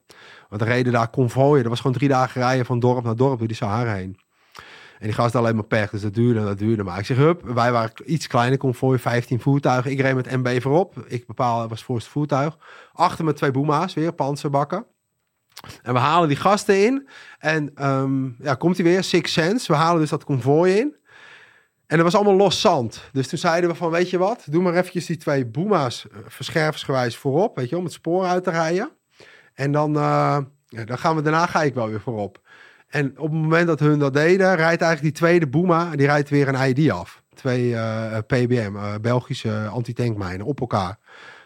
Want 0.49 0.63
er 0.63 0.69
reden 0.69 0.93
daar 0.93 1.09
konvooien, 1.09 1.61
dat 1.63 1.71
was 1.71 1.81
gewoon 1.81 1.97
drie 1.97 2.09
dagen 2.09 2.41
rijden 2.41 2.67
van 2.67 2.81
dorp 2.81 3.05
naar 3.05 3.17
dorp 3.17 3.39
door 3.39 3.47
die 3.47 3.57
Sahara 3.57 3.95
heen. 3.95 4.19
En 5.03 5.09
die 5.09 5.17
gast 5.17 5.35
alleen 5.35 5.55
maar 5.55 5.65
pech, 5.65 5.91
dus 5.91 6.01
dat 6.01 6.15
duurde 6.15 6.45
dat 6.45 6.59
duurde. 6.59 6.83
Maar 6.83 6.99
ik 6.99 7.07
zeg, 7.07 7.17
hup, 7.17 7.43
wij 7.43 7.73
waren 7.73 7.93
iets 8.05 8.27
kleiner 8.27 8.59
konvooi, 8.59 8.99
15 8.99 9.41
voertuigen. 9.41 9.91
Ik 9.91 10.01
reed 10.01 10.15
met 10.15 10.31
MB 10.31 10.61
voorop, 10.61 11.05
ik 11.07 11.27
bepaal, 11.27 11.69
was 11.69 11.83
voorste 11.83 12.11
voertuig. 12.11 12.59
Achter 12.93 13.25
met 13.25 13.37
twee 13.37 13.51
boema's, 13.51 13.95
weer 13.95 14.13
panzerbakken. 14.13 14.87
En 15.83 15.93
we 15.93 15.99
halen 15.99 16.29
die 16.29 16.37
gasten 16.37 16.85
in. 16.85 17.09
En 17.39 17.87
um, 17.89 18.37
ja, 18.39 18.55
komt 18.55 18.77
hij 18.77 18.85
weer, 18.85 19.05
Six 19.05 19.33
Sense. 19.33 19.73
We 19.73 19.79
halen 19.79 20.01
dus 20.01 20.11
dat 20.11 20.25
konvooi 20.25 20.79
in. 20.79 20.97
En 21.87 21.99
er 21.99 22.05
was 22.05 22.15
allemaal 22.15 22.37
los 22.37 22.61
zand. 22.61 23.09
Dus 23.13 23.29
toen 23.29 23.39
zeiden 23.39 23.71
we 23.71 23.77
van, 23.77 23.91
weet 23.91 24.11
je 24.11 24.19
wat? 24.19 24.45
Doe 24.51 24.63
maar 24.63 24.75
eventjes 24.75 25.07
die 25.07 25.17
twee 25.17 25.47
boema's 25.47 26.07
uh, 26.13 26.19
verscherversgewijs 26.27 27.17
voorop. 27.17 27.57
Weet 27.57 27.69
je, 27.69 27.77
om 27.77 27.85
het 27.85 27.93
spoor 27.93 28.25
uit 28.25 28.45
te 28.45 28.51
rijden. 28.51 28.91
En 29.55 29.73
dan, 29.73 29.97
uh, 29.97 30.39
ja, 30.67 30.85
dan 30.85 30.99
gaan 30.99 31.17
we 31.17 31.23
daarna 31.23 31.47
ga 31.47 31.63
ik 31.63 31.75
wel 31.75 31.89
weer 31.89 32.01
voorop. 32.01 32.41
En 32.93 33.19
op 33.19 33.31
het 33.31 33.41
moment 33.41 33.67
dat 33.67 33.81
hun 33.81 33.99
dat 33.99 34.15
deden, 34.15 34.55
rijdt 34.55 34.83
eigenlijk 34.83 35.03
die 35.03 35.13
tweede 35.13 35.47
boema, 35.47 35.91
die 35.97 36.07
rijdt 36.07 36.31
weer 36.31 36.49
een 36.49 36.69
ID 36.69 36.91
af. 36.91 37.23
Twee 37.35 37.69
uh, 37.69 38.19
PBM, 38.27 38.73
Belgische 39.01 39.69
antitankmijnen, 39.73 40.47
op 40.47 40.61
elkaar. 40.61 40.99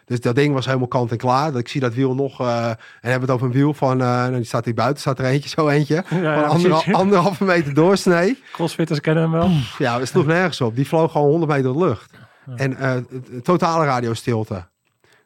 Dus 0.07 0.20
dat 0.20 0.34
ding 0.34 0.55
was 0.55 0.66
helemaal 0.66 0.88
kant 0.88 1.11
en 1.11 1.16
klaar. 1.16 1.57
Ik 1.57 1.68
zie 1.68 1.80
dat 1.80 1.94
wiel 1.94 2.14
nog. 2.14 2.40
Uh, 2.40 2.68
en 2.68 2.76
hebben 3.01 3.20
het 3.20 3.30
over 3.30 3.47
een 3.47 3.53
wiel 3.53 3.74
van. 3.74 4.01
Uh, 4.01 4.26
die 4.26 4.44
staat 4.44 4.64
hier 4.64 4.74
buiten, 4.74 5.01
staat 5.01 5.18
er 5.18 5.24
eentje, 5.24 5.49
zo 5.49 5.68
eentje. 5.68 5.94
Ja, 6.11 6.51
van 6.51 6.61
ja, 6.61 6.82
anderhalve 6.92 7.44
meter 7.44 7.74
doorsnee. 7.74 8.42
Crossfitters 8.53 9.01
kennen 9.01 9.22
hem 9.22 9.32
wel. 9.32 9.51
Ja, 9.78 9.99
het 9.99 10.09
sloeg 10.09 10.26
nergens 10.26 10.61
op. 10.61 10.76
Die 10.76 10.86
vloog 10.86 11.12
gewoon 11.12 11.28
100 11.28 11.53
meter 11.53 11.72
de 11.72 11.78
lucht. 11.78 12.11
Ja. 12.47 12.55
En 12.57 12.72
uh, 12.72 13.40
totale 13.42 13.84
radiostilte. 13.84 14.68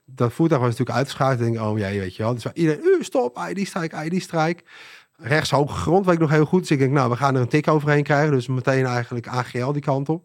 Dat 0.05 0.33
voertuig 0.33 0.61
was 0.61 0.71
natuurlijk 0.71 0.99
uitgeschakeld. 0.99 1.41
Ik 1.41 1.53
denk, 1.53 1.67
oh 1.67 1.79
jij, 1.79 1.99
weet 1.99 2.17
je 2.17 2.23
wel. 2.23 2.35
Dus 2.35 2.47
iedereen, 2.53 2.99
stop, 3.01 3.39
ID-strijk, 3.49 3.93
ID-strijk. 3.93 4.63
Rechts 5.21 5.51
hoge 5.51 5.77
grond, 5.77 6.05
weet 6.05 6.15
ik 6.15 6.21
nog 6.21 6.31
heel 6.31 6.45
goed. 6.45 6.61
Dus 6.61 6.71
ik 6.71 6.79
denk, 6.79 6.93
nou, 6.93 7.11
we 7.11 7.17
gaan 7.17 7.35
er 7.35 7.41
een 7.41 7.49
tik 7.49 7.69
overheen 7.69 8.03
krijgen. 8.03 8.33
Dus 8.33 8.47
meteen 8.47 8.87
eigenlijk 8.87 9.29
AGL 9.29 9.73
die 9.73 9.83
kant 9.83 10.09
op. 10.09 10.25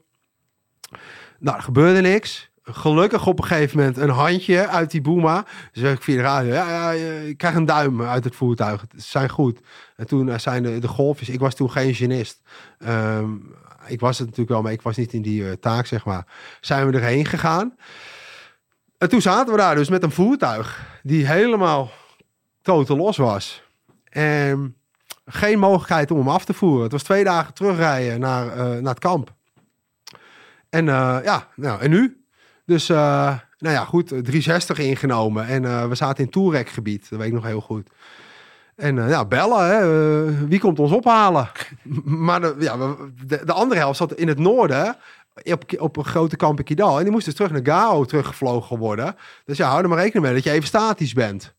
Nou, 1.39 1.57
er 1.57 1.63
gebeurde 1.63 2.01
niks 2.01 2.49
gelukkig 2.65 3.27
op 3.27 3.39
een 3.39 3.45
gegeven 3.45 3.77
moment 3.77 3.97
een 3.97 4.09
handje 4.09 4.67
uit 4.67 4.91
die 4.91 5.01
boema. 5.01 5.45
Dus 5.71 5.91
ik 5.91 6.01
via 6.01 6.15
de 6.15 6.21
radio, 6.21 6.53
ja, 6.53 6.91
ja, 6.91 7.09
ik 7.21 7.37
krijg 7.37 7.55
een 7.55 7.65
duim 7.65 8.01
uit 8.01 8.23
het 8.23 8.35
voertuig. 8.35 8.85
Ze 8.95 9.01
zijn 9.01 9.29
goed. 9.29 9.59
En 9.95 10.07
toen 10.07 10.39
zijn 10.39 10.63
de, 10.63 10.79
de 10.79 10.87
golfjes, 10.87 11.29
ik 11.29 11.39
was 11.39 11.55
toen 11.55 11.71
geen 11.71 11.95
genist. 11.95 12.41
Um, 12.87 13.55
ik 13.87 13.99
was 13.99 14.17
het 14.17 14.27
natuurlijk 14.27 14.51
wel, 14.51 14.61
maar 14.61 14.71
ik 14.71 14.81
was 14.81 14.97
niet 14.97 15.13
in 15.13 15.21
die 15.21 15.41
uh, 15.41 15.51
taak, 15.51 15.85
zeg 15.85 16.05
maar. 16.05 16.25
Zijn 16.61 16.87
we 16.87 16.97
erheen 16.97 17.25
gegaan. 17.25 17.75
En 18.97 19.09
toen 19.09 19.21
zaten 19.21 19.53
we 19.53 19.59
daar 19.59 19.75
dus 19.75 19.89
met 19.89 20.03
een 20.03 20.11
voertuig 20.11 20.87
die 21.03 21.27
helemaal 21.27 21.91
totaal 22.61 22.97
los 22.97 23.17
was. 23.17 23.63
En 24.09 24.75
geen 25.25 25.59
mogelijkheid 25.59 26.11
om 26.11 26.17
hem 26.17 26.29
af 26.29 26.45
te 26.45 26.53
voeren. 26.53 26.83
Het 26.83 26.91
was 26.91 27.03
twee 27.03 27.23
dagen 27.23 27.53
terugrijden 27.53 28.19
naar, 28.19 28.45
uh, 28.45 28.57
naar 28.57 28.93
het 28.93 28.99
kamp. 28.99 29.33
En 30.69 30.85
uh, 30.85 31.17
ja, 31.23 31.47
nou, 31.55 31.81
en 31.81 31.89
nu? 31.89 32.25
Dus, 32.65 32.89
uh, 32.89 32.97
nou 33.57 33.75
ja, 33.75 33.85
goed, 33.85 34.07
360 34.07 34.77
ingenomen. 34.77 35.47
En 35.47 35.89
we 35.89 35.95
zaten 35.95 36.23
in 36.23 36.29
Toerek 36.29 36.69
gebied, 36.69 37.09
dat 37.09 37.19
weet 37.19 37.27
ik 37.27 37.33
nog 37.33 37.45
heel 37.45 37.61
goed. 37.61 37.89
En 38.75 38.95
ja, 38.95 39.25
bellen, 39.25 39.65
hè. 39.67 40.47
wie 40.47 40.59
komt 40.59 40.79
ons 40.79 40.91
ophalen? 40.91 41.49
maar 42.03 42.41
de, 42.41 42.55
ja, 42.59 42.77
de, 43.25 43.41
de, 43.45 43.53
andere 43.53 43.79
helft 43.79 43.97
zat 43.97 44.13
in 44.13 44.27
het 44.27 44.39
noorden, 44.39 44.95
op, 45.43 45.63
op 45.77 45.97
een 45.97 46.05
grote 46.05 46.35
kamp 46.35 46.59
in 46.59 46.65
Kidal. 46.65 46.97
En 46.97 47.03
die 47.03 47.11
moest 47.11 47.25
dus 47.25 47.35
terug 47.35 47.51
naar 47.51 47.65
Gao 47.65 48.05
teruggevlogen 48.05 48.77
worden. 48.77 49.15
Dus 49.45 49.57
ja, 49.57 49.69
hou 49.69 49.81
er 49.81 49.89
maar 49.89 49.97
rekening 49.97 50.25
mee 50.25 50.33
dat 50.33 50.43
je 50.43 50.51
even 50.51 50.67
statisch 50.67 51.13
bent. 51.13 51.55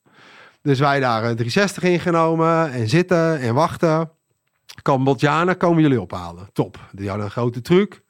Dus 0.66 0.78
wij 0.78 1.00
daar 1.00 1.20
360 1.20 1.82
ingenomen 1.82 2.72
en 2.72 2.88
zitten 2.88 3.40
en 3.40 3.54
wachten. 3.54 4.10
Cambodjanen 4.82 5.56
komen 5.56 5.82
jullie 5.82 6.00
ophalen. 6.00 6.48
Top. 6.52 6.78
Die 6.92 7.08
hadden 7.08 7.26
een 7.26 7.32
grote 7.32 7.60
truc. 7.60 8.02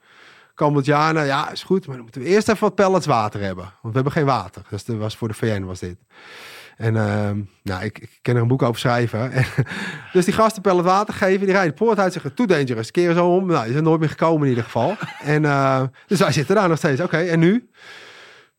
Cambodjanen, 0.54 1.26
ja, 1.26 1.50
is 1.50 1.62
goed. 1.62 1.86
Maar 1.86 1.94
dan 1.94 2.04
moeten 2.04 2.22
we 2.22 2.28
eerst 2.28 2.48
even 2.48 2.60
wat 2.60 2.74
pellets 2.74 3.06
water 3.06 3.40
hebben. 3.40 3.64
Want 3.64 3.74
we 3.82 3.92
hebben 3.92 4.12
geen 4.12 4.24
water. 4.24 4.62
Dus 4.70 4.84
dat 4.84 4.96
was 4.96 5.16
voor 5.16 5.28
de 5.28 5.34
VN 5.34 5.62
was 5.62 5.78
dit. 5.78 5.96
En 6.76 6.94
uh, 6.94 7.30
nou, 7.62 7.84
ik, 7.84 7.98
ik 7.98 8.18
kan 8.22 8.34
er 8.34 8.42
een 8.42 8.48
boek 8.48 8.62
over 8.62 8.80
schrijven. 8.80 9.32
dus 10.12 10.24
die 10.24 10.34
gasten 10.34 10.62
pellet 10.62 10.84
water 10.84 11.14
geven. 11.14 11.46
Die 11.46 11.54
rijden 11.54 11.76
de 11.76 11.84
poort 11.84 11.98
uit 11.98 12.12
zeggen, 12.12 12.34
too 12.34 12.46
dangerous. 12.46 12.90
Keren 12.90 13.14
zo 13.14 13.34
om. 13.36 13.46
Nou, 13.46 13.62
die 13.62 13.72
zijn 13.72 13.84
nooit 13.84 14.00
meer 14.00 14.08
gekomen 14.08 14.42
in 14.42 14.48
ieder 14.48 14.64
geval. 14.64 14.96
en 15.34 15.42
uh, 15.42 15.82
dus 16.06 16.18
wij 16.18 16.32
zitten 16.32 16.54
daar 16.54 16.68
nog 16.68 16.78
steeds. 16.78 17.00
Oké, 17.00 17.18
en 17.18 17.38
nu? 17.38 17.68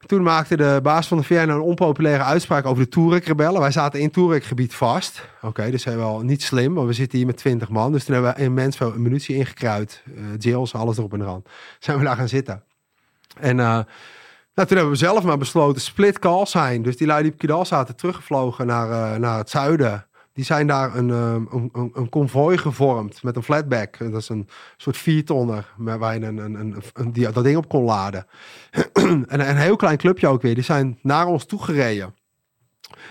Toen 0.05 0.23
maakte 0.23 0.57
de 0.57 0.79
baas 0.83 1.07
van 1.07 1.17
de 1.17 1.23
VN 1.23 1.49
een 1.49 1.59
onpopulaire 1.59 2.23
uitspraak 2.23 2.65
over 2.65 2.83
de 2.83 2.89
Touareg-rebellen. 2.89 3.59
Wij 3.59 3.71
zaten 3.71 3.99
in 3.99 4.11
Touareg-gebied 4.11 4.75
vast. 4.75 5.27
Oké, 5.41 5.71
dus 5.71 5.81
zijn 5.81 5.97
wel 5.97 6.21
niet 6.21 6.43
slim, 6.43 6.73
maar 6.73 6.85
we 6.85 6.93
zitten 6.93 7.17
hier 7.17 7.27
met 7.27 7.37
20 7.37 7.69
man. 7.69 7.91
Dus 7.91 8.03
toen 8.03 8.13
hebben 8.13 8.35
we 8.35 8.41
immens 8.41 8.77
veel 8.77 8.93
munitie 8.97 9.35
ingekruid. 9.35 10.03
Uh, 10.05 10.23
jails, 10.37 10.73
alles 10.73 10.97
erop 10.97 11.13
en 11.13 11.21
eraan. 11.21 11.43
Zijn 11.79 11.97
we 11.97 12.03
daar 12.03 12.15
gaan 12.15 12.27
zitten. 12.27 12.63
En 13.39 13.57
uh, 13.57 13.65
nou, 13.65 14.67
toen 14.67 14.77
hebben 14.77 14.89
we 14.89 14.95
zelf 14.95 15.23
maar 15.23 15.37
besloten 15.37 15.81
split 15.81 16.19
call 16.19 16.45
zijn. 16.45 16.81
Dus 16.81 16.97
die 16.97 17.07
lui 17.07 17.23
die 17.23 17.31
op 17.31 17.37
Kidal 17.37 17.65
zaten 17.65 17.95
teruggevlogen 17.95 18.65
naar, 18.65 18.89
uh, 18.89 19.19
naar 19.19 19.37
het 19.37 19.49
zuiden. 19.49 20.06
Die 20.37 20.45
zijn 20.45 20.67
daar 20.67 20.95
een, 20.95 21.09
een, 21.09 21.69
een, 21.73 21.91
een 21.93 22.09
konvooi 22.09 22.57
gevormd 22.57 23.23
met 23.23 23.35
een 23.35 23.43
flatback. 23.43 23.97
Dat 23.97 24.21
is 24.21 24.29
een 24.29 24.49
soort 24.77 24.97
viertonner 24.97 25.73
waar 25.77 26.13
je 26.13 26.25
een, 26.25 26.37
een, 26.37 26.53
een, 26.53 26.83
een, 26.93 27.11
die, 27.11 27.31
dat 27.31 27.43
ding 27.43 27.57
op 27.57 27.69
kon 27.69 27.83
laden. 27.83 28.25
en 28.93 29.49
een 29.49 29.57
heel 29.57 29.75
klein 29.75 29.97
clubje 29.97 30.27
ook 30.27 30.41
weer. 30.41 30.55
Die 30.55 30.63
zijn 30.63 30.99
naar 31.01 31.25
ons 31.25 31.45
toegereden. 31.45 32.15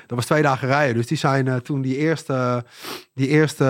Dat 0.07 0.16
was 0.16 0.27
twee 0.27 0.43
dagen 0.43 0.68
rijden. 0.68 0.95
Dus 0.95 1.07
die 1.07 1.16
zijn 1.16 1.47
uh, 1.47 1.57
toen 1.57 1.83
die 1.83 1.97
eerste, 1.97 2.64
die 3.14 3.29
eerste 3.29 3.64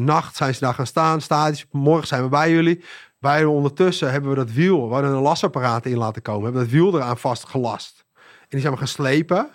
nacht 0.00 0.36
zijn 0.36 0.54
ze 0.54 0.60
daar 0.60 0.74
gaan 0.74 0.86
staan. 0.86 1.20
Statisch. 1.20 1.66
Morgen 1.70 2.06
zijn 2.06 2.22
we 2.22 2.28
bij 2.28 2.50
jullie. 2.50 2.84
Wij 3.18 3.44
ondertussen 3.44 4.10
hebben 4.10 4.30
we 4.30 4.36
dat 4.36 4.52
wiel, 4.52 4.90
we 4.90 4.96
een 4.96 5.10
lasapparaat 5.12 5.86
in 5.86 5.96
laten 5.96 6.22
komen. 6.22 6.44
Hebben 6.44 6.62
dat 6.62 6.70
wiel 6.70 6.94
eraan 6.94 7.18
vastgelast. 7.18 8.04
En 8.14 8.46
die 8.48 8.60
zijn 8.60 8.72
we 8.72 8.78
gaan 8.78 8.88
slepen. 8.88 9.50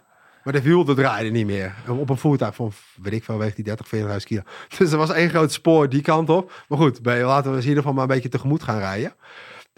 Maar 0.46 0.54
de 0.54 0.62
wiel 0.62 0.84
draaide 0.84 1.30
niet 1.30 1.46
meer. 1.46 1.76
Op 1.88 2.10
een 2.10 2.18
voertuig 2.18 2.56
van, 2.56 2.72
weet 3.02 3.14
ik 3.14 3.24
veel, 3.24 3.38
weegt 3.38 3.56
die 3.56 3.64
30, 3.64 3.88
40.000 3.96 4.02
kilo. 4.24 4.42
Dus 4.78 4.92
er 4.92 4.98
was 4.98 5.12
één 5.12 5.30
groot 5.30 5.52
spoor 5.52 5.90
die 5.90 6.02
kant 6.02 6.30
op. 6.30 6.64
Maar 6.68 6.78
goed, 6.78 7.00
laten 7.04 7.52
we 7.52 7.58
in 7.58 7.64
ieder 7.64 7.78
geval 7.78 7.94
maar 7.94 8.02
een 8.02 8.16
beetje 8.16 8.30
tegemoet 8.30 8.64
gaan 8.64 8.80
rijden. 8.80 9.14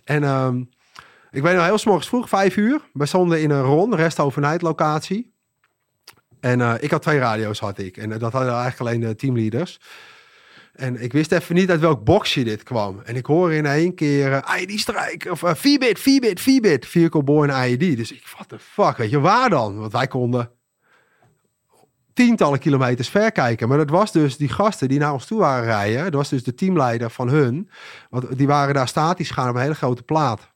En 0.03 0.23
um, 0.23 0.69
ik 1.31 1.41
weet 1.41 1.55
nog 1.55 1.65
heel 1.65 1.79
morgens 1.83 2.07
vroeg, 2.07 2.29
vijf 2.29 2.55
uur. 2.55 2.81
We 2.93 3.05
stonden 3.05 3.41
in 3.41 3.49
een 3.49 3.61
ron, 3.61 3.95
rest 3.95 4.19
overnight 4.19 4.61
locatie. 4.61 5.33
En 6.39 6.59
uh, 6.59 6.73
ik 6.79 6.91
had 6.91 7.01
twee 7.01 7.19
radio's 7.19 7.59
had 7.59 7.77
ik. 7.77 7.97
En 7.97 8.09
dat 8.09 8.31
hadden 8.31 8.53
eigenlijk 8.53 8.79
alleen 8.79 8.99
de 8.99 9.15
teamleaders. 9.15 9.79
En 10.73 11.01
ik 11.01 11.13
wist 11.13 11.31
even 11.31 11.55
niet 11.55 11.69
uit 11.69 11.79
welk 11.79 12.03
boxje 12.03 12.43
dit 12.43 12.63
kwam. 12.63 13.01
En 13.03 13.15
ik 13.15 13.25
hoor 13.25 13.53
in 13.53 13.65
één 13.65 13.95
keer 13.95 14.31
uh, 14.31 14.61
ID-strike 14.61 15.31
of 15.31 15.41
uh, 15.41 15.55
4-bit, 15.55 15.99
4-bit, 15.99 16.41
4-bit. 16.41 16.85
Vehicle 16.85 17.69
ID. 17.69 17.97
Dus 17.97 18.11
ik, 18.11 18.27
what 18.27 18.49
the 18.49 18.59
fuck, 18.59 18.97
weet 18.97 19.09
je, 19.09 19.19
waar 19.19 19.49
dan? 19.49 19.79
Want 19.79 19.91
wij 19.91 20.07
konden 20.07 20.55
tientallen 22.17 22.59
kilometers 22.59 23.09
ver 23.09 23.31
kijken. 23.31 23.67
Maar 23.67 23.77
dat 23.77 23.89
was 23.89 24.11
dus 24.11 24.37
die 24.37 24.49
gasten 24.49 24.87
die 24.87 24.99
naar 24.99 25.13
ons 25.13 25.25
toe 25.25 25.39
waren 25.39 25.65
rijden. 25.65 26.03
Dat 26.03 26.13
was 26.13 26.29
dus 26.29 26.43
de 26.43 26.53
teamleider 26.53 27.09
van 27.09 27.29
hun. 27.29 27.69
Want 28.09 28.37
die 28.37 28.47
waren 28.47 28.73
daar 28.73 28.87
statisch 28.87 29.31
gaan 29.31 29.49
op 29.49 29.55
een 29.55 29.61
hele 29.61 29.75
grote 29.75 30.03
plaat. 30.03 30.51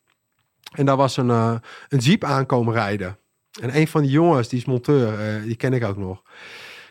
En 0.72 0.86
daar 0.86 0.96
was 0.98 1.18
een, 1.18 1.28
uh, 1.28 1.56
een 1.90 2.00
jeep 2.00 2.24
aankomen 2.24 2.74
rijden. 2.74 3.18
En 3.62 3.78
een 3.78 3.88
van 3.88 4.02
die 4.02 4.12
jongens, 4.12 4.48
die 4.48 4.60
is 4.60 4.66
monteur, 4.66 5.36
uh, 5.38 5.44
die 5.44 5.56
ken 5.56 5.74
ik 5.74 5.84
ook 5.84 5.98
nog. 5.98 6.22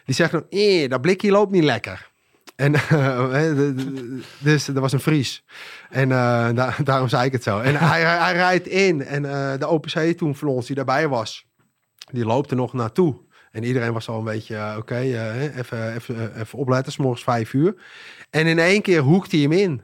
Die 0.05 0.15
zegt 0.15 0.33
dan, 0.33 0.45
eh, 0.51 0.89
dat 0.89 1.01
blikje 1.01 1.31
loopt 1.31 1.53
niet 1.53 1.65
lekker. 1.65 2.11
En 2.57 2.73
uh, 2.93 3.71
dus 4.39 4.69
er 4.69 4.81
was 4.81 4.93
een 4.93 5.01
Fries. 5.01 5.45
En 5.89 6.09
da 6.09 6.75
daarom 6.85 7.09
zei 7.09 7.27
ik 7.27 7.33
het 7.33 7.43
zo. 7.43 7.61
En 7.61 7.77
hij, 7.77 8.01
hij, 8.01 8.19
hij 8.19 8.33
rijdt 8.33 8.67
in. 8.67 9.05
En 9.05 9.23
de 9.59 9.69
OPC 9.69 9.99
toen 10.17 10.37
van 10.37 10.49
ons, 10.49 10.67
die 10.67 10.77
daarbij 10.77 11.09
was, 11.09 11.47
die 12.11 12.25
loopt 12.25 12.51
er 12.51 12.57
nog 12.57 12.73
naartoe. 12.73 13.29
En 13.51 13.65
iedereen 13.65 13.93
was 13.93 14.09
al 14.09 14.19
een 14.19 14.25
beetje, 14.25 14.55
uh, 14.55 14.69
oké, 14.71 14.79
okay, 14.79 15.09
uh, 15.11 15.57
even, 15.57 15.95
even, 15.95 16.41
even 16.41 16.59
opletten, 16.59 16.93
s 16.93 16.97
morgens 16.97 17.23
vijf 17.23 17.53
uur. 17.53 17.75
En 18.31 18.47
in 18.47 18.59
één 18.59 18.83
keer 18.83 19.01
hoekt 19.01 19.33
hij 19.33 19.41
hem 19.41 19.53
in. 19.53 19.83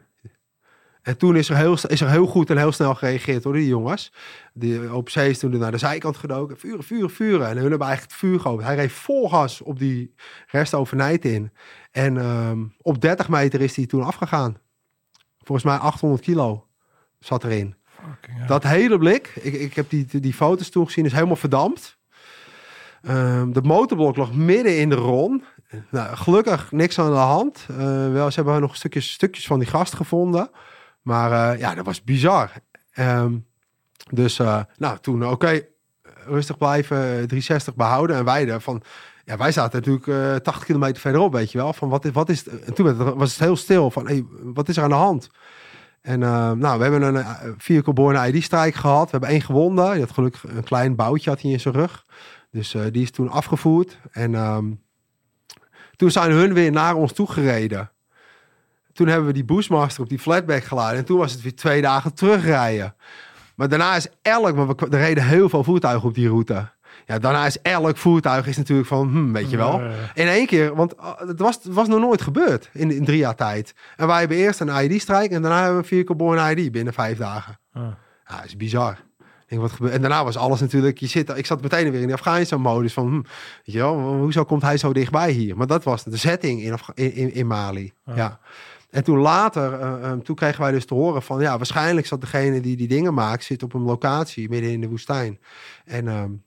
En 1.02 1.16
toen 1.16 1.36
is 1.36 1.48
er, 1.48 1.56
heel, 1.56 1.72
is 1.86 2.00
er 2.00 2.10
heel 2.10 2.26
goed 2.26 2.50
en 2.50 2.56
heel 2.56 2.72
snel 2.72 2.94
gereageerd 2.94 3.42
door 3.42 3.52
die 3.52 3.66
jongens. 3.66 4.12
Die 4.52 4.94
op 4.94 5.08
zee 5.08 5.30
is 5.30 5.38
toen 5.38 5.58
naar 5.58 5.70
de 5.70 5.78
zijkant 5.78 6.16
gedoken. 6.16 6.58
Vuren, 6.58 6.84
vuren, 6.84 7.10
vuren. 7.10 7.48
En 7.48 7.56
hun 7.56 7.70
hebben 7.70 7.86
eigenlijk 7.86 8.10
het 8.10 8.20
vuur 8.20 8.40
geopend. 8.40 8.66
Hij 8.66 8.76
reed 8.76 8.92
vol 8.92 9.28
gas 9.28 9.60
op 9.60 9.78
die 9.78 10.14
rest 10.46 10.74
overnijd 10.74 11.24
in. 11.24 11.52
En 11.90 12.16
um, 12.16 12.74
op 12.82 13.00
30 13.00 13.28
meter 13.28 13.60
is 13.60 13.76
hij 13.76 13.86
toen 13.86 14.02
afgegaan. 14.02 14.56
Volgens 15.38 15.66
mij 15.66 15.76
800 15.76 16.22
kilo 16.22 16.66
zat 17.18 17.44
erin. 17.44 17.74
Fucking 17.84 18.46
dat 18.46 18.62
hele 18.62 18.98
blik, 18.98 19.32
ik, 19.40 19.54
ik 19.54 19.74
heb 19.74 19.90
die, 19.90 20.20
die 20.20 20.34
foto's 20.34 20.68
toen 20.68 20.86
gezien, 20.86 21.04
is 21.04 21.12
helemaal 21.12 21.36
verdampt. 21.36 21.95
Um, 23.08 23.52
de 23.52 23.62
motorblok 23.62 24.16
lag 24.16 24.32
midden 24.32 24.78
in 24.78 24.88
de 24.88 24.94
ron. 24.94 25.44
Nou, 25.90 26.16
gelukkig 26.16 26.72
niks 26.72 26.98
aan 26.98 27.10
de 27.10 27.16
hand. 27.16 27.66
Uh, 27.70 27.76
wel, 28.12 28.30
ze 28.30 28.40
hebben 28.40 28.60
nog 28.60 28.76
stukjes, 28.76 29.12
stukjes 29.12 29.46
van 29.46 29.58
die 29.58 29.68
gast 29.68 29.94
gevonden. 29.94 30.50
Maar 31.02 31.54
uh, 31.54 31.60
ja, 31.60 31.74
dat 31.74 31.84
was 31.84 32.04
bizar. 32.04 32.52
Um, 32.98 33.46
dus 34.10 34.38
uh, 34.38 34.60
nou, 34.76 34.98
toen 35.00 35.26
oké, 35.26 35.60
rustig 36.26 36.58
blijven, 36.58 36.96
360 36.96 37.74
behouden. 37.74 38.16
En 38.16 38.24
wij 38.24 38.60
van, 38.60 38.82
ja, 39.24 39.36
wij 39.36 39.52
zaten 39.52 39.78
natuurlijk 39.78 40.06
uh, 40.06 40.34
80 40.34 40.64
kilometer 40.64 41.00
verderop, 41.00 41.32
weet 41.32 41.52
je 41.52 41.58
wel. 41.58 41.72
Van 41.72 41.88
wat 41.88 42.04
wat 42.04 42.28
is? 42.28 42.48
En 42.48 42.74
toen 42.74 43.16
was 43.16 43.30
het 43.30 43.40
heel 43.40 43.56
stil 43.56 43.90
van, 43.90 44.28
wat 44.42 44.68
is 44.68 44.76
er 44.76 44.82
aan 44.82 44.88
de 44.88 44.94
hand? 44.94 45.30
En 46.00 46.20
uh, 46.20 46.50
nou, 46.52 46.78
we 46.78 46.82
hebben 46.82 47.02
een 47.02 47.24
vehicle 47.58 47.92
born 47.92 48.34
ID-strijk 48.34 48.74
gehad. 48.74 49.04
We 49.04 49.10
hebben 49.10 49.28
één 49.28 49.42
gewonden. 49.42 49.90
Die 49.92 50.00
had 50.00 50.10
gelukkig 50.10 50.44
een 50.44 50.64
klein 50.64 50.94
boutje 50.94 51.30
had 51.30 51.40
hij 51.40 51.50
in 51.50 51.60
zijn 51.60 51.74
rug. 51.74 52.04
Dus 52.56 52.74
uh, 52.74 52.82
die 52.92 53.02
is 53.02 53.10
toen 53.10 53.30
afgevoerd. 53.30 53.98
En 54.10 54.34
um, 54.34 54.82
toen 55.96 56.10
zijn 56.10 56.30
hun 56.30 56.52
weer 56.52 56.72
naar 56.72 56.94
ons 56.94 57.12
toe 57.12 57.30
gereden. 57.30 57.90
Toen 58.92 59.06
hebben 59.06 59.26
we 59.26 59.32
die 59.32 59.44
Boostmaster 59.44 60.02
op 60.02 60.08
die 60.08 60.18
flatback 60.18 60.64
geladen. 60.64 60.98
En 60.98 61.04
toen 61.04 61.18
was 61.18 61.32
het 61.32 61.42
weer 61.42 61.56
twee 61.56 61.82
dagen 61.82 62.14
terugrijden. 62.14 62.94
Maar 63.54 63.68
daarna 63.68 63.96
is 63.96 64.08
elk, 64.22 64.54
maar 64.54 64.66
we, 64.66 64.86
er 64.90 64.98
reden 64.98 65.24
heel 65.24 65.48
veel 65.48 65.64
voertuigen 65.64 66.08
op 66.08 66.14
die 66.14 66.28
route. 66.28 66.68
Ja, 67.06 67.18
daarna 67.18 67.46
is 67.46 67.60
elk 67.62 67.96
voertuig 67.96 68.46
is 68.46 68.56
natuurlijk 68.56 68.88
van, 68.88 69.08
hm, 69.08 69.32
weet 69.32 69.50
je 69.50 69.56
wel. 69.56 69.80
In 70.14 70.26
één 70.26 70.46
keer, 70.46 70.74
want 70.74 70.94
het 71.16 71.38
was, 71.38 71.54
het 71.54 71.74
was 71.74 71.88
nog 71.88 72.00
nooit 72.00 72.22
gebeurd 72.22 72.70
in, 72.72 72.90
in 72.90 73.04
drie 73.04 73.18
jaar 73.18 73.34
tijd. 73.34 73.74
En 73.96 74.06
wij 74.06 74.18
hebben 74.18 74.36
eerst 74.36 74.60
een 74.60 74.82
ID-strijk 74.84 75.30
en 75.30 75.42
daarna 75.42 75.56
hebben 75.56 75.76
we 75.76 75.82
een 75.82 76.06
vehicle 76.06 76.54
ID 76.54 76.72
binnen 76.72 76.92
vijf 76.92 77.18
dagen. 77.18 77.58
Ah. 77.72 77.82
Ja, 78.26 78.36
dat 78.36 78.44
is 78.44 78.56
bizar. 78.56 78.98
Denk, 79.46 79.60
wat 79.60 79.72
gebeurt? 79.72 79.94
En 79.94 80.00
daarna 80.00 80.24
was 80.24 80.36
alles 80.36 80.60
natuurlijk, 80.60 80.98
je 80.98 81.06
zit, 81.06 81.36
ik 81.36 81.46
zat 81.46 81.62
meteen 81.62 81.90
weer 81.90 82.00
in 82.00 82.06
de 82.06 82.12
Afghanistan-modus 82.12 82.92
van, 82.92 83.06
hm, 83.06 83.14
weet 83.14 83.74
je 83.74 83.78
wel, 83.78 83.98
hoezo 83.98 84.44
komt 84.44 84.62
hij 84.62 84.76
zo 84.76 84.92
dichtbij 84.92 85.30
hier? 85.30 85.56
Maar 85.56 85.66
dat 85.66 85.84
was 85.84 86.04
de 86.04 86.16
setting 86.16 86.62
in, 86.62 86.78
in, 86.94 87.14
in, 87.14 87.34
in 87.34 87.46
Mali. 87.46 87.92
Ah. 88.04 88.16
Ja. 88.16 88.38
En 88.90 89.04
toen 89.04 89.18
later, 89.18 89.80
uh, 89.80 90.10
um, 90.10 90.22
toen 90.22 90.36
kregen 90.36 90.60
wij 90.60 90.72
dus 90.72 90.86
te 90.86 90.94
horen 90.94 91.22
van, 91.22 91.40
ja, 91.40 91.56
waarschijnlijk 91.56 92.06
zat 92.06 92.20
degene 92.20 92.60
die 92.60 92.76
die 92.76 92.88
dingen 92.88 93.14
maakt, 93.14 93.44
zit 93.44 93.62
op 93.62 93.74
een 93.74 93.82
locatie 93.82 94.48
midden 94.48 94.70
in 94.70 94.80
de 94.80 94.88
woestijn. 94.88 95.40
En 95.84 96.06
um, 96.06 96.42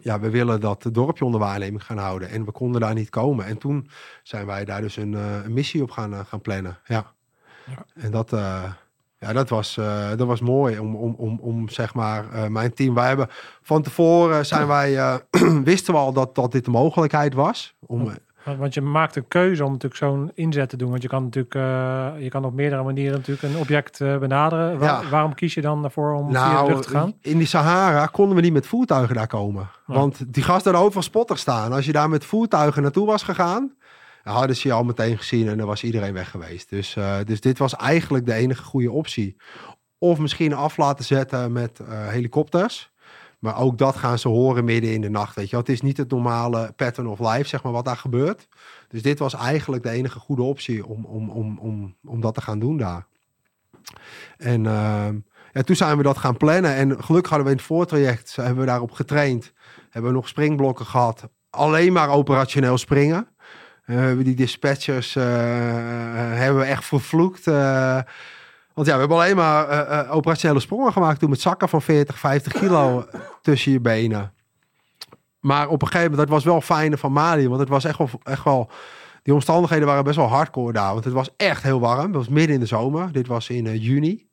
ja, 0.00 0.20
we 0.20 0.30
willen 0.30 0.60
dat 0.60 0.88
dorpje 0.92 1.24
onder 1.24 1.40
waarneming 1.40 1.84
gaan 1.84 1.98
houden. 1.98 2.28
En 2.28 2.44
we 2.44 2.52
konden 2.52 2.80
daar 2.80 2.94
niet 2.94 3.10
komen. 3.10 3.46
En 3.46 3.58
toen 3.58 3.88
zijn 4.22 4.46
wij 4.46 4.64
daar 4.64 4.80
dus 4.80 4.96
een, 4.96 5.12
uh, 5.12 5.44
een 5.44 5.52
missie 5.52 5.82
op 5.82 5.90
gaan, 5.90 6.12
uh, 6.12 6.20
gaan 6.24 6.40
plannen. 6.40 6.78
Ja. 6.84 7.12
ja. 7.66 7.84
En 7.94 8.10
dat, 8.10 8.32
ja, 9.26 9.32
dat, 9.32 9.48
was, 9.48 9.74
dat 10.16 10.26
was 10.26 10.40
mooi 10.40 10.78
om, 10.78 10.96
om, 10.96 11.14
om, 11.18 11.38
om 11.42 11.68
zeg 11.68 11.94
maar, 11.94 12.24
mijn 12.50 12.74
team. 12.74 12.94
Wij 12.94 13.06
hebben 13.06 13.28
van 13.62 13.82
tevoren 13.82 14.46
zijn 14.46 14.66
wij, 14.66 15.20
wisten 15.64 15.94
we 15.94 16.00
al 16.00 16.12
dat, 16.12 16.34
dat 16.34 16.52
dit 16.52 16.64
de 16.64 16.70
mogelijkheid 16.70 17.34
was. 17.34 17.74
Om, 17.86 18.12
want 18.44 18.74
je 18.74 18.80
maakt 18.80 19.16
een 19.16 19.28
keuze 19.28 19.64
om 19.64 19.70
natuurlijk 19.72 20.00
zo'n 20.00 20.30
inzet 20.34 20.68
te 20.68 20.76
doen. 20.76 20.90
Want 20.90 21.02
je 21.02 21.08
kan 21.08 21.22
natuurlijk, 21.22 21.54
uh, 21.54 22.08
je 22.18 22.28
kan 22.28 22.44
op 22.44 22.54
meerdere 22.54 22.82
manieren 22.82 23.18
natuurlijk 23.18 23.54
een 23.54 23.60
object 23.60 24.00
uh, 24.00 24.18
benaderen. 24.18 24.78
Waar, 24.78 25.02
ja. 25.02 25.08
Waarom 25.08 25.34
kies 25.34 25.54
je 25.54 25.60
dan 25.60 25.84
ervoor 25.84 26.14
om 26.14 26.32
nou, 26.32 26.50
via 26.50 26.62
de 26.62 26.68
lucht 26.72 26.82
te 26.82 26.88
gaan? 26.88 27.14
In 27.20 27.38
die 27.38 27.46
Sahara 27.46 28.06
konden 28.06 28.36
we 28.36 28.42
niet 28.42 28.52
met 28.52 28.66
voertuigen 28.66 29.14
daar 29.14 29.26
komen. 29.26 29.68
Ja. 29.86 29.94
Want 29.94 30.34
die 30.34 30.42
gasten 30.42 30.64
hadden 30.64 30.82
overal 30.82 31.02
spotters 31.02 31.40
staan. 31.40 31.72
Als 31.72 31.86
je 31.86 31.92
daar 31.92 32.08
met 32.08 32.24
voertuigen 32.24 32.82
naartoe 32.82 33.06
was 33.06 33.22
gegaan, 33.22 33.72
hadden 34.32 34.56
ze 34.56 34.68
je 34.68 34.74
al 34.74 34.84
meteen 34.84 35.18
gezien 35.18 35.48
en 35.48 35.58
dan 35.58 35.66
was 35.66 35.82
iedereen 35.82 36.12
weg 36.12 36.30
geweest. 36.30 36.70
Dus, 36.70 36.96
uh, 36.96 37.16
dus 37.24 37.40
dit 37.40 37.58
was 37.58 37.76
eigenlijk 37.76 38.26
de 38.26 38.34
enige 38.34 38.62
goede 38.62 38.90
optie. 38.90 39.36
Of 39.98 40.18
misschien 40.18 40.54
af 40.54 40.76
laten 40.76 41.04
zetten 41.04 41.52
met 41.52 41.80
helikopters. 41.88 42.92
Maar 43.38 43.58
ook 43.58 43.78
dat 43.78 43.96
gaan 43.96 44.18
ze 44.18 44.28
horen 44.28 44.64
midden 44.64 44.92
in 44.92 45.00
de 45.00 45.08
nacht. 45.08 45.34
Weet 45.34 45.50
je, 45.50 45.56
het 45.56 45.68
is 45.68 45.80
niet 45.80 45.96
het 45.96 46.10
normale 46.10 46.72
pattern 46.76 47.06
of 47.06 47.18
life, 47.18 47.48
zeg 47.48 47.62
maar, 47.62 47.72
wat 47.72 47.84
daar 47.84 47.96
gebeurt. 47.96 48.48
Dus 48.88 49.02
dit 49.02 49.18
was 49.18 49.34
eigenlijk 49.34 49.82
de 49.82 49.90
enige 49.90 50.18
goede 50.18 50.42
optie 50.42 50.86
om, 50.86 51.04
om, 51.04 51.30
om, 51.30 51.58
om, 51.58 51.94
om 52.04 52.20
dat 52.20 52.34
te 52.34 52.40
gaan 52.40 52.58
doen 52.58 52.76
daar. 52.76 53.06
En 54.36 54.64
uh, 54.64 55.08
ja, 55.52 55.62
toen 55.64 55.76
zijn 55.76 55.96
we 55.96 56.02
dat 56.02 56.18
gaan 56.18 56.36
plannen. 56.36 56.74
En 56.74 57.04
gelukkig 57.04 57.30
hadden 57.30 57.46
we 57.46 57.52
in 57.52 57.58
het 57.58 57.66
voortraject, 57.66 58.36
hebben 58.36 58.58
we 58.58 58.66
daarop 58.66 58.90
getraind. 58.90 59.52
Hebben 59.90 60.10
we 60.10 60.16
nog 60.16 60.28
springblokken 60.28 60.86
gehad. 60.86 61.28
Alleen 61.50 61.92
maar 61.92 62.08
operationeel 62.08 62.78
springen. 62.78 63.28
Uh, 63.86 64.24
die 64.24 64.34
dispatchers 64.34 65.16
uh, 65.16 65.24
hebben 66.34 66.60
we 66.60 66.66
echt 66.66 66.84
vervloekt. 66.84 67.44
Want 68.74 68.86
ja, 68.86 68.92
we 68.92 68.98
hebben 68.98 69.16
alleen 69.16 69.36
maar 69.36 70.10
operationele 70.10 70.60
sprongen 70.60 70.92
gemaakt 70.92 71.18
toen 71.20 71.30
met 71.30 71.40
zakken 71.40 71.68
van 71.68 71.82
40, 71.82 72.18
50 72.18 72.52
kilo 72.52 73.06
tussen 73.42 73.72
je 73.72 73.80
benen. 73.80 74.32
Maar 75.40 75.68
op 75.68 75.82
een 75.82 75.88
gegeven 75.88 76.10
moment, 76.10 76.28
dat 76.28 76.36
was 76.36 76.44
wel 76.44 76.60
fijne 76.60 76.98
van 76.98 77.12
Mali, 77.12 77.48
want 77.48 77.60
het 77.60 77.68
was 77.68 77.84
echt 77.84 77.98
wel, 77.98 78.10
echt 78.22 78.44
wel, 78.44 78.70
die 79.22 79.34
omstandigheden 79.34 79.86
waren 79.86 80.04
best 80.04 80.16
wel 80.16 80.26
hardcore 80.26 80.72
daar. 80.72 80.92
Want 80.92 81.04
het 81.04 81.12
was 81.12 81.30
echt 81.36 81.62
heel 81.62 81.80
warm. 81.80 82.06
Het 82.06 82.14
was 82.14 82.28
midden 82.28 82.54
in 82.54 82.60
de 82.60 82.66
zomer. 82.66 83.12
Dit 83.12 83.26
was 83.26 83.48
in 83.48 83.64
uh, 83.64 83.82
juni. 83.82 84.26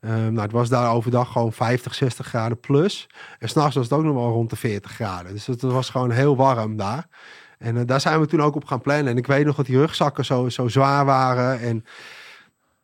Um, 0.00 0.32
nou, 0.32 0.40
het 0.40 0.52
was 0.52 0.68
daar 0.68 0.92
overdag 0.92 1.32
gewoon 1.32 1.52
50, 1.52 1.94
60 1.94 2.26
graden 2.26 2.60
plus. 2.60 3.08
En 3.38 3.48
s'nachts 3.48 3.74
was 3.74 3.84
het 3.84 3.98
ook 3.98 4.04
nog 4.04 4.14
wel 4.14 4.30
rond 4.30 4.50
de 4.50 4.56
40 4.56 4.90
graden. 4.90 5.32
Dus 5.32 5.46
het, 5.46 5.62
was 5.62 5.90
gewoon 5.90 6.10
heel 6.10 6.36
warm 6.36 6.76
daar. 6.76 7.06
En 7.58 7.76
uh, 7.76 7.82
daar 7.86 8.00
zijn 8.00 8.20
we 8.20 8.26
toen 8.26 8.42
ook 8.42 8.54
op 8.54 8.64
gaan 8.64 8.80
plannen. 8.80 9.06
En 9.06 9.16
ik 9.16 9.26
weet 9.26 9.44
nog 9.44 9.56
dat 9.56 9.66
die 9.66 9.78
rugzakken 9.78 10.24
zo, 10.24 10.48
zo 10.48 10.68
zwaar 10.68 11.04
waren. 11.04 11.60
En 11.60 11.84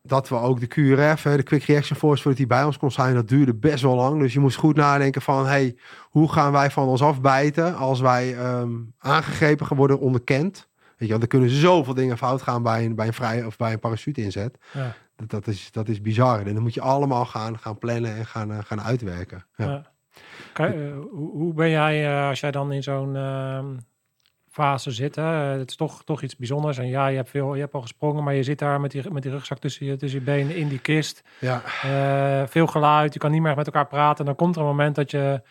dat 0.03 0.29
we 0.29 0.35
ook 0.35 0.61
de 0.61 0.67
QRF, 0.67 1.23
de 1.23 1.43
Quick 1.43 1.63
Reaction 1.63 1.99
Force, 1.99 2.23
voordat 2.23 2.41
die 2.41 2.47
bij 2.47 2.65
ons 2.65 2.79
kon 2.79 2.91
zijn, 2.91 3.15
dat 3.15 3.29
duurde 3.29 3.55
best 3.55 3.83
wel 3.83 3.95
lang. 3.95 4.21
Dus 4.21 4.33
je 4.33 4.41
moest 4.41 4.57
goed 4.57 4.77
nadenken 4.77 5.23
van, 5.23 5.47
hey, 5.47 5.77
hoe 6.01 6.33
gaan 6.33 6.53
wij 6.53 6.71
van 6.71 6.89
ons 6.89 7.03
afbijten 7.03 7.77
als 7.77 8.01
wij 8.01 8.39
um, 8.39 8.95
aangegrepen 8.99 9.77
worden, 9.77 9.99
onderkend? 9.99 10.69
Weet 10.79 11.11
je, 11.11 11.19
want 11.19 11.23
er 11.23 11.39
kunnen 11.39 11.51
zoveel 11.51 11.95
dingen 11.95 12.19
fout 12.19 12.43
gaan 12.43 12.63
bij 12.63 12.85
een, 12.85 12.95
bij 12.95 13.07
een 13.07 13.13
vrij 13.13 13.45
of 13.45 13.57
bij 13.57 13.73
een 13.73 13.79
parachute 13.79 14.23
inzet. 14.23 14.59
Ja. 14.73 14.95
Dat, 15.17 15.31
dat, 15.31 15.47
is, 15.47 15.73
dat 15.73 15.89
is 15.89 16.01
bizar. 16.01 16.47
En 16.47 16.55
dan 16.55 16.63
moet 16.63 16.75
je 16.75 16.81
allemaal 16.81 17.25
gaan, 17.25 17.59
gaan 17.59 17.79
plannen 17.79 18.17
en 18.17 18.27
gaan, 18.27 18.51
uh, 18.51 18.59
gaan 18.65 18.83
uitwerken. 18.83 19.47
Ja. 19.57 19.87
uh, 20.61 20.71
hoe, 21.11 21.31
hoe 21.31 21.55
ben 21.55 21.71
jij, 21.71 22.23
uh, 22.23 22.29
als 22.29 22.41
jij 22.41 22.51
dan 22.51 22.73
in 22.73 22.83
zo'n 22.83 23.15
uh, 23.15 23.65
fase 24.53 24.91
zitten. 24.91 25.25
Het 25.25 25.71
is 25.71 25.77
toch, 25.77 26.05
toch 26.05 26.23
iets 26.23 26.37
bijzonders. 26.37 26.79
En 26.79 26.89
ja, 26.89 27.07
je 27.07 27.17
hebt, 27.17 27.31
veel, 27.31 27.55
je 27.55 27.61
hebt 27.61 27.75
al 27.75 27.81
gesprongen, 27.81 28.25
maar 28.25 28.35
je 28.35 28.43
zit 28.43 28.59
daar 28.59 28.81
met 28.81 28.91
die, 28.91 29.11
met 29.11 29.23
die 29.23 29.33
rugzak 29.33 29.59
tussen 29.59 29.87
je, 29.87 29.97
tussen 29.97 30.19
je 30.19 30.25
benen 30.25 30.57
in 30.57 30.69
die 30.69 30.79
kist. 30.79 31.23
Ja. 31.39 31.63
Uh, 31.85 32.47
veel 32.49 32.67
geluid, 32.67 33.13
je 33.13 33.19
kan 33.19 33.31
niet 33.31 33.43
meer 33.43 33.57
met 33.57 33.67
elkaar 33.67 33.87
praten. 33.87 34.19
En 34.19 34.25
dan 34.25 34.35
komt 34.35 34.55
er 34.55 34.61
een 34.61 34.69
moment 34.69 34.95
dat 34.95 35.11
je 35.11 35.43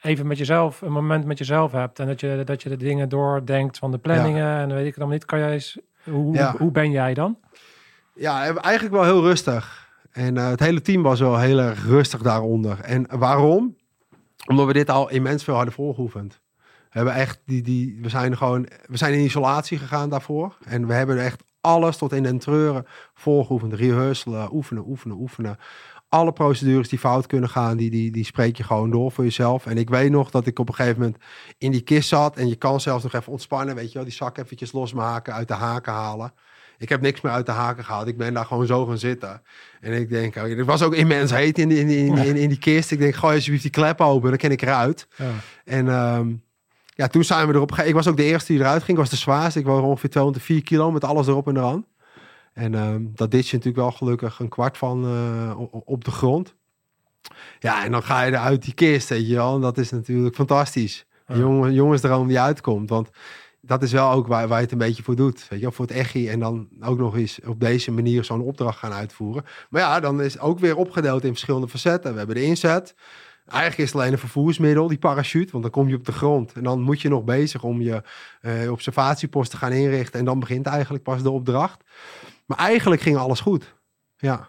even 0.00 0.26
met 0.26 0.38
jezelf, 0.38 0.80
een 0.80 0.92
moment 0.92 1.24
met 1.24 1.38
jezelf 1.38 1.72
hebt. 1.72 1.98
En 1.98 2.06
dat 2.06 2.20
je, 2.20 2.42
dat 2.44 2.62
je 2.62 2.68
de 2.68 2.76
dingen 2.76 3.08
doordenkt 3.08 3.78
van 3.78 3.90
de 3.90 3.98
planningen. 3.98 4.46
Ja. 4.46 4.60
En 4.60 4.68
weet 4.68 4.86
ik 4.86 4.94
het 4.94 5.00
dan 5.00 5.10
niet. 5.10 5.24
Kan 5.24 5.38
jij 5.38 5.52
eens, 5.52 5.78
hoe, 6.04 6.34
ja. 6.34 6.54
hoe 6.58 6.70
ben 6.70 6.90
jij 6.90 7.14
dan? 7.14 7.38
Ja, 8.14 8.54
eigenlijk 8.56 8.94
wel 8.94 9.04
heel 9.04 9.22
rustig. 9.22 9.90
En 10.12 10.36
uh, 10.36 10.48
het 10.48 10.60
hele 10.60 10.82
team 10.82 11.02
was 11.02 11.20
wel 11.20 11.38
heel 11.38 11.58
erg 11.58 11.84
rustig 11.84 12.22
daaronder. 12.22 12.80
En 12.80 13.06
waarom? 13.18 13.76
Omdat 14.46 14.66
we 14.66 14.72
dit 14.72 14.90
al 14.90 15.10
immens 15.10 15.44
veel 15.44 15.54
hadden 15.54 15.74
voorgeoefend. 15.74 16.41
We 16.92 16.98
hebben 16.98 17.14
echt 17.14 17.40
die, 17.44 17.62
die, 17.62 17.98
we 18.02 18.08
zijn 18.08 18.36
gewoon, 18.36 18.68
we 18.86 18.96
zijn 18.96 19.14
in 19.14 19.24
isolatie 19.24 19.78
gegaan 19.78 20.08
daarvoor. 20.08 20.56
En 20.64 20.86
we 20.86 20.92
hebben 20.92 21.24
echt 21.24 21.42
alles 21.60 21.96
tot 21.96 22.12
in 22.12 22.22
den 22.22 22.38
treuren 22.38 22.86
voorgeoefend. 23.14 23.72
Rehearselen, 23.72 24.54
oefenen, 24.54 24.86
oefenen, 24.86 25.16
oefenen. 25.16 25.58
Alle 26.08 26.32
procedures 26.32 26.88
die 26.88 26.98
fout 26.98 27.26
kunnen 27.26 27.48
gaan, 27.48 27.76
die, 27.76 27.90
die, 27.90 28.10
die 28.10 28.24
spreek 28.24 28.56
je 28.56 28.62
gewoon 28.62 28.90
door 28.90 29.12
voor 29.12 29.24
jezelf. 29.24 29.66
En 29.66 29.78
ik 29.78 29.90
weet 29.90 30.10
nog 30.10 30.30
dat 30.30 30.46
ik 30.46 30.58
op 30.58 30.68
een 30.68 30.74
gegeven 30.74 31.00
moment 31.00 31.18
in 31.58 31.70
die 31.70 31.80
kist 31.80 32.08
zat. 32.08 32.36
En 32.36 32.48
je 32.48 32.56
kan 32.56 32.80
zelfs 32.80 33.02
nog 33.02 33.14
even 33.14 33.32
ontspannen, 33.32 33.74
weet 33.74 33.88
je 33.88 33.94
wel. 33.94 34.04
Die 34.04 34.12
zak 34.12 34.38
eventjes 34.38 34.72
losmaken, 34.72 35.34
uit 35.34 35.48
de 35.48 35.54
haken 35.54 35.92
halen. 35.92 36.32
Ik 36.78 36.88
heb 36.88 37.00
niks 37.00 37.20
meer 37.20 37.32
uit 37.32 37.46
de 37.46 37.52
haken 37.52 37.84
gehaald. 37.84 38.06
Ik 38.06 38.16
ben 38.16 38.34
daar 38.34 38.44
gewoon 38.44 38.66
zo 38.66 38.86
gaan 38.86 38.98
zitten. 38.98 39.42
En 39.80 39.92
ik 39.92 40.08
denk, 40.08 40.36
oh, 40.36 40.64
was 40.64 40.82
ook 40.82 40.94
immens 40.94 41.30
heet 41.30 41.58
in, 41.58 41.70
in, 41.70 41.88
in, 41.88 42.16
in, 42.16 42.36
in 42.36 42.48
die 42.48 42.58
kist. 42.58 42.90
Ik 42.90 42.98
denk, 42.98 43.14
gooi 43.14 43.34
alsjeblieft 43.34 43.62
die 43.62 43.72
klep 43.72 44.00
open, 44.00 44.28
dan 44.28 44.38
ken 44.38 44.50
ik 44.50 44.62
eruit. 44.62 45.08
Ja. 45.16 45.30
En... 45.64 45.86
Um, 45.88 46.42
ja, 46.94 47.06
toen 47.06 47.24
zijn 47.24 47.46
we 47.48 47.54
erop 47.54 47.78
Ik 47.78 47.94
was 47.94 48.08
ook 48.08 48.16
de 48.16 48.24
eerste 48.24 48.52
die 48.52 48.60
eruit 48.60 48.82
ging. 48.82 48.98
Ik 48.98 49.02
was 49.02 49.10
de 49.10 49.16
zwaarste. 49.16 49.58
Ik 49.58 49.66
woog 49.66 49.82
ongeveer 49.82 50.10
204 50.10 50.62
kilo 50.62 50.90
met 50.90 51.04
alles 51.04 51.26
erop 51.26 51.48
en 51.48 51.56
eraan. 51.56 51.86
En 52.52 52.74
um, 52.74 53.12
dat 53.14 53.30
dit 53.30 53.48
je 53.48 53.56
natuurlijk 53.56 53.82
wel 53.82 53.92
gelukkig 53.92 54.38
een 54.38 54.48
kwart 54.48 54.78
van 54.78 55.04
uh, 55.04 55.60
op 55.70 56.04
de 56.04 56.10
grond. 56.10 56.54
Ja, 57.58 57.84
en 57.84 57.92
dan 57.92 58.02
ga 58.02 58.22
je 58.22 58.32
eruit 58.32 58.62
die 58.62 58.74
kist, 58.74 59.08
weet 59.08 59.28
je 59.28 59.34
wel. 59.34 59.54
En 59.54 59.60
dat 59.60 59.78
is 59.78 59.90
natuurlijk 59.90 60.34
fantastisch. 60.34 61.06
Een 61.26 61.38
jongen, 61.38 61.72
jongensdroom 61.72 62.28
die 62.28 62.40
uitkomt. 62.40 62.88
Want 62.88 63.10
dat 63.60 63.82
is 63.82 63.92
wel 63.92 64.10
ook 64.10 64.26
waar, 64.26 64.48
waar 64.48 64.58
je 64.58 64.64
het 64.64 64.72
een 64.72 64.78
beetje 64.78 65.02
voor 65.02 65.16
doet. 65.16 65.46
Weet 65.48 65.58
je, 65.58 65.64
wel, 65.64 65.74
voor 65.74 65.86
het 65.86 65.94
echi 65.94 66.28
en 66.28 66.40
dan 66.40 66.68
ook 66.80 66.98
nog 66.98 67.16
eens 67.16 67.40
op 67.46 67.60
deze 67.60 67.90
manier 67.90 68.24
zo'n 68.24 68.40
opdracht 68.40 68.78
gaan 68.78 68.92
uitvoeren. 68.92 69.44
Maar 69.70 69.80
ja, 69.80 70.00
dan 70.00 70.22
is 70.22 70.32
het 70.32 70.42
ook 70.42 70.58
weer 70.58 70.76
opgedeeld 70.76 71.24
in 71.24 71.30
verschillende 71.30 71.68
facetten. 71.68 72.12
We 72.12 72.18
hebben 72.18 72.36
de 72.36 72.44
inzet. 72.44 72.94
Eigenlijk 73.46 73.78
is 73.78 73.92
het 73.92 74.00
alleen 74.00 74.12
een 74.12 74.18
vervoersmiddel, 74.18 74.88
die 74.88 74.98
parachute. 74.98 75.52
Want 75.52 75.62
dan 75.62 75.72
kom 75.72 75.88
je 75.88 75.96
op 75.96 76.04
de 76.04 76.12
grond. 76.12 76.52
En 76.52 76.62
dan 76.62 76.80
moet 76.80 77.00
je 77.00 77.08
nog 77.08 77.24
bezig 77.24 77.62
om 77.62 77.80
je 77.80 78.02
eh, 78.40 78.70
observatiepost 78.70 79.50
te 79.50 79.56
gaan 79.56 79.72
inrichten. 79.72 80.18
En 80.18 80.24
dan 80.24 80.40
begint 80.40 80.66
eigenlijk 80.66 81.04
pas 81.04 81.22
de 81.22 81.30
opdracht. 81.30 81.84
Maar 82.46 82.58
eigenlijk 82.58 83.02
ging 83.02 83.16
alles 83.16 83.40
goed. 83.40 83.74
Ja. 84.16 84.48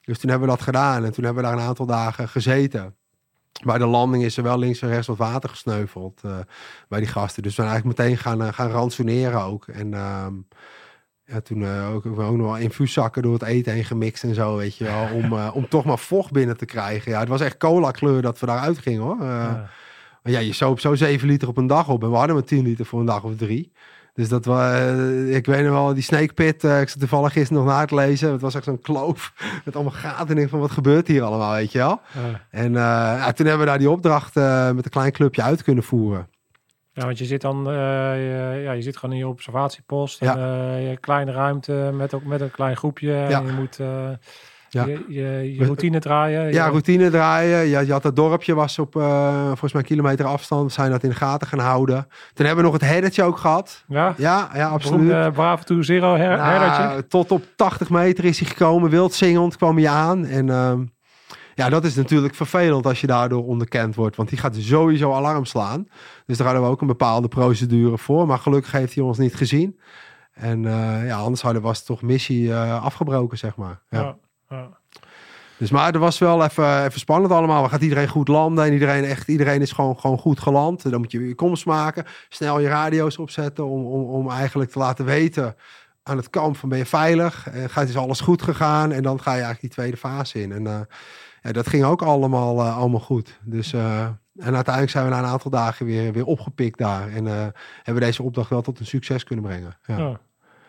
Dus 0.00 0.18
toen 0.18 0.30
hebben 0.30 0.48
we 0.48 0.54
dat 0.54 0.64
gedaan. 0.64 1.04
En 1.04 1.12
toen 1.12 1.24
hebben 1.24 1.42
we 1.42 1.48
daar 1.48 1.58
een 1.58 1.64
aantal 1.64 1.86
dagen 1.86 2.28
gezeten. 2.28 2.96
Bij 3.64 3.78
de 3.78 3.86
landing 3.86 4.24
is 4.24 4.36
er 4.36 4.42
wel 4.42 4.58
links 4.58 4.82
en 4.82 4.88
rechts 4.88 5.06
wat 5.06 5.16
water 5.16 5.48
gesneuveld 5.48 6.22
uh, 6.24 6.38
bij 6.88 6.98
die 6.98 7.08
gasten. 7.08 7.42
Dus 7.42 7.56
we 7.56 7.62
zijn 7.62 7.72
eigenlijk 7.72 7.98
meteen 7.98 8.18
gaan, 8.18 8.42
uh, 8.42 8.52
gaan 8.52 8.70
ransoneren 8.70 9.42
ook. 9.42 9.66
En 9.66 9.94
ehm, 9.94 10.34
ja, 11.24 11.40
toen 11.40 11.60
uh, 11.60 11.94
ook, 11.94 12.06
ook 12.06 12.36
nog 12.36 12.46
wel 12.46 12.56
infuuszakken 12.56 13.22
door 13.22 13.32
het 13.32 13.42
eten 13.42 13.72
heen 13.72 13.84
gemixt 13.84 14.22
en 14.24 14.34
zo, 14.34 14.56
weet 14.56 14.76
je 14.76 14.84
wel. 14.84 15.08
Om, 15.12 15.32
om 15.32 15.68
toch 15.68 15.84
maar 15.84 15.98
vocht 15.98 16.32
binnen 16.32 16.56
te 16.56 16.64
krijgen. 16.64 17.12
Ja, 17.12 17.20
het 17.20 17.28
was 17.28 17.40
echt 17.40 17.56
cola 17.56 17.90
kleur 17.90 18.22
dat 18.22 18.38
we 18.38 18.46
daaruit 18.46 18.78
gingen 18.78 19.02
hoor. 19.02 19.16
Ja. 19.20 19.68
ja, 20.22 20.38
je 20.38 20.52
soop 20.52 20.80
zo 20.80 20.94
7 20.94 21.28
liter 21.28 21.48
op 21.48 21.56
een 21.56 21.66
dag 21.66 21.88
op. 21.88 22.02
En 22.02 22.10
we 22.10 22.16
hadden 22.16 22.34
maar 22.34 22.44
10 22.44 22.62
liter 22.62 22.86
voor 22.86 23.00
een 23.00 23.06
dag 23.06 23.24
of 23.24 23.36
drie. 23.36 23.72
Dus 24.14 24.28
dat 24.28 24.44
was, 24.44 24.80
ik 25.28 25.46
weet 25.46 25.64
nog 25.64 25.72
wel, 25.72 25.94
die 25.94 26.02
Snake 26.02 26.32
Pit, 26.32 26.64
ik 26.64 26.88
zat 26.88 26.98
toevallig 26.98 27.32
gisteren 27.32 27.64
nog 27.64 27.72
na 27.72 27.84
te 27.84 27.94
lezen. 27.94 28.32
Het 28.32 28.40
was 28.40 28.54
echt 28.54 28.64
zo'n 28.64 28.80
kloof 28.80 29.32
met 29.64 29.74
allemaal 29.74 29.92
gaten. 29.92 30.38
En 30.38 30.48
van, 30.48 30.60
wat 30.60 30.70
gebeurt 30.70 31.08
hier 31.08 31.22
allemaal, 31.22 31.52
weet 31.52 31.72
je 31.72 31.78
wel? 31.78 32.00
En 32.50 32.72
ja, 32.72 33.32
toen 33.32 33.46
hebben 33.46 33.64
we 33.64 33.70
daar 33.70 33.78
die 33.78 33.90
opdracht 33.90 34.34
met 34.74 34.84
een 34.84 34.90
klein 34.90 35.12
clubje 35.12 35.42
uit 35.42 35.62
kunnen 35.62 35.84
voeren. 35.84 36.28
Ja, 36.92 37.04
want 37.04 37.18
je 37.18 37.24
zit 37.24 37.40
dan, 37.40 37.64
je, 37.64 38.60
ja, 38.64 38.72
je 38.72 38.82
zit 38.82 38.96
gewoon 38.96 39.14
in 39.14 39.20
je 39.20 39.28
observatiepost. 39.28 40.20
Ja. 40.20 40.36
En, 40.36 40.82
je 40.82 40.96
kleine 40.96 41.32
ruimte 41.32 41.90
met, 41.94 42.14
ook 42.14 42.24
met 42.24 42.40
een 42.40 42.50
klein 42.50 42.76
groepje. 42.76 43.12
Ja. 43.12 43.40
En 43.40 43.46
je 43.46 43.52
moet... 43.52 43.80
Ja. 44.72 44.84
Je, 44.84 45.04
je, 45.08 45.54
je, 45.54 45.64
routine 45.64 45.98
draaien. 45.98 46.52
Ja, 46.52 46.66
routine 46.66 47.10
draaien. 47.10 47.66
Je, 47.66 47.86
je 47.86 47.92
had 47.92 48.02
het 48.02 48.16
dorpje, 48.16 48.54
was 48.54 48.78
op 48.78 48.96
uh, 48.96 49.46
volgens 49.46 49.72
mij 49.72 49.82
kilometer 49.82 50.24
afstand. 50.26 50.66
We 50.66 50.72
zijn 50.72 50.90
dat 50.90 51.02
in 51.02 51.08
de 51.08 51.14
gaten 51.14 51.46
gaan 51.46 51.58
houden. 51.58 52.06
Toen 52.34 52.46
hebben 52.46 52.64
we 52.64 52.70
nog 52.70 52.80
het 52.80 52.90
herdertje 52.90 53.22
ook 53.22 53.38
gehad. 53.38 53.84
Ja, 53.88 54.14
ja, 54.16 54.50
ja 54.54 54.68
absoluut. 54.68 55.10
Uh, 55.10 55.30
Bravo 55.30 55.64
to 55.64 55.82
Zero 55.82 56.16
her 56.16 56.36
nou, 56.36 56.50
herdertje. 56.50 57.06
Tot 57.06 57.30
op 57.30 57.42
80 57.56 57.90
meter 57.90 58.24
is 58.24 58.38
hij 58.38 58.48
gekomen. 58.48 58.90
Wild 58.90 59.14
zingend 59.14 59.56
kwam 59.56 59.76
hij 59.76 59.88
aan. 59.88 60.24
En 60.24 60.46
uh, 60.46 60.72
ja, 61.54 61.68
dat 61.68 61.84
is 61.84 61.94
natuurlijk 61.94 62.34
vervelend 62.34 62.86
als 62.86 63.00
je 63.00 63.06
daardoor 63.06 63.44
onderkend 63.44 63.94
wordt. 63.94 64.16
Want 64.16 64.28
die 64.28 64.38
gaat 64.38 64.56
sowieso 64.56 65.12
alarm 65.12 65.44
slaan. 65.44 65.88
Dus 66.26 66.36
daar 66.36 66.46
hadden 66.46 66.64
we 66.64 66.70
ook 66.70 66.80
een 66.80 66.86
bepaalde 66.86 67.28
procedure 67.28 67.98
voor. 67.98 68.26
Maar 68.26 68.38
gelukkig 68.38 68.72
heeft 68.72 68.94
hij 68.94 69.04
ons 69.04 69.18
niet 69.18 69.34
gezien. 69.34 69.78
En 70.32 70.62
uh, 70.62 71.06
ja, 71.06 71.16
anders 71.18 71.42
hadden 71.42 71.62
was 71.62 71.84
toch 71.84 72.02
missie 72.02 72.54
afgebroken, 72.54 73.38
zeg 73.38 73.56
maar. 73.56 73.80
ja. 73.88 74.00
ja. 74.00 74.16
Ja. 74.48 74.68
Dus 75.56 75.70
maar 75.70 75.86
het 75.86 75.96
was 75.96 76.18
wel 76.18 76.44
even, 76.44 76.84
even 76.84 77.00
spannend 77.00 77.32
allemaal. 77.32 77.68
Gaat 77.68 77.82
iedereen 77.82 78.08
goed 78.08 78.28
landen? 78.28 78.64
En 78.64 78.72
iedereen, 78.72 79.04
echt, 79.04 79.28
iedereen 79.28 79.60
is 79.60 79.72
gewoon, 79.72 79.98
gewoon 79.98 80.18
goed 80.18 80.40
geland. 80.40 80.90
Dan 80.90 81.00
moet 81.00 81.12
je 81.12 81.28
je 81.28 81.34
komst 81.34 81.66
maken. 81.66 82.04
Snel 82.28 82.60
je 82.60 82.68
radio's 82.68 83.18
opzetten 83.18 83.66
om, 83.66 83.84
om, 83.84 84.02
om 84.04 84.30
eigenlijk 84.30 84.70
te 84.70 84.78
laten 84.78 85.04
weten 85.04 85.56
aan 86.02 86.16
het 86.16 86.30
kamp 86.30 86.56
van 86.56 86.68
ben 86.68 86.78
je 86.78 86.86
veilig? 86.86 87.48
En 87.48 87.70
gaat 87.70 87.88
is 87.88 87.96
alles 87.96 88.20
goed 88.20 88.42
gegaan? 88.42 88.92
En 88.92 89.02
dan 89.02 89.20
ga 89.20 89.30
je 89.30 89.42
eigenlijk 89.42 89.60
die 89.60 89.70
tweede 89.70 89.96
fase 89.96 90.42
in. 90.42 90.52
En 90.52 90.62
uh, 90.62 90.80
ja, 91.42 91.52
dat 91.52 91.66
ging 91.66 91.84
ook 91.84 92.02
allemaal, 92.02 92.56
uh, 92.56 92.76
allemaal 92.76 93.00
goed. 93.00 93.38
Dus, 93.44 93.72
uh, 93.72 94.04
en 94.38 94.54
uiteindelijk 94.54 94.90
zijn 94.90 95.04
we 95.04 95.10
na 95.10 95.18
een 95.18 95.24
aantal 95.24 95.50
dagen 95.50 95.86
weer, 95.86 96.12
weer 96.12 96.24
opgepikt 96.24 96.78
daar. 96.78 97.08
En 97.08 97.26
hebben 97.26 97.54
we 97.94 98.00
deze 98.00 98.22
opdracht 98.22 98.50
wel 98.50 98.62
tot 98.62 98.80
een 98.80 98.86
succes 98.86 99.24
kunnen 99.24 99.44
brengen. 99.44 99.76
Ja. 99.86 99.98
ja. 99.98 100.20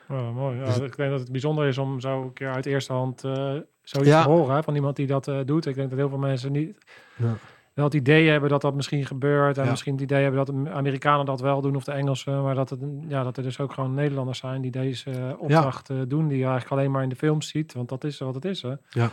Oh, 0.09 0.35
mooi. 0.35 0.57
Ja, 0.57 0.65
dus 0.65 0.77
ik 0.77 0.95
denk 0.95 1.11
dat 1.11 1.19
het 1.19 1.31
bijzonder 1.31 1.67
is 1.67 1.77
om 1.77 1.99
zo 1.99 2.21
een 2.21 2.33
keer 2.33 2.51
uit 2.51 2.65
eerste 2.65 2.93
hand 2.93 3.23
uh, 3.23 3.33
zoiets 3.81 4.11
ja. 4.11 4.23
te 4.23 4.29
horen 4.29 4.55
hè, 4.55 4.63
van 4.63 4.75
iemand 4.75 4.95
die 4.95 5.07
dat 5.07 5.27
uh, 5.27 5.39
doet. 5.45 5.65
Ik 5.65 5.75
denk 5.75 5.89
dat 5.89 5.99
heel 5.99 6.09
veel 6.09 6.17
mensen 6.17 6.51
niet 6.51 6.77
ja. 7.15 7.35
wel 7.73 7.85
het 7.85 7.93
idee 7.93 8.29
hebben 8.29 8.49
dat 8.49 8.61
dat 8.61 8.75
misschien 8.75 9.05
gebeurt. 9.05 9.57
En 9.57 9.69
misschien 9.69 9.93
het 9.93 10.01
idee 10.01 10.21
hebben 10.21 10.45
dat 10.45 10.55
de 10.55 10.71
Amerikanen 10.71 11.25
dat 11.25 11.41
wel 11.41 11.61
doen 11.61 11.75
of 11.75 11.83
de 11.83 11.91
Engelsen. 11.91 12.43
Maar 12.43 12.55
dat, 12.55 12.69
het, 12.69 12.79
ja, 13.07 13.23
dat 13.23 13.37
er 13.37 13.43
dus 13.43 13.59
ook 13.59 13.73
gewoon 13.73 13.93
Nederlanders 13.93 14.39
zijn 14.39 14.61
die 14.61 14.71
deze 14.71 15.09
uh, 15.09 15.33
opdracht 15.37 15.87
doen. 16.07 16.27
Die 16.27 16.37
je 16.37 16.43
eigenlijk 16.43 16.71
alleen 16.71 16.91
maar 16.91 17.03
in 17.03 17.09
de 17.09 17.15
films 17.15 17.47
ziet. 17.47 17.73
Want 17.73 17.89
dat 17.89 18.03
is 18.03 18.19
wat 18.19 18.35
het 18.35 18.45
is. 18.45 18.61
Hè. 18.61 18.73
Ja. 18.89 19.09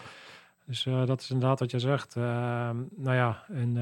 Dus 0.70 0.86
dat 1.06 1.20
is 1.20 1.30
inderdaad 1.30 1.60
wat 1.60 1.70
je 1.70 1.78
zegt. 1.78 2.14
nou 2.14 3.14
ja, 3.16 3.42
een, 3.48 3.76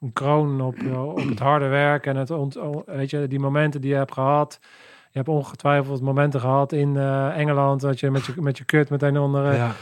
een 0.00 0.12
kroon 0.12 0.60
op, 0.60 0.76
op 0.96 1.28
het 1.28 1.38
harde 1.38 1.66
werk 1.66 2.06
en 2.06 2.16
het 2.16 2.30
ont, 2.30 2.58
weet 2.86 3.10
je, 3.10 3.28
die 3.28 3.38
momenten 3.38 3.80
die 3.80 3.90
je 3.90 3.96
hebt 3.96 4.12
gehad 4.12 4.60
je 5.10 5.18
hebt 5.18 5.28
ongetwijfeld 5.28 6.00
momenten 6.00 6.40
gehad 6.40 6.72
in 6.72 6.96
Engeland 6.96 7.80
dat 7.80 8.00
je 8.00 8.10
met 8.10 8.24
je, 8.26 8.32
met 8.36 8.58
je 8.58 8.64
kut 8.64 8.90
meteen 8.90 9.18
onder 9.18 9.54
ja. 9.54 9.74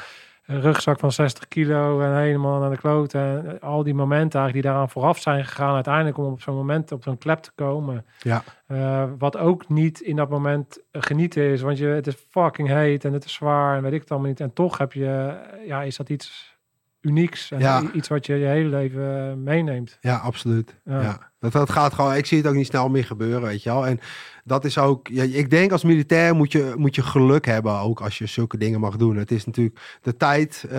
Een 0.49 0.61
rugzak 0.61 0.99
van 0.99 1.13
60 1.13 1.49
kilo 1.49 2.01
en 2.01 2.17
helemaal 2.17 2.61
naar 2.61 2.71
de 2.71 2.77
kloot. 2.77 3.15
En 3.15 3.61
al 3.61 3.83
die 3.83 3.95
momenten 3.95 4.41
eigenlijk 4.41 4.53
die 4.53 4.63
daaraan 4.63 4.91
vooraf 4.91 5.19
zijn 5.19 5.45
gegaan, 5.45 5.75
uiteindelijk 5.75 6.19
om 6.19 6.33
op 6.33 6.41
zo'n 6.41 6.55
moment 6.55 6.93
op 6.93 7.03
zo'n 7.03 7.19
klep 7.19 7.39
te 7.39 7.51
komen. 7.55 8.07
Ja. 8.19 8.43
Uh, 8.69 9.05
wat 9.19 9.37
ook 9.37 9.69
niet 9.69 10.01
in 10.01 10.17
dat 10.17 10.29
moment 10.29 10.79
genieten 10.93 11.43
is, 11.43 11.61
want 11.61 11.79
je, 11.79 11.87
het 11.87 12.07
is 12.07 12.27
fucking 12.31 12.69
heet 12.69 13.05
en 13.05 13.13
het 13.13 13.25
is 13.25 13.33
zwaar 13.33 13.77
en 13.77 13.83
weet 13.83 13.93
ik 13.93 14.01
het 14.01 14.11
allemaal 14.11 14.29
niet. 14.29 14.41
En 14.41 14.53
toch 14.53 14.79
heb 14.79 14.93
je, 14.93 15.39
ja, 15.67 15.83
is 15.83 15.97
dat 15.97 16.09
iets 16.09 16.57
unieks 17.01 17.51
en 17.51 17.59
ja. 17.59 17.83
iets 17.93 18.09
wat 18.09 18.27
je 18.27 18.35
je 18.35 18.47
hele 18.47 18.69
leven 18.69 19.43
meeneemt. 19.43 19.99
Ja, 20.01 20.17
absoluut. 20.17 20.81
Ja. 20.85 21.01
ja. 21.01 21.31
Dat, 21.39 21.53
dat 21.53 21.71
gaat 21.71 21.95
gewoon, 21.95 22.15
ik 22.15 22.27
zie 22.27 22.39
het 22.39 22.47
ook 22.47 22.55
niet 22.55 22.67
snel 22.67 22.89
meer 22.89 23.05
gebeuren, 23.05 23.43
weet 23.43 23.63
je 23.63 23.71
wel. 23.71 23.87
En 23.87 24.01
dat 24.49 24.65
is 24.65 24.79
ook, 24.79 25.09
ja, 25.09 25.23
ik 25.23 25.51
denk 25.51 25.73
als 25.73 25.83
militair 25.83 26.35
moet 26.35 26.53
je, 26.53 26.75
moet 26.77 26.95
je 26.95 27.03
geluk 27.03 27.47
hebben 27.47 27.79
ook 27.79 28.01
als 28.01 28.19
je 28.19 28.27
zulke 28.27 28.59
dingen 28.59 28.81
mag 28.81 28.97
doen. 28.97 29.17
Het 29.17 29.31
is 29.31 29.45
natuurlijk 29.45 29.99
de 30.03 30.17
tijd, 30.17 30.63
uh, 30.67 30.73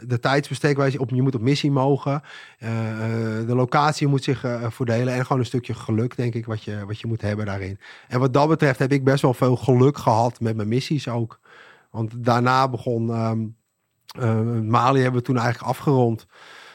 de 0.00 0.18
tijdsbesteek 0.20 0.78
op, 0.98 1.10
je 1.10 1.22
moet 1.22 1.34
op 1.34 1.40
missie 1.40 1.70
mogen. 1.70 2.22
Uh, 2.58 2.68
de 3.46 3.54
locatie 3.54 4.06
moet 4.06 4.24
zich 4.24 4.44
uh, 4.44 4.70
verdelen 4.70 5.14
en 5.14 5.22
gewoon 5.22 5.38
een 5.38 5.46
stukje 5.46 5.74
geluk, 5.74 6.16
denk 6.16 6.34
ik, 6.34 6.46
wat 6.46 6.62
je, 6.62 6.86
wat 6.86 7.00
je 7.00 7.06
moet 7.06 7.20
hebben 7.20 7.46
daarin. 7.46 7.78
En 8.08 8.20
wat 8.20 8.32
dat 8.32 8.48
betreft 8.48 8.78
heb 8.78 8.92
ik 8.92 9.04
best 9.04 9.22
wel 9.22 9.34
veel 9.34 9.56
geluk 9.56 9.98
gehad 9.98 10.40
met 10.40 10.56
mijn 10.56 10.68
missies 10.68 11.08
ook. 11.08 11.40
Want 11.90 12.24
daarna 12.24 12.68
begon, 12.68 13.10
um, 13.10 14.66
Mali 14.66 15.00
hebben 15.00 15.20
we 15.20 15.26
toen 15.26 15.38
eigenlijk 15.38 15.68
afgerond. 15.68 16.26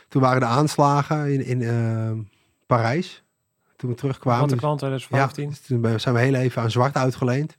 Toen 0.07 0.21
waren 0.21 0.39
de 0.39 0.45
aanslagen 0.45 1.33
in, 1.33 1.61
in 1.61 2.29
Parijs 2.65 3.23
toen 3.81 3.89
we 3.89 3.95
terugkwamen. 3.95 4.47
Bataclan 4.47 4.77
2015. 4.77 5.43
Ja, 5.43 5.49
dus 5.49 5.61
toen 5.61 5.99
zijn 5.99 6.15
we 6.15 6.21
heel 6.21 6.33
even 6.33 6.61
aan 6.61 6.71
zwart 6.71 6.95
uitgeleend. 6.95 7.57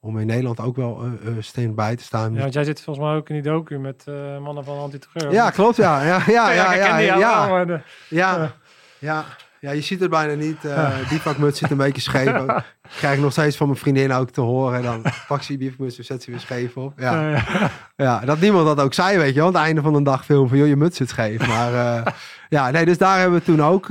Om 0.00 0.18
in 0.18 0.26
Nederland 0.26 0.60
ook 0.60 0.76
wel 0.76 1.04
uh, 1.04 1.12
uh, 1.36 1.42
steen 1.42 1.74
bij 1.74 1.96
te 1.96 2.04
staan. 2.04 2.34
Ja, 2.34 2.40
want 2.40 2.52
jij 2.52 2.64
zit 2.64 2.80
volgens 2.82 3.06
mij 3.06 3.16
ook 3.16 3.28
in 3.28 3.34
die 3.34 3.52
docu 3.52 3.78
met 3.78 4.04
uh, 4.08 4.38
mannen 4.38 4.64
van 4.64 4.78
antiterreur. 4.78 5.32
Ja, 5.32 5.50
klopt. 5.50 5.76
Ja, 5.76 6.02
ja, 6.02 6.06
ja, 6.26 6.52
ja, 6.52 6.74
ja, 6.74 6.74
ja, 6.74 6.98
ja, 6.98 7.16
ja, 7.18 7.82
ja, 8.08 8.54
ja. 8.98 9.24
Ja, 9.60 9.70
je 9.70 9.80
ziet 9.80 10.00
het 10.00 10.10
bijna 10.10 10.34
niet. 10.34 10.64
Uh, 10.64 11.08
die 11.08 11.20
vakmuts 11.20 11.58
zit 11.58 11.70
een 11.70 11.76
beetje 11.76 12.02
scheef. 12.02 12.32
Krijg 12.98 13.14
ik 13.14 13.20
nog 13.20 13.32
steeds 13.32 13.56
van 13.56 13.66
mijn 13.66 13.78
vriendin 13.78 14.12
ook 14.12 14.30
te 14.30 14.40
horen. 14.40 14.76
En 14.76 14.82
dan 14.82 15.04
pak 15.28 15.42
ze 15.42 15.56
die 15.56 15.68
biefmuts 15.68 15.98
en 15.98 16.04
zet 16.04 16.22
ze 16.22 16.30
weer 16.30 16.40
scheef 16.40 16.76
op. 16.76 16.92
Ja. 16.96 17.22
Ja, 17.22 17.30
ja. 17.30 17.70
ja, 17.96 18.20
dat 18.20 18.40
niemand 18.40 18.66
dat 18.66 18.80
ook 18.80 18.94
zei, 18.94 19.18
weet 19.18 19.34
je. 19.34 19.40
Want 19.40 19.54
het 19.54 19.64
einde 19.64 19.82
van 19.82 19.92
de 19.92 20.02
dag 20.02 20.24
film 20.24 20.48
van, 20.48 20.58
joh, 20.58 20.66
je 20.66 20.76
muts 20.76 20.96
zit 20.96 21.08
scheef. 21.08 21.46
Maar 21.46 21.72
uh, 21.72 22.12
ja, 22.48 22.70
nee, 22.70 22.84
dus 22.84 22.98
daar 22.98 23.18
hebben 23.18 23.38
we 23.38 23.44
toen 23.44 23.62
ook... 23.62 23.88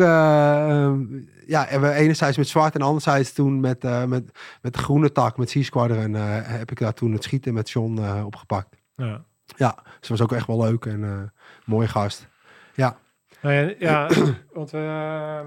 Uh, 1.51 1.57
ja, 1.57 1.65
hebben 1.69 1.89
we 1.89 1.95
enerzijds 1.95 2.37
met 2.37 2.47
zwart 2.47 2.75
en 2.75 2.81
anderzijds 2.81 3.33
toen 3.33 3.59
met, 3.59 3.83
met, 3.83 4.37
met 4.61 4.73
de 4.73 4.79
groene 4.79 5.11
tak, 5.11 5.37
met 5.37 5.51
C-Squadron... 5.51 6.13
heb 6.13 6.71
ik 6.71 6.79
daar 6.79 6.93
toen 6.93 7.11
het 7.11 7.23
schieten 7.23 7.53
met 7.53 7.69
John 7.69 7.99
opgepakt. 8.25 8.75
Ja. 8.95 9.23
ja, 9.45 9.75
dus 9.83 10.07
dat 10.07 10.09
was 10.09 10.21
ook 10.21 10.31
echt 10.31 10.47
wel 10.47 10.61
leuk 10.61 10.85
en 10.85 11.33
mooie 11.65 11.87
gast. 11.87 12.27
Ja. 12.73 12.97
Nou 13.41 13.75
ja, 13.79 14.09
want 14.53 14.73
uh, 14.73 15.39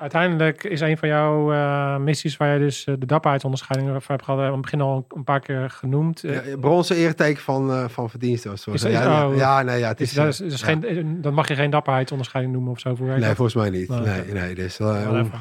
uiteindelijk 0.00 0.64
is 0.64 0.80
een 0.80 0.98
van 0.98 1.08
jouw 1.08 1.52
uh, 1.52 1.96
missies 1.96 2.36
waar 2.36 2.52
je 2.52 2.58
dus 2.58 2.86
uh, 2.86 2.94
de 2.98 3.06
dapperheidsonderscheiding 3.06 3.90
voor 3.90 4.14
hebt 4.14 4.24
gehad, 4.24 4.40
aan 4.40 4.52
het 4.52 4.60
begin 4.60 4.80
al 4.80 5.06
een 5.08 5.24
paar 5.24 5.40
keer 5.40 5.70
genoemd. 5.70 6.20
Ja, 6.20 6.42
bronzen 6.60 6.96
eerteken 6.96 7.42
van, 7.42 7.90
van 7.90 8.10
verdiensten. 8.10 8.58
Zo. 8.58 8.70
Is 8.70 8.80
dat, 8.80 8.92
ja, 8.92 9.28
oh, 9.28 9.36
ja, 9.36 9.62
nee, 9.62 9.78
ja, 9.78 9.88
het 9.88 10.00
is, 10.00 10.16
is, 10.16 10.40
is, 10.40 10.52
is 10.52 10.62
geen, 10.62 11.18
dan 11.20 11.34
mag 11.34 11.48
je 11.48 11.54
geen 11.54 11.70
dapperheidsonderscheiding 11.70 12.54
noemen 12.54 12.72
of 12.72 12.80
zo 12.80 12.94
voor 12.94 13.06
Nee, 13.06 13.34
volgens 13.34 13.54
mij 13.54 13.70
niet. 13.70 13.88
Nee, 13.88 14.00
nee, 14.00 14.32
nee 14.32 14.54
dus, 14.54 14.78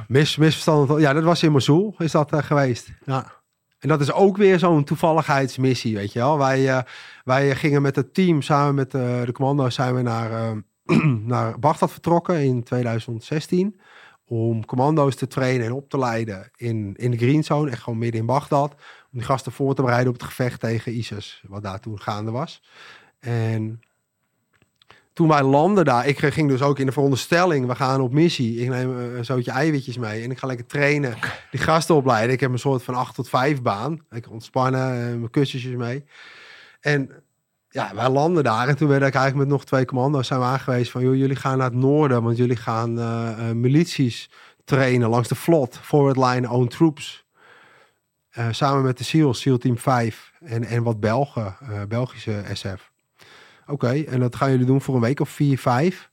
mis, 0.08 0.38
misverstand. 0.38 1.02
Ja, 1.02 1.14
dat 1.14 1.24
was 1.24 1.44
in 1.44 1.52
Mosul, 1.52 1.96
is 1.98 2.12
dat 2.12 2.36
geweest. 2.36 2.90
Ja. 3.06 3.38
En 3.80 3.88
dat 3.88 4.02
is 4.02 4.12
ook 4.12 4.38
weer 4.38 4.60
zo'n 4.60 4.84
toevalligheidsmissie, 4.84 5.96
weet 5.96 6.14
je 6.14 6.20
wel. 6.20 6.38
Wij, 6.38 6.84
wij 7.24 7.56
gingen 7.56 7.82
met 7.82 7.96
het 7.96 8.14
team 8.14 8.42
samen 8.42 8.76
met 8.76 8.92
de 8.92 9.30
commando's 9.34 9.76
zijn 9.76 9.96
we 9.96 10.02
naar 10.02 10.58
naar 11.34 11.60
Bagdad 11.60 11.92
vertrokken 11.92 12.44
in 12.44 12.64
2016. 12.64 13.80
Om 14.32 14.66
commando's 14.66 15.16
te 15.16 15.28
trainen 15.28 15.66
en 15.66 15.72
op 15.72 15.90
te 15.90 15.98
leiden 15.98 16.52
in, 16.56 16.94
in 16.98 17.12
de 17.12 17.18
Green 17.18 17.44
Zone. 17.44 17.72
Echt 17.72 17.82
gewoon 17.82 18.00
midden 18.00 18.20
in 18.20 18.26
Bagdad. 18.26 18.72
Om 18.74 19.20
die 19.20 19.24
gasten 19.24 19.52
voor 19.52 19.76
te 19.76 19.82
bereiden 19.82 20.14
op 20.14 20.20
het 20.20 20.28
gevecht 20.28 20.60
tegen 20.60 20.98
ISIS. 20.98 21.44
Wat 21.48 21.64
daar 21.64 21.80
toen 21.80 22.02
gaande 22.02 22.32
was. 22.32 22.62
En 23.20 23.82
toen 25.14 25.28
wij 25.28 25.44
landen 25.44 25.86
daar, 25.86 26.08
ik 26.08 26.20
ging 26.20 26.50
dus 26.50 26.62
ook 26.62 26.80
in 26.80 26.86
de 26.86 26.92
veronderstelling, 26.92 27.68
we 27.68 27.76
gaan 27.76 28.02
op 28.02 28.14
missie. 28.14 28.62
Ik 28.62 28.70
neem 28.70 28.98
een 28.98 29.26
zootje 29.26 29.52
eiwitjes 29.52 29.98
mee 29.98 30.24
en 30.24 30.32
ik 30.32 30.38
ga 30.38 30.48
lekker 30.48 30.66
trainen, 30.66 31.16
die 31.52 31.60
gasten 31.60 31.96
opleiden. 31.96 32.34
Ik 32.34 32.40
heb 32.40 32.52
een 32.52 32.60
soort 32.60 32.84
van 32.84 32.94
8 32.94 33.16
tot 33.16 33.30
5 33.30 33.62
baan. 33.62 34.06
Ik 34.12 34.30
ontspannen, 34.30 34.92
eh, 34.92 34.98
mijn 34.98 35.30
kussentjes 35.30 35.76
mee. 35.76 36.06
En 36.82 37.24
ja, 37.70 37.96
wij 37.96 38.10
landen 38.10 38.44
daar 38.44 38.68
en 38.68 38.78
toen 38.78 38.88
werd 38.88 39.04
ik 39.04 39.14
eigenlijk 39.14 39.36
met 39.36 39.58
nog 39.58 39.66
twee 39.66 39.86
commando's 39.86 40.28
zijn 40.28 40.40
we 40.40 40.46
aangewezen 40.46 40.92
van, 40.92 41.02
joh, 41.02 41.16
jullie 41.16 41.36
gaan 41.36 41.58
naar 41.58 41.70
het 41.70 41.80
noorden, 41.80 42.24
want 42.24 42.38
jullie 42.38 42.56
gaan 42.56 43.00
uh, 43.00 43.30
uh, 43.40 43.52
milities 43.52 44.30
trainen 44.66 45.10
langs 45.10 45.28
de 45.28 45.36
vlot, 45.36 45.78
forward 45.82 46.18
line, 46.18 46.50
own 46.50 46.68
troops. 46.68 47.28
Uh, 48.38 48.48
samen 48.52 48.84
met 48.84 48.98
de 48.98 49.04
SEALs, 49.04 49.42
SEAL 49.42 49.58
Team 49.58 49.78
5 49.78 50.32
en, 50.40 50.64
en 50.64 50.84
wat 50.84 51.00
Belgen, 51.00 51.56
Belgische 51.88 52.44
SF. 52.54 52.92
Oké, 53.68 54.04
en 54.04 54.20
dat 54.20 54.36
gaan 54.36 54.52
jullie 54.52 54.66
doen 54.66 54.82
voor 54.82 54.96
een 54.96 55.02
week 55.02 55.20
of 55.20 55.30
vier, 55.30 55.60
vijf. 55.60 56.09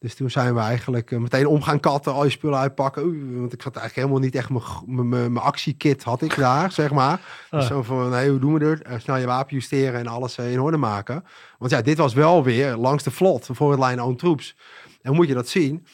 Dus 0.00 0.14
toen 0.14 0.30
zijn 0.30 0.54
we 0.54 0.60
eigenlijk 0.60 1.10
meteen 1.10 1.46
om 1.46 1.62
gaan 1.62 1.80
katten, 1.80 2.12
al 2.12 2.24
je 2.24 2.30
spullen 2.30 2.58
uitpakken. 2.58 3.04
Oeh, 3.04 3.38
want 3.38 3.52
ik 3.52 3.60
had 3.60 3.76
eigenlijk 3.76 3.94
helemaal 3.94 4.18
niet 4.18 4.34
echt 4.34 4.50
mijn 4.86 5.38
actiekit 5.38 6.02
had 6.02 6.22
ik 6.22 6.36
daar, 6.36 6.72
zeg 6.80 6.90
maar. 6.90 7.20
Dus 7.50 7.66
zo 7.66 7.82
van, 7.82 8.10
nee, 8.10 8.30
hoe 8.30 8.38
doen 8.38 8.58
we 8.58 8.64
het? 8.64 8.88
Uh, 8.88 8.98
snel 8.98 9.16
je 9.16 9.26
wapen 9.26 9.56
justeren 9.56 10.00
en 10.00 10.06
alles 10.06 10.38
uh, 10.38 10.52
in 10.52 10.60
orde 10.60 10.76
maken. 10.76 11.24
Want 11.58 11.70
ja, 11.70 11.82
dit 11.82 11.98
was 11.98 12.14
wel 12.14 12.42
weer 12.42 12.76
langs 12.76 13.02
de 13.04 13.10
vlot, 13.10 13.48
voor 13.52 13.70
het 13.70 13.80
line 13.80 14.02
own 14.02 14.16
troops. 14.16 14.56
En 15.02 15.14
moet 15.14 15.28
je 15.28 15.34
dat 15.34 15.48
zien? 15.48 15.86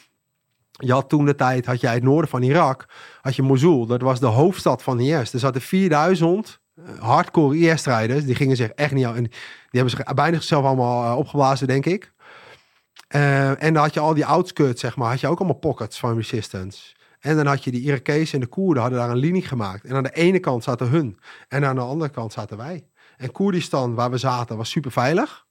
Je 0.71 0.91
had 0.91 1.09
toen 1.09 1.25
de 1.25 1.35
tijd, 1.35 1.65
had 1.65 1.81
jij 1.81 1.93
het 1.93 2.03
noorden 2.03 2.29
van 2.29 2.41
Irak, 2.41 2.85
had 3.21 3.35
je 3.35 3.41
Mosul. 3.41 3.85
Dat 3.85 4.01
was 4.01 4.19
de 4.19 4.25
hoofdstad 4.25 4.83
van 4.83 4.99
IS. 4.99 5.33
Er 5.33 5.39
zaten 5.39 5.61
4000 5.61 6.59
hardcore 6.99 7.57
IS-strijders. 7.57 8.25
Die 8.25 8.35
gingen 8.35 8.55
zich 8.55 8.69
echt 8.69 8.93
niet... 8.93 9.05
En 9.05 9.23
die 9.23 9.81
hebben 9.81 9.89
zich 9.89 10.13
bijna 10.13 10.35
zichzelf 10.35 10.65
allemaal 10.65 11.17
opgeblazen, 11.17 11.67
denk 11.67 11.85
ik. 11.85 12.13
Uh, 13.09 13.63
en 13.63 13.73
dan 13.73 13.83
had 13.83 13.93
je 13.93 13.99
al 13.99 14.13
die 14.13 14.25
outskirts, 14.25 14.81
zeg 14.81 14.95
maar, 14.95 15.09
had 15.09 15.19
je 15.19 15.27
ook 15.27 15.39
allemaal 15.39 15.59
pockets 15.59 15.99
van 15.99 16.15
resistance. 16.15 16.95
En 17.19 17.35
dan 17.35 17.45
had 17.45 17.63
je 17.63 17.71
die 17.71 17.81
Irakezen 17.81 18.33
en 18.33 18.39
de 18.39 18.47
Koerden 18.47 18.81
hadden 18.81 18.99
daar 18.99 19.09
een 19.09 19.17
linie 19.17 19.41
gemaakt. 19.41 19.85
En 19.85 19.95
aan 19.95 20.03
de 20.03 20.13
ene 20.13 20.39
kant 20.39 20.63
zaten 20.63 20.87
hun 20.87 21.19
en 21.47 21.65
aan 21.65 21.75
de 21.75 21.81
andere 21.81 22.11
kant 22.11 22.33
zaten 22.33 22.57
wij. 22.57 22.87
En 23.17 23.31
Koerdistan, 23.31 23.95
waar 23.95 24.11
we 24.11 24.17
zaten, 24.17 24.57
was 24.57 24.69
super 24.69 24.91
veilig. 24.91 25.44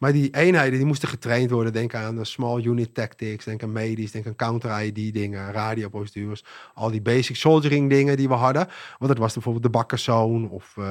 Maar 0.00 0.12
die 0.12 0.30
eenheden 0.30 0.78
die 0.78 0.86
moesten 0.86 1.08
getraind 1.08 1.50
worden. 1.50 1.72
Denk 1.72 1.94
aan 1.94 2.16
de 2.16 2.24
small 2.24 2.62
unit 2.62 2.94
tactics, 2.94 3.44
denk 3.44 3.62
aan 3.62 3.72
medisch, 3.72 4.10
denk 4.10 4.26
aan 4.26 4.36
counter-ID 4.36 5.14
dingen, 5.14 5.52
radioprocedures. 5.52 6.44
Al 6.74 6.90
die 6.90 7.02
basic 7.02 7.36
soldiering 7.36 7.90
dingen 7.90 8.16
die 8.16 8.28
we 8.28 8.34
hadden. 8.34 8.68
Want 8.98 9.10
dat 9.10 9.18
was 9.18 9.32
bijvoorbeeld 9.32 9.64
de 9.64 9.70
bakkerszoon 9.70 10.48
of 10.48 10.74
uh, 10.78 10.84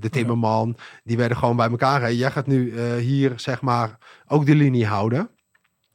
de 0.00 0.08
timmerman. 0.10 0.76
Die 1.04 1.16
werden 1.16 1.36
gewoon 1.36 1.56
bij 1.56 1.70
elkaar. 1.70 2.00
Hey, 2.00 2.14
jij 2.14 2.30
gaat 2.30 2.46
nu 2.46 2.72
uh, 2.72 2.96
hier 2.96 3.32
zeg 3.36 3.60
maar 3.60 3.98
ook 4.26 4.46
de 4.46 4.54
linie 4.54 4.86
houden. 4.86 5.30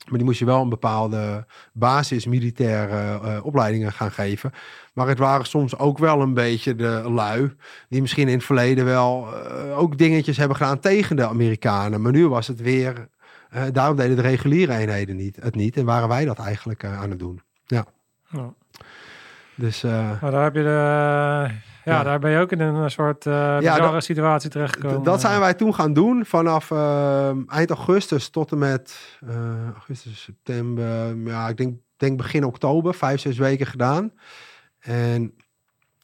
Maar 0.07 0.17
die 0.17 0.23
moest 0.23 0.39
je 0.39 0.45
wel 0.45 0.61
een 0.61 0.69
bepaalde 0.69 1.45
basis 1.73 2.25
militaire 2.25 3.19
uh, 3.23 3.45
opleidingen 3.45 3.91
gaan 3.91 4.11
geven. 4.11 4.51
Maar 4.93 5.07
het 5.07 5.17
waren 5.17 5.45
soms 5.45 5.77
ook 5.77 5.97
wel 5.97 6.21
een 6.21 6.33
beetje 6.33 6.75
de 6.75 7.01
lui. 7.09 7.55
Die 7.89 8.01
misschien 8.01 8.27
in 8.27 8.35
het 8.35 8.45
verleden 8.45 8.85
wel 8.85 9.27
uh, 9.27 9.79
ook 9.79 9.97
dingetjes 9.97 10.37
hebben 10.37 10.57
gedaan 10.57 10.79
tegen 10.79 11.15
de 11.15 11.27
Amerikanen. 11.27 12.01
Maar 12.01 12.11
nu 12.11 12.27
was 12.27 12.47
het 12.47 12.61
weer. 12.61 13.07
Uh, 13.55 13.63
daarom 13.71 13.95
deden 13.95 14.15
de 14.15 14.21
reguliere 14.21 14.75
eenheden 14.75 15.15
niet, 15.15 15.37
het 15.41 15.55
niet. 15.55 15.77
En 15.77 15.85
waren 15.85 16.07
wij 16.07 16.25
dat 16.25 16.39
eigenlijk 16.39 16.85
aan 16.85 17.09
het 17.09 17.19
doen. 17.19 17.41
Ja. 17.65 17.85
ja. 18.29 18.53
Dus. 19.55 19.81
maar 19.81 20.31
daar 20.31 20.43
heb 20.43 20.55
je 20.55 20.63
de 20.63 21.49
ja, 21.85 22.03
daar 22.03 22.19
ben 22.19 22.31
je 22.31 22.39
ook 22.39 22.51
in 22.51 22.59
een 22.59 22.91
soort 22.91 23.25
uh, 23.25 23.57
ja, 23.59 23.77
dat, 23.77 24.03
situatie 24.03 24.49
terechtgekomen. 24.49 25.03
Dat 25.03 25.21
zijn 25.21 25.39
wij 25.39 25.53
toen 25.53 25.73
gaan 25.73 25.93
doen 25.93 26.25
vanaf 26.25 26.69
uh, 26.69 27.29
eind 27.47 27.69
augustus 27.69 28.29
tot 28.29 28.51
en 28.51 28.57
met 28.57 29.17
uh, 29.29 29.71
augustus, 29.73 30.21
september. 30.21 31.17
Ja, 31.25 31.47
ik 31.47 31.57
denk, 31.57 31.77
denk 31.97 32.17
begin 32.17 32.45
oktober, 32.45 32.93
vijf, 32.93 33.19
zes 33.19 33.37
weken 33.37 33.65
gedaan. 33.65 34.11
En 34.83 35.33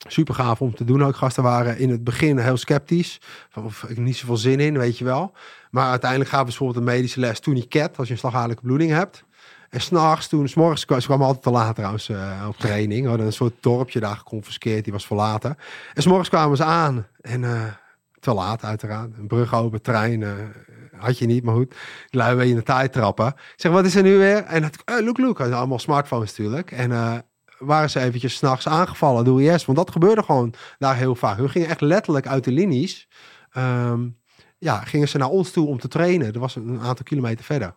super 0.07 0.35
gaaf 0.35 0.61
om 0.61 0.75
te 0.75 0.83
doen. 0.83 1.03
Ook 1.03 1.15
gasten 1.15 1.43
waren 1.43 1.77
in 1.77 1.89
het 1.89 2.03
begin 2.03 2.37
heel 2.37 2.57
sceptisch. 2.57 3.21
Of 3.55 3.83
ik 3.83 3.97
niet 3.97 4.17
zoveel 4.17 4.37
zin 4.37 4.59
in, 4.59 4.77
weet 4.77 4.97
je 4.97 5.03
wel. 5.05 5.33
Maar 5.71 5.89
uiteindelijk 5.89 6.29
gaven 6.29 6.45
we 6.45 6.51
bijvoorbeeld 6.51 6.87
een 6.87 6.93
medische 6.93 7.19
les 7.19 7.39
toen 7.39 7.67
cat, 7.67 7.97
als 7.97 8.07
je 8.07 8.13
een 8.13 8.19
slagadelijke 8.19 8.63
bloeding 8.63 8.91
hebt. 8.91 9.23
En 9.69 9.81
s'nachts, 9.81 10.27
toen, 10.27 10.47
s 10.47 10.53
morgens, 10.53 10.81
ze 10.81 11.05
kwamen 11.05 11.25
altijd 11.25 11.43
te 11.43 11.49
laat 11.49 11.75
trouwens 11.75 12.09
uh, 12.09 12.45
op 12.47 12.57
training. 12.57 13.01
We 13.01 13.07
hadden 13.07 13.25
een 13.25 13.33
soort 13.33 13.53
dorpje 13.59 13.99
daar 13.99 14.15
geconfiskeerd, 14.15 14.83
die 14.83 14.93
was 14.93 15.07
verlaten. 15.07 15.57
En 15.93 16.01
s'morgens 16.01 16.29
kwamen 16.29 16.57
ze 16.57 16.63
aan 16.63 17.07
en 17.21 17.41
uh, 17.41 17.63
te 18.19 18.33
laat 18.33 18.63
uiteraard. 18.63 19.17
Een 19.17 19.27
brug 19.27 19.53
open, 19.53 19.81
trein 19.81 20.21
uh, 20.21 20.31
had 20.97 21.17
je 21.17 21.25
niet, 21.25 21.43
maar 21.43 21.55
goed. 21.55 21.75
Lui 22.09 22.49
in 22.49 22.55
de 22.55 22.63
tijd 22.63 22.93
trappen. 22.93 23.27
Ik 23.27 23.53
zeg, 23.55 23.71
wat 23.71 23.85
is 23.85 23.95
er 23.95 24.03
nu 24.03 24.17
weer? 24.17 24.43
En 24.43 24.63
het, 24.63 24.77
uh, 25.01 25.15
look. 25.15 25.39
Allemaal 25.39 25.79
smartphones 25.79 26.37
natuurlijk. 26.37 26.71
En 26.71 26.91
waren 27.59 27.89
ze 27.89 27.99
eventjes 27.99 28.35
s'nachts 28.35 28.67
aangevallen 28.67 29.25
door 29.25 29.41
IS. 29.41 29.65
Want 29.65 29.77
dat 29.77 29.91
gebeurde 29.91 30.23
gewoon 30.23 30.53
daar 30.77 30.95
heel 30.95 31.15
vaak. 31.15 31.37
We 31.37 31.49
gingen 31.49 31.69
echt 31.69 31.81
letterlijk 31.81 32.27
uit 32.27 32.43
de 32.43 32.51
linies. 32.51 33.07
Um, 33.57 34.17
ja, 34.57 34.81
gingen 34.81 35.07
ze 35.07 35.17
naar 35.17 35.29
ons 35.29 35.51
toe 35.51 35.67
om 35.67 35.79
te 35.79 35.87
trainen. 35.87 36.33
Dat 36.33 36.41
was 36.41 36.55
een 36.55 36.79
aantal 36.79 37.05
kilometer 37.05 37.45
verder. 37.45 37.73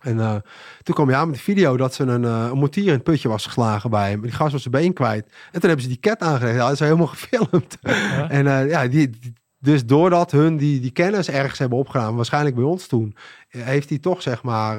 En 0.00 0.16
uh, 0.16 0.36
toen 0.82 0.94
kwam 0.94 1.10
je 1.10 1.16
aan 1.16 1.28
met 1.28 1.36
de 1.36 1.42
video 1.42 1.76
dat 1.76 1.94
ze 1.94 2.02
een, 2.02 2.22
uh, 2.22 2.48
een 2.50 2.58
mortier 2.58 2.86
in 2.86 2.92
het 2.92 3.02
putje 3.02 3.28
was 3.28 3.46
geslagen 3.46 3.90
bij 3.90 4.10
hem. 4.10 4.20
Die 4.20 4.32
gast 4.32 4.52
was 4.52 4.62
zijn 4.62 4.74
been 4.74 4.92
kwijt. 4.92 5.26
En 5.26 5.60
toen 5.60 5.68
hebben 5.68 5.82
ze 5.82 5.88
die 5.88 6.00
cat 6.00 6.20
aangelegd. 6.20 6.56
Ja, 6.56 6.64
dat 6.64 6.72
is 6.72 6.78
helemaal 6.78 7.06
gefilmd. 7.16 7.78
Ja. 7.80 8.30
En 8.30 8.46
uh, 8.46 8.70
ja, 8.70 8.88
die, 8.88 9.10
die, 9.10 9.32
dus 9.64 9.86
doordat 9.86 10.30
hun 10.30 10.56
die, 10.56 10.80
die 10.80 10.90
kennis 10.90 11.28
ergens 11.28 11.58
hebben 11.58 11.78
opgedaan, 11.78 12.16
waarschijnlijk 12.16 12.54
bij 12.54 12.64
ons 12.64 12.86
toen, 12.86 13.16
heeft 13.48 13.88
hij 13.88 13.98
toch 13.98 14.22
zeg 14.22 14.42
maar 14.42 14.78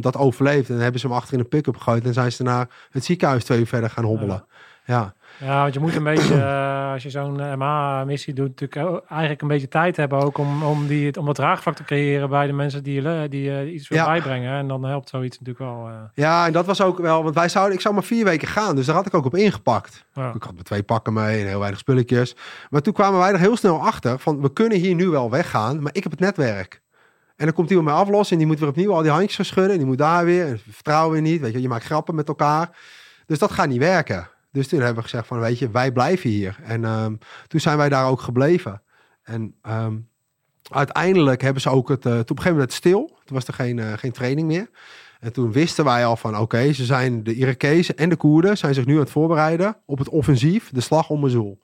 dat 0.00 0.16
overleefd. 0.16 0.70
En 0.70 0.78
hebben 0.78 1.00
ze 1.00 1.06
hem 1.06 1.16
achter 1.16 1.34
in 1.34 1.40
een 1.40 1.48
pick-up 1.48 1.76
gegooid 1.76 2.04
en 2.04 2.12
zijn 2.12 2.32
ze 2.32 2.42
naar 2.42 2.68
het 2.90 3.04
ziekenhuis 3.04 3.44
twee 3.44 3.58
uur 3.58 3.66
verder 3.66 3.90
gaan 3.90 4.04
hobbelen. 4.04 4.44
ja. 4.84 4.94
ja. 4.94 5.14
Ja, 5.40 5.62
want 5.62 5.74
je 5.74 5.80
moet 5.80 5.94
een 5.94 6.04
beetje, 6.04 6.34
uh, 6.34 6.90
als 6.92 7.02
je 7.02 7.10
zo'n 7.10 7.58
MA-missie 7.58 8.34
doet, 8.34 8.60
natuurlijk 8.60 9.02
eigenlijk 9.08 9.42
een 9.42 9.48
beetje 9.48 9.68
tijd 9.68 9.96
hebben 9.96 10.18
ook 10.18 10.38
om, 10.38 10.62
om, 10.62 10.86
die, 10.86 11.18
om 11.18 11.26
dat 11.26 11.34
draagvlak 11.34 11.76
te 11.76 11.84
creëren 11.84 12.28
bij 12.28 12.46
de 12.46 12.52
mensen 12.52 12.82
die, 12.82 13.02
die, 13.02 13.28
die 13.28 13.72
iets 13.72 13.88
ja. 13.88 14.04
bijbrengen. 14.04 14.58
En 14.58 14.68
dan 14.68 14.84
helpt 14.84 15.08
zoiets 15.08 15.38
natuurlijk 15.38 15.70
wel. 15.70 15.88
Uh... 15.88 15.94
Ja, 16.14 16.46
en 16.46 16.52
dat 16.52 16.66
was 16.66 16.82
ook 16.82 16.98
wel, 16.98 17.22
want 17.22 17.34
wij 17.34 17.48
zouden, 17.48 17.74
ik 17.74 17.80
zou 17.80 17.94
maar 17.94 18.04
vier 18.04 18.24
weken 18.24 18.48
gaan, 18.48 18.76
dus 18.76 18.86
daar 18.86 18.94
had 18.94 19.06
ik 19.06 19.14
ook 19.14 19.24
op 19.24 19.36
ingepakt. 19.36 20.04
Ja. 20.14 20.32
Ik 20.34 20.42
had 20.42 20.54
me 20.54 20.62
twee 20.62 20.82
pakken 20.82 21.12
mee 21.12 21.40
en 21.40 21.46
heel 21.46 21.58
weinig 21.58 21.80
spulletjes. 21.80 22.36
Maar 22.70 22.80
toen 22.80 22.92
kwamen 22.92 23.18
wij 23.18 23.32
er 23.32 23.38
heel 23.38 23.56
snel 23.56 23.80
achter 23.80 24.18
van, 24.18 24.40
we 24.40 24.52
kunnen 24.52 24.78
hier 24.78 24.94
nu 24.94 25.08
wel 25.08 25.30
weggaan, 25.30 25.82
maar 25.82 25.94
ik 25.94 26.02
heb 26.02 26.12
het 26.12 26.20
netwerk. 26.20 26.80
En 27.36 27.46
dan 27.46 27.54
komt 27.54 27.70
iemand 27.70 27.88
mij 27.88 27.96
aflossen 27.96 28.32
en 28.32 28.38
die 28.38 28.46
moet 28.46 28.58
weer 28.58 28.68
opnieuw 28.68 28.92
al 28.92 29.02
die 29.02 29.10
handjes 29.10 29.36
gaan 29.36 29.44
schudden. 29.44 29.72
En 29.72 29.78
die 29.78 29.86
moet 29.86 29.98
daar 29.98 30.24
weer, 30.24 30.46
en 30.46 30.60
vertrouwen 30.70 31.12
weer 31.12 31.22
niet, 31.22 31.40
weet 31.40 31.52
je, 31.52 31.60
je 31.60 31.68
maakt 31.68 31.84
grappen 31.84 32.14
met 32.14 32.28
elkaar. 32.28 32.76
Dus 33.26 33.38
dat 33.38 33.52
gaat 33.52 33.68
niet 33.68 33.78
werken. 33.78 34.28
Dus 34.52 34.68
toen 34.68 34.78
hebben 34.78 34.96
we 34.96 35.02
gezegd 35.02 35.26
van, 35.26 35.40
weet 35.40 35.58
je, 35.58 35.70
wij 35.70 35.92
blijven 35.92 36.30
hier. 36.30 36.58
En 36.62 36.84
um, 36.84 37.18
toen 37.46 37.60
zijn 37.60 37.76
wij 37.76 37.88
daar 37.88 38.06
ook 38.06 38.20
gebleven. 38.20 38.82
En 39.22 39.54
um, 39.68 40.08
uiteindelijk 40.70 41.42
hebben 41.42 41.62
ze 41.62 41.70
ook 41.70 41.88
het, 41.88 42.06
uh, 42.06 42.12
toen 42.12 42.20
op 42.20 42.30
een 42.30 42.36
gegeven 42.36 42.52
moment 42.52 42.72
stil. 42.72 43.06
Toen 43.24 43.36
was 43.36 43.46
er 43.46 43.54
geen, 43.54 43.76
uh, 43.76 43.92
geen 43.92 44.12
training 44.12 44.46
meer. 44.46 44.70
En 45.20 45.32
toen 45.32 45.52
wisten 45.52 45.84
wij 45.84 46.06
al 46.06 46.16
van, 46.16 46.38
oké, 46.38 46.72
ze 46.72 46.84
zijn 46.84 47.22
de 47.22 47.34
Irakezen 47.34 47.96
en 47.96 48.08
de 48.08 48.16
Koerden 48.16 48.58
zijn 48.58 48.74
zich 48.74 48.86
nu 48.86 48.94
aan 48.94 49.00
het 49.00 49.10
voorbereiden 49.10 49.76
op 49.84 49.98
het 49.98 50.08
offensief, 50.08 50.70
de 50.70 50.80
slag 50.80 51.10
om 51.10 51.20
Mosul. 51.20 51.62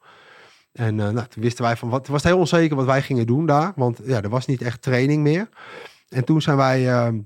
En 0.72 0.98
uh, 0.98 1.08
nou, 1.08 1.26
toen 1.26 1.42
wisten 1.42 1.64
wij 1.64 1.76
van, 1.76 1.88
wat, 1.88 2.00
het 2.00 2.08
was 2.08 2.22
heel 2.22 2.38
onzeker 2.38 2.76
wat 2.76 2.86
wij 2.86 3.02
gingen 3.02 3.26
doen 3.26 3.46
daar, 3.46 3.72
want 3.76 4.00
ja, 4.04 4.22
er 4.22 4.28
was 4.28 4.46
niet 4.46 4.62
echt 4.62 4.82
training 4.82 5.22
meer. 5.22 5.48
En 6.08 6.24
toen 6.24 6.42
zijn 6.42 6.56
wij 6.56 6.88
ehm, 6.90 7.18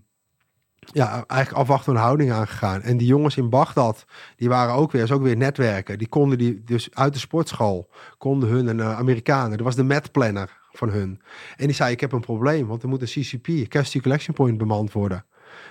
ja, 0.93 1.25
eigenlijk 1.27 1.53
afwachtende 1.53 2.01
houding 2.01 2.33
aangegaan. 2.33 2.83
En 2.83 2.97
die 2.97 3.07
jongens 3.07 3.37
in 3.37 3.49
Bagdad, 3.49 4.05
die 4.37 4.49
waren 4.49 4.75
ook 4.75 4.93
weer, 4.93 5.03
is 5.03 5.13
ook 5.13 5.23
weer 5.23 5.37
netwerken. 5.37 5.99
Die 5.99 6.09
konden 6.09 6.39
die 6.39 6.65
dus 6.65 6.89
uit 6.93 7.13
de 7.13 7.19
sportschool, 7.19 7.89
konden 8.19 8.49
hun 8.49 8.67
een 8.67 8.79
uh, 8.79 8.99
Amerikanen. 8.99 9.51
Dat 9.51 9.67
was 9.67 9.77
de 9.77 9.85
met 9.85 10.13
planner 10.13 10.59
van 10.73 10.91
hun. 10.91 11.21
En 11.57 11.67
die 11.67 11.75
zei, 11.75 11.93
ik 11.93 12.01
heb 12.01 12.13
een 12.13 12.21
probleem, 12.21 12.67
want 12.67 12.83
er 12.83 12.89
moet 12.89 13.01
een 13.01 13.23
CCP, 13.23 13.69
Custody 13.69 14.01
Collection 14.01 14.35
Point, 14.35 14.59
bemand 14.59 14.93
worden. 14.93 15.25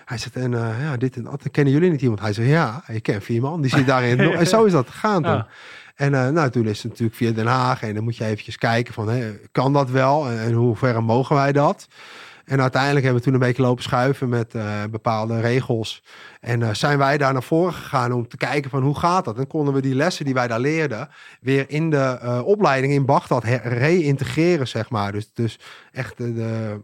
Hij 0.05 0.17
zegt, 0.17 0.35
en 0.35 0.51
uh, 0.51 0.81
ja, 0.81 0.97
dit 0.97 1.15
en 1.15 1.23
dat, 1.23 1.51
kennen 1.51 1.73
jullie 1.73 1.91
niet 1.91 2.01
iemand? 2.01 2.19
Hij 2.19 2.33
zegt, 2.33 2.49
ja, 2.49 2.83
ik 2.87 3.03
ken 3.03 3.21
vier 3.21 3.41
man, 3.41 3.61
die 3.61 3.71
zit 3.71 3.87
daarin. 3.87 4.19
en 4.39 4.47
zo 4.47 4.63
is 4.63 4.71
dat 4.71 4.89
gegaan. 4.89 5.23
Ja. 5.23 5.47
En 5.95 6.13
uh, 6.13 6.29
nou, 6.29 6.49
toen 6.49 6.65
is 6.65 6.77
het 6.77 6.91
natuurlijk 6.91 7.17
via 7.17 7.31
Den 7.31 7.45
Haag. 7.45 7.81
En 7.81 7.93
dan 7.93 8.03
moet 8.03 8.17
je 8.17 8.25
eventjes 8.25 8.57
kijken 8.57 8.93
van, 8.93 9.09
kan 9.51 9.73
dat 9.73 9.89
wel? 9.89 10.29
En, 10.29 10.39
en 10.39 10.53
hoe 10.53 10.75
ver 10.75 11.03
mogen 11.03 11.35
wij 11.35 11.51
dat? 11.51 11.87
En 12.49 12.61
uiteindelijk 12.61 13.03
hebben 13.03 13.21
we 13.21 13.27
toen 13.29 13.39
een 13.39 13.47
beetje 13.47 13.61
lopen 13.61 13.83
schuiven 13.83 14.29
met 14.29 14.55
uh, 14.55 14.83
bepaalde 14.91 15.39
regels. 15.39 16.03
En 16.41 16.59
uh, 16.59 16.73
zijn 16.73 16.97
wij 16.97 17.17
daar 17.17 17.33
naar 17.33 17.43
voren 17.43 17.73
gegaan 17.73 18.11
om 18.11 18.27
te 18.27 18.37
kijken 18.37 18.69
van 18.69 18.83
hoe 18.83 18.99
gaat 18.99 19.25
dat? 19.25 19.37
En 19.37 19.47
konden 19.47 19.73
we 19.73 19.81
die 19.81 19.95
lessen 19.95 20.25
die 20.25 20.33
wij 20.33 20.47
daar 20.47 20.59
leerden 20.59 21.09
weer 21.41 21.65
in 21.67 21.89
de 21.89 22.19
uh, 22.23 22.41
opleiding 22.45 22.93
in 22.93 23.05
Bagdad 23.05 23.43
reïntegreren, 23.63 24.67
zeg 24.67 24.89
maar. 24.89 25.11
Dus, 25.11 25.33
dus 25.33 25.59
echt 25.91 26.17
de, 26.17 26.79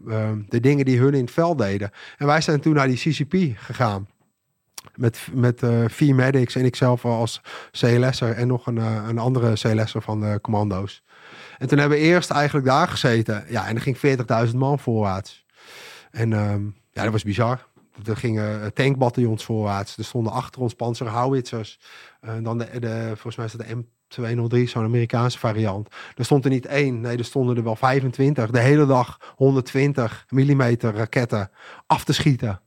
de, 0.48 0.60
dingen 0.60 0.84
die 0.84 0.98
hun 0.98 1.14
in 1.14 1.24
het 1.24 1.30
veld 1.30 1.58
deden. 1.58 1.90
En 2.18 2.26
wij 2.26 2.40
zijn 2.40 2.60
toen 2.60 2.74
naar 2.74 2.88
die 2.88 2.96
CCP 2.96 3.56
gegaan. 3.56 4.08
Met, 4.94 5.28
met 5.32 5.62
vier 5.86 6.14
medics 6.14 6.54
en 6.54 6.64
ikzelf 6.64 7.04
als 7.04 7.40
CLS'er 7.70 8.32
en 8.32 8.46
nog 8.46 8.66
een, 8.66 8.76
een 9.08 9.18
andere 9.18 9.52
CLS'er 9.52 10.02
van 10.02 10.20
de 10.20 10.38
commando's. 10.42 11.02
En 11.58 11.68
toen 11.68 11.78
hebben 11.78 11.98
we 11.98 12.04
eerst 12.04 12.30
eigenlijk 12.30 12.66
daar 12.66 12.88
gezeten. 12.88 13.44
Ja, 13.48 13.66
en 13.66 13.74
er 13.74 13.82
ging 13.82 13.96
40.000 14.50 14.56
man 14.56 14.78
voorwaarts. 14.78 15.45
En 16.16 16.32
um, 16.32 16.76
Ja, 16.90 17.02
dat 17.02 17.12
was 17.12 17.22
bizar. 17.22 17.66
Er 18.04 18.16
gingen 18.16 18.62
eh, 18.62 18.66
tankbataljons 18.66 19.44
voorwaarts. 19.44 19.96
Er 19.96 20.04
stonden 20.04 20.32
achter 20.32 20.60
ons 20.60 20.74
panzerhouwitsers. 20.74 21.80
En 22.20 22.42
dan 22.42 22.58
de, 22.58 23.06
volgens 23.06 23.36
mij 23.36 23.46
is 23.46 23.52
dat 23.52 23.66
de 23.66 23.84
M203, 24.64 24.70
zo'n 24.70 24.84
Amerikaanse 24.84 25.38
variant. 25.38 25.88
Er 26.14 26.24
stond 26.24 26.44
er 26.44 26.50
niet 26.50 26.66
één, 26.66 27.00
nee, 27.00 27.16
er 27.16 27.24
stonden 27.24 27.56
er 27.56 27.62
wel 27.62 27.76
25. 27.76 28.50
De 28.50 28.60
hele 28.60 28.86
dag 28.86 29.34
120 29.36 30.26
mm 30.28 30.62
raketten 30.80 31.50
af 31.86 32.04
te 32.04 32.12
schieten. 32.12 32.60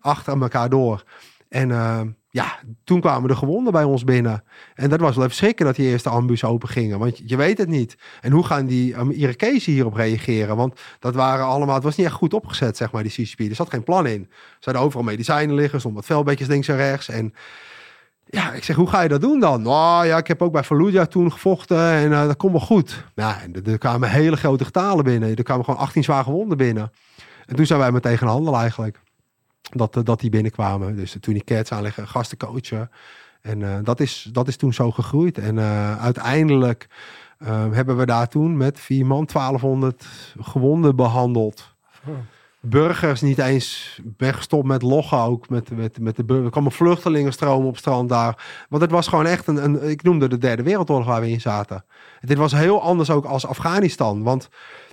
Achter 0.00 0.42
elkaar 0.42 0.68
door. 0.68 1.04
En 1.48 1.68
uh, 1.68 2.00
ja, 2.30 2.58
toen 2.84 3.00
kwamen 3.00 3.28
de 3.28 3.36
gewonden 3.36 3.72
bij 3.72 3.84
ons 3.84 4.04
binnen. 4.04 4.44
En 4.74 4.90
dat 4.90 5.00
was 5.00 5.14
wel 5.14 5.24
even 5.24 5.36
schrikken 5.36 5.66
dat 5.66 5.76
die 5.76 5.88
eerste 5.88 6.08
ambus 6.08 6.44
open 6.44 6.68
gingen. 6.68 6.98
Want 6.98 7.20
je 7.24 7.36
weet 7.36 7.58
het 7.58 7.68
niet. 7.68 7.96
En 8.20 8.32
hoe 8.32 8.44
gaan 8.44 8.66
die 8.66 8.98
um, 8.98 9.10
Irakezen 9.10 9.72
hierop 9.72 9.94
reageren? 9.94 10.56
Want 10.56 10.80
dat 10.98 11.14
waren 11.14 11.44
allemaal, 11.44 11.74
het 11.74 11.84
was 11.84 11.96
niet 11.96 12.06
echt 12.06 12.14
goed 12.14 12.34
opgezet, 12.34 12.76
zeg 12.76 12.92
maar, 12.92 13.02
die 13.02 13.12
CCP. 13.12 13.40
Er 13.40 13.54
zat 13.54 13.70
geen 13.70 13.84
plan 13.84 14.06
in. 14.06 14.26
Ze 14.30 14.64
hadden 14.64 14.82
overal 14.82 15.04
medicijnen 15.04 15.54
liggen, 15.54 15.80
stond 15.80 15.94
wat 15.94 16.04
velbedjes 16.04 16.48
links 16.48 16.68
en 16.68 16.76
rechts. 16.76 17.08
En 17.08 17.34
ja, 18.24 18.52
ik 18.52 18.64
zeg, 18.64 18.76
hoe 18.76 18.88
ga 18.88 19.00
je 19.00 19.08
dat 19.08 19.20
doen 19.20 19.40
dan? 19.40 19.62
Nou 19.62 20.06
ja, 20.06 20.16
ik 20.16 20.26
heb 20.26 20.42
ook 20.42 20.52
bij 20.52 20.64
Fallujah 20.64 21.06
toen 21.06 21.32
gevochten 21.32 21.92
en 21.92 22.10
uh, 22.10 22.26
dat 22.26 22.36
komt 22.36 22.52
wel 22.52 22.60
goed. 22.60 23.04
Ja, 23.14 23.40
en 23.40 23.54
er, 23.54 23.70
er 23.72 23.78
kwamen 23.78 24.10
hele 24.10 24.36
grote 24.36 24.64
getalen 24.64 25.04
binnen. 25.04 25.36
Er 25.36 25.42
kwamen 25.42 25.64
gewoon 25.64 25.80
18 25.80 26.04
zwaar 26.04 26.24
gewonden 26.24 26.56
binnen. 26.56 26.92
En 27.46 27.56
toen 27.56 27.66
zijn 27.66 27.78
wij 27.78 27.92
meteen 27.92 28.18
gaan 28.18 28.28
handelen 28.28 28.60
eigenlijk 28.60 29.00
dat, 29.70 29.96
eh, 29.96 30.04
dat 30.04 30.20
die 30.20 30.30
binnenkwamen. 30.30 30.96
Dus 30.96 31.16
toen 31.20 31.34
die 31.34 31.44
cats 31.44 31.72
aanleggen, 31.72 32.08
gasten 32.08 32.38
coachen. 32.38 32.90
En 33.40 33.60
uh, 33.60 33.78
dat, 33.82 34.00
is, 34.00 34.28
dat 34.32 34.48
is 34.48 34.56
toen 34.56 34.72
zo 34.72 34.90
gegroeid. 34.90 35.38
En 35.38 35.56
uh, 35.56 36.02
uiteindelijk 36.02 36.86
uh, 37.38 37.48
hebben 37.70 37.96
we 37.96 38.06
daar 38.06 38.28
toen 38.28 38.56
met 38.56 38.80
vier 38.80 39.06
man 39.06 39.28
1200 39.32 40.06
gewonden 40.40 40.96
behandeld. 40.96 41.74
Oh. 42.06 42.14
Burgers 42.60 43.20
niet 43.20 43.38
eens 43.38 44.00
weggestopt 44.16 44.66
met 44.66 44.82
loggen 44.82 45.18
ook. 45.18 45.48
Met, 45.48 45.70
met, 45.70 46.00
met 46.00 46.16
de. 46.16 46.42
Er 46.44 46.50
kwam 46.50 46.72
vluchtelingenstroom 46.72 47.66
op 47.66 47.76
strand 47.76 48.08
daar. 48.08 48.66
Want 48.68 48.82
het 48.82 48.90
was 48.90 49.08
gewoon 49.08 49.26
echt 49.26 49.46
een, 49.46 49.64
een, 49.64 49.90
ik 49.90 50.02
noemde 50.02 50.28
de 50.28 50.38
derde 50.38 50.62
wereldoorlog 50.62 51.06
waar 51.06 51.20
we 51.20 51.30
in 51.30 51.40
zaten. 51.40 51.84
Dit 52.20 52.38
was 52.38 52.52
heel 52.52 52.82
anders 52.82 53.10
ook 53.10 53.24
als 53.24 53.46
Afghanistan. 53.46 54.22
Want 54.22 54.48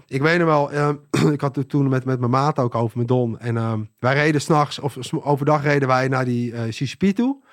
ik 0.07 0.21
weet 0.21 0.39
nog 0.39 0.47
wel, 0.47 0.73
uh, 0.73 0.89
ik 1.33 1.41
had 1.41 1.55
het 1.55 1.69
toen 1.69 1.89
met, 1.89 2.05
met 2.05 2.19
mijn 2.19 2.31
maat 2.31 2.59
ook 2.59 2.75
over 2.75 2.97
met 2.97 3.07
Don. 3.07 3.39
En 3.39 3.55
uh, 3.55 3.73
wij 3.99 4.13
reden 4.13 4.41
s'nachts, 4.41 4.79
of 4.79 5.13
overdag 5.13 5.63
reden 5.63 5.87
wij 5.87 6.07
naar 6.07 6.25
die 6.25 6.51
uh, 6.51 6.61
CCP 6.63 7.03
toe. 7.03 7.43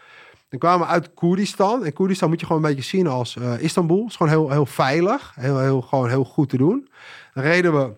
Dan 0.48 0.58
kwamen 0.58 0.86
we 0.86 0.92
uit 0.92 1.14
Koerdistan. 1.14 1.84
En 1.84 1.92
Koerdistan 1.92 2.28
moet 2.28 2.40
je 2.40 2.46
gewoon 2.46 2.62
een 2.64 2.68
beetje 2.68 2.96
zien 2.96 3.06
als 3.06 3.36
uh, 3.36 3.62
Istanbul. 3.62 4.00
Het 4.00 4.08
is 4.08 4.16
gewoon 4.16 4.32
heel, 4.32 4.50
heel 4.50 4.66
veilig. 4.66 5.32
Heel, 5.34 5.58
heel, 5.58 5.80
gewoon 5.80 6.08
heel 6.08 6.24
goed 6.24 6.48
te 6.48 6.56
doen. 6.56 6.88
Dan 7.34 7.42
reden 7.42 7.72
we 7.78 7.92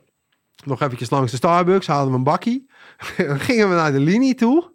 nog 0.65 0.81
eventjes 0.81 1.11
langs 1.11 1.31
de 1.31 1.37
Starbucks, 1.37 1.87
haalden 1.87 2.11
we 2.11 2.17
een 2.17 2.25
bakkie. 2.25 2.71
dan 3.17 3.41
gingen 3.41 3.69
we 3.69 3.75
naar 3.75 3.93
de 3.93 4.01
linie 4.01 4.35
toe. 4.35 4.73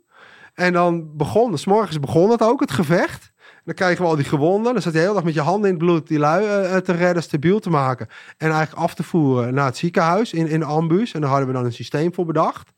En 0.54 0.74
dan 0.74 1.18
begon, 1.18 1.58
s 1.58 1.66
morgens 1.66 2.00
begon 2.00 2.30
het 2.30 2.42
ook, 2.42 2.60
het 2.60 2.72
gevecht. 2.72 3.29
Dan 3.70 3.78
krijgen 3.78 4.04
we 4.04 4.10
al 4.10 4.16
die 4.16 4.26
gewonden. 4.26 4.74
Dan 4.74 4.82
zat 4.82 4.94
je 4.94 4.98
de 4.98 5.04
hele 5.04 5.14
dag 5.14 5.24
met 5.24 5.34
je 5.34 5.42
handen 5.42 5.70
in 5.70 5.76
het 5.76 5.86
bloed 5.86 6.08
die 6.08 6.20
lui 6.20 6.44
uh, 6.44 6.78
te 6.78 6.92
redden, 6.92 7.24
stabiel 7.24 7.60
te 7.60 7.70
maken. 7.70 8.08
En 8.38 8.50
eigenlijk 8.52 8.82
af 8.82 8.94
te 8.94 9.04
voeren 9.04 9.54
naar 9.54 9.66
het 9.66 9.78
ziekenhuis 9.78 10.34
in, 10.34 10.48
in 10.48 10.64
ambus. 10.64 11.14
En 11.14 11.22
daar 11.22 11.30
hadden 11.30 11.48
we 11.48 11.54
dan 11.54 11.66
een 11.66 11.74
systeem 11.74 12.14
voor 12.14 12.26
bedacht. 12.26 12.70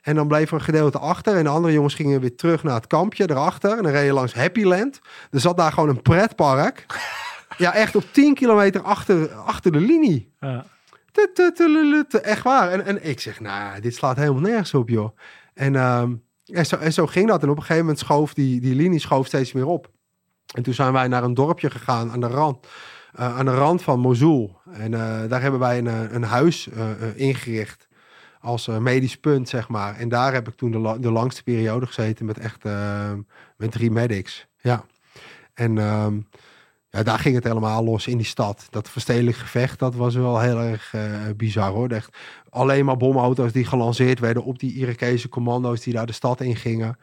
En 0.00 0.14
dan 0.14 0.28
bleef 0.28 0.48
er 0.48 0.54
een 0.54 0.60
gedeelte 0.60 0.98
achter. 0.98 1.36
En 1.36 1.44
de 1.44 1.50
andere 1.50 1.72
jongens 1.72 1.94
gingen 1.94 2.20
weer 2.20 2.36
terug 2.36 2.62
naar 2.62 2.74
het 2.74 2.86
kampje 2.86 3.30
erachter. 3.30 3.76
En 3.76 3.82
dan 3.82 3.92
reed 3.92 4.04
je 4.04 4.12
langs 4.12 4.34
Happyland. 4.34 5.00
Er 5.30 5.40
zat 5.40 5.56
daar 5.56 5.72
gewoon 5.72 5.88
een 5.88 6.02
pretpark. 6.02 6.86
ja, 7.56 7.74
echt 7.74 7.96
op 7.96 8.04
10 8.12 8.34
kilometer 8.34 8.82
achter, 8.82 9.32
achter 9.32 9.72
de 9.72 9.80
linie. 9.80 10.32
Ja. 10.40 10.64
Echt 12.20 12.42
waar. 12.42 12.70
En, 12.70 12.86
en 12.86 13.08
ik 13.08 13.20
zeg, 13.20 13.40
nou, 13.40 13.80
dit 13.80 13.94
slaat 13.94 14.16
helemaal 14.16 14.40
nergens 14.40 14.74
op, 14.74 14.88
joh. 14.88 15.16
En, 15.54 15.74
um, 15.74 16.22
en, 16.44 16.66
zo, 16.66 16.76
en 16.76 16.92
zo 16.92 17.06
ging 17.06 17.28
dat. 17.28 17.42
En 17.42 17.48
op 17.48 17.56
een 17.56 17.62
gegeven 17.62 17.82
moment 17.82 17.98
schoof 17.98 18.34
die, 18.34 18.60
die 18.60 18.74
linie 18.74 18.98
schoof 19.00 19.26
steeds 19.26 19.52
meer 19.52 19.66
op. 19.66 19.90
En 20.54 20.62
toen 20.62 20.74
zijn 20.74 20.92
wij 20.92 21.08
naar 21.08 21.22
een 21.22 21.34
dorpje 21.34 21.70
gegaan 21.70 22.10
aan 22.10 22.20
de 22.20 22.26
rand, 22.26 22.66
uh, 23.20 23.38
aan 23.38 23.44
de 23.44 23.54
rand 23.54 23.82
van 23.82 24.00
Mosul. 24.00 24.58
En 24.72 24.92
uh, 24.92 25.22
daar 25.28 25.42
hebben 25.42 25.60
wij 25.60 25.78
een, 25.78 26.14
een 26.14 26.22
huis 26.22 26.68
ingericht 27.14 27.88
als 28.40 28.66
medisch 28.66 29.16
punt, 29.16 29.48
zeg 29.48 29.68
maar. 29.68 29.96
En 29.96 30.08
daar 30.08 30.32
heb 30.32 30.48
ik 30.48 30.54
toen 30.54 30.70
de, 30.70 30.96
de 31.00 31.10
langste 31.10 31.42
periode 31.42 31.86
gezeten 31.86 32.26
met 32.26 32.38
echt 32.38 32.64
met 33.56 33.72
drie 33.72 33.90
medics. 33.90 34.46
Ja. 34.60 34.84
En 35.54 35.78
um, 35.78 36.28
ja, 36.90 37.02
daar 37.02 37.18
ging 37.18 37.34
het 37.34 37.44
helemaal 37.44 37.84
los 37.84 38.06
in 38.06 38.16
die 38.16 38.26
stad. 38.26 38.66
Dat 38.70 38.88
verstedelijk 38.88 39.36
gevecht, 39.36 39.78
dat 39.78 39.94
was 39.94 40.14
wel 40.14 40.40
heel 40.40 40.60
erg 40.60 40.94
bizar 41.36 41.70
hoor. 41.70 41.88
Echt 41.88 42.16
alleen 42.50 42.84
maar 42.84 42.96
bomauto's 42.96 43.52
die 43.52 43.64
gelanceerd 43.64 44.18
werden 44.18 44.44
op 44.44 44.58
die 44.58 44.74
Irakese 44.74 45.28
commando's 45.28 45.80
die 45.80 45.94
daar 45.94 46.06
de 46.06 46.12
stad 46.12 46.40
in 46.40 46.56
gingen. 46.56 46.98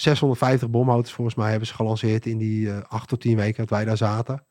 650 0.00 0.70
bomhouders 0.70 1.12
volgens 1.12 1.36
mij 1.36 1.50
hebben 1.50 1.68
ze 1.68 1.74
gelanceerd 1.74 2.26
in 2.26 2.38
die 2.38 2.66
uh, 2.66 2.78
acht 2.88 3.08
tot 3.08 3.20
tien 3.20 3.36
weken 3.36 3.56
dat 3.56 3.70
wij 3.70 3.84
daar 3.84 3.96
zaten. 3.96 4.44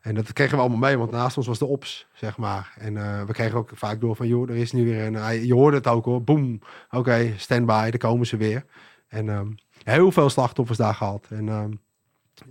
En 0.00 0.14
dat 0.14 0.32
kregen 0.32 0.54
we 0.54 0.60
allemaal 0.60 0.78
mee, 0.78 0.98
want 0.98 1.10
naast 1.10 1.36
ons 1.36 1.46
was 1.46 1.58
de 1.58 1.66
ops, 1.66 2.06
zeg 2.12 2.36
maar. 2.36 2.72
En 2.78 2.94
uh, 2.94 3.22
we 3.22 3.32
kregen 3.32 3.58
ook 3.58 3.70
vaak 3.74 4.00
door 4.00 4.16
van, 4.16 4.28
joh, 4.28 4.50
er 4.50 4.56
is 4.56 4.72
nu 4.72 4.84
weer 4.84 5.06
een... 5.06 5.46
Je 5.46 5.54
hoorde 5.54 5.76
het 5.76 5.86
ook 5.86 6.04
hoor, 6.04 6.24
boom. 6.24 6.54
Oké, 6.54 6.96
okay, 6.96 7.34
stand-by, 7.36 7.90
daar 7.90 7.98
komen 7.98 8.26
ze 8.26 8.36
weer. 8.36 8.64
En 9.08 9.28
um, 9.28 9.54
heel 9.82 10.12
veel 10.12 10.30
slachtoffers 10.30 10.78
daar 10.78 10.94
gehad. 10.94 11.26
En 11.30 11.48
um, 11.48 11.80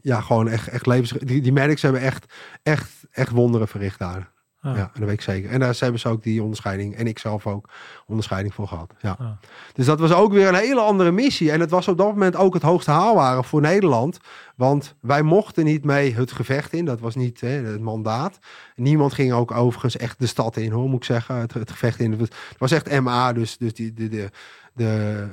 ja, 0.02 0.22
gewoon 0.22 0.48
echt, 0.48 0.68
echt 0.68 0.86
levens... 0.86 1.12
Die, 1.12 1.42
die 1.42 1.54
medics 1.54 1.82
hebben 1.82 2.02
echt, 2.02 2.34
echt, 2.64 3.08
echt 3.12 3.32
wonderen 3.32 3.68
verricht 3.68 4.00
daar. 4.00 4.32
Ah. 4.62 4.76
Ja, 4.76 4.90
dat 4.94 5.04
weet 5.04 5.14
ik 5.14 5.22
zeker. 5.22 5.50
En 5.50 5.60
daar 5.60 5.76
hebben 5.80 6.00
ze 6.00 6.08
ook 6.08 6.24
die 6.24 6.42
onderscheiding, 6.44 6.96
en 6.96 7.08
ik 7.08 7.20
zelf 7.20 7.48
ook, 7.48 7.70
onderscheiding 8.06 8.54
voor 8.54 8.68
gehad. 8.68 8.94
Ja. 9.02 9.16
Ah. 9.20 9.32
Dus 9.74 9.86
dat 9.86 10.00
was 10.00 10.14
ook 10.14 10.32
weer 10.32 10.48
een 10.48 10.56
hele 10.56 10.80
andere 10.82 11.12
missie. 11.12 11.52
En 11.52 11.60
het 11.60 11.70
was 11.70 11.88
op 11.88 11.98
dat 11.98 12.08
moment 12.08 12.36
ook 12.36 12.54
het 12.54 12.64
hoogste 12.64 12.92
haalbare 12.92 13.44
voor 13.44 13.62
Nederland. 13.62 14.20
Want 14.56 14.96
wij 15.02 15.22
mochten 15.22 15.66
niet 15.66 15.86
mee 15.86 16.16
het 16.16 16.32
gevecht 16.32 16.74
in. 16.74 16.86
Dat 16.86 17.00
was 17.00 17.16
niet 17.16 17.42
hè, 17.42 17.50
het 17.50 17.82
mandaat. 17.82 18.40
Niemand 18.76 19.14
ging 19.14 19.34
ook 19.34 19.52
overigens 19.52 19.98
echt 19.98 20.20
de 20.20 20.28
stad 20.28 20.58
in, 20.58 20.72
hoor, 20.72 20.90
moet 20.90 21.00
ik 21.00 21.04
zeggen. 21.04 21.36
Het, 21.36 21.54
het 21.54 21.72
gevecht 21.72 22.00
in. 22.00 22.12
Het 22.12 22.34
was 22.58 22.72
echt 22.72 23.00
MA, 23.00 23.34
dus, 23.34 23.58
dus 23.58 23.74
die, 23.74 23.94
de, 23.94 24.08
de, 24.08 24.30
de 24.74 25.28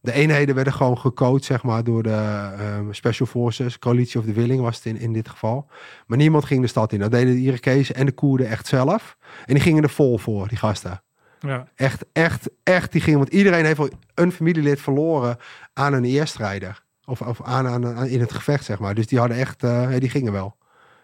de 0.00 0.12
eenheden 0.12 0.54
werden 0.54 0.72
gewoon 0.72 0.98
gecoacht, 0.98 1.44
zeg 1.44 1.62
maar, 1.62 1.84
door 1.84 2.02
de 2.02 2.50
um, 2.78 2.94
Special 2.94 3.28
Forces. 3.28 3.78
Coalitie 3.78 4.20
of 4.20 4.26
de 4.26 4.32
Willing 4.32 4.60
was 4.60 4.76
het 4.76 4.84
in, 4.84 4.98
in 4.98 5.12
dit 5.12 5.28
geval. 5.28 5.70
Maar 6.06 6.18
niemand 6.18 6.44
ging 6.44 6.60
de 6.60 6.66
stad 6.66 6.92
in. 6.92 6.98
Dat 6.98 7.10
deden 7.10 7.34
de 7.34 7.40
Irakezen 7.40 7.94
en 7.94 8.06
de 8.06 8.12
Koerden 8.12 8.48
echt 8.48 8.66
zelf. 8.66 9.16
En 9.46 9.54
die 9.54 9.62
gingen 9.62 9.82
er 9.82 9.90
vol 9.90 10.18
voor, 10.18 10.48
die 10.48 10.58
gasten. 10.58 11.02
Ja. 11.40 11.68
Echt, 11.74 12.04
echt, 12.12 12.50
echt. 12.62 12.92
Die 12.92 13.00
gingen, 13.00 13.18
want 13.18 13.32
iedereen 13.32 13.64
heeft 13.64 13.78
wel 13.78 13.90
een 14.14 14.32
familielid 14.32 14.80
verloren 14.80 15.36
aan 15.72 15.92
een 15.92 16.04
eerstrijder. 16.04 16.86
Of, 17.04 17.20
of 17.22 17.42
aan, 17.42 17.66
aan, 17.66 18.06
in 18.06 18.20
het 18.20 18.32
gevecht, 18.32 18.64
zeg 18.64 18.78
maar. 18.78 18.94
Dus 18.94 19.06
die 19.06 19.18
hadden 19.18 19.36
echt, 19.36 19.62
uh, 19.62 19.90
die 19.98 20.10
gingen 20.10 20.32
wel. 20.32 20.56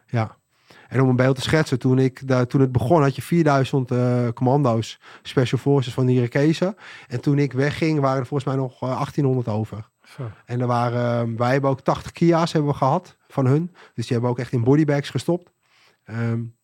Ja. 0.06 0.36
En 0.94 1.00
om 1.00 1.08
een 1.08 1.16
beeld 1.16 1.36
te 1.36 1.42
schetsen, 1.42 1.78
toen, 1.78 1.98
ik, 1.98 2.28
daar, 2.28 2.46
toen 2.46 2.60
het 2.60 2.72
begon 2.72 3.02
had 3.02 3.16
je 3.16 3.22
4000 3.22 3.90
uh, 3.90 4.28
commando's, 4.28 5.00
special 5.22 5.60
forces 5.60 5.94
van 5.94 6.06
de 6.06 6.12
Irakezen. 6.12 6.76
En 7.08 7.20
toen 7.20 7.38
ik 7.38 7.52
wegging 7.52 8.00
waren 8.00 8.20
er 8.20 8.26
volgens 8.26 8.48
mij 8.48 8.58
nog 8.58 8.82
uh, 8.82 8.88
1800 8.88 9.48
over. 9.48 9.88
Zo. 10.16 10.30
En 10.44 10.60
er 10.60 10.66
waren, 10.66 11.28
uh, 11.28 11.38
wij 11.38 11.52
hebben 11.52 11.70
ook 11.70 11.80
80 11.80 12.12
Kia's 12.12 12.52
hebben 12.52 12.70
we 12.70 12.76
gehad 12.76 13.16
van 13.28 13.46
hun. 13.46 13.70
Dus 13.94 14.06
die 14.06 14.12
hebben 14.12 14.22
we 14.22 14.36
ook 14.36 14.38
echt 14.38 14.52
in 14.52 14.64
bodybags 14.64 15.10
gestopt. 15.10 15.50
Um, 16.10 16.54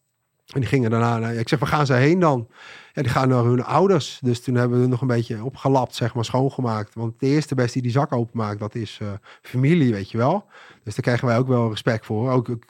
en 0.47 0.61
die 0.61 0.69
gingen 0.69 0.91
daarna, 0.91 1.29
ik 1.29 1.49
zeg, 1.49 1.59
waar 1.59 1.69
gaan 1.69 1.87
ze 1.87 1.93
heen 1.93 2.21
dan? 2.21 2.49
Ja, 2.93 3.03
die 3.03 3.11
gaan 3.11 3.29
naar 3.29 3.45
hun 3.45 3.65
ouders. 3.65 4.19
Dus 4.23 4.43
toen 4.43 4.55
hebben 4.55 4.81
we 4.81 4.87
nog 4.87 5.01
een 5.01 5.07
beetje 5.07 5.45
opgelapt, 5.45 5.95
zeg 5.95 6.15
maar, 6.15 6.25
schoongemaakt. 6.25 6.95
Want 6.95 7.21
de 7.21 7.27
eerste 7.27 7.55
best 7.55 7.73
die 7.73 7.83
die 7.83 7.91
zak 7.91 8.13
openmaakt, 8.13 8.59
dat 8.59 8.75
is 8.75 8.99
uh, 9.03 9.09
familie, 9.43 9.93
weet 9.93 10.11
je 10.11 10.19
wel. 10.19 10.45
Dus 10.85 10.95
daar 10.95 11.05
krijgen 11.05 11.27
wij 11.27 11.39
ook 11.39 11.49
wel 11.49 11.71
respect 11.71 12.07
voor. 12.07 12.31
Ook, 12.31 12.49
ook 12.49 12.65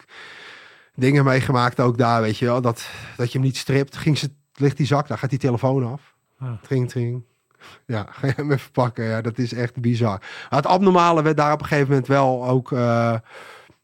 dingen 0.94 1.24
meegemaakt 1.24 1.80
ook 1.80 1.98
daar, 1.98 2.22
weet 2.22 2.38
je 2.38 2.44
wel. 2.44 2.60
Dat, 2.60 2.88
dat 3.16 3.32
je 3.32 3.38
hem 3.38 3.46
niet 3.46 3.56
stript. 3.56 3.96
Ging 3.96 4.18
ze, 4.18 4.30
ligt 4.54 4.76
die 4.76 4.86
zak, 4.86 5.08
daar 5.08 5.18
gaat 5.18 5.30
die 5.30 5.38
telefoon 5.38 5.92
af. 5.92 6.14
Ah. 6.38 6.52
Tring, 6.62 6.88
tring. 6.88 7.22
Ja, 7.86 8.06
ga 8.10 8.26
je 8.26 8.32
hem 8.36 8.52
even 8.52 8.70
pakken. 8.70 9.04
Ja, 9.04 9.20
dat 9.20 9.38
is 9.38 9.52
echt 9.52 9.80
bizar. 9.80 10.18
Maar 10.18 10.58
het 10.58 10.66
abnormale 10.66 11.22
werd 11.22 11.36
daar 11.36 11.52
op 11.52 11.60
een 11.60 11.66
gegeven 11.66 11.88
moment 11.88 12.06
wel 12.06 12.46
ook, 12.48 12.70
uh, 12.70 13.14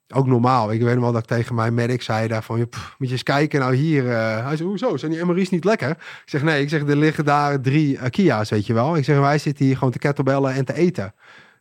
ook 0.09 0.27
normaal. 0.27 0.73
Ik 0.73 0.83
weet 0.83 0.95
nog 0.95 1.03
wel 1.03 1.12
dat 1.12 1.23
ik 1.23 1.28
tegen 1.28 1.55
mijn 1.55 1.74
medic 1.74 2.03
zei 2.03 2.28
daarvan, 2.28 2.69
pff, 2.69 2.95
moet 2.99 3.09
je 3.09 3.15
eens 3.15 3.23
kijken 3.23 3.61
nou 3.61 3.74
hier. 3.74 4.05
Uh, 4.05 4.45
hij 4.47 4.57
zei, 4.57 4.69
hoezo, 4.69 4.97
zijn 4.97 5.12
die 5.12 5.24
MRI's 5.24 5.51
niet 5.51 5.65
lekker? 5.65 5.91
Ik 5.91 6.23
zeg, 6.24 6.43
nee, 6.43 6.62
ik 6.62 6.69
zeg, 6.69 6.81
er 6.81 6.97
liggen 6.97 7.24
daar 7.24 7.61
drie 7.61 7.95
uh, 7.95 8.05
Kia's, 8.11 8.51
weet 8.51 8.66
je 8.66 8.73
wel. 8.73 8.97
Ik 8.97 9.05
zeg, 9.05 9.19
wij 9.19 9.39
zitten 9.39 9.65
hier 9.65 9.77
gewoon 9.77 9.93
te 9.93 9.99
kettlebellen 9.99 10.53
en 10.53 10.65
te 10.65 10.74
eten. 10.74 11.15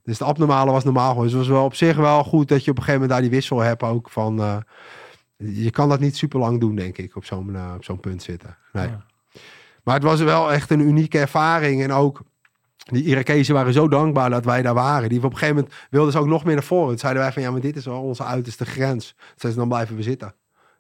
Dus 0.04 0.20
het 0.20 0.28
abnormale 0.28 0.72
was 0.72 0.84
normaal. 0.84 1.16
Dus 1.16 1.32
het 1.32 1.40
was 1.40 1.48
wel 1.48 1.64
op 1.64 1.76
zich 1.76 1.96
wel 1.96 2.24
goed 2.24 2.48
dat 2.48 2.64
je 2.64 2.72
op 2.72 2.78
een 2.78 2.84
gegeven 2.84 3.02
moment 3.02 3.12
daar 3.12 3.30
die 3.30 3.38
wissel 3.40 3.60
hebt 3.60 3.84
ook 3.84 4.10
van 4.10 4.64
je 5.38 5.72
kan 5.72 5.90
dat 5.90 6.00
niet 6.00 6.16
super 6.16 6.40
lang 6.40 6.60
doen, 6.60 6.76
denk 6.76 6.98
ik, 6.98 7.16
op 7.16 7.26
zo'n 7.26 7.50
uh, 7.50 7.74
op 7.76 7.84
zo'n 7.84 8.00
punt 8.00 8.24
zitten. 8.24 8.58
Nee. 8.74 8.88
Ja. 8.88 9.06
Maar 9.84 9.96
het 9.96 10.04
was 10.04 10.22
wel 10.22 10.52
echt 10.52 10.70
een 10.70 10.80
unieke 10.80 11.20
ervaring. 11.20 11.84
En 11.84 11.92
ook 11.92 12.22
die 12.76 13.04
Irakezen 13.04 13.54
waren 13.54 13.74
zo 13.74 13.88
dankbaar 13.88 14.30
dat 14.30 14.46
wij 14.46 14.62
daar 14.62 14.74
waren. 14.74 15.10
Die 15.10 15.18
op 15.18 15.24
een 15.24 15.38
gegeven 15.38 15.56
moment 15.56 15.74
wilden 15.90 16.12
ze 16.12 16.20
ook 16.20 16.28
nog 16.28 16.44
meer 16.44 16.54
naar 16.54 16.64
voren. 16.64 16.90
Toen 16.90 16.98
zeiden 16.98 17.22
wij 17.22 17.32
van 17.32 17.42
ja, 17.42 17.52
maar 17.52 17.62
dit 17.62 17.76
is 17.76 17.86
wel 17.86 18.02
onze 18.02 18.24
uiterste 18.24 18.66
grens. 18.66 19.08
Toen 19.08 19.26
zeiden 19.26 19.52
ze 19.52 19.58
dan 19.58 19.68
blijven 19.68 19.96
we 19.96 20.04
zitten. 20.04 20.36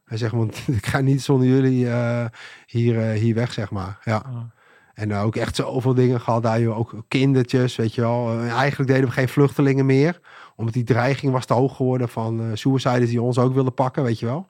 Hij 0.05 0.17
zegt, 0.17 0.33
want 0.33 0.63
ik 0.79 0.85
ga 0.85 0.99
niet 0.99 1.21
zonder 1.21 1.47
jullie 1.47 1.85
uh, 1.85 2.25
hier, 2.65 3.13
uh, 3.13 3.19
hier 3.19 3.35
weg, 3.35 3.53
zeg 3.53 3.71
maar. 3.71 3.99
Ja. 4.03 4.51
En 4.95 5.11
eh, 5.11 5.23
ook 5.23 5.35
echt 5.35 5.55
zoveel 5.55 5.93
dingen 5.93 6.21
gehad 6.21 6.43
daar, 6.43 6.59
joh. 6.59 6.77
ook 6.77 6.93
kindertjes, 7.07 7.75
weet 7.75 7.95
je 7.95 8.01
wel. 8.01 8.29
Eh, 8.31 8.51
eigenlijk 8.51 8.91
deden 8.91 9.05
we 9.05 9.11
geen 9.11 9.29
vluchtelingen 9.29 9.85
meer, 9.85 10.19
omdat 10.55 10.73
die 10.73 10.83
dreiging 10.83 11.31
was 11.31 11.45
te 11.45 11.53
hoog 11.53 11.75
geworden 11.75 12.09
van 12.09 12.41
uh, 12.41 12.51
suicides 12.53 13.09
die 13.09 13.21
ons 13.21 13.37
ook 13.37 13.53
wilden 13.53 13.73
pakken, 13.73 14.03
weet 14.03 14.19
je 14.19 14.25
wel. 14.25 14.47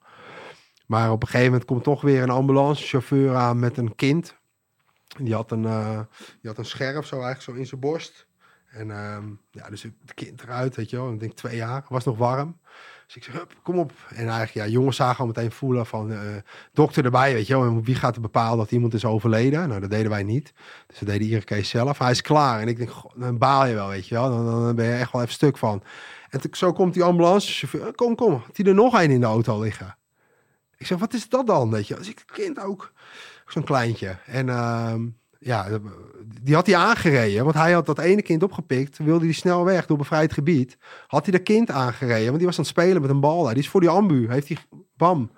Maar 0.85 1.11
op 1.11 1.21
een 1.21 1.27
gegeven 1.27 1.51
moment 1.51 1.69
komt 1.69 1.83
toch 1.83 2.01
weer 2.01 2.23
een 2.23 2.29
ambulancechauffeur 2.29 3.35
aan 3.35 3.59
met 3.59 3.77
een 3.77 3.95
kind. 3.95 4.35
Die 5.17 5.33
had 5.33 5.51
een, 5.51 5.63
uh, 5.63 5.99
die 6.41 6.49
had 6.49 6.57
een 6.57 6.65
scherf 6.65 7.05
zo 7.05 7.15
eigenlijk 7.15 7.41
zo 7.41 7.53
in 7.53 7.67
zijn 7.67 7.81
borst. 7.81 8.27
En 8.67 8.91
ehm, 8.91 9.27
ja, 9.51 9.69
dus 9.69 9.83
het 9.83 10.13
kind 10.13 10.41
eruit, 10.41 10.75
weet 10.75 10.89
je 10.89 10.95
wel. 10.95 11.13
Ik 11.13 11.19
denk 11.19 11.33
twee 11.33 11.55
jaar, 11.55 11.85
was 11.89 12.03
nog 12.03 12.17
warm. 12.17 12.59
Dus 13.05 13.15
ik 13.15 13.23
zeg, 13.23 13.45
kom 13.63 13.79
op. 13.79 13.91
En 14.09 14.27
eigenlijk, 14.27 14.53
ja, 14.53 14.67
jongens 14.67 14.95
zagen 14.95 15.19
al 15.19 15.25
meteen 15.25 15.51
voelen 15.51 15.85
van 15.85 16.11
uh, 16.11 16.19
dokter 16.73 17.05
erbij, 17.05 17.33
weet 17.33 17.47
je 17.47 17.53
wel. 17.57 17.63
En 17.63 17.83
wie 17.83 17.95
gaat 17.95 18.15
er 18.15 18.21
bepalen 18.21 18.57
dat 18.57 18.71
iemand 18.71 18.93
is 18.93 19.05
overleden? 19.05 19.67
Nou, 19.69 19.81
dat 19.81 19.89
deden 19.89 20.09
wij 20.09 20.23
niet. 20.23 20.53
Dus 20.87 20.99
dat 20.99 21.07
deden 21.07 21.23
iedere 21.23 21.43
keer 21.43 21.65
zelf. 21.65 21.97
Hij 21.97 22.11
is 22.11 22.21
klaar. 22.21 22.61
En 22.61 22.67
ik 22.67 22.77
denk, 22.77 22.91
dan 23.15 23.37
baal 23.37 23.65
je 23.65 23.73
wel, 23.73 23.87
weet 23.87 24.07
je 24.07 24.15
wel. 24.15 24.29
Dan, 24.29 24.45
dan 24.45 24.75
ben 24.75 24.85
je 24.85 24.93
echt 24.93 25.11
wel 25.11 25.21
even 25.21 25.33
stuk 25.33 25.57
van. 25.57 25.83
En 26.29 26.41
zo 26.51 26.73
komt 26.73 26.93
die 26.93 27.03
ambulancechauffeur. 27.03 27.95
Kom, 27.95 28.15
kom. 28.15 28.31
Had 28.33 28.57
hij 28.57 28.65
er 28.65 28.73
nog 28.73 28.93
een 28.93 29.11
in 29.11 29.19
de 29.19 29.25
auto 29.25 29.61
liggen? 29.61 29.97
Ik 30.77 30.85
zeg, 30.85 30.97
wat 30.97 31.13
is 31.13 31.29
dat 31.29 31.47
dan, 31.47 31.71
weet 31.71 31.87
je? 31.87 31.97
Als 31.97 32.09
ik 32.09 32.19
het 32.19 32.31
kind 32.31 32.59
ook, 32.59 32.91
zo'n 33.47 33.63
kleintje. 33.63 34.17
En 34.25 34.47
uh, 34.47 34.93
ja, 35.45 35.79
die 36.41 36.55
had 36.55 36.65
hij 36.65 36.75
aangereden. 36.75 37.43
Want 37.43 37.55
hij 37.55 37.71
had 37.71 37.85
dat 37.85 37.99
ene 37.99 38.21
kind 38.21 38.43
opgepikt. 38.43 38.97
Wilde 38.97 39.25
hij 39.25 39.33
snel 39.33 39.65
weg 39.65 39.85
door 39.85 39.97
bevrijd 39.97 40.33
gebied. 40.33 40.77
Had 41.07 41.23
hij 41.23 41.31
dat 41.31 41.43
kind 41.43 41.71
aangereden. 41.71 42.25
Want 42.25 42.37
die 42.37 42.45
was 42.45 42.57
aan 42.57 42.63
het 42.63 42.73
spelen 42.73 43.01
met 43.01 43.09
een 43.09 43.19
bal. 43.19 43.43
Daar. 43.43 43.53
Die 43.53 43.63
is 43.63 43.69
voor 43.69 43.81
die 43.81 43.89
ambu. 43.89 44.29
Heeft 44.29 44.47
hij, 44.47 44.57
bam. 44.97 45.31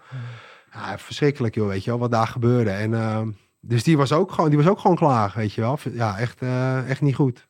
Ja, 0.71 0.97
verschrikkelijk 0.97 1.55
joh, 1.55 1.67
weet 1.67 1.83
je 1.83 1.89
wel, 1.89 1.99
wat 1.99 2.11
daar 2.11 2.27
gebeurde. 2.27 2.69
En 2.69 2.91
uh, 2.91 3.21
dus 3.59 3.83
die 3.83 3.97
was 3.97 4.11
ook 4.11 4.31
gewoon, 4.31 4.49
die 4.49 4.57
was 4.57 4.67
ook 4.67 4.79
gewoon 4.79 4.95
klaar, 4.95 5.33
weet 5.35 5.53
je 5.53 5.61
wel. 5.61 5.79
Ja, 5.91 6.17
echt, 6.17 6.41
uh, 6.41 6.89
echt 6.89 7.01
niet 7.01 7.15
goed. 7.15 7.47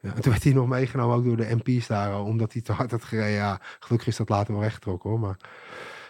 Ja, 0.00 0.14
en 0.14 0.22
toen 0.22 0.32
werd 0.32 0.44
hij 0.44 0.52
nog 0.52 0.68
meegenomen 0.68 1.16
ook 1.16 1.24
door 1.24 1.36
de 1.36 1.56
MP's 1.62 1.86
daar, 1.86 2.20
omdat 2.22 2.52
hij 2.52 2.62
te 2.62 2.72
hard 2.72 2.90
had 2.90 3.04
gereden. 3.04 3.30
Ja, 3.30 3.60
gelukkig 3.78 4.08
is 4.08 4.16
dat 4.16 4.28
later 4.28 4.52
wel 4.52 4.62
weggetrokken 4.62 5.10
hoor. 5.10 5.20
Maar 5.20 5.36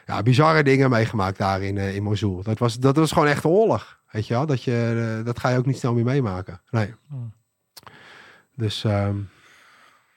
ja, 0.07 0.23
bizarre 0.23 0.63
dingen 0.63 0.91
meegemaakt 0.91 1.39
daar 1.39 1.63
in, 1.63 1.77
uh, 1.77 1.95
in 1.95 2.03
Mosul. 2.03 2.43
Dat 2.43 2.59
was, 2.59 2.79
dat 2.79 2.97
was 2.97 3.13
gewoon 3.13 3.29
echt 3.29 3.45
oorlog. 3.45 3.99
Weet 4.11 4.27
je 4.27 4.35
wel? 4.35 4.47
Dat, 4.47 4.63
je, 4.63 5.17
uh, 5.19 5.25
dat 5.25 5.39
ga 5.39 5.49
je 5.49 5.59
ook 5.59 5.67
niet 5.67 5.79
snel 5.79 5.95
meer 5.95 6.05
meemaken. 6.05 6.61
Nee. 6.71 6.95
Hmm. 7.09 7.33
Dus 8.55 8.85
um, 8.85 9.29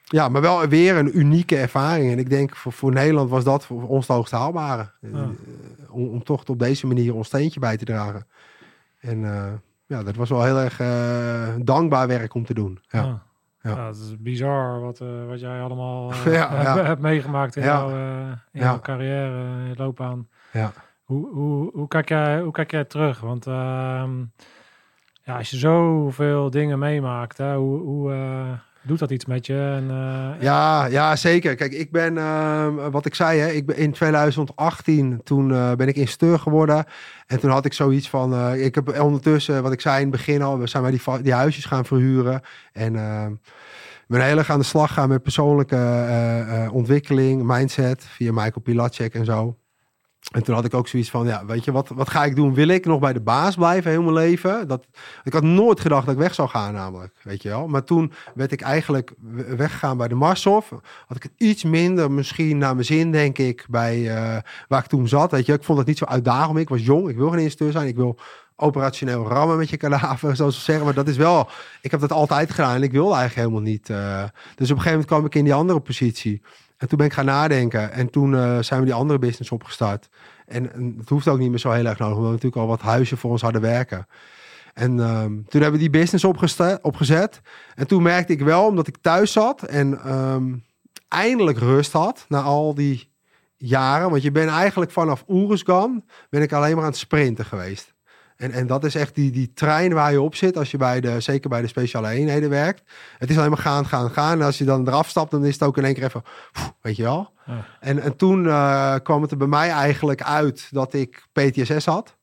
ja, 0.04 0.28
maar 0.28 0.40
wel 0.40 0.68
weer 0.68 0.96
een 0.96 1.18
unieke 1.18 1.56
ervaring. 1.56 2.12
En 2.12 2.18
ik 2.18 2.30
denk 2.30 2.56
voor, 2.56 2.72
voor 2.72 2.92
Nederland 2.92 3.30
was 3.30 3.44
dat 3.44 3.64
voor 3.64 3.88
ons 3.88 4.06
de 4.06 4.12
hoogst 4.12 4.32
haalbare. 4.32 4.90
Ja. 5.00 5.08
Uh, 5.08 5.28
om, 5.88 6.08
om, 6.08 6.24
toch 6.24 6.44
op 6.44 6.58
deze 6.58 6.86
manier 6.86 7.14
ons 7.14 7.26
steentje 7.26 7.60
bij 7.60 7.76
te 7.76 7.84
dragen. 7.84 8.26
En 8.98 9.20
ja, 9.86 10.02
dat 10.02 10.16
was 10.16 10.28
wel 10.28 10.44
heel 10.44 10.58
erg 10.58 10.76
dankbaar 11.64 12.06
werk 12.06 12.34
om 12.34 12.44
te 12.44 12.54
doen. 12.54 12.80
Ja. 12.88 13.02
ja. 13.02 13.22
Ja. 13.62 13.70
ja. 13.70 13.86
het 13.86 13.96
is 13.96 14.16
bizar 14.18 14.80
wat, 14.80 15.00
uh, 15.00 15.26
wat 15.28 15.40
jij 15.40 15.60
allemaal 15.60 16.12
uh, 16.12 16.24
ja, 16.34 16.50
hebt, 16.50 16.62
ja. 16.62 16.84
hebt, 16.92 17.00
meegemaakt 17.00 17.56
in, 17.56 17.62
jouw, 17.62 17.90
uh, 17.90 18.28
in 18.52 18.60
jouw 18.60 18.80
carrière, 18.80 19.60
in 19.60 19.68
je 19.68 19.74
loopbaan. 19.76 20.28
Ja. 20.52 20.72
Hoe, 21.04 21.28
hoe, 21.32 21.70
hoe, 21.72 21.88
kijk 21.88 22.08
jij, 22.08 22.40
hoe 22.40 22.52
kijk 22.52 22.70
jij 22.70 22.84
terug? 22.84 23.20
Want 23.20 23.46
ehm, 23.46 24.24
ja, 25.22 25.36
als 25.36 25.50
je 25.50 25.56
zoveel 25.56 26.50
dingen 26.50 26.78
meemaakt, 26.78 27.38
hè, 27.38 27.56
hoe, 27.56 27.80
hoe 27.80 28.12
doet 28.82 28.98
dat 28.98 29.10
iets 29.10 29.24
met 29.24 29.46
je? 29.46 29.72
En, 29.76 29.86
ja, 30.40 30.86
ja, 30.86 31.16
zeker. 31.16 31.54
Kijk, 31.54 31.72
ik 31.72 31.90
ben, 31.90 32.18
ehm, 32.18 32.74
wat 32.90 33.06
ik 33.06 33.14
zei, 33.14 33.38
hè, 33.38 33.48
ik 33.48 33.66
ben 33.66 33.76
in 33.76 33.92
2018, 33.92 35.20
toen 35.24 35.48
ben 35.76 35.88
ik 35.88 35.96
instructeur 35.96 36.38
geworden. 36.38 36.84
En 37.26 37.40
toen 37.40 37.50
had 37.50 37.64
ik 37.64 37.72
zoiets 37.72 38.08
van, 38.08 38.54
ik 38.54 38.74
heb 38.74 39.00
ondertussen, 39.00 39.62
wat 39.62 39.72
ik 39.72 39.80
zei 39.80 39.96
in 39.96 40.02
het 40.02 40.10
begin 40.10 40.42
al, 40.42 40.58
we 40.58 40.66
zijn 40.66 40.82
bij 40.82 40.92
die, 40.92 41.22
die 41.22 41.32
huisjes 41.32 41.64
gaan 41.64 41.84
verhuren. 41.84 42.40
En 42.72 42.96
ehm, 42.96 43.32
ben 44.06 44.24
heel 44.24 44.38
erg 44.38 44.50
aan 44.50 44.58
de 44.58 44.64
slag 44.64 44.92
gaan 44.92 45.08
met 45.08 45.22
persoonlijke 45.22 46.70
ontwikkeling, 46.72 47.42
mindset, 47.42 48.04
via 48.04 48.32
Michael 48.32 48.60
Pilacek 48.62 49.14
en 49.14 49.24
zo. 49.24 49.56
En 50.28 50.42
toen 50.42 50.54
had 50.54 50.64
ik 50.64 50.74
ook 50.74 50.88
zoiets 50.88 51.10
van, 51.10 51.26
ja, 51.26 51.46
weet 51.46 51.64
je, 51.64 51.72
wat, 51.72 51.88
wat 51.88 52.10
ga 52.10 52.24
ik 52.24 52.36
doen? 52.36 52.54
Wil 52.54 52.68
ik 52.68 52.86
nog 52.86 53.00
bij 53.00 53.12
de 53.12 53.20
baas 53.20 53.56
blijven 53.56 54.02
mijn 54.02 54.14
leven? 54.14 54.68
Dat, 54.68 54.86
ik 55.24 55.32
had 55.32 55.42
nooit 55.42 55.80
gedacht 55.80 56.06
dat 56.06 56.14
ik 56.14 56.20
weg 56.20 56.34
zou 56.34 56.48
gaan 56.48 56.72
namelijk, 56.72 57.14
weet 57.22 57.42
je 57.42 57.48
wel. 57.48 57.68
Maar 57.68 57.84
toen 57.84 58.12
werd 58.34 58.52
ik 58.52 58.60
eigenlijk 58.60 59.12
weggegaan 59.56 59.96
bij 59.96 60.08
de 60.08 60.14
Marshof. 60.14 60.70
Had 61.06 61.16
ik 61.16 61.22
het 61.22 61.32
iets 61.36 61.64
minder 61.64 62.10
misschien 62.10 62.58
naar 62.58 62.74
mijn 62.74 62.86
zin, 62.86 63.12
denk 63.12 63.38
ik, 63.38 63.66
bij 63.68 63.98
uh, 63.98 64.36
waar 64.68 64.82
ik 64.82 64.88
toen 64.88 65.08
zat. 65.08 65.30
Weet 65.30 65.46
je, 65.46 65.52
ik 65.52 65.64
vond 65.64 65.78
het 65.78 65.86
niet 65.86 65.98
zo 65.98 66.04
uitdagend. 66.04 66.58
Ik 66.58 66.68
was 66.68 66.84
jong, 66.84 67.08
ik 67.08 67.16
wil 67.16 67.30
geen 67.30 67.38
instructeur 67.38 67.72
zijn. 67.72 67.88
Ik 67.88 67.96
wil 67.96 68.18
operationeel 68.56 69.28
rammen 69.28 69.56
met 69.56 69.70
je 69.70 69.76
kadaver, 69.76 70.36
zoals 70.36 70.54
ze 70.54 70.60
zeggen. 70.60 70.84
Maar 70.84 70.94
dat 70.94 71.08
is 71.08 71.16
wel, 71.16 71.48
ik 71.82 71.90
heb 71.90 72.00
dat 72.00 72.12
altijd 72.12 72.50
gedaan 72.50 72.74
en 72.74 72.82
ik 72.82 72.92
wilde 72.92 73.14
eigenlijk 73.14 73.48
helemaal 73.48 73.70
niet. 73.70 73.88
Uh, 73.88 74.22
dus 74.56 74.70
op 74.70 74.76
een 74.76 74.82
gegeven 74.82 74.90
moment 74.90 75.06
kwam 75.06 75.24
ik 75.24 75.34
in 75.34 75.44
die 75.44 75.54
andere 75.54 75.80
positie. 75.80 76.42
En 76.78 76.88
toen 76.88 76.98
ben 76.98 77.06
ik 77.06 77.12
gaan 77.12 77.24
nadenken. 77.24 77.92
En 77.92 78.10
toen 78.10 78.32
uh, 78.32 78.58
zijn 78.60 78.80
we 78.80 78.86
die 78.86 78.94
andere 78.94 79.18
business 79.18 79.50
opgestart. 79.50 80.08
En, 80.46 80.94
het 80.98 81.08
hoeft 81.08 81.28
ook 81.28 81.38
niet 81.38 81.50
meer 81.50 81.58
zo 81.58 81.70
heel 81.70 81.86
erg 81.86 81.98
nodig, 81.98 82.16
omdat 82.16 82.28
we 82.28 82.34
natuurlijk 82.34 82.62
al 82.62 82.68
wat 82.68 82.80
huizen 82.80 83.18
voor 83.18 83.30
ons 83.30 83.42
hadden 83.42 83.60
werken. 83.60 84.06
En 84.74 84.98
um, 84.98 85.44
toen 85.48 85.60
hebben 85.60 85.80
we 85.80 85.88
die 85.88 86.00
business 86.00 86.24
opgezet. 86.82 87.40
En 87.74 87.86
toen 87.86 88.02
merkte 88.02 88.32
ik 88.32 88.40
wel, 88.40 88.66
omdat 88.66 88.86
ik 88.86 88.96
thuis 89.00 89.32
zat 89.32 89.62
en 89.62 90.12
um, 90.12 90.64
eindelijk 91.08 91.58
rust 91.58 91.92
had 91.92 92.24
na 92.28 92.40
al 92.40 92.74
die 92.74 93.12
jaren. 93.56 94.10
Want 94.10 94.22
je 94.22 94.32
bent 94.32 94.50
eigenlijk 94.50 94.90
vanaf 94.90 95.24
Oeruzgan, 95.28 96.04
ben 96.30 96.42
ik 96.42 96.52
alleen 96.52 96.74
maar 96.74 96.84
aan 96.84 96.90
het 96.90 96.98
sprinten 96.98 97.44
geweest. 97.44 97.94
En, 98.38 98.52
en 98.52 98.66
dat 98.66 98.84
is 98.84 98.94
echt 98.94 99.14
die, 99.14 99.30
die 99.30 99.52
trein 99.54 99.92
waar 99.92 100.12
je 100.12 100.20
op 100.20 100.34
zit 100.34 100.56
als 100.56 100.70
je 100.70 100.76
bij 100.76 101.00
de, 101.00 101.20
zeker 101.20 101.48
bij 101.48 101.60
de 101.60 101.66
speciale 101.66 102.08
eenheden 102.08 102.50
werkt. 102.50 102.82
Het 103.18 103.30
is 103.30 103.36
alleen 103.38 103.50
maar 103.50 103.58
gaan, 103.58 103.86
gaan, 103.86 104.10
gaan. 104.10 104.40
En 104.40 104.46
als 104.46 104.58
je 104.58 104.64
dan 104.64 104.88
eraf 104.88 105.08
stapt, 105.08 105.30
dan 105.30 105.44
is 105.44 105.52
het 105.52 105.62
ook 105.62 105.76
in 105.76 105.84
één 105.84 105.94
keer 105.94 106.04
even, 106.04 106.22
weet 106.82 106.96
je 106.96 107.02
wel. 107.02 107.32
Ja. 107.46 107.66
En, 107.80 107.98
en 107.98 108.16
toen 108.16 108.44
uh, 108.44 108.94
kwam 109.02 109.22
het 109.22 109.30
er 109.30 109.36
bij 109.36 109.46
mij 109.46 109.70
eigenlijk 109.70 110.22
uit 110.22 110.68
dat 110.70 110.94
ik 110.94 111.26
PTSS 111.32 111.84
had. 111.84 112.16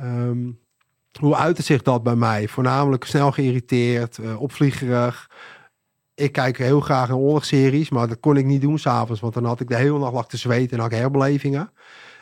Um, 0.00 0.58
hoe 1.18 1.36
uitte 1.36 1.62
zich 1.62 1.82
dat 1.82 2.02
bij 2.02 2.16
mij? 2.16 2.48
Voornamelijk 2.48 3.04
snel 3.04 3.32
geïrriteerd, 3.32 4.18
uh, 4.18 4.40
opvliegerig. 4.40 5.30
Ik 6.14 6.32
kijk 6.32 6.58
heel 6.58 6.80
graag 6.80 7.08
naar 7.08 7.16
oorlogsseries, 7.16 7.90
maar 7.90 8.08
dat 8.08 8.20
kon 8.20 8.36
ik 8.36 8.44
niet 8.44 8.60
doen 8.60 8.78
s'avonds. 8.78 9.20
Want 9.20 9.34
dan 9.34 9.44
had 9.44 9.60
ik 9.60 9.68
de 9.68 9.76
hele 9.76 9.98
nacht 9.98 10.12
lag 10.12 10.26
te 10.26 10.36
zweten 10.36 10.76
en 10.76 10.82
had 10.82 10.92
ik 10.92 10.98
herbelevingen. 10.98 11.70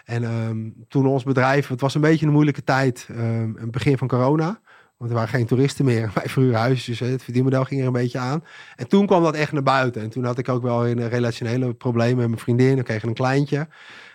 En 0.04 0.22
um, 0.22 0.74
toen 0.88 1.06
ons 1.06 1.22
bedrijf, 1.22 1.68
het 1.68 1.80
was 1.80 1.94
een 1.94 2.00
beetje 2.00 2.26
een 2.26 2.32
moeilijke 2.32 2.64
tijd, 2.64 3.08
um, 3.10 3.56
het 3.60 3.70
begin 3.70 3.98
van 3.98 4.08
corona. 4.08 4.60
Want 4.96 5.10
er 5.10 5.20
waren 5.20 5.34
geen 5.34 5.46
toeristen 5.46 5.84
meer. 5.84 6.10
Wij 6.14 6.28
verhuren 6.28 6.58
huisjes, 6.58 6.98
dus 6.98 7.08
het 7.08 7.22
verdienmodel 7.22 7.64
ging 7.64 7.80
er 7.80 7.86
een 7.86 7.92
beetje 7.92 8.18
aan. 8.18 8.44
En 8.76 8.88
toen 8.88 9.06
kwam 9.06 9.22
dat 9.22 9.34
echt 9.34 9.52
naar 9.52 9.62
buiten. 9.62 10.02
En 10.02 10.10
toen 10.10 10.24
had 10.24 10.38
ik 10.38 10.48
ook 10.48 10.62
wel 10.62 10.86
een 10.86 11.08
relationele 11.08 11.74
problemen 11.74 12.16
met 12.16 12.28
mijn 12.28 12.40
vriendin. 12.40 12.78
Ik 12.78 12.84
kreeg 12.84 13.02
een 13.02 13.14
kleintje. 13.14 13.68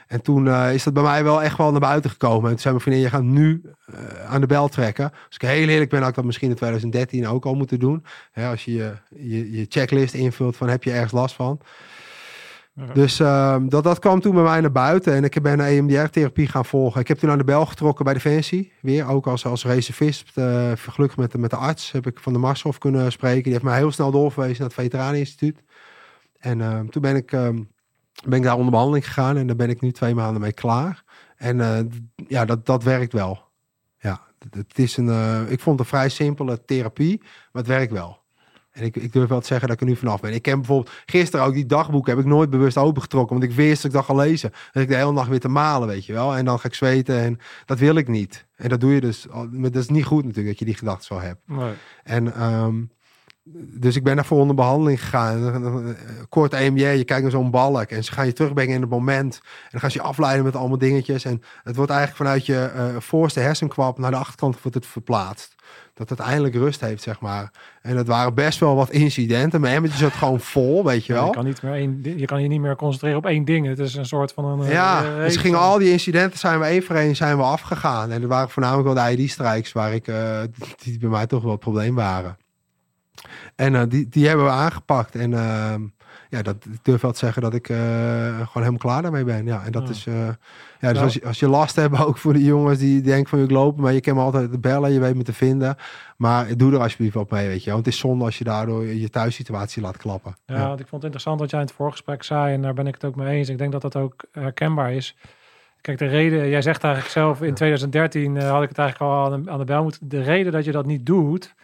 En 0.08 0.22
toen 0.22 0.46
uh, 0.46 0.74
is 0.74 0.84
dat 0.84 0.94
bij 0.94 1.04
mij 1.04 1.24
wel 1.24 1.44
echt 1.44 1.58
wel 1.58 1.72
naar 1.72 1.80
buiten 1.80 2.10
gekomen. 2.10 2.44
En 2.44 2.50
toen 2.50 2.60
zei 2.60 2.74
mijn 2.74 2.86
vriendin, 2.86 3.04
je 3.04 3.10
gaat 3.10 3.24
nu 3.24 3.62
uh, 3.94 4.26
aan 4.26 4.42
de 4.42 4.48
bel 4.48 4.68
trekken. 4.68 5.12
Als 5.12 5.36
ik 5.36 5.42
heel 5.42 5.68
eerlijk 5.68 5.90
ben, 5.90 6.00
had 6.00 6.10
ik 6.10 6.16
dat 6.16 6.26
misschien 6.26 6.50
in 6.50 6.56
2013 6.56 7.28
ook 7.28 7.46
al 7.46 7.56
moeten 7.56 7.80
doen. 7.80 8.06
Hè, 8.32 8.50
als 8.50 8.66
je, 8.66 8.94
je 9.16 9.52
je 9.52 9.66
checklist 9.70 10.14
invult 10.14 10.58
van 10.58 10.70
heb 10.70 10.84
je 10.84 10.92
ergens 10.92 11.12
last 11.12 11.36
van. 11.36 11.60
Dus 12.94 13.20
uh, 13.20 13.58
dat, 13.62 13.84
dat 13.84 14.00
kwam 14.00 14.22
toen 14.22 14.34
bij 14.34 14.44
mij 14.44 14.62
naar 14.62 14.72
buiten 14.72 15.14
en 15.14 15.24
ik 15.24 15.42
ben 15.42 15.60
EMDR-therapie 15.60 16.48
gaan 16.48 16.66
volgen. 16.66 17.02
Ik 17.02 17.08
heb 17.08 17.18
toen 17.18 17.30
aan 17.30 17.38
de 17.38 17.44
bel 17.44 17.66
getrokken 17.66 18.06
bij 18.06 18.14
Defensie. 18.14 18.72
Weer 18.82 19.08
ook 19.08 19.28
als, 19.28 19.46
als 19.46 19.66
reservist. 19.66 20.32
Uh, 20.36 20.72
gelukkig 20.76 21.18
met 21.18 21.32
de, 21.32 21.38
met 21.38 21.50
de 21.50 21.56
arts 21.56 21.92
heb 21.92 22.08
ik 22.08 22.20
van 22.20 22.34
de 22.34 22.40
Marshof 22.40 22.78
kunnen 22.78 23.12
spreken. 23.12 23.44
Die 23.44 23.52
heeft 23.52 23.64
mij 23.64 23.78
heel 23.78 23.92
snel 23.92 24.12
doorverwezen 24.12 24.58
naar 24.58 24.68
het 24.68 24.80
Veteraneninstituut. 24.80 25.64
En 26.40 26.60
uh, 26.60 26.80
toen 26.80 27.02
ben 27.02 27.16
ik, 27.16 27.32
uh, 27.32 27.50
ben 28.26 28.38
ik 28.38 28.44
daar 28.44 28.56
onder 28.56 28.72
behandeling 28.72 29.06
gegaan 29.06 29.38
en 29.38 29.48
daar 29.48 29.56
ben 29.56 29.70
ik 29.70 29.82
nu 29.82 29.92
twee 29.92 30.16
maanden 30.16 30.42
mee 30.42 30.54
klaar. 30.54 31.04
En 31.38 31.62
eh, 31.62 31.80
ja, 32.28 32.46
dat, 32.46 32.66
dat 32.66 32.84
werkt 32.84 33.14
wel. 33.14 33.46
Ja, 34.00 34.22
het 34.50 34.78
is 34.78 34.98
een, 34.98 35.10
eh, 35.10 35.52
ik 35.52 35.60
vond 35.60 35.80
het 35.80 35.88
een 35.88 35.98
vrij 35.98 36.10
simpele 36.10 36.66
therapie, 36.66 37.18
maar 37.22 37.62
het 37.64 37.68
werkt 37.68 37.92
wel. 37.92 38.26
En 38.78 38.84
ik, 38.84 38.96
ik 38.96 39.14
durf 39.14 39.30
wel 39.30 39.40
te 39.40 39.48
zeggen 39.48 39.68
dat 39.68 39.76
ik 39.76 39.82
er 39.82 39.90
nu 39.90 39.96
vanaf 39.96 40.20
ben. 40.20 40.34
Ik 40.34 40.46
heb 40.46 40.56
bijvoorbeeld 40.56 40.96
gisteren 41.06 41.46
ook 41.46 41.54
die 41.54 41.66
dagboeken 41.66 42.16
heb 42.16 42.26
ik 42.26 42.30
nooit 42.30 42.50
bewust 42.50 42.78
opengetrokken. 42.78 43.40
Want 43.40 43.52
ik 43.52 43.58
wist 43.58 43.82
dat 43.82 43.92
ik 43.92 43.98
dat 43.98 44.06
ga 44.06 44.14
lezen. 44.14 44.52
Dat 44.72 44.84
ik 44.84 44.90
de 44.90 44.96
hele 44.96 45.12
nacht 45.12 45.30
weer 45.30 45.40
te 45.40 45.48
malen, 45.48 45.88
weet 45.88 46.06
je 46.06 46.14
wel. 46.14 46.36
En 46.36 46.46
dan 46.46 46.60
ga 46.60 46.68
ik 46.68 46.74
zweten 46.74 47.20
en 47.20 47.40
dat 47.66 47.80
wil 47.80 47.96
ik 47.96 48.08
niet. 48.08 48.46
En 48.56 48.70
dat 48.70 48.80
doe 48.80 48.94
je 48.94 49.02
dus. 49.02 49.28
Dat 49.52 49.76
is 49.76 49.90
niet 49.90 50.06
goed 50.06 50.24
natuurlijk 50.24 50.48
dat 50.48 50.60
je 50.60 50.66
die 50.66 50.76
gedachten 50.76 51.06
zo 51.06 51.20
hebt. 51.20 51.42
Nee. 51.46 51.74
En 52.04 52.44
um, 52.44 52.92
dus 53.54 53.96
ik 53.96 54.04
ben 54.04 54.16
daarvoor 54.16 54.40
onder 54.40 54.56
behandeling 54.56 55.00
gegaan. 55.00 55.96
Kort 56.30 56.54
EMJ, 56.54 56.88
je 56.88 57.04
kijkt 57.04 57.22
naar 57.22 57.32
zo'n 57.32 57.52
balk 57.52 57.90
en 57.90 58.04
ze 58.04 58.12
gaan 58.12 58.26
je 58.26 58.34
terugbrengen 58.34 58.76
in 58.76 58.82
het 58.82 58.90
moment. 58.90 59.40
En 59.44 59.70
dan 59.70 59.80
gaan 59.80 59.92
ze 59.92 59.98
je 59.98 60.04
afleiden 60.04 60.46
met 60.46 60.56
allemaal 60.56 60.78
dingetjes. 60.78 61.26
En 61.26 61.42
het 61.64 61.76
wordt 61.76 61.92
eigenlijk 61.92 62.22
vanuit 62.22 62.46
je 62.46 62.72
uh, 62.76 63.00
voorste 63.00 63.40
hersenkwap 63.40 63.98
naar 63.98 64.12
de 64.12 64.18
achterkant 64.18 64.62
wordt 64.62 64.78
het 64.78 64.86
verplaatst. 64.86 65.56
Dat 65.98 66.10
het 66.10 66.20
eindelijk 66.20 66.56
rust 66.56 66.82
heeft, 66.82 67.04
zeg 67.04 67.20
maar. 67.20 67.52
En 67.82 67.98
het 67.98 68.08
waren 68.08 68.34
best 68.34 68.60
wel 68.60 68.76
wat 68.76 68.90
incidenten. 68.90 69.62
Mijn 69.62 69.76
emmertje 69.76 69.98
zat 69.98 70.12
gewoon 70.14 70.40
vol, 70.40 70.84
weet 70.86 71.06
je 71.06 71.14
Ja, 71.14 71.20
wel. 71.20 71.28
je, 71.28 71.34
kan 71.36 71.46
niet 71.46 71.62
meer 71.62 71.74
één, 71.74 72.02
je 72.18 72.26
kan 72.26 72.42
je 72.42 72.48
niet 72.48 72.62
meer 72.62 72.76
concentreren 72.76 73.18
op 73.18 73.26
één 73.26 73.46
ding. 73.46 73.68
Het 73.68 73.80
is 73.80 73.96
een 73.96 74.06
soort 74.06 74.32
van 74.34 74.46
een... 74.46 74.62
eh, 74.62 74.72
Ja, 74.72 75.04
eh, 75.04 75.24
dus 75.26 75.36
gingen 75.38 75.60
al 75.60 75.78
die 75.78 75.92
incidenten 75.92 76.40
zijn 76.40 76.60
we 76.60 76.66
één 76.66 76.84
voor 76.84 76.96
één 76.96 77.16
zijn 77.16 77.38
we 77.38 77.44
afgegaan. 77.44 78.12
En 78.12 78.22
er 78.22 78.28
waren 78.28 78.50
voornamelijk 78.50 78.94
wel 78.94 79.06
de 79.06 79.12
ID-strijks 79.22 79.72
waar 79.72 79.94
ik, 79.94 80.08
eh, 80.08 80.40
die 80.84 80.98
bij 81.00 81.10
mij 81.10 81.28
toch 81.28 81.42
wel 81.42 81.52
het 81.52 81.60
probleem 81.60 81.96
waren. 81.96 82.38
En 83.56 83.76
eh, 83.76 83.82
die, 83.88 84.08
die 84.10 84.28
hebben 84.28 84.46
we 84.46 84.52
aangepakt. 84.52 85.16
En 85.16 85.34
ehm, 85.34 85.82
ja, 86.30 86.42
dat, 86.42 86.56
ik 86.56 86.80
durf 86.82 87.02
wel 87.02 87.12
te 87.12 87.18
zeggen 87.18 87.42
dat 87.42 87.54
ik 87.54 87.70
eh, 87.70 87.78
gewoon 87.78 88.48
helemaal 88.54 88.78
klaar 88.78 89.02
daarmee 89.02 89.24
ben. 89.24 89.46
Ja, 89.46 89.66
en 89.66 89.72
dat 89.72 89.84
Ja. 89.84 89.90
is... 89.90 90.06
eh, 90.08 90.14
ja, 90.80 90.90
dus 90.90 90.98
Ja. 90.98 91.04
als, 91.04 91.14
je, 91.14 91.26
als 91.26 91.40
je 91.40 91.48
last 91.50 91.76
hebt, 91.76 92.00
ook 92.06 92.18
voor 92.18 92.34
de 92.34 92.44
jongens 92.44 92.80
die 92.80 93.02
denken 93.02 93.30
van 93.30 93.40
ik 93.44 93.52
lopen, 93.52 93.82
maar 93.84 93.94
je 93.94 94.02
kan 94.02 94.16
me 94.16 94.22
altijd 94.22 94.62
bellen, 94.62 94.92
je 94.92 95.00
weet 95.00 95.16
me 95.16 95.24
te 95.24 95.34
vinden. 95.34 95.76
Maar 96.18 96.58
doe 96.58 96.74
er 96.74 96.80
alsjeblieft 96.80 97.14
wat 97.14 97.30
mee, 97.30 97.48
weet 97.48 97.64
je. 97.64 97.72
Want 97.72 97.86
het 97.86 97.94
is 97.94 98.00
zonde 98.00 98.26
als 98.26 98.38
je 98.38 98.44
daardoor 98.44 98.86
je 98.86 99.10
thuissituatie 99.10 99.82
laat 99.82 99.98
klappen. 99.98 100.36
Ja, 100.46 100.68
want 100.68 100.80
ik 100.80 100.88
vond 100.88 100.92
het 100.92 101.04
interessant 101.04 101.40
wat 101.40 101.50
jij 101.50 101.60
in 101.60 101.66
het 101.66 101.76
voorgesprek 101.76 102.24
zei. 102.24 102.54
En 102.54 102.62
daar 102.62 102.74
ben 102.74 102.88
ik 102.88 102.94
het 102.94 103.06
ook 103.06 103.16
mee 103.16 103.38
eens. 103.38 103.50
Ik 103.50 103.58
denk 103.58 103.72
dat 103.72 103.82
dat 103.82 103.96
ook 103.96 104.16
herkenbaar 104.32 104.94
is. 104.94 105.16
Kijk, 105.82 105.98
de 105.98 106.06
reden... 106.08 106.50
Jij 106.50 106.62
zegt 106.62 106.84
eigenlijk 106.84 107.14
zelf... 107.14 107.42
In 107.42 107.54
2013 107.54 108.38
eh, 108.38 108.50
had 108.52 108.64
ik 108.64 108.70
het 108.70 108.78
eigenlijk 108.78 109.12
al 109.12 109.26
aan 109.34 109.44
de, 109.44 109.52
aan 109.52 109.60
de 109.60 109.66
bel 109.66 109.84
moeten... 109.84 110.10
De 110.10 110.22
reden 110.22 110.52
dat 110.52 110.66
je 110.66 110.72
dat 110.72 110.86
niet 110.86 111.06
doet... 111.06 111.56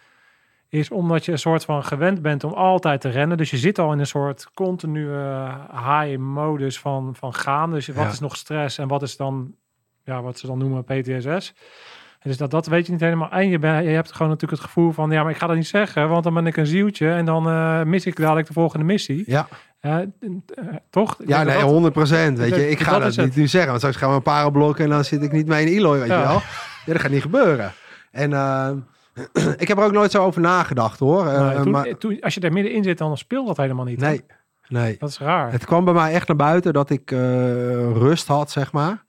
is 0.74 0.90
omdat 0.90 1.24
je 1.24 1.32
een 1.32 1.38
soort 1.38 1.64
van 1.64 1.84
gewend 1.84 2.22
bent 2.22 2.44
om 2.44 2.52
altijd 2.52 3.00
te 3.00 3.08
rennen. 3.08 3.36
Dus 3.36 3.50
je 3.50 3.56
zit 3.56 3.78
al 3.78 3.92
in 3.92 3.98
een 3.98 4.06
soort 4.06 4.48
continue 4.54 5.48
high-modus 5.72 6.78
van, 6.80 7.14
van 7.18 7.34
gaan. 7.34 7.70
Dus 7.70 7.86
wat 7.86 7.96
Ja. 8.04 8.10
is 8.10 8.20
nog 8.20 8.36
stress 8.36 8.78
en 8.78 8.88
wat 8.88 9.02
is 9.02 9.16
dan... 9.16 9.54
Ja, 10.04 10.22
wat 10.22 10.38
ze 10.38 10.46
dan 10.46 10.58
noemen 10.58 10.84
PTSS. 10.84 11.52
En 12.20 12.30
Dus 12.30 12.36
dat, 12.36 12.50
dat 12.50 12.66
weet 12.66 12.86
je 12.86 12.92
niet 12.92 13.00
helemaal. 13.00 13.30
En 13.30 13.48
je, 13.48 13.58
ben, 13.58 13.82
je 13.84 13.88
hebt 13.90 14.12
gewoon 14.12 14.28
natuurlijk 14.32 14.60
het 14.62 14.70
gevoel 14.70 14.92
van... 14.92 15.10
Ja, 15.10 15.22
maar 15.22 15.30
ik 15.32 15.36
ga 15.38 15.46
dat 15.46 15.56
niet 15.56 15.66
zeggen, 15.66 16.08
want 16.08 16.24
dan 16.24 16.34
ben 16.34 16.46
ik 16.46 16.56
een 16.56 16.66
zieltje. 16.66 17.10
En 17.12 17.24
dan 17.24 17.48
eh, 17.48 17.82
mis 17.82 18.06
ik 18.06 18.16
dadelijk 18.16 18.46
de 18.46 18.52
volgende 18.52 18.84
missie. 18.84 19.22
Ja, 19.26 19.48
Eh, 19.80 19.98
eh, 19.98 20.04
toch? 20.90 21.20
Ik 21.20 21.28
ja 21.28 21.36
nee, 21.42 21.52
dat 21.52 21.60
dat- 21.62 21.70
100 21.70 21.92
procent. 21.94 22.38
Weet 22.38 22.54
je, 22.54 22.70
ik 22.70 22.80
ga 22.80 22.90
dat 22.92 23.00
dat, 23.00 23.10
is 23.10 23.16
het. 23.16 23.24
niet 23.26 23.36
nu 23.36 23.46
zeggen. 23.46 23.68
Want 23.68 23.80
straks 23.80 23.96
gaan 23.98 24.08
we 24.10 24.14
een 24.16 24.22
parablokken 24.22 24.84
en 24.84 24.90
dan 24.90 25.04
zit 25.04 25.22
ik 25.22 25.32
niet 25.32 25.46
mee 25.46 25.66
in 25.66 25.72
Eloy, 25.78 25.98
weet 25.98 26.08
Ja. 26.08 26.20
je 26.20 26.26
wel. 26.26 26.40
Ja, 26.86 26.92
dat 26.92 27.00
gaat 27.00 27.10
niet 27.10 27.22
gebeuren. 27.22 27.72
En 28.10 28.32
ik 29.58 29.68
heb 29.68 29.78
er 29.78 29.84
ook 29.84 29.92
nooit 29.92 30.10
zo 30.10 30.24
over 30.24 30.40
nagedacht, 30.40 30.98
hoor. 30.98 31.26
Eh, 31.26 31.48
Nee, 31.48 31.62
toen, 31.62 31.70
maar, 31.70 31.98
toen, 31.98 32.20
als 32.20 32.34
je 32.34 32.40
er 32.40 32.52
middenin 32.52 32.82
zit, 32.82 32.98
dan 32.98 33.16
speelt 33.18 33.46
dat 33.46 33.56
helemaal 33.56 33.84
niet. 33.84 34.00
hè? 34.00 34.06
nee, 34.08 34.24
nee. 34.68 34.96
Dat 34.98 35.08
is 35.08 35.18
raar. 35.18 35.52
Het 35.52 35.64
kwam 35.64 35.84
bij 35.84 35.94
mij 35.94 36.12
echt 36.12 36.28
naar 36.28 36.36
buiten 36.36 36.72
dat 36.72 36.90
ik 36.90 37.10
eh, 37.10 37.18
rust 37.92 38.26
had, 38.26 38.50
zeg 38.50 38.72
maar. 38.72 39.04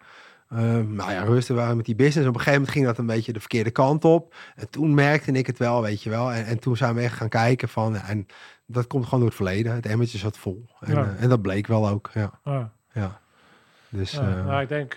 Eh, 0.50 0.60
nou 0.88 1.12
ja, 1.12 1.24
rust 1.24 1.48
we 1.48 1.54
waren 1.54 1.76
met 1.78 1.86
die 1.86 1.96
business. 1.96 2.28
Op 2.28 2.34
een 2.34 2.40
gegeven 2.40 2.54
moment 2.54 2.72
ging 2.72 2.86
dat 2.86 2.98
een 2.98 3.06
beetje 3.06 3.34
de 3.34 3.40
verkeerde 3.40 3.72
kant 3.72 4.06
op. 4.06 4.36
En 4.56 4.70
toen 4.70 4.94
merkte 4.94 5.32
ik 5.32 5.48
het 5.48 5.58
wel, 5.58 5.82
weet 5.82 6.04
je 6.04 6.10
wel. 6.10 6.32
En, 6.34 6.46
en 6.46 6.60
toen 6.60 6.78
zijn 6.78 6.96
we 6.96 7.02
echt 7.02 7.16
gaan 7.16 7.30
kijken 7.30 7.70
van... 7.70 7.96
En 7.96 8.26
dat 8.66 8.88
komt 8.88 9.04
gewoon 9.04 9.20
door 9.20 9.28
het 9.28 9.38
verleden. 9.38 9.74
Het 9.74 9.86
emmertje 9.86 10.18
zat 10.18 10.38
vol. 10.38 10.66
En, 10.80 10.94
Ja. 10.96 11.14
en 11.20 11.30
dat 11.30 11.42
bleek 11.42 11.68
wel 11.68 11.88
ook, 11.90 12.10
ja. 12.14 12.32
Ja. 12.44 12.72
ja. 12.94 13.20
Dus, 13.90 14.12
Ja, 14.12 14.44
nou, 14.44 14.62
ik 14.62 14.70
denk... 14.70 14.96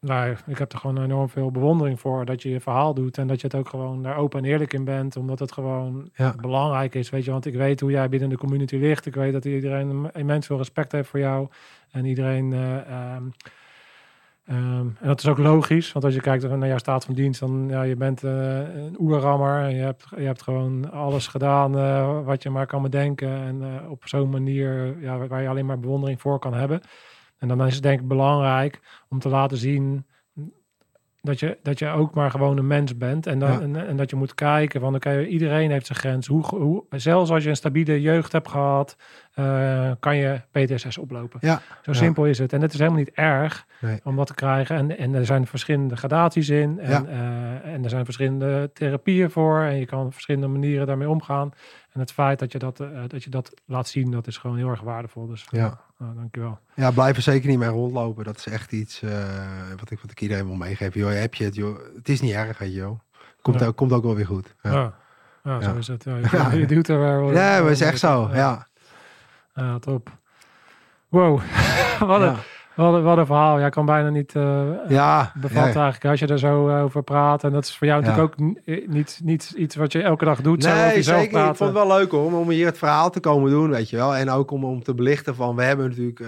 nou, 0.00 0.36
ik 0.46 0.58
heb 0.58 0.72
er 0.72 0.78
gewoon 0.78 1.02
enorm 1.02 1.28
veel 1.28 1.50
bewondering 1.50 2.00
voor 2.00 2.24
dat 2.24 2.42
je 2.42 2.48
je 2.50 2.60
verhaal 2.60 2.94
doet 2.94 3.18
en 3.18 3.26
dat 3.26 3.40
je 3.40 3.46
het 3.46 3.56
ook 3.56 3.68
gewoon 3.68 4.02
daar 4.02 4.16
open 4.16 4.38
en 4.38 4.44
eerlijk 4.50 4.72
in 4.72 4.84
bent, 4.84 5.16
omdat 5.16 5.38
het 5.38 5.52
gewoon 5.52 6.10
Ja. 6.14 6.34
belangrijk 6.40 6.94
is, 6.94 7.10
weet 7.10 7.24
je. 7.24 7.30
Want 7.30 7.46
ik 7.46 7.54
weet 7.54 7.80
hoe 7.80 7.90
jij 7.90 8.08
binnen 8.08 8.28
de 8.28 8.36
community 8.36 8.76
ligt. 8.76 9.06
Ik 9.06 9.14
weet 9.14 9.32
dat 9.32 9.44
iedereen 9.44 10.10
immens 10.12 10.46
veel 10.46 10.56
respect 10.56 10.92
heeft 10.92 11.08
voor 11.08 11.20
jou 11.20 11.48
en 11.90 12.04
iedereen... 12.04 12.52
eh, 12.52 12.76
ehm, 12.90 13.22
ehm, 14.44 14.86
en 15.00 15.06
dat 15.06 15.18
is 15.18 15.26
ook 15.28 15.38
logisch, 15.38 15.92
want 15.92 16.04
als 16.04 16.14
je 16.14 16.20
kijkt 16.20 16.48
naar 16.48 16.68
jouw 16.68 16.78
staat 16.78 17.04
van 17.04 17.14
dienst, 17.14 17.40
dan 17.40 17.66
ja, 17.68 17.82
je 17.82 17.96
bent 17.96 18.24
eh, 18.24 18.58
een 18.58 18.96
oerrammer 18.98 19.62
en 19.62 19.74
je 19.74 19.82
hebt, 19.82 20.06
je 20.16 20.22
hebt 20.24 20.42
gewoon 20.42 20.90
alles 20.90 21.26
gedaan 21.26 21.78
eh, 21.78 22.24
wat 22.24 22.42
je 22.42 22.50
maar 22.50 22.66
kan 22.66 22.82
bedenken 22.82 23.28
en 23.30 23.88
op 23.88 24.08
zo'n 24.08 24.30
manier 24.30 25.00
ja, 25.00 25.26
waar 25.26 25.42
je 25.42 25.48
alleen 25.48 25.66
maar 25.66 25.80
bewondering 25.80 26.20
voor 26.20 26.38
kan 26.38 26.54
hebben. 26.54 26.80
En 27.38 27.48
dan 27.48 27.66
is 27.66 27.74
het 27.74 27.82
denk 27.82 28.00
ik 28.00 28.08
belangrijk 28.08 28.80
om 29.08 29.18
te 29.18 29.28
laten 29.28 29.56
zien 29.58 30.06
dat 31.20 31.40
je, 31.40 31.58
dat 31.62 31.78
je 31.78 31.88
ook 31.88 32.14
maar 32.14 32.30
gewoon 32.30 32.58
een 32.58 32.66
mens 32.66 32.96
bent. 32.96 33.26
En, 33.26 33.38
dan, 33.38 33.50
Ja. 33.50 33.60
en, 33.60 33.86
en 33.86 33.96
dat 33.96 34.10
je 34.10 34.16
moet 34.16 34.34
kijken 34.34 34.80
van 34.80 34.94
oké, 34.94 35.24
iedereen 35.24 35.70
heeft 35.70 35.86
zijn 35.86 35.98
grens. 35.98 36.26
Hoe, 36.26 36.46
hoe, 36.46 36.84
zelfs 36.90 37.30
als 37.30 37.42
je 37.42 37.48
een 37.48 37.56
stabiele 37.56 38.00
jeugd 38.00 38.32
hebt 38.32 38.48
gehad, 38.48 38.96
eh, 39.38 39.90
kan 40.00 40.16
je 40.16 40.40
PTSS 40.50 40.98
oplopen. 40.98 41.38
ja, 41.42 41.60
Zo 41.82 41.92
Ja. 41.92 41.98
simpel 41.98 42.26
is 42.26 42.38
het. 42.38 42.52
En 42.52 42.60
het 42.62 42.72
is 42.72 42.78
helemaal 42.78 42.98
niet 42.98 43.10
erg 43.14 43.66
Nee. 43.80 44.00
om 44.04 44.16
dat 44.16 44.26
te 44.26 44.34
krijgen. 44.34 44.76
En, 44.76 44.98
en 44.98 45.14
er 45.14 45.26
zijn 45.26 45.46
verschillende 45.46 45.96
gradaties 45.96 46.48
in. 46.48 46.78
En, 46.80 46.90
Ja. 46.90 47.04
eh, 47.64 47.72
en 47.72 47.84
er 47.84 47.90
zijn 47.90 48.04
verschillende 48.04 48.70
therapieën 48.74 49.30
voor. 49.30 49.60
En 49.60 49.76
je 49.76 49.86
kan 49.86 50.04
op 50.06 50.12
verschillende 50.12 50.46
manieren 50.46 50.86
daarmee 50.86 51.08
omgaan. 51.08 51.52
En 51.92 52.00
het 52.00 52.12
feit 52.12 52.38
dat 52.38 52.52
je 52.52 52.58
dat, 52.58 52.80
eh, 52.80 52.88
dat, 53.06 53.24
je 53.24 53.30
dat 53.30 53.52
laat 53.66 53.88
zien, 53.88 54.10
dat 54.10 54.26
is 54.26 54.36
gewoon 54.38 54.56
heel 54.56 54.68
erg 54.68 54.80
waardevol. 54.80 55.26
Dus 55.26 55.46
ja. 55.50 55.80
nou, 55.98 56.14
dankjewel. 56.14 56.58
Ja, 56.74 56.90
blijf 56.90 57.16
er 57.16 57.22
zeker 57.22 57.48
niet 57.48 57.58
mee 57.58 57.68
rondlopen. 57.68 58.24
Dat 58.24 58.36
is 58.36 58.46
echt 58.46 58.72
iets 58.72 59.02
wat, 59.78 59.90
ik, 59.90 60.00
wat 60.00 60.10
ik 60.10 60.20
iedereen 60.20 60.46
wil 60.46 60.54
meegeven. 60.56 61.00
Joh, 61.00 61.12
heb 61.12 61.34
je 61.34 61.44
het, 61.44 61.54
joh. 61.54 61.78
Het 61.96 62.08
is 62.08 62.20
niet 62.20 62.32
erg, 62.32 62.58
weet 62.58 62.72
je, 62.72 62.78
joh. 62.78 62.98
Komt, 63.42 63.60
Ja. 63.60 63.66
ook, 63.66 63.76
komt 63.76 63.92
ook 63.92 64.02
wel 64.04 64.14
weer 64.14 64.26
goed. 64.26 64.54
Ja, 64.62 64.92
Ja. 65.44 65.60
Zo 65.60 65.74
is 65.76 65.86
het. 65.86 66.04
Ja, 66.04 66.16
je, 66.52 66.58
je 66.58 66.66
duwt 66.66 66.88
er 66.88 67.00
ja 67.00 67.20
maar 67.30 67.62
het 67.62 67.70
is 67.70 67.80
echt 67.80 67.98
zo. 67.98 68.30
Ja. 68.32 68.66
Ja, 69.58 69.78
top. 69.78 70.10
Wow, 71.08 71.40
wat, 71.98 72.20
Ja. 72.20 72.26
een, 72.28 72.36
wat, 72.74 72.94
een, 72.94 73.02
wat 73.02 73.18
een 73.18 73.26
verhaal. 73.26 73.58
Jij 73.58 73.70
kan 73.70 73.86
bijna 73.86 74.08
niet 74.08 74.34
eh, 74.34 74.62
Ja, 74.88 75.32
bevatten 75.34 75.72
ja. 75.72 75.82
eigenlijk 75.82 76.04
als 76.04 76.20
je 76.20 76.26
er 76.26 76.38
zo 76.38 76.68
eh, 76.68 76.82
over 76.82 77.02
praat. 77.02 77.44
En 77.44 77.52
dat 77.52 77.64
is 77.64 77.76
voor 77.76 77.86
jou 77.86 78.02
Ja. 78.02 78.08
natuurlijk 78.08 78.34
ook 78.40 78.46
eh, 78.64 78.88
niet, 78.88 79.20
niet 79.24 79.52
iets 79.56 79.76
wat 79.76 79.92
je 79.92 80.02
elke 80.02 80.24
dag 80.24 80.40
doet. 80.40 80.62
zo 80.62 80.68
Nee, 80.74 80.94
jezelf 80.94 81.04
zeker. 81.04 81.22
Ik 81.22 81.30
praten. 81.30 81.56
vond 81.56 81.70
het 81.74 81.86
wel 81.86 81.96
leuk 81.98 82.10
hoor, 82.10 82.24
om, 82.24 82.34
om 82.34 82.48
hier 82.50 82.66
het 82.66 82.78
verhaal 82.78 83.10
te 83.10 83.20
komen 83.20 83.50
doen, 83.50 83.70
weet 83.70 83.90
je 83.90 83.96
wel. 83.96 84.16
En 84.16 84.30
ook 84.30 84.50
om, 84.50 84.64
om 84.64 84.82
te 84.82 84.94
belichten 84.94 85.34
van, 85.34 85.56
we 85.56 85.62
hebben 85.62 85.88
natuurlijk 85.88 86.20
eh, 86.20 86.26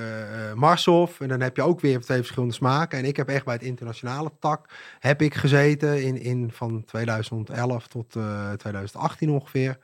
Marshof. 0.55 1.21
En 1.21 1.29
dan 1.29 1.41
heb 1.41 1.57
je 1.57 1.63
ook 1.63 1.81
weer 1.81 2.01
twee 2.01 2.19
verschillende 2.19 2.55
smaken. 2.55 2.99
En 2.99 3.05
ik 3.05 3.17
heb 3.17 3.29
echt 3.29 3.45
bij 3.45 3.55
het 3.55 3.63
internationale 3.63 4.31
tak 4.39 4.69
heb 4.99 5.23
ik 5.23 5.35
gezeten 5.35 6.03
in, 6.03 6.23
in 6.23 6.51
van 6.53 6.85
2011 6.87 7.87
tot 7.87 8.17
eh 8.17 8.51
2018 8.57 9.31
ongeveer. 9.31 9.79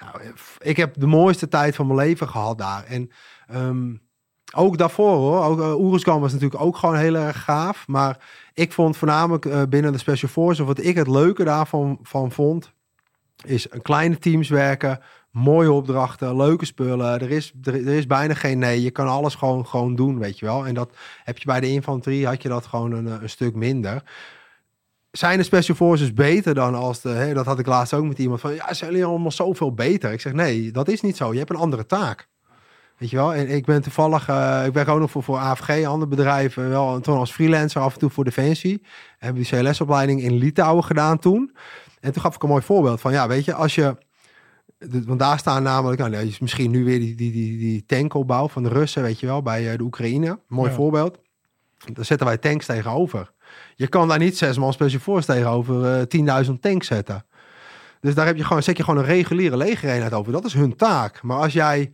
Nou, 0.00 0.22
eh, 0.22 0.28
ik 0.58 0.76
heb 0.76 0.94
de 0.98 1.06
mooiste 1.06 1.48
tijd 1.48 1.74
van 1.74 1.86
mijn 1.86 1.98
leven 1.98 2.28
gehad 2.28 2.58
daar. 2.58 2.84
En 2.84 3.10
ehm, 3.46 3.94
ook 4.54 4.78
daarvoor 4.78 5.16
hoor. 5.16 5.44
Ook, 5.44 5.58
uh, 6.06 6.20
was 6.20 6.32
natuurlijk 6.32 6.62
ook 6.62 6.76
gewoon 6.76 6.96
heel 6.96 7.14
erg 7.14 7.44
gaaf. 7.44 7.86
Maar 7.86 8.18
ik 8.54 8.72
vond 8.72 8.96
voornamelijk 8.96 9.44
eh, 9.44 9.62
binnen 9.68 9.92
de 9.92 9.98
Special 9.98 10.30
Forces, 10.30 10.66
wat 10.66 10.82
ik 10.82 10.96
het 10.96 11.08
leuke 11.08 11.44
daarvan 11.44 11.98
van 12.02 12.32
vond, 12.32 12.72
is 13.44 13.70
een 13.70 13.82
kleine 13.82 14.18
teams 14.18 14.48
werken, 14.48 15.00
mooie 15.30 15.72
opdrachten, 15.72 16.36
leuke 16.36 16.64
spullen. 16.64 17.20
Er 17.20 17.30
is, 17.30 17.52
er, 17.62 17.86
is 17.86 18.06
bijna 18.06 18.34
geen 18.34 18.58
nee. 18.58 18.82
Je 18.82 18.90
kan 18.90 19.08
alles 19.08 19.34
gewoon, 19.34 19.66
gewoon 19.66 19.94
doen, 19.94 20.18
weet 20.18 20.38
je 20.38 20.46
wel. 20.46 20.66
En 20.66 20.74
dat 20.74 20.96
heb 21.24 21.38
je 21.38 21.44
bij 21.46 21.60
de 21.60 21.70
infanterie, 21.70 22.26
had 22.26 22.42
je 22.42 22.48
dat 22.48 22.66
gewoon 22.66 23.06
eh, 23.06 23.14
een 23.20 23.30
stuk 23.30 23.54
minder. 23.54 24.02
Zijn 25.10 25.38
de 25.38 25.44
Special 25.44 25.76
Forces 25.76 26.12
beter 26.14 26.54
dan 26.54 26.74
als 26.74 27.00
de... 27.00 27.08
Hè, 27.08 27.34
dat 27.34 27.46
had 27.46 27.58
ik 27.58 27.66
laatst 27.66 27.94
ook 27.94 28.04
met 28.04 28.18
iemand 28.18 28.40
van... 28.40 28.54
Ja, 28.54 28.74
zijn 28.74 28.90
jullie 28.90 29.06
allemaal 29.06 29.30
zoveel 29.30 29.74
beter? 29.74 30.12
Ik 30.12 30.20
zeg, 30.20 30.32
nee, 30.32 30.70
dat 30.70 30.88
is 30.88 31.00
niet 31.00 31.16
zo. 31.16 31.32
Je 31.32 31.38
hebt 31.38 31.50
een 31.50 31.56
andere 31.56 31.86
taak. 31.86 32.28
Weet 32.98 33.10
je 33.10 33.16
wel? 33.16 33.34
En 33.34 33.48
ik 33.48 33.64
ben 33.64 33.82
toevallig... 33.82 34.28
eh, 34.28 34.62
ik 34.66 34.72
werk 34.72 34.88
ook 34.88 34.98
nog 35.00 35.10
voor, 35.10 35.22
voor 35.22 35.38
AFG, 35.38 35.84
ander 35.84 36.08
bedrijf. 36.08 36.56
eh, 36.56 36.68
wel 36.68 37.00
toen 37.00 37.16
als 37.16 37.32
freelancer 37.32 37.80
af 37.80 37.92
en 37.92 37.98
toe 37.98 38.10
voor 38.10 38.24
Defensie. 38.24 38.82
Hebben 39.18 39.42
die 39.42 39.50
CLS-opleiding 39.62 40.22
in 40.22 40.34
Litouwen 40.34 40.84
gedaan 40.84 41.18
toen. 41.18 41.56
En 42.00 42.12
toen 42.12 42.22
gaf 42.22 42.34
ik 42.34 42.42
een 42.42 42.48
mooi 42.48 42.62
voorbeeld 42.62 43.00
van... 43.00 43.12
Ja, 43.12 43.28
weet 43.28 43.44
je, 43.44 43.54
als 43.54 43.74
je... 43.74 43.96
Want 45.06 45.18
daar 45.18 45.38
staan 45.38 45.62
namelijk... 45.62 45.98
Nou, 46.00 46.10
nee, 46.10 46.36
misschien 46.40 46.70
nu 46.70 46.84
weer 46.84 46.98
die, 46.98 47.14
die, 47.14 47.32
die, 47.32 47.58
die 47.58 47.84
tankopbouw 47.86 48.48
van 48.48 48.62
de 48.62 48.68
Russen, 48.68 49.02
weet 49.02 49.20
je 49.20 49.26
wel, 49.26 49.42
bij 49.42 49.70
eh, 49.72 49.76
de 49.78 49.82
Oekraïne. 49.84 50.38
Mooi 50.48 50.68
Ja. 50.70 50.76
voorbeeld. 50.76 51.18
Daar 51.92 52.04
zetten 52.04 52.26
wij 52.26 52.38
tanks 52.38 52.66
tegenover. 52.66 53.32
Je 53.74 53.88
kan 53.88 54.08
daar 54.08 54.18
niet 54.18 54.38
zes 54.38 54.58
man 54.58 54.72
special 54.72 55.00
force 55.00 55.26
tegenover 55.26 56.06
eh 56.08 56.44
10.000 56.46 56.52
tanks 56.60 56.86
zetten. 56.86 57.24
Dus 58.00 58.14
daar 58.14 58.26
heb 58.26 58.36
je 58.36 58.44
gewoon, 58.44 58.62
zet 58.62 58.76
je 58.76 58.84
gewoon 58.84 59.00
een 59.00 59.10
reguliere 59.10 59.56
legereenheid 59.56 60.12
over. 60.12 60.32
Dat 60.32 60.44
is 60.44 60.54
hun 60.54 60.76
taak. 60.76 61.22
Maar 61.22 61.38
als 61.38 61.52
jij 61.52 61.90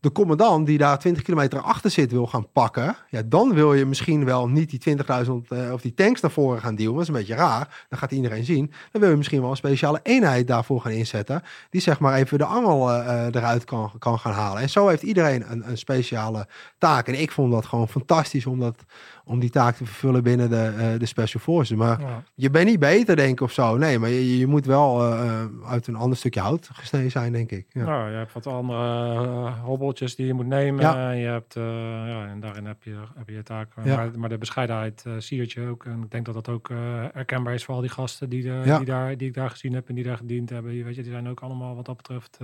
de 0.00 0.12
commandant 0.12 0.66
die 0.66 0.78
daar 0.78 0.98
20 0.98 1.22
kilometer 1.22 1.60
achter 1.60 1.90
zit 1.90 2.10
wil 2.10 2.26
gaan 2.26 2.52
pakken, 2.52 2.96
ja, 3.10 3.22
dan 3.24 3.54
wil 3.54 3.74
je 3.74 3.84
misschien 3.84 4.24
wel 4.24 4.48
niet 4.48 4.70
die 4.70 4.96
20.000 4.98 5.04
eh, 5.48 5.72
of 5.72 5.80
die 5.80 5.94
tanks 5.94 6.20
naar 6.20 6.30
voren 6.30 6.60
gaan 6.60 6.74
duwen. 6.74 6.92
Dat 6.92 7.02
is 7.02 7.08
een 7.08 7.14
beetje 7.14 7.34
raar. 7.34 7.84
Dan 7.88 7.98
gaat 7.98 8.12
iedereen 8.12 8.44
zien. 8.44 8.72
Dan 8.92 9.00
wil 9.00 9.10
je 9.10 9.16
misschien 9.16 9.40
wel 9.40 9.50
een 9.50 9.56
speciale 9.56 10.00
eenheid 10.02 10.46
daarvoor 10.46 10.80
gaan 10.80 10.92
inzetten, 10.92 11.42
die 11.70 11.80
zeg 11.80 11.98
maar 11.98 12.14
even 12.14 12.38
de 12.38 12.44
angel 12.44 12.92
eh, 12.92 13.24
eruit 13.24 13.64
kan, 13.64 13.92
kan 13.98 14.18
gaan 14.18 14.32
halen. 14.32 14.62
En 14.62 14.70
zo 14.70 14.88
heeft 14.88 15.02
iedereen 15.02 15.50
een, 15.50 15.68
een 15.68 15.78
speciale 15.78 16.48
taak. 16.78 17.08
En 17.08 17.20
ik 17.20 17.32
vond 17.32 17.52
dat 17.52 17.66
gewoon 17.66 17.88
fantastisch 17.88 18.46
om, 18.46 18.60
dat, 18.60 18.84
om 19.28 19.38
die 19.38 19.50
taak 19.50 19.76
te 19.76 19.84
vervullen 19.84 20.22
binnen 20.22 20.50
de, 20.50 20.74
eh, 20.78 20.98
de 20.98 21.06
Special 21.06 21.42
Forces. 21.42 21.76
Maar 21.76 22.00
Ja. 22.00 22.22
je 22.34 22.50
bent 22.50 22.66
niet 22.66 22.78
beter, 22.78 23.16
denk 23.16 23.30
ik, 23.30 23.40
of 23.40 23.52
zo. 23.52 23.76
Nee, 23.76 23.98
maar 23.98 24.08
je, 24.08 24.38
je 24.38 24.46
moet 24.46 24.66
wel 24.66 25.02
eh, 25.02 25.40
eh, 25.42 25.48
uit 25.68 25.86
een 25.86 25.96
ander 25.96 26.18
stukje 26.18 26.40
hout 26.40 26.68
gesneden 26.72 27.10
zijn, 27.10 27.32
denk 27.32 27.50
ik. 27.50 27.66
Ja. 27.68 27.84
Nou, 27.84 28.10
je 28.10 28.16
hebt 28.16 28.32
wat 28.32 28.46
andere 28.46 29.50
hobbeltjes 29.50 30.16
die 30.16 30.26
je 30.26 30.34
moet 30.34 30.46
nemen. 30.46 30.80
Ja. 30.80 31.10
En 31.10 31.16
je 31.16 31.26
hebt, 31.26 31.54
ja, 31.54 32.26
en 32.26 32.40
daarin 32.40 32.64
heb 32.64 32.82
je, 32.82 32.96
heb 33.16 33.28
je 33.28 33.34
je 33.34 33.42
taak. 33.42 33.72
Ja. 33.84 33.96
Maar, 33.96 34.18
maar 34.18 34.28
de 34.28 34.38
bescheidenheid 34.38 35.04
siert 35.18 35.52
je 35.52 35.68
ook. 35.68 35.84
En 35.84 36.02
ik 36.02 36.10
denk 36.10 36.24
dat 36.24 36.34
dat 36.34 36.48
ook 36.48 36.68
herkenbaar 37.12 37.54
is 37.54 37.64
voor 37.64 37.74
al 37.74 37.80
die 37.80 37.90
gasten 37.90 38.28
die, 38.28 38.42
de, 38.42 38.74
die, 38.76 38.84
daar, 38.84 39.16
die 39.16 39.28
ik 39.28 39.34
daar 39.34 39.50
gezien 39.50 39.72
heb 39.74 39.88
en 39.88 39.94
die 39.94 40.04
daar 40.04 40.16
gediend 40.16 40.50
hebben. 40.50 40.72
Die, 40.72 40.84
weet 40.84 40.94
je, 40.94 41.02
die 41.02 41.12
zijn 41.12 41.28
ook 41.28 41.40
allemaal 41.40 41.74
wat 41.76 41.84
dat 41.86 41.96
betreft... 41.96 42.38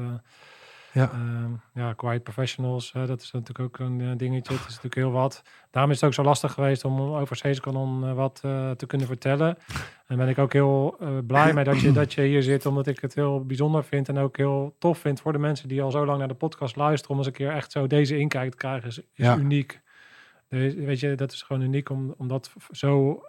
eh, 0.93 1.03
Ja. 1.03 1.11
Ehm, 1.13 1.51
ja, 1.75 1.93
quiet 1.93 2.23
professionals, 2.23 2.93
hè, 2.93 3.07
dat 3.07 3.21
is 3.23 3.31
natuurlijk 3.31 3.61
ook 3.61 3.87
een 3.89 4.01
eh, 4.01 4.17
dingetje. 4.17 4.53
Het 4.53 4.63
is 4.63 4.67
natuurlijk 4.67 4.95
heel 4.95 5.11
wat. 5.11 5.43
Daarom 5.71 5.91
is 5.91 6.01
het 6.01 6.07
ook 6.09 6.15
zo 6.15 6.23
lastig 6.23 6.53
geweest 6.53 6.85
om 6.85 7.01
over 7.01 7.37
Zeeskanon 7.37 8.05
uh, 8.05 8.13
wat 8.15 8.43
uh, 8.45 8.71
te 8.71 8.87
kunnen 8.87 9.07
vertellen. 9.07 9.57
En 10.07 10.17
ben 10.17 10.29
ik 10.29 10.39
ook 10.39 10.53
heel 10.53 10.97
blij 11.27 11.53
mee 11.55 11.65
dat 11.65 11.81
je, 11.81 11.93
dat 12.03 12.13
je 12.13 12.23
hier 12.23 12.43
zit, 12.43 12.67
omdat 12.67 12.87
ik 12.87 13.01
het 13.01 13.15
heel 13.15 13.45
bijzonder 13.47 13.85
vind 13.85 14.09
en 14.09 14.19
ook 14.19 14.37
heel 14.37 14.77
tof 14.79 14.99
vind 14.99 15.21
voor 15.21 15.33
de 15.33 15.39
mensen 15.39 15.69
die 15.69 15.83
al 15.83 15.91
zo 15.91 16.07
lang 16.07 16.19
naar 16.19 16.29
de 16.29 16.35
podcast 16.35 16.77
luisteren. 16.77 17.11
Om 17.11 17.17
eens 17.19 17.27
een 17.27 17.33
keer 17.33 17.51
echt 17.51 17.73
zo 17.73 17.87
deze 17.87 18.19
inkijk 18.19 18.51
te 18.51 18.57
krijgen, 18.57 18.89
is, 18.89 18.99
is 18.99 19.05
Ja. 19.15 19.37
uniek. 19.37 19.81
Deze, 20.49 20.81
weet 20.85 21.01
je, 21.01 21.15
dat 21.15 21.33
is 21.33 21.43
gewoon 21.43 21.63
uniek 21.63 21.91
om, 21.91 22.15
om 22.19 22.29
dat 22.29 22.53
zo 22.71 23.23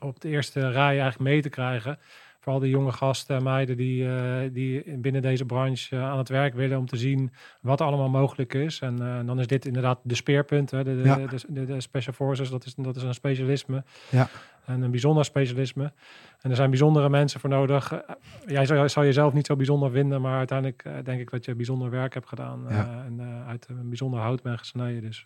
op 0.00 0.20
de 0.20 0.28
eerste 0.28 0.60
rij 0.70 1.00
eigenlijk 1.00 1.18
mee 1.18 1.42
te 1.42 1.48
krijgen 1.48 1.98
voor 2.46 2.54
al 2.54 2.60
die 2.60 2.70
jonge 2.70 2.92
gasten 2.92 3.36
en 3.36 3.42
meiden 3.42 3.76
die, 3.76 4.04
uh, 4.04 4.36
die 4.52 4.98
binnen 4.98 5.22
deze 5.22 5.44
branche 5.44 5.96
uh, 5.96 6.02
aan 6.02 6.18
het 6.18 6.28
werk 6.28 6.54
willen 6.54 6.78
om 6.78 6.86
te 6.86 6.96
zien 6.96 7.32
wat 7.60 7.80
allemaal 7.80 8.08
mogelijk 8.08 8.54
is. 8.54 8.80
En 8.80 9.02
uh, 9.02 9.20
dan 9.26 9.38
is 9.40 9.46
dit 9.46 9.66
inderdaad 9.66 9.98
de 10.02 10.14
speerpunt, 10.14 10.70
hè, 10.70 10.84
de, 10.84 10.96
de, 11.02 11.08
Ja. 11.08 11.16
de, 11.16 11.44
de, 11.48 11.64
de 11.64 11.80
Special 11.80 12.14
Forces, 12.14 12.50
dat 12.50 12.64
is, 12.64 12.74
dat 12.74 12.96
is 12.96 13.02
een 13.02 13.14
specialisme. 13.14 13.84
Ja. 14.10 14.28
En 14.64 14.82
een 14.82 14.90
bijzonder 14.90 15.24
specialisme. 15.24 15.92
En 16.40 16.50
er 16.50 16.56
zijn 16.56 16.70
bijzondere 16.70 17.08
mensen 17.08 17.40
voor 17.40 17.50
nodig. 17.50 17.92
Eh, 17.92 18.14
Jij 18.46 18.66
zal, 18.66 18.88
zal 18.88 19.04
jezelf 19.04 19.32
niet 19.32 19.46
zo 19.46 19.56
bijzonder 19.56 19.90
vinden, 19.90 20.20
maar 20.20 20.36
uiteindelijk 20.38 20.82
eh, 20.84 20.92
denk 21.04 21.20
ik 21.20 21.30
dat 21.30 21.44
je 21.44 21.54
bijzonder 21.54 21.90
werk 21.90 22.14
hebt 22.14 22.28
gedaan. 22.28 22.64
Ja. 22.68 22.74
eh, 22.84 23.04
en 23.04 23.20
eh, 23.20 23.48
uit 23.48 23.66
een 23.68 23.88
bijzonder 23.88 24.20
hout 24.20 24.42
bent 24.42 24.58
gesneden. 24.58 25.02
Dus 25.02 25.24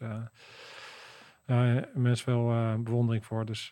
eh 1.46 1.76
immens 1.94 2.22
veel 2.22 2.50
eh, 2.50 2.74
bewondering 2.74 3.24
voor. 3.24 3.44
Dus 3.44 3.70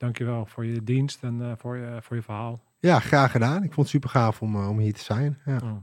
dankjewel 0.00 0.46
voor 0.46 0.64
je 0.64 0.84
dienst 0.84 1.22
en 1.22 1.38
uh, 1.40 1.52
voor, 1.56 1.76
je, 1.76 1.98
voor 2.00 2.16
je 2.16 2.22
verhaal. 2.22 2.60
Ja, 2.78 2.98
graag 2.98 3.30
gedaan. 3.30 3.62
Ik 3.62 3.72
vond 3.72 3.76
het 3.76 3.88
super 3.88 4.10
gaaf 4.10 4.42
om, 4.42 4.56
uh, 4.56 4.68
om 4.68 4.78
hier 4.78 4.94
te 4.94 5.02
zijn. 5.02 5.38
Ja. 5.44 5.56
Oh. 5.56 5.76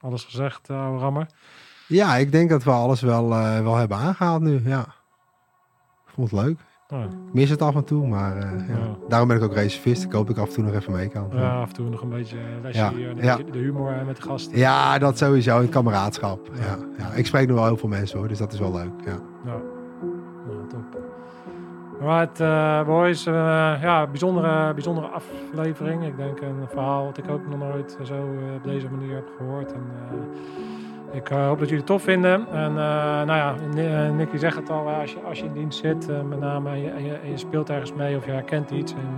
Alles 0.00 0.24
gezegd, 0.24 0.70
uh, 0.70 0.96
Rammer? 0.98 1.26
Ja, 1.86 2.16
ik 2.16 2.32
denk 2.32 2.50
dat 2.50 2.64
we 2.64 2.70
alles 2.70 3.00
wel, 3.00 3.28
wel 3.62 3.76
hebben 3.76 3.96
aangehaald 3.96 4.42
nu. 4.42 4.60
Ja. 4.64 4.80
Ik 6.06 6.12
vond 6.14 6.30
het 6.30 6.40
leuk. 6.40 6.58
Oh. 6.88 7.02
Ik 7.02 7.32
mis 7.32 7.50
het 7.50 7.62
af 7.62 7.74
en 7.74 7.84
toe, 7.84 8.06
maar 8.06 8.36
uh, 8.36 8.68
ja. 8.68 8.96
Daarom 9.08 9.28
ben 9.28 9.36
ik 9.36 9.42
ook 9.42 9.54
reservist. 9.54 10.04
Ik 10.04 10.12
hoop 10.12 10.26
dat 10.26 10.36
ik 10.36 10.42
af 10.42 10.48
en 10.48 10.54
toe 10.54 10.64
nog 10.64 10.74
even 10.74 10.92
mee 10.92 11.08
kan. 11.08 11.28
Ja, 11.32 11.60
af 11.60 11.68
en 11.68 11.74
toe 11.74 11.88
nog 11.88 12.02
een 12.02 12.08
beetje 12.08 12.38
lesje 12.62 12.94
hier. 12.94 13.14
De 13.52 13.58
humor 13.58 13.92
eh, 13.92 14.06
met 14.06 14.16
de 14.16 14.22
gasten. 14.22 14.58
Ja, 14.58 14.98
dat 14.98 15.18
sowieso. 15.18 15.60
Het 15.60 15.70
kameraadschap. 15.70 16.50
Ja. 16.98 17.12
Ik 17.12 17.26
spreek 17.26 17.46
nog 17.46 17.56
wel 17.56 17.66
heel 17.66 17.76
veel 17.76 17.88
mensen 17.88 18.18
hoor, 18.18 18.28
dus 18.28 18.38
dat 18.38 18.52
is 18.52 18.58
wel 18.58 18.72
leuk. 18.72 18.92
Ja. 19.04 19.60
Alright, 22.00 22.40
uh, 22.40 22.84
boys. 22.84 23.26
Uh, 23.26 23.34
ja, 23.82 24.06
bijzondere, 24.06 24.74
bijzondere 24.74 25.06
aflevering. 25.06 26.06
Ik 26.06 26.16
denk 26.16 26.40
een 26.40 26.68
verhaal 26.68 27.04
wat 27.04 27.18
ik 27.18 27.30
ook 27.30 27.46
nog 27.48 27.58
nooit 27.58 27.96
zo 28.02 28.14
uh, 28.14 28.54
op 28.54 28.64
deze 28.64 28.88
manier 28.90 29.14
heb 29.14 29.28
gehoord. 29.36 29.72
En, 29.72 29.82
eh, 31.10 31.16
ik 31.16 31.28
hoop 31.28 31.58
dat 31.58 31.68
jullie 31.68 31.76
het 31.76 31.86
tof 31.86 32.02
vinden. 32.02 32.46
En 32.48 32.72
nou 32.74 33.32
ja, 33.32 33.54
Nicky 34.10 34.36
zegt 34.36 34.56
het 34.56 34.70
al, 34.70 34.88
als 34.88 35.12
je, 35.12 35.20
als 35.20 35.38
je 35.38 35.44
in 35.44 35.52
dienst 35.52 35.78
zit, 35.78 36.08
met 36.28 36.40
name, 36.40 36.70
en 36.70 36.80
je, 36.80 36.90
en, 36.90 37.04
je, 37.04 37.12
en 37.12 37.30
je, 37.30 37.36
speelt 37.36 37.70
ergens 37.70 37.92
mee 37.92 38.16
of 38.16 38.24
je 38.24 38.30
herkent 38.30 38.70
iets. 38.70 38.92
En 38.92 39.08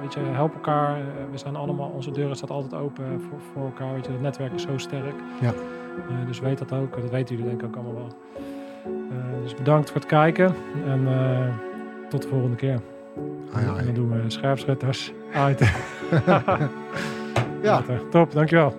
weet 0.00 0.14
je, 0.14 0.20
help 0.20 0.54
elkaar. 0.54 0.96
we 1.30 1.38
zijn 1.38 1.56
allemaal, 1.56 1.88
onze 1.88 2.10
deuren 2.10 2.36
staat 2.36 2.50
altijd 2.50 2.82
open 2.82 3.04
voor, 3.20 3.40
voor 3.52 3.64
elkaar. 3.64 3.92
Weet 3.94 4.06
je, 4.06 4.12
het 4.12 4.20
netwerk 4.20 4.52
is 4.52 4.62
zo 4.62 4.78
sterk. 4.78 5.14
Ja. 5.40 5.52
dus 6.26 6.40
weet 6.40 6.58
dat 6.58 6.72
ook. 6.72 7.00
Dat 7.00 7.10
weten 7.10 7.36
jullie 7.36 7.50
denk 7.50 7.62
ik 7.62 7.68
ook 7.68 7.84
allemaal 7.84 7.94
wel. 7.94 8.12
dus 9.42 9.54
bedankt 9.54 9.90
voor 9.90 10.00
het 10.00 10.08
kijken. 10.08 10.54
En 10.86 11.08
tot 12.12 12.22
de 12.22 12.28
volgende 12.28 12.56
keer. 12.56 12.80
Ai, 13.54 13.66
ai. 13.66 13.78
En 13.78 13.84
dan 13.84 13.94
doen 13.94 14.10
we 14.10 14.30
scherpschutters 14.30 15.12
uit. 15.32 15.60
ja. 17.62 17.82
Top, 18.10 18.32
dankjewel. 18.32 18.74